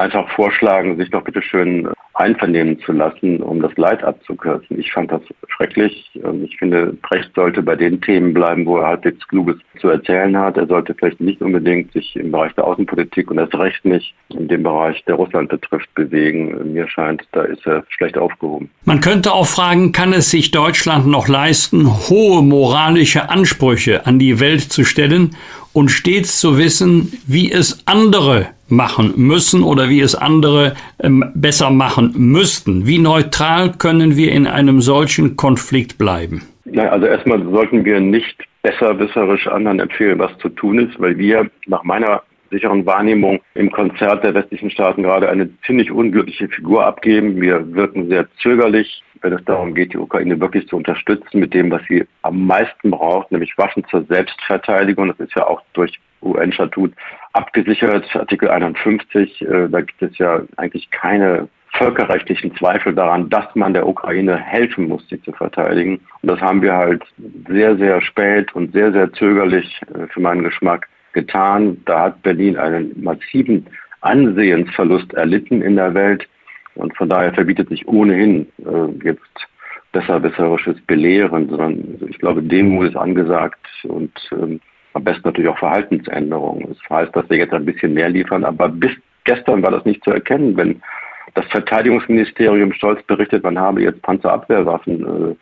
einfach 0.00 0.28
vorschlagen, 0.30 0.96
sich 0.96 1.10
doch 1.10 1.22
bitte 1.22 1.42
schön 1.42 1.88
einvernehmen 2.14 2.78
zu 2.80 2.92
lassen, 2.92 3.40
um 3.42 3.62
das 3.62 3.74
Leid 3.76 4.02
abzukürzen. 4.02 4.78
Ich 4.78 4.92
fand 4.92 5.10
das 5.10 5.22
schrecklich. 5.48 6.10
Ich 6.42 6.56
finde, 6.58 6.92
Brecht 7.02 7.30
sollte 7.34 7.62
bei 7.62 7.76
den 7.76 8.00
Themen 8.00 8.34
bleiben, 8.34 8.66
wo 8.66 8.78
er 8.78 8.88
halbwegs 8.88 9.26
Kluges 9.28 9.56
zu 9.80 9.88
erzählen 9.88 10.36
hat. 10.36 10.56
Er 10.56 10.66
sollte 10.66 10.94
vielleicht 10.94 11.20
nicht 11.20 11.40
unbedingt 11.40 11.92
sich 11.92 12.16
im 12.16 12.32
Bereich 12.32 12.54
der 12.54 12.64
Außenpolitik 12.64 13.30
und 13.30 13.38
erst 13.38 13.54
recht 13.54 13.84
nicht 13.84 14.14
in 14.30 14.48
dem 14.48 14.62
Bereich, 14.62 15.02
der 15.06 15.14
Russland 15.14 15.48
betrifft, 15.48 15.92
bewegen. 15.94 16.72
Mir 16.72 16.88
scheint, 16.88 17.22
da 17.32 17.42
ist 17.42 17.66
er 17.66 17.84
schlecht 17.88 18.18
aufgehoben. 18.18 18.70
Man 18.84 19.00
könnte 19.00 19.32
auch 19.32 19.46
fragen, 19.46 19.92
kann 19.92 20.12
es 20.12 20.30
sich 20.30 20.50
Deutschland 20.50 21.06
noch 21.06 21.28
leisten, 21.28 21.86
hohe 21.86 22.42
moralische 22.42 23.30
Ansprüche 23.30 24.06
an 24.06 24.18
die 24.18 24.40
Welt 24.40 24.62
zu 24.62 24.84
stellen 24.84 25.36
und 25.72 25.90
stets 25.90 26.40
zu 26.40 26.58
wissen, 26.58 27.12
wie 27.26 27.50
es 27.50 27.86
andere 27.86 28.48
machen 28.70 29.14
müssen 29.16 29.62
oder 29.62 29.88
wie 29.88 30.00
es 30.00 30.14
andere 30.14 30.74
ähm, 31.02 31.24
besser 31.34 31.70
machen 31.70 32.14
müssten. 32.16 32.86
Wie 32.86 32.98
neutral 32.98 33.72
können 33.72 34.16
wir 34.16 34.32
in 34.32 34.46
einem 34.46 34.80
solchen 34.80 35.36
Konflikt 35.36 35.98
bleiben? 35.98 36.42
Ja, 36.64 36.90
also 36.90 37.06
erstmal 37.06 37.42
sollten 37.50 37.84
wir 37.84 38.00
nicht 38.00 38.36
besserwisserisch 38.62 39.48
anderen 39.48 39.80
empfehlen, 39.80 40.18
was 40.18 40.36
zu 40.38 40.48
tun 40.50 40.78
ist, 40.78 41.00
weil 41.00 41.16
wir 41.18 41.50
nach 41.66 41.82
meiner 41.82 42.22
sicheren 42.50 42.84
Wahrnehmung 42.84 43.40
im 43.54 43.70
Konzert 43.70 44.24
der 44.24 44.34
westlichen 44.34 44.70
Staaten 44.70 45.02
gerade 45.02 45.28
eine 45.28 45.48
ziemlich 45.66 45.90
unglückliche 45.90 46.48
Figur 46.48 46.84
abgeben. 46.84 47.40
Wir 47.40 47.74
wirken 47.74 48.08
sehr 48.08 48.26
zögerlich, 48.42 49.02
wenn 49.22 49.32
es 49.32 49.44
darum 49.44 49.74
geht, 49.74 49.92
die 49.92 49.98
Ukraine 49.98 50.40
wirklich 50.40 50.66
zu 50.68 50.76
unterstützen 50.76 51.40
mit 51.40 51.54
dem, 51.54 51.70
was 51.70 51.82
sie 51.88 52.04
am 52.22 52.46
meisten 52.46 52.90
braucht, 52.90 53.30
nämlich 53.30 53.56
Waffen 53.56 53.84
zur 53.88 54.04
Selbstverteidigung. 54.04 55.08
Das 55.08 55.20
ist 55.20 55.34
ja 55.34 55.46
auch 55.46 55.62
durch 55.72 55.98
UN-Statut 56.22 56.92
abgesichert, 57.32 58.04
Artikel 58.14 58.50
51. 58.50 59.42
Äh, 59.42 59.68
da 59.68 59.80
gibt 59.80 60.02
es 60.02 60.18
ja 60.18 60.42
eigentlich 60.56 60.90
keine 60.90 61.48
völkerrechtlichen 61.72 62.54
Zweifel 62.56 62.94
daran, 62.94 63.30
dass 63.30 63.54
man 63.54 63.74
der 63.74 63.86
Ukraine 63.86 64.36
helfen 64.36 64.88
muss, 64.88 65.06
sie 65.08 65.22
zu 65.22 65.32
verteidigen. 65.32 66.00
Und 66.22 66.30
das 66.30 66.40
haben 66.40 66.62
wir 66.62 66.74
halt 66.74 67.02
sehr, 67.48 67.76
sehr 67.76 68.00
spät 68.02 68.52
und 68.54 68.72
sehr, 68.72 68.92
sehr 68.92 69.12
zögerlich 69.12 69.80
äh, 69.94 70.06
für 70.08 70.20
meinen 70.20 70.42
Geschmack 70.42 70.88
getan. 71.12 71.80
Da 71.86 72.04
hat 72.04 72.22
Berlin 72.22 72.56
einen 72.56 72.92
massiven 73.02 73.66
Ansehensverlust 74.00 75.12
erlitten 75.14 75.62
in 75.62 75.76
der 75.76 75.94
Welt. 75.94 76.28
Und 76.74 76.96
von 76.96 77.08
daher 77.08 77.32
verbietet 77.32 77.68
sich 77.68 77.86
ohnehin 77.86 78.46
äh, 78.58 79.04
jetzt 79.04 79.48
besserwisserisches 79.92 80.80
Belehren, 80.86 81.48
sondern 81.48 81.84
also 81.94 82.06
ich 82.06 82.18
glaube, 82.18 82.42
Demut 82.42 82.88
ist 82.88 82.96
angesagt 82.96 83.66
und 83.82 84.12
ähm, 84.32 84.60
am 84.92 85.04
besten 85.04 85.22
natürlich 85.24 85.50
auch 85.50 85.58
Verhaltensänderungen. 85.58 86.68
Das 86.68 86.78
heißt, 86.90 87.14
dass 87.14 87.28
wir 87.30 87.38
jetzt 87.38 87.52
ein 87.52 87.64
bisschen 87.64 87.94
mehr 87.94 88.08
liefern, 88.08 88.44
aber 88.44 88.68
bis 88.68 88.92
gestern 89.24 89.62
war 89.62 89.70
das 89.70 89.84
nicht 89.84 90.02
zu 90.04 90.10
erkennen, 90.10 90.56
wenn 90.56 90.82
das 91.34 91.46
Verteidigungsministerium 91.46 92.72
stolz 92.72 93.02
berichtet, 93.04 93.44
man 93.44 93.58
habe 93.58 93.82
jetzt 93.82 94.02
Panzerabwehrwaffen 94.02 95.32
äh, 95.32 95.36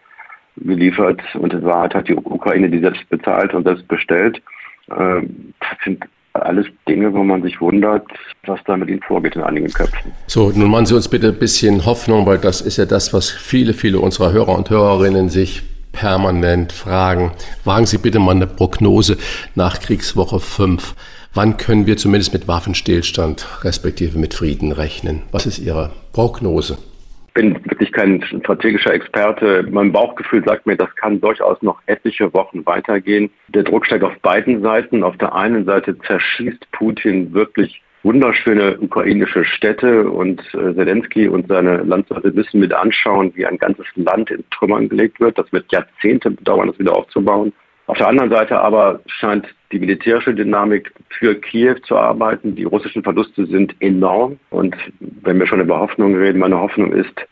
geliefert 0.66 1.22
und 1.34 1.52
in 1.52 1.64
Wahrheit 1.64 1.94
hat 1.94 2.08
die 2.08 2.14
Ukraine 2.14 2.68
die 2.68 2.80
selbst 2.80 3.08
bezahlt 3.08 3.54
und 3.54 3.64
selbst 3.64 3.88
bestellt. 3.88 4.42
Äh, 4.90 5.22
das 5.60 5.78
sind 5.84 6.04
alles 6.34 6.66
Dinge, 6.86 7.12
wo 7.12 7.24
man 7.24 7.42
sich 7.42 7.60
wundert, 7.60 8.06
was 8.46 8.60
da 8.64 8.76
mit 8.76 8.88
ihnen 8.88 9.02
vorgeht 9.02 9.34
in 9.34 9.42
einigen 9.42 9.68
Köpfen. 9.68 10.12
So, 10.26 10.50
nun 10.54 10.70
machen 10.70 10.86
Sie 10.86 10.94
uns 10.94 11.08
bitte 11.08 11.28
ein 11.28 11.38
bisschen 11.38 11.84
Hoffnung, 11.84 12.26
weil 12.26 12.38
das 12.38 12.60
ist 12.60 12.76
ja 12.76 12.84
das, 12.84 13.12
was 13.12 13.30
viele, 13.30 13.72
viele 13.72 13.98
unserer 13.98 14.32
Hörer 14.32 14.56
und 14.56 14.70
Hörerinnen 14.70 15.30
sich 15.30 15.62
permanent 15.98 16.72
fragen. 16.72 17.32
Wagen 17.64 17.86
Sie 17.86 17.98
bitte 17.98 18.20
mal 18.20 18.30
eine 18.30 18.46
Prognose 18.46 19.18
nach 19.56 19.80
Kriegswoche 19.80 20.38
5. 20.38 20.94
Wann 21.34 21.56
können 21.56 21.86
wir 21.86 21.96
zumindest 21.96 22.32
mit 22.32 22.46
Waffenstillstand 22.46 23.64
respektive 23.64 24.16
mit 24.16 24.32
Frieden 24.32 24.70
rechnen? 24.70 25.22
Was 25.32 25.46
ist 25.46 25.58
Ihre 25.58 25.90
Prognose? 26.12 26.78
Ich 27.26 27.34
bin 27.34 27.54
wirklich 27.64 27.90
kein 27.90 28.22
strategischer 28.22 28.94
Experte. 28.94 29.66
Mein 29.70 29.90
Bauchgefühl 29.90 30.44
sagt 30.44 30.66
mir, 30.66 30.76
das 30.76 30.94
kann 30.94 31.20
durchaus 31.20 31.60
noch 31.62 31.80
etliche 31.86 32.32
Wochen 32.32 32.64
weitergehen. 32.64 33.30
Der 33.48 33.64
Druck 33.64 33.84
steigt 33.84 34.04
auf 34.04 34.16
beiden 34.22 34.62
Seiten. 34.62 35.02
Auf 35.02 35.16
der 35.16 35.34
einen 35.34 35.64
Seite 35.64 35.98
zerschießt 35.98 36.70
Putin 36.70 37.32
wirklich 37.34 37.82
wunderschöne 38.02 38.78
ukrainische 38.78 39.44
Städte 39.44 40.08
und 40.08 40.40
äh, 40.54 40.74
Zelensky 40.74 41.28
und 41.28 41.48
seine 41.48 41.78
Landsleute 41.78 42.30
müssen 42.32 42.60
mit 42.60 42.72
anschauen, 42.72 43.32
wie 43.34 43.46
ein 43.46 43.58
ganzes 43.58 43.86
Land 43.96 44.30
in 44.30 44.44
Trümmern 44.50 44.88
gelegt 44.88 45.20
wird. 45.20 45.38
Das 45.38 45.52
wird 45.52 45.70
Jahrzehnte 45.72 46.30
dauern, 46.30 46.68
das 46.68 46.78
wieder 46.78 46.96
aufzubauen. 46.96 47.52
Auf 47.86 47.96
der 47.96 48.08
anderen 48.08 48.30
Seite 48.30 48.60
aber 48.60 49.00
scheint 49.06 49.46
die 49.72 49.78
militärische 49.78 50.34
Dynamik 50.34 50.92
für 51.08 51.34
Kiew 51.34 51.76
zu 51.86 51.96
arbeiten. 51.96 52.54
Die 52.54 52.64
russischen 52.64 53.02
Verluste 53.02 53.46
sind 53.46 53.74
enorm. 53.80 54.38
Und 54.50 54.76
wenn 55.00 55.38
wir 55.38 55.46
schon 55.46 55.60
über 55.60 55.80
Hoffnung 55.80 56.14
reden, 56.14 56.38
meine 56.38 56.60
Hoffnung 56.60 56.92
ist, 56.92 57.26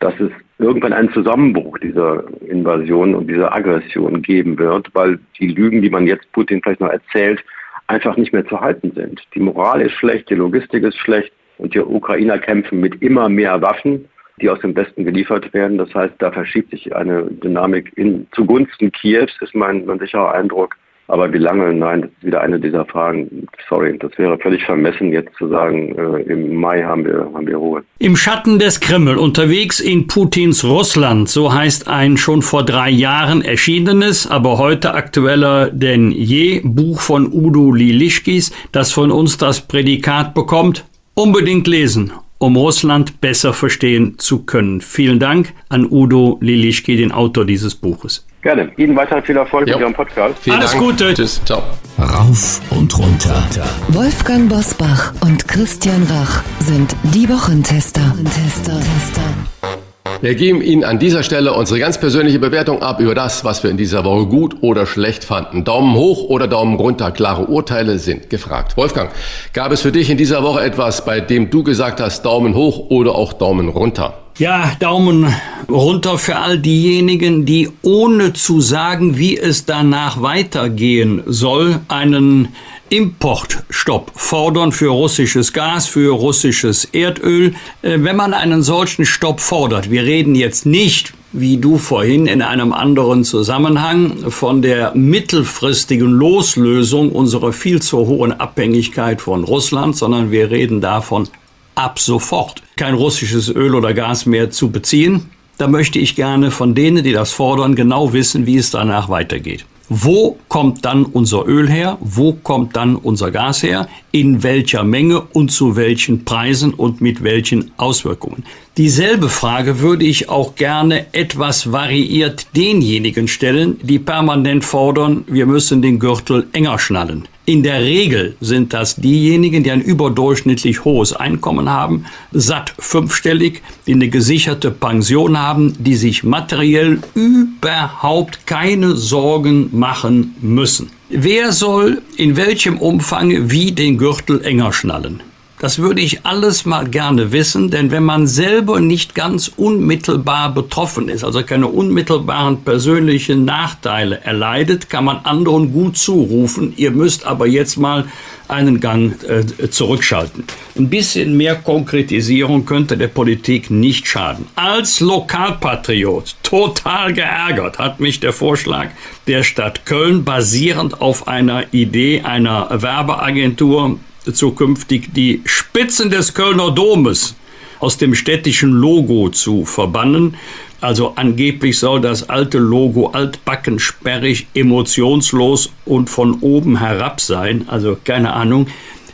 dass 0.00 0.14
es 0.20 0.30
irgendwann 0.58 0.92
einen 0.92 1.10
Zusammenbruch 1.12 1.78
dieser 1.78 2.24
Invasion 2.42 3.14
und 3.14 3.28
dieser 3.28 3.54
Aggression 3.54 4.20
geben 4.20 4.58
wird, 4.58 4.88
weil 4.92 5.18
die 5.40 5.48
Lügen, 5.48 5.80
die 5.80 5.88
man 5.88 6.06
jetzt 6.06 6.30
Putin 6.32 6.60
vielleicht 6.62 6.80
noch 6.80 6.90
erzählt, 6.90 7.42
einfach 7.86 8.16
nicht 8.16 8.32
mehr 8.32 8.46
zu 8.46 8.60
halten 8.60 8.92
sind. 8.94 9.22
Die 9.34 9.40
Moral 9.40 9.80
ist 9.80 9.92
schlecht, 9.92 10.30
die 10.30 10.34
Logistik 10.34 10.84
ist 10.84 10.98
schlecht 10.98 11.32
und 11.58 11.74
die 11.74 11.80
Ukrainer 11.80 12.38
kämpfen 12.38 12.80
mit 12.80 13.02
immer 13.02 13.28
mehr 13.28 13.60
Waffen 13.60 14.08
die 14.40 14.50
aus 14.50 14.60
dem 14.60 14.74
Westen 14.74 15.04
geliefert 15.04 15.52
werden. 15.54 15.78
Das 15.78 15.94
heißt, 15.94 16.14
da 16.18 16.32
verschiebt 16.32 16.70
sich 16.70 16.94
eine 16.94 17.24
Dynamik 17.24 17.92
in, 17.96 18.26
zugunsten 18.32 18.90
Kiews, 18.92 19.30
ist 19.40 19.54
mein, 19.54 19.84
mein 19.86 19.98
sicherer 19.98 20.32
Eindruck. 20.32 20.76
Aber 21.08 21.32
wie 21.32 21.38
lange? 21.38 21.72
Nein, 21.74 22.02
das 22.02 22.10
ist 22.10 22.24
wieder 22.24 22.40
eine 22.40 22.58
dieser 22.58 22.84
Fragen. 22.86 23.46
Sorry, 23.68 23.98
das 23.98 24.16
wäre 24.16 24.38
völlig 24.38 24.64
vermessen, 24.64 25.12
jetzt 25.12 25.36
zu 25.36 25.48
sagen, 25.48 25.94
äh, 25.96 26.22
im 26.22 26.54
Mai 26.54 26.82
haben 26.82 27.04
wir, 27.04 27.28
haben 27.34 27.46
wir 27.46 27.56
Ruhe. 27.56 27.84
Im 27.98 28.16
Schatten 28.16 28.58
des 28.58 28.80
Kreml, 28.80 29.16
unterwegs 29.16 29.80
in 29.80 30.06
Putins 30.06 30.64
Russland, 30.64 31.28
so 31.28 31.52
heißt 31.52 31.88
ein 31.88 32.16
schon 32.16 32.42
vor 32.42 32.64
drei 32.64 32.90
Jahren 32.90 33.42
erschienenes, 33.42 34.26
aber 34.30 34.58
heute 34.58 34.94
aktueller 34.94 35.70
denn 35.70 36.10
je 36.10 36.62
Buch 36.64 37.00
von 37.00 37.30
Udo 37.32 37.72
Lilischkis, 37.72 38.52
das 38.72 38.92
von 38.92 39.10
uns 39.10 39.36
das 39.36 39.66
Prädikat 39.66 40.34
bekommt, 40.34 40.86
unbedingt 41.14 41.66
lesen 41.66 42.12
um 42.44 42.56
Russland 42.56 43.22
besser 43.22 43.54
verstehen 43.54 44.18
zu 44.18 44.44
können. 44.44 44.82
Vielen 44.82 45.18
Dank 45.18 45.54
an 45.70 45.86
Udo 45.90 46.36
Lilischke, 46.42 46.94
den 46.94 47.10
Autor 47.10 47.46
dieses 47.46 47.74
Buches. 47.74 48.26
Gerne. 48.42 48.70
Ihnen 48.76 48.94
weiter 48.94 49.22
viel 49.22 49.38
Erfolg 49.38 49.66
jo. 49.66 49.74
mit 49.74 49.82
Ihrem 49.82 49.94
Podcast. 49.94 50.34
Vielen 50.42 50.58
Alles 50.58 50.72
Dank. 50.72 50.82
Gute. 50.82 51.14
Tschüss. 51.14 51.40
Ciao. 51.46 51.62
Rauf 51.98 52.60
und 52.70 52.98
runter. 52.98 53.42
Wolfgang 53.88 54.50
Bosbach 54.50 55.14
und 55.22 55.48
Christian 55.48 56.02
Rach 56.02 56.42
sind 56.58 56.94
die 57.14 57.26
Wochentester. 57.30 58.14
Tester. 58.24 59.83
Wir 60.20 60.34
geben 60.34 60.62
Ihnen 60.62 60.84
an 60.84 60.98
dieser 60.98 61.22
Stelle 61.22 61.52
unsere 61.52 61.80
ganz 61.80 61.98
persönliche 61.98 62.38
Bewertung 62.38 62.82
ab 62.82 63.00
über 63.00 63.14
das, 63.14 63.44
was 63.44 63.62
wir 63.62 63.70
in 63.70 63.76
dieser 63.76 64.04
Woche 64.04 64.26
gut 64.26 64.56
oder 64.62 64.86
schlecht 64.86 65.24
fanden. 65.24 65.64
Daumen 65.64 65.94
hoch 65.94 66.24
oder 66.24 66.48
Daumen 66.48 66.76
runter. 66.76 67.10
Klare 67.10 67.46
Urteile 67.46 67.98
sind 67.98 68.30
gefragt. 68.30 68.76
Wolfgang, 68.76 69.10
gab 69.52 69.72
es 69.72 69.82
für 69.82 69.92
dich 69.92 70.10
in 70.10 70.16
dieser 70.16 70.42
Woche 70.42 70.62
etwas, 70.62 71.04
bei 71.04 71.20
dem 71.20 71.50
du 71.50 71.62
gesagt 71.62 72.00
hast, 72.00 72.22
Daumen 72.24 72.54
hoch 72.54 72.90
oder 72.90 73.14
auch 73.14 73.32
Daumen 73.32 73.68
runter? 73.68 74.14
Ja, 74.38 74.72
Daumen 74.80 75.32
runter 75.68 76.18
für 76.18 76.36
all 76.36 76.58
diejenigen, 76.58 77.46
die 77.46 77.70
ohne 77.82 78.32
zu 78.32 78.60
sagen, 78.60 79.16
wie 79.16 79.38
es 79.38 79.64
danach 79.64 80.22
weitergehen 80.22 81.22
soll, 81.26 81.80
einen 81.86 82.48
Importstopp 82.94 84.12
fordern 84.14 84.70
für 84.70 84.90
russisches 84.90 85.52
Gas, 85.52 85.88
für 85.88 86.12
russisches 86.12 86.84
Erdöl. 86.84 87.54
Äh, 87.82 87.98
wenn 87.98 88.14
man 88.14 88.32
einen 88.32 88.62
solchen 88.62 89.04
Stopp 89.04 89.40
fordert, 89.40 89.90
wir 89.90 90.04
reden 90.04 90.36
jetzt 90.36 90.64
nicht, 90.64 91.12
wie 91.32 91.56
du 91.56 91.76
vorhin 91.78 92.28
in 92.28 92.40
einem 92.40 92.72
anderen 92.72 93.24
Zusammenhang, 93.24 94.30
von 94.30 94.62
der 94.62 94.94
mittelfristigen 94.94 96.08
Loslösung 96.08 97.10
unserer 97.10 97.52
viel 97.52 97.82
zu 97.82 98.06
hohen 98.06 98.32
Abhängigkeit 98.32 99.20
von 99.20 99.42
Russland, 99.42 99.96
sondern 99.96 100.30
wir 100.30 100.52
reden 100.52 100.80
davon, 100.80 101.28
ab 101.74 101.98
sofort 101.98 102.62
kein 102.76 102.94
russisches 102.94 103.48
Öl 103.48 103.74
oder 103.74 103.92
Gas 103.92 104.24
mehr 104.24 104.52
zu 104.52 104.70
beziehen. 104.70 105.30
Da 105.58 105.66
möchte 105.66 105.98
ich 105.98 106.14
gerne 106.14 106.52
von 106.52 106.76
denen, 106.76 107.02
die 107.02 107.12
das 107.12 107.32
fordern, 107.32 107.74
genau 107.74 108.12
wissen, 108.12 108.46
wie 108.46 108.56
es 108.56 108.70
danach 108.70 109.08
weitergeht. 109.08 109.64
Wo 109.88 110.38
kommt 110.48 110.84
dann 110.86 111.04
unser 111.04 111.46
Öl 111.46 111.68
her? 111.68 111.98
Wo 112.00 112.32
kommt 112.32 112.74
dann 112.74 112.96
unser 112.96 113.30
Gas 113.30 113.62
her? 113.62 113.86
In 114.12 114.42
welcher 114.42 114.82
Menge 114.82 115.20
und 115.20 115.50
zu 115.50 115.76
welchen 115.76 116.24
Preisen 116.24 116.72
und 116.72 117.02
mit 117.02 117.22
welchen 117.22 117.72
Auswirkungen? 117.76 118.44
Dieselbe 118.78 119.28
Frage 119.28 119.80
würde 119.80 120.04
ich 120.06 120.30
auch 120.30 120.54
gerne 120.54 121.06
etwas 121.12 121.70
variiert 121.70 122.56
denjenigen 122.56 123.28
stellen, 123.28 123.78
die 123.82 123.98
permanent 123.98 124.64
fordern, 124.64 125.24
wir 125.26 125.46
müssen 125.46 125.82
den 125.82 125.98
Gürtel 125.98 126.46
enger 126.52 126.78
schnallen. 126.78 127.28
In 127.46 127.62
der 127.62 127.82
Regel 127.82 128.36
sind 128.40 128.72
das 128.72 128.96
diejenigen, 128.96 129.64
die 129.64 129.70
ein 129.70 129.82
überdurchschnittlich 129.82 130.84
hohes 130.86 131.12
Einkommen 131.12 131.68
haben, 131.68 132.06
satt 132.32 132.72
fünfstellig, 132.78 133.60
die 133.86 133.92
eine 133.92 134.08
gesicherte 134.08 134.70
Pension 134.70 135.38
haben, 135.38 135.74
die 135.78 135.96
sich 135.96 136.24
materiell 136.24 137.00
überhaupt 137.14 138.46
keine 138.46 138.96
Sorgen 138.96 139.68
machen 139.72 140.34
müssen. 140.40 140.90
Wer 141.10 141.52
soll 141.52 142.00
in 142.16 142.38
welchem 142.38 142.78
Umfang 142.78 143.50
wie 143.50 143.72
den 143.72 143.98
Gürtel 143.98 144.42
enger 144.42 144.72
schnallen? 144.72 145.20
Das 145.64 145.78
würde 145.78 146.02
ich 146.02 146.26
alles 146.26 146.66
mal 146.66 146.86
gerne 146.86 147.32
wissen, 147.32 147.70
denn 147.70 147.90
wenn 147.90 148.02
man 148.02 148.26
selber 148.26 148.80
nicht 148.80 149.14
ganz 149.14 149.50
unmittelbar 149.56 150.52
betroffen 150.52 151.08
ist, 151.08 151.24
also 151.24 151.42
keine 151.42 151.68
unmittelbaren 151.68 152.60
persönlichen 152.64 153.46
Nachteile 153.46 154.20
erleidet, 154.20 154.90
kann 154.90 155.06
man 155.06 155.20
anderen 155.24 155.72
gut 155.72 155.96
zurufen. 155.96 156.74
Ihr 156.76 156.90
müsst 156.90 157.24
aber 157.24 157.46
jetzt 157.46 157.78
mal 157.78 158.04
einen 158.46 158.78
Gang 158.78 159.14
äh, 159.22 159.70
zurückschalten. 159.70 160.44
Ein 160.76 160.90
bisschen 160.90 161.34
mehr 161.34 161.54
Konkretisierung 161.54 162.66
könnte 162.66 162.98
der 162.98 163.08
Politik 163.08 163.70
nicht 163.70 164.06
schaden. 164.06 164.44
Als 164.56 165.00
Lokalpatriot 165.00 166.36
total 166.42 167.14
geärgert 167.14 167.78
hat 167.78 168.00
mich 168.00 168.20
der 168.20 168.34
Vorschlag 168.34 168.88
der 169.26 169.42
Stadt 169.42 169.86
Köln 169.86 170.24
basierend 170.24 171.00
auf 171.00 171.26
einer 171.26 171.72
Idee 171.72 172.20
einer 172.20 172.68
Werbeagentur 172.82 173.98
zukünftig 174.32 175.12
die 175.14 175.42
Spitzen 175.44 176.10
des 176.10 176.34
Kölner 176.34 176.70
Domes 176.70 177.34
aus 177.80 177.98
dem 177.98 178.14
städtischen 178.14 178.70
Logo 178.72 179.28
zu 179.28 179.64
verbannen. 179.64 180.36
Also 180.80 181.12
angeblich 181.16 181.78
soll 181.78 182.00
das 182.00 182.28
alte 182.28 182.58
Logo 182.58 183.08
altbacken, 183.08 183.78
sperrig, 183.78 184.46
emotionslos 184.54 185.72
und 185.84 186.10
von 186.10 186.38
oben 186.40 186.78
herab 186.78 187.20
sein. 187.20 187.64
Also 187.68 187.96
keine 188.02 188.34
Ahnung, 188.34 188.66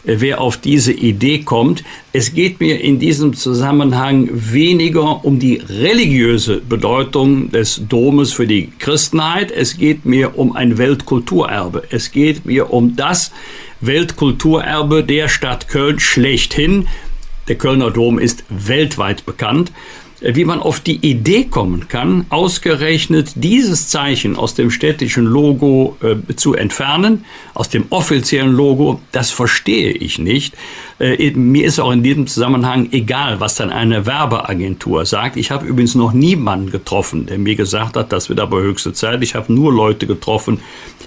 wer 0.04 0.40
auf 0.40 0.56
diese 0.56 0.92
Idee 0.92 1.40
kommt. 1.40 1.84
Es 2.12 2.34
geht 2.34 2.60
mir 2.60 2.80
in 2.80 2.98
diesem 2.98 3.34
Zusammenhang 3.34 4.28
weniger 4.32 5.24
um 5.24 5.38
die 5.38 5.56
religiöse 5.68 6.60
Bedeutung 6.60 7.50
des 7.50 7.82
Domes 7.88 8.32
für 8.32 8.46
die 8.46 8.72
Christenheit. 8.78 9.50
Es 9.52 9.76
geht 9.76 10.04
mir 10.04 10.38
um 10.38 10.56
ein 10.56 10.78
Weltkulturerbe. 10.78 11.84
Es 11.90 12.10
geht 12.10 12.46
mir 12.46 12.72
um 12.72 12.96
das, 12.96 13.30
Weltkulturerbe 13.80 15.04
der 15.04 15.28
Stadt 15.28 15.68
Köln 15.68 16.00
schlechthin. 16.00 16.86
Der 17.48 17.56
Kölner 17.56 17.90
Dom 17.90 18.18
ist 18.18 18.44
weltweit 18.50 19.24
bekannt. 19.24 19.72
Wie 20.22 20.44
man 20.44 20.60
auf 20.60 20.80
die 20.80 20.96
Idee 20.96 21.44
kommen 21.44 21.88
kann, 21.88 22.26
ausgerechnet 22.28 23.32
dieses 23.36 23.88
Zeichen 23.88 24.36
aus 24.36 24.54
dem 24.54 24.70
städtischen 24.70 25.24
Logo 25.24 25.96
äh, 26.02 26.34
zu 26.34 26.52
entfernen, 26.52 27.24
aus 27.54 27.70
dem 27.70 27.86
offiziellen 27.88 28.52
Logo, 28.52 29.00
das 29.12 29.30
verstehe 29.30 29.92
ich 29.92 30.18
nicht. 30.18 30.54
Äh, 30.98 31.30
mir 31.30 31.64
ist 31.64 31.80
auch 31.80 31.90
in 31.90 32.02
diesem 32.02 32.26
Zusammenhang 32.26 32.88
egal, 32.92 33.40
was 33.40 33.54
dann 33.54 33.70
eine 33.70 34.04
Werbeagentur 34.04 35.06
sagt. 35.06 35.38
Ich 35.38 35.50
habe 35.50 35.66
übrigens 35.66 35.94
noch 35.94 36.12
niemanden 36.12 36.70
getroffen, 36.70 37.24
der 37.24 37.38
mir 37.38 37.56
gesagt 37.56 37.96
hat, 37.96 38.12
das 38.12 38.28
wird 38.28 38.40
aber 38.40 38.60
höchste 38.60 38.92
Zeit. 38.92 39.22
Ich 39.22 39.34
habe 39.34 39.50
nur 39.50 39.72
Leute 39.72 40.06
getroffen, 40.06 40.60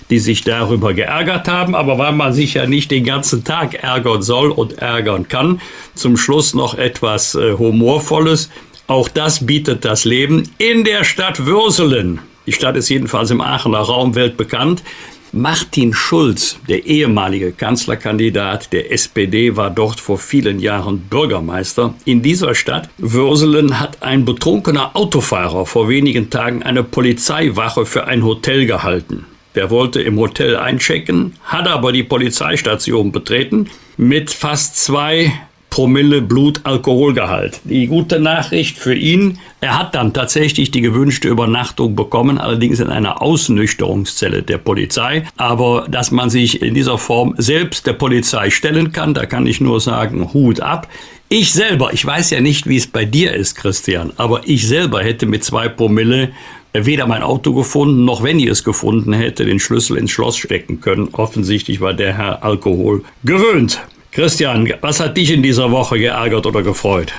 die 0.10 0.18
sich 0.18 0.44
darüber 0.44 0.96
geärgert 0.96 1.48
haben, 1.48 1.76
aber 1.76 2.00
weil 2.00 2.14
man 2.14 2.34
sich 2.34 2.56
ja 2.56 2.66
nicht 2.66 2.90
den 2.90 3.04
ganzen 3.04 3.44
Tag 3.44 3.76
ärgern 3.76 4.24
soll 4.24 4.50
und 4.50 4.80
ärgern 4.80 5.28
kann, 5.28 5.62
zum 5.94 6.18
Schluss 6.18 6.56
noch 6.56 6.74
etwas 6.74 7.36
äh, 7.36 7.54
Humorvolles. 7.54 8.50
Auch 8.94 9.10
das 9.10 9.48
bietet 9.48 9.86
das 9.86 10.06
Leben 10.06 10.52
in 10.60 10.84
der 10.84 11.04
Stadt 11.04 11.48
Würselen. 11.48 12.20
Die 12.46 12.52
Stadt 12.52 12.76
ist 12.76 12.90
jedenfalls 12.90 13.32
im 13.32 13.42
Aachener 13.42 13.80
Raum 13.80 14.14
weltbekannt. 14.14 14.84
Martin 15.32 15.96
Schulz, 15.96 16.60
der 16.70 16.86
ehemalige 16.86 17.54
Kanzlerkandidat 17.54 18.72
der 18.72 18.92
SPD, 18.92 19.56
war 19.56 19.72
dort 19.72 20.00
vor 20.00 20.20
vielen 20.20 20.60
Jahren 20.60 21.00
Bürgermeister. 21.00 21.96
In 22.06 22.22
dieser 22.22 22.54
Stadt, 22.54 22.88
Würselen, 23.00 23.80
hat 23.80 24.04
ein 24.04 24.26
betrunkener 24.26 24.96
Autofahrer 24.96 25.66
vor 25.66 25.90
wenigen 25.90 26.30
Tagen 26.30 26.62
eine 26.62 26.84
Polizeiwache 26.84 27.88
für 27.88 28.06
ein 28.06 28.24
Hotel 28.24 28.68
gehalten. 28.68 29.26
Der 29.56 29.72
wollte 29.72 30.04
im 30.04 30.20
Hotel 30.20 30.56
einchecken, 30.56 31.34
hat 31.46 31.68
aber 31.68 31.94
die 31.94 32.04
Polizeistation 32.04 33.12
betreten 33.12 33.72
mit 33.98 34.30
fast 34.30 34.78
zwei 34.78 35.34
Promille 35.74 36.22
Blutalkoholgehalt. 36.22 37.62
Die 37.64 37.88
gute 37.88 38.20
Nachricht 38.20 38.78
für 38.78 38.94
ihn, 38.94 39.40
er 39.60 39.80
hat 39.80 39.96
dann 39.96 40.14
tatsächlich 40.14 40.70
die 40.70 40.82
gewünschte 40.82 41.28
Übernachtung 41.28 41.96
bekommen, 41.96 42.38
allerdings 42.38 42.80
in 42.80 42.90
einer 42.90 43.24
Ausnüchterungszelle 43.24 44.44
der 44.44 44.60
Polizei. 44.60 45.24
Aber 45.36 45.88
dass 45.90 46.12
man 46.12 46.30
sich 46.30 46.62
in 46.62 46.76
dieser 46.76 47.00
Form 47.00 47.34
selbst 47.40 47.88
der 47.88 47.94
Polizei 47.94 48.52
stellen 48.52 48.92
kann, 48.92 49.16
da 49.16 49.26
kann 49.26 49.48
ich 49.48 49.62
nur 49.62 49.82
sagen, 49.82 50.32
Hut 50.32 50.60
ab. 50.60 50.88
Ich 51.28 51.54
selber, 51.54 51.92
ich 51.92 52.06
weiß 52.06 52.30
ja 52.30 52.40
nicht, 52.40 52.68
wie 52.68 52.78
es 52.78 52.86
bei 52.86 53.06
dir 53.06 53.34
ist, 53.34 53.56
Christian, 53.56 54.14
aber 54.18 54.42
ich 54.46 54.68
selber 54.68 55.02
hätte 55.02 55.26
mit 55.26 55.44
zwei 55.44 55.70
Promille 55.70 56.34
weder 56.74 57.08
mein 57.08 57.24
Auto 57.24 57.52
gefunden, 57.52 58.06
noch 58.06 58.22
wenn 58.22 58.38
ich 58.38 58.46
es 58.46 58.64
gefunden 58.64 59.12
hätte, 59.12 59.44
den 59.44 59.60
Schlüssel 59.60 59.98
ins 59.98 60.12
Schloss 60.12 60.38
stecken 60.38 60.82
können. 60.82 61.10
Offensichtlich 61.14 61.82
war 61.82 61.96
der 61.96 62.16
Herr 62.16 62.44
Alkohol 62.44 63.04
gewöhnt. 63.24 63.82
Christian, 64.14 64.72
was 64.82 65.00
hat 65.00 65.18
dich 65.18 65.32
in 65.32 65.42
dieser 65.42 65.72
Woche 65.72 65.98
geärgert 65.98 66.46
oder 66.46 66.62
gefreut? 66.62 67.14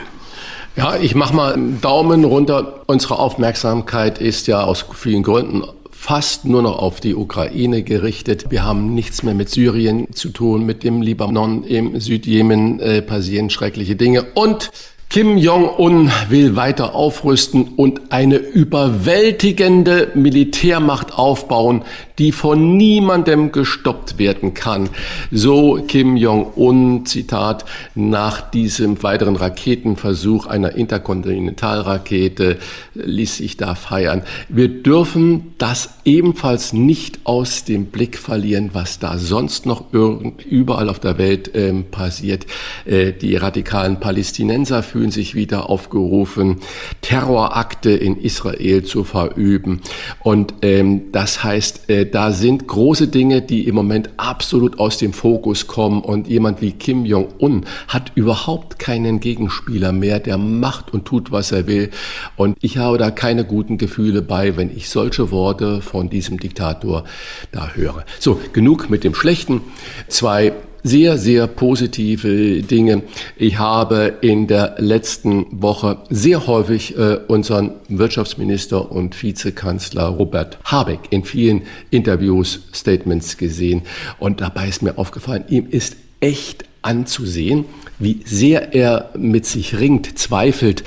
Ja, 0.77 0.95
ich 0.97 1.17
mache 1.17 1.35
mal 1.35 1.53
einen 1.53 1.81
Daumen 1.81 2.25
runter. 2.25 2.83
Unsere 2.87 3.19
Aufmerksamkeit 3.19 4.19
ist 4.19 4.47
ja 4.47 4.63
aus 4.63 4.85
vielen 4.95 5.25
Gründen 5.25 5.65
fast 5.91 6.45
nur 6.45 6.63
noch 6.63 6.79
auf 6.79 7.01
die 7.01 7.17
Ukraine 7.17 7.83
gerichtet. 7.83 8.51
Wir 8.51 8.63
haben 8.63 8.95
nichts 8.95 9.25
mehr 9.25 9.35
mit 9.35 9.49
Syrien 9.49 10.13
zu 10.13 10.29
tun, 10.29 10.67
mit 10.67 10.85
dem 10.85 11.03
Libanon 11.03 11.65
im 11.65 11.99
Südjemen 11.99 12.79
äh, 12.79 13.03
passieren 13.03 13.51
schreckliche 13.51 13.97
Dinge 13.97 14.27
und 14.35 14.71
Kim 15.15 15.39
Jong-un 15.39 16.11
will 16.29 16.57
weiter 16.57 16.95
aufrüsten 16.95 17.69
und 17.77 18.13
eine 18.13 18.37
überwältigende 18.37 20.11
Militärmacht 20.15 21.17
aufbauen, 21.17 21.83
die 22.19 22.33
von 22.33 22.77
niemandem 22.77 23.51
gestoppt 23.51 24.19
werden 24.19 24.55
kann. 24.55 24.89
So 25.31 25.83
Kim 25.87 26.17
Jong-un, 26.17 27.07
Zitat, 27.07 27.65
nach 27.95 28.51
diesem 28.51 29.03
weiteren 29.03 29.37
Raketenversuch 29.37 30.47
einer 30.47 30.77
Interkontinentalrakete 30.77 32.59
ließ 32.95 33.39
sich 33.39 33.57
da 33.57 33.75
feiern. 33.75 34.23
Wir 34.49 34.69
dürfen 34.69 35.55
das 35.59 35.91
ebenfalls 36.05 36.73
nicht 36.73 37.21
aus 37.25 37.65
dem 37.65 37.87
Blick 37.87 38.19
verlieren, 38.19 38.71
was 38.73 38.99
da 38.99 39.19
sonst 39.19 39.67
noch 39.67 39.93
überall 39.93 40.89
auf 40.89 41.01
der 41.01 41.19
Welt 41.19 41.55
äh, 41.55 41.73
passiert. 41.73 42.47
Äh, 42.85 43.13
die 43.13 43.37
radikalen 43.37 43.99
Palästinenser 43.99 44.83
fühlen 44.83 45.11
sich 45.11 45.35
wieder 45.35 45.69
aufgerufen, 45.69 46.61
Terrorakte 47.01 47.91
in 47.91 48.17
Israel 48.21 48.85
zu 48.85 49.03
verüben. 49.05 49.81
Und 50.23 50.55
ähm, 50.63 51.13
das 51.13 51.43
heißt, 51.43 51.91
äh, 51.91 52.04
da 52.05 52.33
sind 52.33 52.67
große 52.67 53.09
Dinge, 53.09 53.43
die 53.43 53.67
im 53.67 53.75
Moment 53.75 54.11
absolut 54.17 54.79
aus 54.79 54.99
dem 54.99 55.13
Fokus 55.13 55.67
kommen. 55.67 56.03
Und 56.03 56.29
jemand 56.29 56.61
wie 56.61 56.73
Kim 56.73 57.05
Jong-un 57.05 57.65
hat 57.89 58.13
überhaupt 58.15 58.79
keinen 58.79 59.21
Gegenspieler 59.21 59.93
mehr, 59.93 60.21
der 60.21 60.39
macht 60.39 60.93
und 60.93 61.05
tut, 61.05 61.33
was 61.33 61.53
er 61.53 61.67
will. 61.67 61.91
Und 62.37 62.57
ich 62.61 62.79
habe 62.79 62.99
da 62.99 63.11
keine 63.11 63.45
guten 63.45 63.79
Gefühle 63.79 64.23
bei, 64.23 64.57
wenn 64.57 64.75
ich 64.75 64.89
solche 64.89 65.31
Worte 65.31 65.81
von 65.81 66.11
diesem 66.11 66.39
Diktator 66.39 67.05
da 67.53 67.71
höre. 67.75 68.05
So, 68.19 68.41
genug 68.53 68.91
mit 68.91 69.05
dem 69.05 69.15
Schlechten. 69.15 69.61
Zwei 70.09 70.53
sehr, 70.85 71.17
sehr 71.17 71.47
positive 71.47 72.63
Dinge. 72.63 73.03
Ich 73.37 73.59
habe 73.59 74.19
in 74.21 74.47
der 74.47 74.77
letzten 74.79 75.47
Woche 75.51 75.99
sehr 76.11 76.47
häufig 76.47 76.97
äh, 76.97 77.21
unseren 77.27 77.73
Wirtschaftsminister 77.89 78.93
und 78.93 79.21
Vizekanzler 79.21 80.09
Robert 80.09 80.59
Habeck 80.65 81.01
in 81.09 81.25
vielen 81.25 81.63
Interviews, 81.91 82.69
Statements 82.73 83.39
gesehen. 83.39 83.83
Und 84.19 84.43
dabei 84.43 84.69
ist 84.69 84.83
mir 84.83 84.99
aufgefallen, 84.99 85.45
ihm 85.49 85.67
ist 85.71 85.97
echt 86.21 86.67
anzusehen, 86.83 87.65
wie 87.99 88.21
sehr 88.27 88.75
er 88.75 89.11
mit 89.17 89.47
sich 89.47 89.79
ringt, 89.79 90.19
zweifelt, 90.19 90.85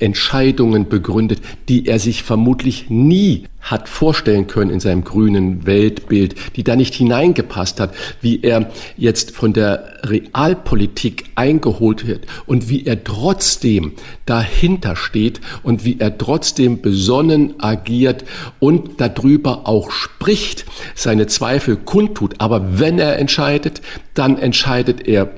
Entscheidungen 0.00 0.88
begründet, 0.88 1.40
die 1.68 1.86
er 1.86 1.98
sich 1.98 2.22
vermutlich 2.22 2.90
nie 2.90 3.44
hat 3.60 3.88
vorstellen 3.88 4.46
können 4.46 4.70
in 4.70 4.80
seinem 4.80 5.04
grünen 5.04 5.66
Weltbild, 5.66 6.34
die 6.56 6.64
da 6.64 6.76
nicht 6.76 6.94
hineingepasst 6.94 7.80
hat, 7.80 7.94
wie 8.20 8.40
er 8.42 8.70
jetzt 8.96 9.32
von 9.32 9.52
der 9.52 9.98
Realpolitik 10.04 11.24
eingeholt 11.34 12.06
wird 12.06 12.26
und 12.46 12.68
wie 12.68 12.86
er 12.86 13.02
trotzdem 13.02 13.92
dahinter 14.26 14.96
steht 14.96 15.40
und 15.62 15.84
wie 15.84 15.98
er 15.98 16.16
trotzdem 16.16 16.80
besonnen 16.80 17.54
agiert 17.58 18.24
und 18.58 19.00
darüber 19.00 19.68
auch 19.68 19.90
spricht, 19.90 20.64
seine 20.94 21.26
Zweifel 21.26 21.76
kundtut. 21.76 22.36
Aber 22.38 22.78
wenn 22.78 22.98
er 22.98 23.18
entscheidet, 23.18 23.82
dann 24.14 24.38
entscheidet 24.38 25.06
er 25.06 25.30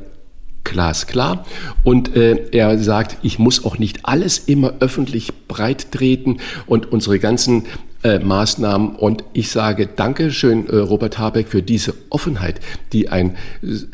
glasklar. 0.64 1.44
Und 1.84 2.16
äh, 2.16 2.48
er 2.52 2.78
sagt, 2.78 3.18
ich 3.22 3.38
muss 3.38 3.64
auch 3.64 3.78
nicht 3.78 4.00
alles 4.04 4.38
immer 4.38 4.74
öffentlich 4.80 5.32
breit 5.48 5.92
treten 5.92 6.38
und 6.66 6.90
unsere 6.92 7.18
ganzen 7.18 7.64
äh, 8.02 8.18
Maßnahmen. 8.18 8.96
Und 8.96 9.24
ich 9.32 9.50
sage 9.50 9.86
Dankeschön, 9.86 10.68
äh, 10.68 10.76
Robert 10.76 11.18
Habeck, 11.18 11.48
für 11.48 11.62
diese 11.62 11.94
Offenheit, 12.08 12.60
die 12.92 13.08
ein 13.08 13.36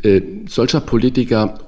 äh, 0.03 0.21
solcher 0.49 0.81
Politiker 0.81 1.59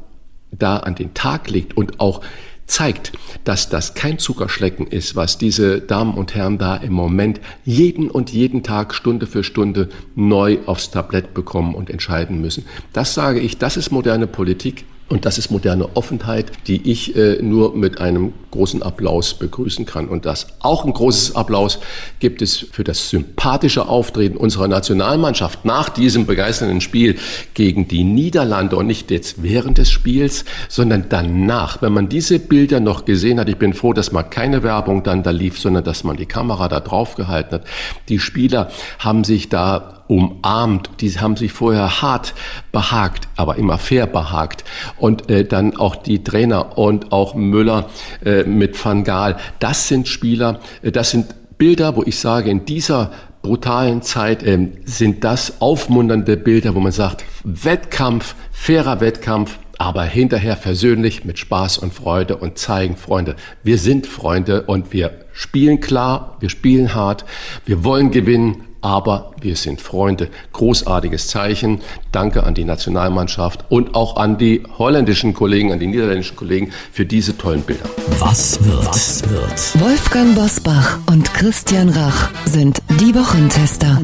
da 0.50 0.78
an 0.78 0.94
den 0.94 1.14
Tag 1.14 1.50
legt 1.50 1.76
und 1.76 2.00
auch 2.00 2.22
zeigt, 2.68 3.12
dass 3.44 3.68
das 3.68 3.94
kein 3.94 4.18
Zuckerschlecken 4.18 4.86
ist, 4.86 5.16
was 5.16 5.38
diese 5.38 5.80
Damen 5.80 6.14
und 6.14 6.34
Herren 6.34 6.58
da 6.58 6.76
im 6.76 6.92
Moment 6.92 7.40
jeden 7.64 8.10
und 8.10 8.30
jeden 8.30 8.62
Tag 8.62 8.94
Stunde 8.94 9.26
für 9.26 9.42
Stunde 9.42 9.88
neu 10.14 10.58
aufs 10.66 10.90
Tablett 10.90 11.34
bekommen 11.34 11.74
und 11.74 11.90
entscheiden 11.90 12.40
müssen. 12.40 12.64
Das 12.92 13.14
sage 13.14 13.40
ich, 13.40 13.58
das 13.58 13.76
ist 13.76 13.90
moderne 13.90 14.26
Politik. 14.26 14.84
Und 15.08 15.24
das 15.24 15.38
ist 15.38 15.50
moderne 15.50 15.96
Offenheit, 15.96 16.52
die 16.66 16.90
ich 16.90 17.16
äh, 17.16 17.40
nur 17.40 17.74
mit 17.74 17.98
einem 17.98 18.34
großen 18.50 18.82
Applaus 18.82 19.34
begrüßen 19.34 19.86
kann. 19.86 20.06
Und 20.06 20.26
das 20.26 20.48
auch 20.60 20.84
ein 20.84 20.92
großes 20.92 21.34
Applaus 21.34 21.78
gibt 22.20 22.42
es 22.42 22.66
für 22.72 22.84
das 22.84 23.08
sympathische 23.08 23.88
Auftreten 23.88 24.36
unserer 24.36 24.68
Nationalmannschaft 24.68 25.64
nach 25.64 25.88
diesem 25.88 26.26
begeisternden 26.26 26.82
Spiel 26.82 27.16
gegen 27.54 27.88
die 27.88 28.04
Niederlande 28.04 28.76
und 28.76 28.86
nicht 28.86 29.10
jetzt 29.10 29.42
während 29.42 29.78
des 29.78 29.90
Spiels, 29.90 30.44
sondern 30.68 31.06
danach. 31.08 31.80
Wenn 31.80 31.94
man 31.94 32.10
diese 32.10 32.38
Bilder 32.38 32.78
noch 32.80 33.06
gesehen 33.06 33.40
hat, 33.40 33.48
ich 33.48 33.56
bin 33.56 33.72
froh, 33.72 33.94
dass 33.94 34.12
mal 34.12 34.24
keine 34.24 34.62
Werbung 34.62 35.04
dann 35.04 35.22
da 35.22 35.30
lief, 35.30 35.58
sondern 35.58 35.84
dass 35.84 36.04
man 36.04 36.18
die 36.18 36.26
Kamera 36.26 36.68
da 36.68 36.80
drauf 36.80 37.14
gehalten 37.14 37.56
hat. 37.56 37.64
Die 38.10 38.18
Spieler 38.18 38.70
haben 38.98 39.24
sich 39.24 39.48
da 39.48 39.97
umarmt. 40.08 40.90
Die 41.00 41.10
haben 41.12 41.36
sich 41.36 41.52
vorher 41.52 42.02
hart 42.02 42.34
behagt, 42.72 43.28
aber 43.36 43.56
immer 43.56 43.78
fair 43.78 44.06
behagt. 44.06 44.64
Und 44.96 45.30
äh, 45.30 45.44
dann 45.44 45.76
auch 45.76 45.96
die 45.96 46.24
Trainer 46.24 46.76
und 46.76 47.12
auch 47.12 47.34
Müller 47.34 47.86
äh, 48.24 48.42
mit 48.44 48.82
Van 48.82 49.04
Gaal. 49.04 49.36
Das 49.60 49.88
sind 49.88 50.08
Spieler, 50.08 50.60
äh, 50.82 50.90
das 50.90 51.10
sind 51.10 51.34
Bilder, 51.58 51.96
wo 51.96 52.02
ich 52.04 52.18
sage, 52.18 52.50
in 52.50 52.64
dieser 52.64 53.10
brutalen 53.42 54.02
Zeit 54.02 54.42
äh, 54.42 54.68
sind 54.84 55.24
das 55.24 55.60
aufmunternde 55.60 56.36
Bilder, 56.36 56.74
wo 56.74 56.80
man 56.80 56.92
sagt, 56.92 57.24
Wettkampf, 57.44 58.34
fairer 58.50 59.00
Wettkampf, 59.00 59.58
aber 59.78 60.02
hinterher 60.04 60.56
versöhnlich 60.56 61.24
mit 61.24 61.38
Spaß 61.38 61.78
und 61.78 61.94
Freude 61.94 62.36
und 62.36 62.58
zeigen, 62.58 62.96
Freunde, 62.96 63.36
wir 63.62 63.78
sind 63.78 64.06
Freunde 64.06 64.62
und 64.62 64.92
wir 64.92 65.12
spielen 65.32 65.80
klar, 65.80 66.36
wir 66.40 66.48
spielen 66.48 66.94
hart, 66.94 67.24
wir 67.64 67.84
wollen 67.84 68.10
gewinnen, 68.10 68.64
aber 68.80 69.32
wir 69.40 69.56
sind 69.56 69.80
Freunde. 69.80 70.28
Großartiges 70.52 71.28
Zeichen. 71.28 71.80
Danke 72.12 72.44
an 72.44 72.54
die 72.54 72.64
Nationalmannschaft 72.64 73.64
und 73.68 73.94
auch 73.94 74.16
an 74.16 74.38
die 74.38 74.62
holländischen 74.78 75.34
Kollegen, 75.34 75.72
an 75.72 75.78
die 75.78 75.86
niederländischen 75.86 76.36
Kollegen 76.36 76.72
für 76.92 77.04
diese 77.04 77.36
tollen 77.36 77.62
Bilder. 77.62 77.84
Was 78.18 78.62
wird? 78.64 78.86
Was 78.86 79.28
wird? 79.28 79.80
Wolfgang 79.80 80.34
Bosbach 80.34 80.98
und 81.10 81.32
Christian 81.34 81.88
Rach 81.90 82.30
sind 82.46 82.80
die 83.00 83.14
Wochentester. 83.14 84.00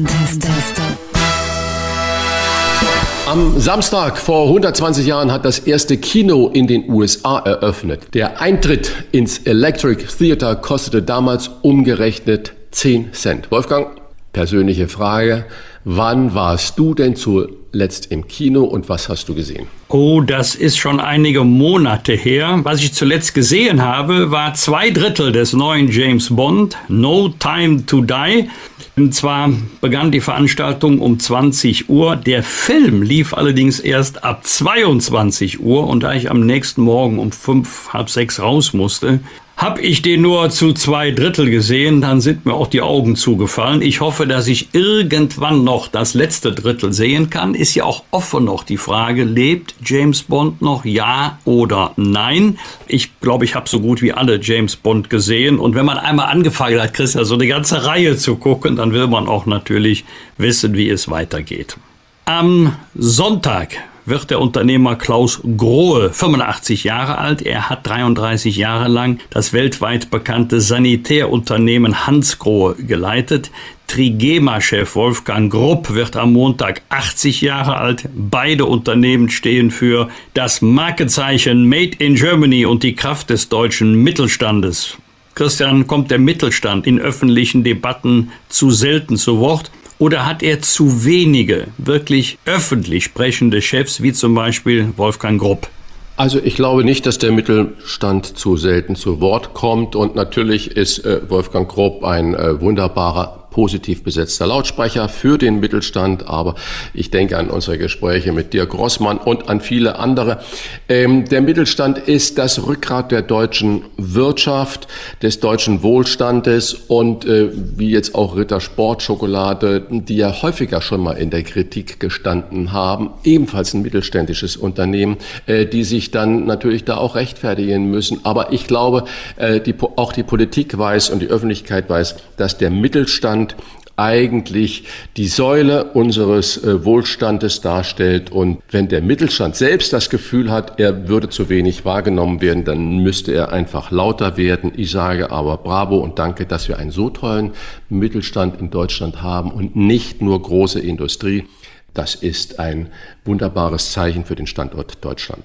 Am 3.27 3.59
Samstag 3.59 4.17
vor 4.17 4.47
120 4.47 5.07
Jahren 5.07 5.31
hat 5.31 5.45
das 5.45 5.59
erste 5.59 5.97
Kino 5.97 6.49
in 6.53 6.67
den 6.67 6.89
USA 6.89 7.39
eröffnet. 7.39 8.13
Der 8.13 8.39
Eintritt 8.39 8.91
ins 9.11 9.39
Electric 9.39 10.05
Theater 10.17 10.55
kostete 10.55 11.01
damals 11.01 11.49
umgerechnet 11.63 12.53
10 12.71 13.13
Cent. 13.13 13.49
Wolfgang, 13.51 13.87
persönliche 14.35 14.89
Frage. 14.89 15.45
Wann 15.85 16.33
warst 16.33 16.77
du 16.77 16.93
denn 16.93 17.15
zuletzt 17.15 18.11
im 18.11 18.27
Kino 18.27 18.65
und 18.65 18.89
was 18.89 19.07
hast 19.07 19.29
du 19.29 19.33
gesehen? 19.33 19.67
Oh, 19.87 20.19
das 20.19 20.55
ist 20.55 20.77
schon 20.77 20.99
einige 20.99 21.45
Monate 21.45 22.13
her. 22.13 22.59
Was 22.63 22.81
ich 22.81 22.93
zuletzt 22.93 23.33
gesehen 23.33 23.81
habe, 23.81 24.31
war 24.31 24.53
zwei 24.55 24.89
Drittel 24.89 25.31
des 25.31 25.53
neuen 25.53 25.89
James 25.89 26.35
Bond, 26.35 26.75
No 26.89 27.29
Time 27.39 27.85
to 27.85 28.01
Die. 28.01 28.49
Und 28.97 29.15
zwar 29.15 29.51
begann 29.79 30.11
die 30.11 30.21
Veranstaltung 30.21 30.99
um 30.99 31.17
20 31.17 31.89
Uhr. 31.89 32.17
Der 32.17 32.43
Film 32.43 33.03
lief 33.03 33.33
allerdings 33.33 33.79
erst 33.79 34.25
ab 34.25 34.45
22 34.45 35.61
Uhr 35.61 35.87
und 35.87 36.03
da 36.03 36.13
ich 36.13 36.29
am 36.29 36.45
nächsten 36.45 36.81
Morgen 36.81 37.19
um 37.19 37.31
fünf, 37.31 37.93
halb 37.93 38.09
sechs 38.09 38.41
raus 38.41 38.73
musste, 38.73 39.21
Hab 39.57 39.79
ich 39.79 40.01
den 40.01 40.21
nur 40.21 40.49
zu 40.49 40.73
zwei 40.73 41.11
Drittel 41.11 41.49
gesehen, 41.49 42.01
dann 42.01 42.19
sind 42.19 42.45
mir 42.45 42.53
auch 42.53 42.67
die 42.67 42.81
Augen 42.81 43.15
zugefallen. 43.15 43.81
Ich 43.81 44.01
hoffe, 44.01 44.27
dass 44.27 44.47
ich 44.47 44.69
irgendwann 44.73 45.63
noch 45.63 45.87
das 45.87 46.13
letzte 46.13 46.51
Drittel 46.51 46.91
sehen 46.91 47.29
kann. 47.29 47.55
Ist 47.55 47.73
ja 47.73 47.85
auch 47.85 48.03
offen 48.11 48.43
noch 48.43 48.63
die 48.63 48.75
Frage, 48.75 49.23
lebt 49.23 49.75
James 49.81 50.23
Bond 50.23 50.61
noch, 50.61 50.83
ja 50.83 51.39
oder 51.45 51.93
nein? 51.95 52.59
Ich 52.87 53.17
glaube, 53.21 53.45
ich 53.45 53.55
habe 53.55 53.69
so 53.69 53.79
gut 53.79 54.01
wie 54.01 54.11
alle 54.11 54.41
James 54.41 54.75
Bond 54.75 55.09
gesehen. 55.09 55.57
Und 55.57 55.73
wenn 55.73 55.85
man 55.85 55.99
einmal 55.99 56.25
angefangen 56.25 56.81
hat, 56.81 56.93
Christian, 56.93 57.23
so 57.23 57.35
eine 57.35 57.47
ganze 57.47 57.85
Reihe 57.85 58.17
zu 58.17 58.35
gucken, 58.35 58.75
dann 58.75 58.91
will 58.91 59.07
man 59.07 59.25
auch 59.25 59.45
natürlich 59.45 60.03
wissen, 60.37 60.73
wie 60.73 60.89
es 60.89 61.09
weitergeht. 61.09 61.77
Am 62.25 62.75
Sonntag 62.93 63.77
wird 64.05 64.29
der 64.29 64.39
Unternehmer 64.39 64.95
Klaus 64.95 65.41
Grohe 65.57 66.11
85 66.11 66.83
Jahre 66.83 67.17
alt. 67.17 67.41
Er 67.41 67.69
hat 67.69 67.85
33 67.87 68.55
Jahre 68.55 68.87
lang 68.87 69.19
das 69.29 69.53
weltweit 69.53 70.11
bekannte 70.11 70.61
Sanitärunternehmen 70.61 72.05
Hans 72.07 72.39
Grohe 72.39 72.75
geleitet. 72.75 73.51
Trigema-Chef 73.87 74.95
Wolfgang 74.95 75.51
Grupp 75.51 75.93
wird 75.93 76.15
am 76.15 76.33
Montag 76.33 76.81
80 76.89 77.41
Jahre 77.41 77.77
alt. 77.77 78.09
Beide 78.15 78.65
Unternehmen 78.65 79.29
stehen 79.29 79.71
für 79.71 80.09
das 80.33 80.61
Markenzeichen 80.61 81.67
Made 81.67 81.97
in 81.99 82.15
Germany 82.15 82.65
und 82.65 82.83
die 82.83 82.95
Kraft 82.95 83.29
des 83.29 83.49
deutschen 83.49 83.95
Mittelstandes. 83.95 84.97
Christian, 85.35 85.85
kommt 85.85 86.11
der 86.11 86.19
Mittelstand 86.19 86.87
in 86.87 86.99
öffentlichen 86.99 87.63
Debatten 87.63 88.31
zu 88.47 88.71
selten 88.71 89.17
zu 89.17 89.39
Wort? 89.39 89.69
Oder 89.97 90.25
hat 90.25 90.43
er 90.43 90.61
zu 90.61 91.05
wenige 91.05 91.67
wirklich 91.77 92.37
öffentlich 92.45 93.05
sprechende 93.05 93.61
Chefs, 93.61 94.01
wie 94.01 94.11
zum 94.11 94.35
Beispiel 94.35 94.89
Wolfgang 94.97 95.39
Grupp? 95.39 95.69
Also 96.17 96.39
ich 96.41 96.55
glaube 96.55 96.83
nicht, 96.83 97.05
dass 97.05 97.17
der 97.17 97.31
Mittelstand 97.31 98.37
zu 98.37 98.55
selten 98.55 98.95
zu 98.95 99.19
Wort 99.19 99.53
kommt. 99.53 99.95
Und 99.95 100.15
natürlich 100.15 100.71
ist 100.71 100.99
äh, 101.05 101.21
Wolfgang 101.29 101.69
Grupp 101.69 102.03
ein 102.03 102.33
äh, 102.35 102.59
wunderbarer 102.61 103.44
positiv 103.55 104.03
besetzter 104.03 104.47
Lautsprecher 104.47 105.07
für 105.07 105.37
den 105.37 105.61
Mittelstand. 105.61 106.27
Aber 106.27 106.55
ich 106.93 107.09
denke 107.09 107.37
an 107.37 107.49
unsere 107.49 107.77
Gespräche 107.77 108.33
mit 108.33 108.51
Dirk 108.53 108.71
Grossmann 108.71 109.17
und 109.17 109.47
an 109.47 109.61
viele 109.61 109.97
andere. 109.97 110.41
Ähm, 110.89 111.23
der 111.23 111.39
Mittelstand 111.39 111.97
ist 111.97 112.37
das 112.37 112.67
Rückgrat 112.67 113.13
der 113.13 113.21
deutschen 113.21 113.83
Wirtschaft, 113.95 114.89
des 115.21 115.39
deutschen 115.39 115.83
Wohlstandes 115.83 116.73
und 116.73 117.23
äh, 117.23 117.49
wie 117.53 117.91
jetzt 117.91 118.13
auch 118.13 118.35
Ritter 118.35 118.59
Sportschokolade, 118.59 119.85
die 119.89 120.17
ja 120.17 120.41
häufiger 120.41 120.81
schon 120.81 120.99
mal 120.99 121.13
in 121.13 121.29
der 121.29 121.43
Kritik 121.43 122.01
gestanden 122.01 122.73
haben, 122.73 123.11
ebenfalls 123.23 123.73
ein 123.73 123.83
mittelständisches 123.83 124.57
Unternehmen, 124.57 125.15
äh, 125.45 125.65
die 125.65 125.85
sich 125.85 126.11
dann 126.11 126.45
natürlich 126.45 126.83
da 126.83 126.97
auch 126.97 127.15
rechtfertigen 127.15 127.89
müssen. 127.89 128.19
Aber 128.25 128.51
ich 128.51 128.67
glaube, 128.67 129.05
äh, 129.37 129.61
die, 129.61 129.75
auch 129.95 130.11
die 130.11 130.23
Politik 130.23 130.77
weiß 130.77 131.09
und 131.11 131.21
die 131.21 131.27
Öffentlichkeit 131.27 131.89
weiß, 131.89 132.17
dass 132.35 132.57
der 132.57 132.69
Mittelstand 132.69 133.44
Wohlstand 133.45 133.55
eigentlich 133.97 134.83
die 135.15 135.27
Säule 135.27 135.85
unseres 135.93 136.61
äh, 136.61 136.83
Wohlstandes 136.83 137.61
darstellt. 137.61 138.29
Und 138.29 138.61
wenn 138.69 138.89
der 138.89 139.01
Mittelstand 139.01 139.55
selbst 139.55 139.93
das 139.93 140.09
Gefühl 140.09 140.51
hat, 140.51 140.81
er 140.81 141.07
würde 141.07 141.29
zu 141.29 141.47
wenig 141.47 141.85
wahrgenommen 141.85 142.41
werden, 142.41 142.65
dann 142.65 142.97
müsste 142.97 143.31
er 143.33 143.53
einfach 143.53 143.91
lauter 143.91 144.35
werden. 144.35 144.73
Ich 144.75 144.91
sage 144.91 145.31
aber 145.31 145.55
bravo 145.55 145.99
und 145.99 146.19
danke, 146.19 146.45
dass 146.45 146.67
wir 146.67 146.77
einen 146.77 146.91
so 146.91 147.09
tollen 147.09 147.51
Mittelstand 147.87 148.59
in 148.59 148.69
Deutschland 148.69 149.21
haben 149.21 149.49
und 149.49 149.77
nicht 149.77 150.21
nur 150.21 150.41
große 150.41 150.81
Industrie. 150.81 151.45
Das 151.93 152.15
ist 152.15 152.59
ein 152.59 152.89
wunderbares 153.23 153.93
Zeichen 153.93 154.25
für 154.25 154.35
den 154.35 154.47
Standort 154.47 155.05
Deutschland. 155.05 155.43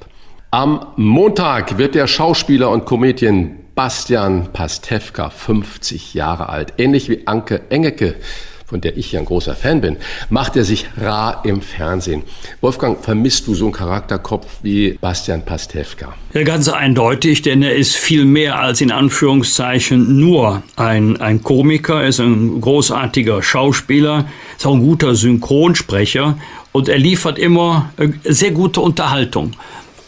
Am 0.51 0.87
Montag 0.97 1.79
wird 1.79 1.95
der 1.95 2.09
Schauspieler 2.09 2.71
und 2.71 2.85
Comedian 2.85 3.60
Bastian 3.83 4.53
Pastewka 4.53 5.31
50 5.31 6.13
Jahre 6.13 6.51
alt. 6.51 6.75
Ähnlich 6.77 7.09
wie 7.09 7.27
Anke 7.27 7.63
Engecke, 7.71 8.17
von 8.67 8.83
der 8.83 8.99
ich 8.99 9.13
ja 9.13 9.21
ein 9.21 9.25
großer 9.25 9.57
Fan 9.57 9.81
bin, 9.81 9.97
macht 10.29 10.55
er 10.55 10.65
sich 10.65 10.85
rar 11.01 11.41
im 11.47 11.63
Fernsehen. 11.63 12.25
Wolfgang, 12.61 13.03
vermisst 13.03 13.47
du 13.47 13.55
so 13.55 13.65
einen 13.65 13.73
Charakterkopf 13.73 14.47
wie 14.63 14.99
Bastian 15.01 15.47
Pastewka? 15.47 16.13
Ja, 16.35 16.43
ganz 16.43 16.69
eindeutig, 16.69 17.41
denn 17.41 17.63
er 17.63 17.75
ist 17.75 17.97
viel 17.97 18.27
mehr 18.27 18.59
als 18.59 18.83
in 18.83 18.93
Anführungszeichen 18.93 20.21
nur 20.21 20.63
ein, 20.77 21.19
ein 21.19 21.43
Komiker, 21.43 22.03
er 22.03 22.09
ist 22.09 22.21
ein 22.21 22.61
großartiger 22.61 23.43
Schauspieler, 23.43 24.27
ist 24.59 24.67
auch 24.67 24.75
ein 24.75 24.83
guter 24.83 25.15
Synchronsprecher 25.15 26.37
und 26.73 26.91
er 26.91 26.99
liefert 26.99 27.39
immer 27.39 27.91
äh, 27.97 28.09
sehr 28.25 28.51
gute 28.51 28.83
Unterhaltung. 28.83 29.53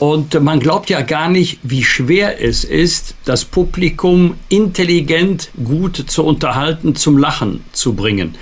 Und 0.02 0.34
man 0.42 0.58
glaubt 0.58 0.90
ja 0.90 1.00
gar 1.02 1.28
nicht, 1.28 1.60
wie 1.62 1.84
schwer 1.84 2.42
es 2.42 2.64
ist, 2.64 3.14
das 3.24 3.44
Publikum 3.44 4.34
intelligent, 4.48 5.52
gut 5.62 5.94
zu 5.94 6.24
unterhalten, 6.24 6.96
zum 6.96 7.18
Lachen 7.18 7.62
zu 7.70 7.94
bringen. 7.94 8.34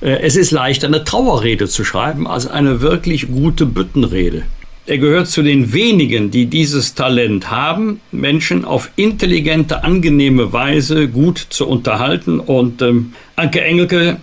Äh, 0.00 0.20
es 0.22 0.34
ist 0.34 0.50
leichter, 0.50 0.86
eine 0.86 1.04
Trauerrede 1.04 1.68
zu 1.68 1.84
schreiben, 1.84 2.26
als 2.26 2.46
eine 2.46 2.80
wirklich 2.80 3.30
gute 3.30 3.66
Büttenrede. 3.66 4.44
Er 4.86 4.96
gehört 4.96 5.28
zu 5.28 5.42
den 5.42 5.74
wenigen, 5.74 6.30
die 6.30 6.46
dieses 6.46 6.94
Talent 6.94 7.50
haben, 7.50 8.00
Menschen 8.10 8.64
auf 8.64 8.90
intelligente, 8.96 9.84
angenehme 9.84 10.54
Weise 10.54 11.08
gut 11.08 11.36
zu 11.36 11.68
unterhalten. 11.68 12.40
Und 12.40 12.80
ähm, 12.80 13.12
Anke 13.36 13.60
Engelke, 13.60 14.16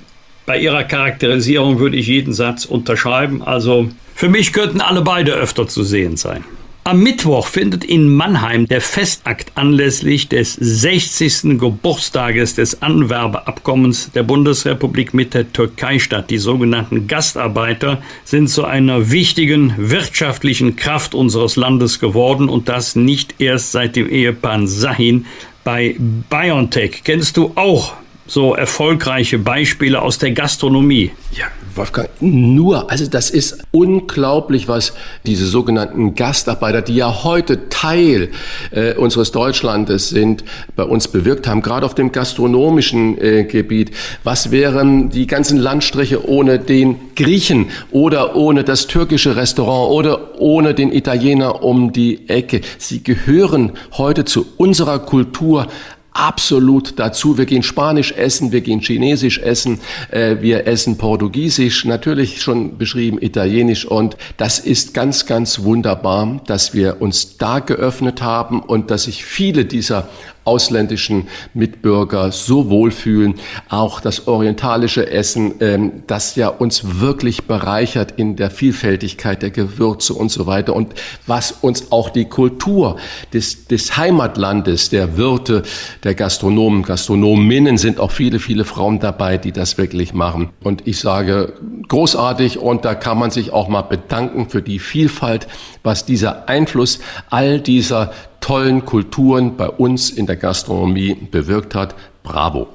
bei 0.47 0.59
ihrer 0.59 0.83
Charakterisierung 0.83 1.77
würde 1.77 1.97
ich 1.97 2.07
jeden 2.07 2.33
Satz 2.33 2.65
unterschreiben. 2.65 3.43
Also 3.43 3.89
für 4.15 4.29
mich 4.29 4.51
könnten 4.51 4.81
alle 4.81 5.03
beide 5.03 5.33
öfter 5.33 5.67
zu 5.67 5.83
sehen 5.83 6.17
sein. 6.17 6.43
Am 6.91 7.03
Mittwoch 7.03 7.47
findet 7.47 7.85
in 7.85 8.13
Mannheim 8.13 8.67
der 8.67 8.81
Festakt 8.81 9.53
anlässlich 9.55 10.27
des 10.27 10.55
60. 10.55 11.57
Geburtstages 11.57 12.55
des 12.55 12.81
Anwerbeabkommens 12.81 14.11
der 14.11 14.23
Bundesrepublik 14.23 15.13
mit 15.13 15.33
der 15.33 15.53
Türkei 15.53 15.99
statt. 15.99 16.29
Die 16.29 16.37
sogenannten 16.37 17.07
Gastarbeiter 17.07 18.01
sind 18.25 18.49
zu 18.49 18.65
einer 18.65 19.09
wichtigen 19.09 19.73
wirtschaftlichen 19.77 20.75
Kraft 20.75 21.15
unseres 21.15 21.55
Landes 21.55 22.01
geworden 22.01 22.49
und 22.49 22.67
das 22.67 22.97
nicht 22.97 23.35
erst 23.39 23.71
seit 23.71 23.95
dem 23.95 24.09
Ehepaar 24.09 24.67
Sahin 24.67 25.27
bei 25.63 25.95
BioNTech. 26.29 27.05
Kennst 27.05 27.37
du 27.37 27.53
auch 27.55 27.93
so 28.27 28.53
erfolgreiche 28.53 29.39
Beispiele 29.39 30.01
aus 30.01 30.17
der 30.17 30.31
Gastronomie? 30.31 31.11
Ja, 31.37 31.45
Wolfgang, 31.75 32.09
nur, 32.19 32.91
also 32.91 33.07
das 33.07 33.29
ist 33.29 33.63
unglaublich, 33.71 34.67
was 34.67 34.93
diese 35.25 35.45
sogenannten 35.45 36.15
Gastarbeiter, 36.15 36.81
die 36.81 36.95
ja 36.95 37.23
heute 37.23 37.69
Teil 37.69 38.29
äh, 38.71 38.93
unseres 38.95 39.31
Deutschlandes 39.31 40.09
sind, 40.09 40.43
bei 40.75 40.83
uns 40.83 41.07
bewirkt 41.07 41.47
haben, 41.47 41.61
gerade 41.61 41.85
auf 41.85 41.95
dem 41.95 42.11
gastronomischen 42.11 43.17
äh, 43.21 43.43
Gebiet. 43.43 43.91
Was 44.23 44.51
wären 44.51 45.09
die 45.09 45.27
ganzen 45.27 45.57
Landstriche 45.57 46.27
ohne 46.27 46.59
den 46.59 46.97
Griechen 47.15 47.67
oder 47.91 48.35
ohne 48.35 48.63
das 48.63 48.87
türkische 48.87 49.35
Restaurant 49.35 49.91
oder 49.91 50.39
ohne 50.39 50.73
den 50.73 50.91
Italiener 50.91 51.63
um 51.63 51.93
die 51.93 52.27
Ecke? 52.29 52.61
Sie 52.77 53.03
gehören 53.03 53.73
heute 53.93 54.25
zu 54.25 54.45
unserer 54.57 54.99
Kultur 54.99 55.67
absolut 56.13 56.99
dazu. 56.99 57.37
Wir 57.37 57.45
gehen 57.45 57.63
Spanisch 57.63 58.11
essen, 58.11 58.51
wir 58.51 58.61
gehen 58.61 58.81
Chinesisch 58.81 59.39
essen, 59.39 59.79
äh, 60.09 60.37
wir 60.41 60.67
essen 60.67 60.97
Portugiesisch, 60.97 61.85
natürlich 61.85 62.41
schon 62.41 62.77
beschrieben 62.77 63.21
Italienisch 63.21 63.85
und 63.85 64.17
das 64.37 64.59
ist 64.59 64.93
ganz, 64.93 65.25
ganz 65.25 65.63
wunderbar, 65.63 66.41
dass 66.45 66.73
wir 66.73 67.01
uns 67.01 67.37
da 67.37 67.59
geöffnet 67.59 68.21
haben 68.21 68.61
und 68.61 68.91
dass 68.91 69.03
sich 69.03 69.23
viele 69.25 69.65
dieser 69.65 70.09
ausländischen 70.43 71.27
Mitbürger 71.53 72.31
so 72.31 72.69
wohlfühlen. 72.69 73.35
Auch 73.69 73.99
das 73.99 74.27
orientalische 74.27 75.09
Essen, 75.09 75.55
ähm, 75.59 76.03
das 76.07 76.35
ja 76.35 76.47
uns 76.47 76.99
wirklich 76.99 77.43
bereichert 77.43 78.13
in 78.17 78.35
der 78.35 78.49
Vielfältigkeit 78.49 79.41
der 79.41 79.51
Gewürze 79.51 80.13
und 80.13 80.29
so 80.29 80.47
weiter 80.47 80.75
und 80.75 80.93
was 81.27 81.51
uns 81.51 81.91
auch 81.91 82.09
die 82.09 82.25
Kultur 82.25 82.97
des, 83.33 83.67
des 83.67 83.97
Heimatlandes, 83.97 84.89
der 84.89 85.17
Wirte, 85.17 85.63
der 86.03 86.15
Gastronomen, 86.15 86.83
Gastronominnen 86.83 87.77
sind 87.77 87.99
auch 87.99 88.11
viele, 88.11 88.39
viele 88.39 88.65
Frauen 88.65 88.99
dabei, 88.99 89.37
die 89.37 89.51
das 89.51 89.77
wirklich 89.77 90.13
machen. 90.13 90.49
Und 90.63 90.87
ich 90.87 90.99
sage 90.99 91.53
großartig 91.87 92.57
und 92.57 92.85
da 92.85 92.95
kann 92.95 93.19
man 93.19 93.31
sich 93.31 93.51
auch 93.51 93.67
mal 93.67 93.81
bedanken 93.81 94.49
für 94.49 94.61
die 94.61 94.79
Vielfalt, 94.79 95.47
was 95.83 96.05
dieser 96.05 96.49
Einfluss 96.49 96.99
all 97.29 97.59
dieser 97.59 98.11
tollen 98.41 98.85
Kulturen 98.85 99.55
bei 99.55 99.69
uns 99.69 100.09
in 100.09 100.25
der 100.25 100.35
Gastronomie 100.35 101.15
bewirkt 101.15 101.73
hat. 101.73 101.95
Bravo. 102.23 102.67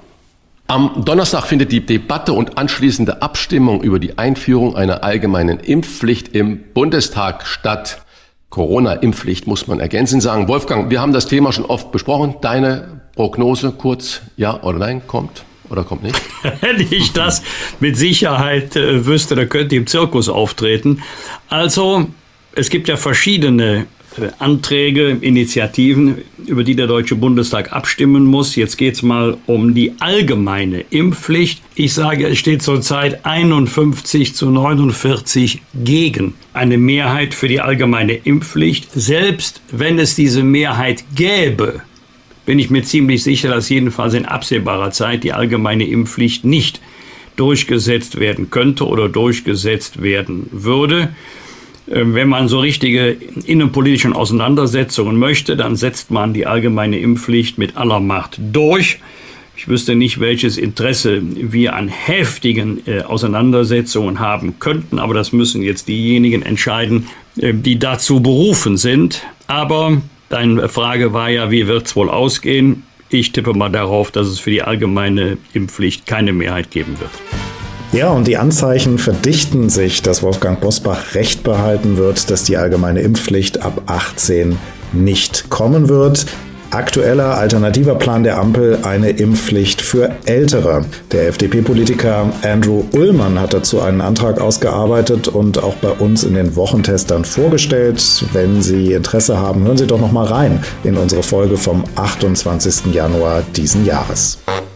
Am 0.68 1.04
Donnerstag 1.04 1.44
findet 1.44 1.70
die 1.70 1.84
Debatte 1.84 2.32
und 2.32 2.58
anschließende 2.58 3.22
Abstimmung 3.22 3.82
über 3.82 4.00
die 4.00 4.18
Einführung 4.18 4.74
einer 4.74 5.04
allgemeinen 5.04 5.60
Impfpflicht 5.60 6.34
im 6.34 6.72
Bundestag 6.72 7.46
statt. 7.46 8.02
Corona-Impfpflicht 8.50 9.46
muss 9.46 9.66
man 9.66 9.78
ergänzend 9.78 10.22
sagen. 10.22 10.48
Wolfgang, 10.48 10.90
wir 10.90 11.00
haben 11.00 11.12
das 11.12 11.26
Thema 11.26 11.52
schon 11.52 11.66
oft 11.66 11.92
besprochen. 11.92 12.36
Deine 12.40 13.00
Prognose 13.14 13.72
kurz, 13.72 14.22
ja 14.36 14.60
oder 14.62 14.78
nein, 14.78 15.02
kommt 15.06 15.44
oder 15.68 15.84
kommt 15.84 16.02
nicht? 16.02 16.20
Wenn 16.60 16.80
ich 16.80 17.12
das 17.12 17.42
mit 17.78 17.96
Sicherheit 17.96 18.74
äh, 18.74 19.06
wüsste, 19.06 19.36
da 19.36 19.44
könnte 19.44 19.74
ich 19.74 19.80
im 19.80 19.86
Zirkus 19.86 20.28
auftreten. 20.28 21.02
Also, 21.48 22.06
es 22.54 22.70
gibt 22.70 22.88
ja 22.88 22.96
verschiedene 22.96 23.86
Anträge, 24.38 25.16
Initiativen, 25.20 26.18
über 26.46 26.64
die 26.64 26.76
der 26.76 26.86
Deutsche 26.86 27.16
Bundestag 27.16 27.72
abstimmen 27.72 28.24
muss. 28.24 28.56
Jetzt 28.56 28.76
geht 28.76 28.94
es 28.94 29.02
mal 29.02 29.36
um 29.46 29.74
die 29.74 29.92
allgemeine 30.00 30.84
Impfpflicht. 30.90 31.62
Ich 31.74 31.92
sage, 31.92 32.26
es 32.28 32.38
steht 32.38 32.62
zurzeit 32.62 33.24
51 33.24 34.34
zu 34.34 34.50
49 34.50 35.62
gegen 35.74 36.34
eine 36.52 36.78
Mehrheit 36.78 37.34
für 37.34 37.48
die 37.48 37.60
allgemeine 37.60 38.14
Impfpflicht. 38.14 38.88
Selbst 38.92 39.60
wenn 39.70 39.98
es 39.98 40.14
diese 40.14 40.42
Mehrheit 40.42 41.04
gäbe, 41.14 41.82
bin 42.46 42.58
ich 42.58 42.70
mir 42.70 42.84
ziemlich 42.84 43.22
sicher, 43.22 43.50
dass 43.50 43.68
jedenfalls 43.68 44.14
in 44.14 44.24
absehbarer 44.24 44.92
Zeit 44.92 45.24
die 45.24 45.32
allgemeine 45.32 45.86
Impfpflicht 45.86 46.44
nicht 46.44 46.80
durchgesetzt 47.36 48.18
werden 48.18 48.50
könnte 48.50 48.86
oder 48.86 49.08
durchgesetzt 49.08 50.02
werden 50.02 50.48
würde. 50.52 51.10
Ähm, 51.90 52.14
wenn 52.14 52.28
man 52.28 52.48
so 52.48 52.60
richtige 52.60 53.16
innenpolitischen 53.46 54.12
Auseinandersetzungen 54.12 55.18
möchte, 55.18 55.56
dann 55.56 55.76
setzt 55.76 56.10
man 56.10 56.34
die 56.34 56.46
allgemeine 56.46 56.98
Impfpflicht 56.98 57.58
mit 57.58 57.76
aller 57.76 58.00
Macht 58.00 58.40
durch. 58.52 58.98
Ich 59.56 59.68
wüsste 59.68 59.94
nicht, 59.94 60.20
welches 60.20 60.58
Interesse 60.58 61.22
wir 61.22 61.74
an 61.74 61.88
heftigen 61.88 62.82
äh, 62.86 63.02
Auseinandersetzungen 63.02 64.20
haben 64.20 64.58
könnten, 64.58 64.98
aber 64.98 65.14
das 65.14 65.32
müssen 65.32 65.62
jetzt 65.62 65.88
diejenigen 65.88 66.42
entscheiden, 66.42 67.06
äh, 67.38 67.54
die 67.54 67.78
dazu 67.78 68.20
berufen 68.20 68.76
sind. 68.76 69.22
Aber 69.46 70.02
deine 70.28 70.68
Frage 70.68 71.12
war 71.12 71.30
ja, 71.30 71.50
wie 71.50 71.66
wird 71.68 71.86
es 71.86 71.96
wohl 71.96 72.10
ausgehen? 72.10 72.82
Ich 73.08 73.32
tippe 73.32 73.54
mal 73.54 73.70
darauf, 73.70 74.10
dass 74.10 74.26
es 74.26 74.40
für 74.40 74.50
die 74.50 74.62
allgemeine 74.62 75.38
Impfpflicht 75.54 76.06
keine 76.06 76.32
Mehrheit 76.32 76.70
geben 76.72 76.98
wird. 76.98 77.12
Ja, 77.92 78.10
und 78.10 78.26
die 78.26 78.36
Anzeichen 78.36 78.98
verdichten 78.98 79.70
sich, 79.70 80.02
dass 80.02 80.22
Wolfgang 80.22 80.60
Bosbach 80.60 81.14
recht 81.14 81.42
behalten 81.44 81.96
wird, 81.96 82.30
dass 82.30 82.44
die 82.44 82.56
allgemeine 82.56 83.00
Impfpflicht 83.00 83.62
ab 83.62 83.82
18 83.86 84.58
nicht 84.92 85.48
kommen 85.50 85.88
wird. 85.88 86.26
Aktueller 86.70 87.38
alternativer 87.38 87.94
Plan 87.94 88.24
der 88.24 88.38
Ampel 88.38 88.80
eine 88.82 89.10
Impfpflicht 89.10 89.80
für 89.80 90.10
Ältere. 90.26 90.84
Der 91.12 91.28
FDP-Politiker 91.28 92.32
Andrew 92.42 92.84
Ullmann 92.92 93.38
hat 93.40 93.54
dazu 93.54 93.80
einen 93.80 94.00
Antrag 94.00 94.40
ausgearbeitet 94.40 95.28
und 95.28 95.62
auch 95.62 95.76
bei 95.76 95.90
uns 95.90 96.24
in 96.24 96.34
den 96.34 96.56
Wochentestern 96.56 97.24
vorgestellt. 97.24 98.24
Wenn 98.32 98.62
Sie 98.62 98.92
Interesse 98.92 99.38
haben, 99.38 99.64
hören 99.64 99.78
Sie 99.78 99.86
doch 99.86 100.00
noch 100.00 100.12
mal 100.12 100.26
rein 100.26 100.62
in 100.82 100.96
unsere 100.96 101.22
Folge 101.22 101.56
vom 101.56 101.84
28. 101.94 102.92
Januar 102.92 103.42
diesen 103.54 103.86
Jahres. 103.86 104.38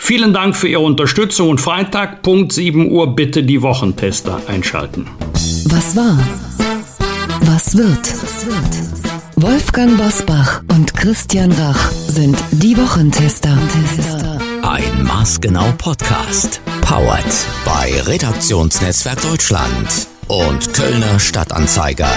Vielen 0.00 0.32
Dank 0.32 0.56
für 0.56 0.68
Ihre 0.68 0.80
Unterstützung 0.80 1.50
und 1.50 1.60
Freitag, 1.60 2.22
Punkt 2.22 2.52
7 2.52 2.90
Uhr, 2.90 3.14
bitte 3.14 3.42
die 3.42 3.60
Wochentester 3.60 4.40
einschalten. 4.46 5.06
Was 5.66 5.94
war? 5.96 6.18
Was 7.42 7.76
wird? 7.76 8.14
Wolfgang 9.36 9.98
Bosbach 9.98 10.62
und 10.68 10.94
Christian 10.94 11.52
Rach 11.52 11.90
sind 11.90 12.38
die 12.52 12.78
Wochentester. 12.78 13.58
Ein 14.62 15.02
Maßgenau 15.02 15.72
Podcast. 15.76 16.62
Powered 16.80 17.46
bei 17.64 17.92
Redaktionsnetzwerk 18.06 19.20
Deutschland 19.20 20.06
und 20.28 20.72
Kölner 20.72 21.18
Stadtanzeiger. 21.18 22.08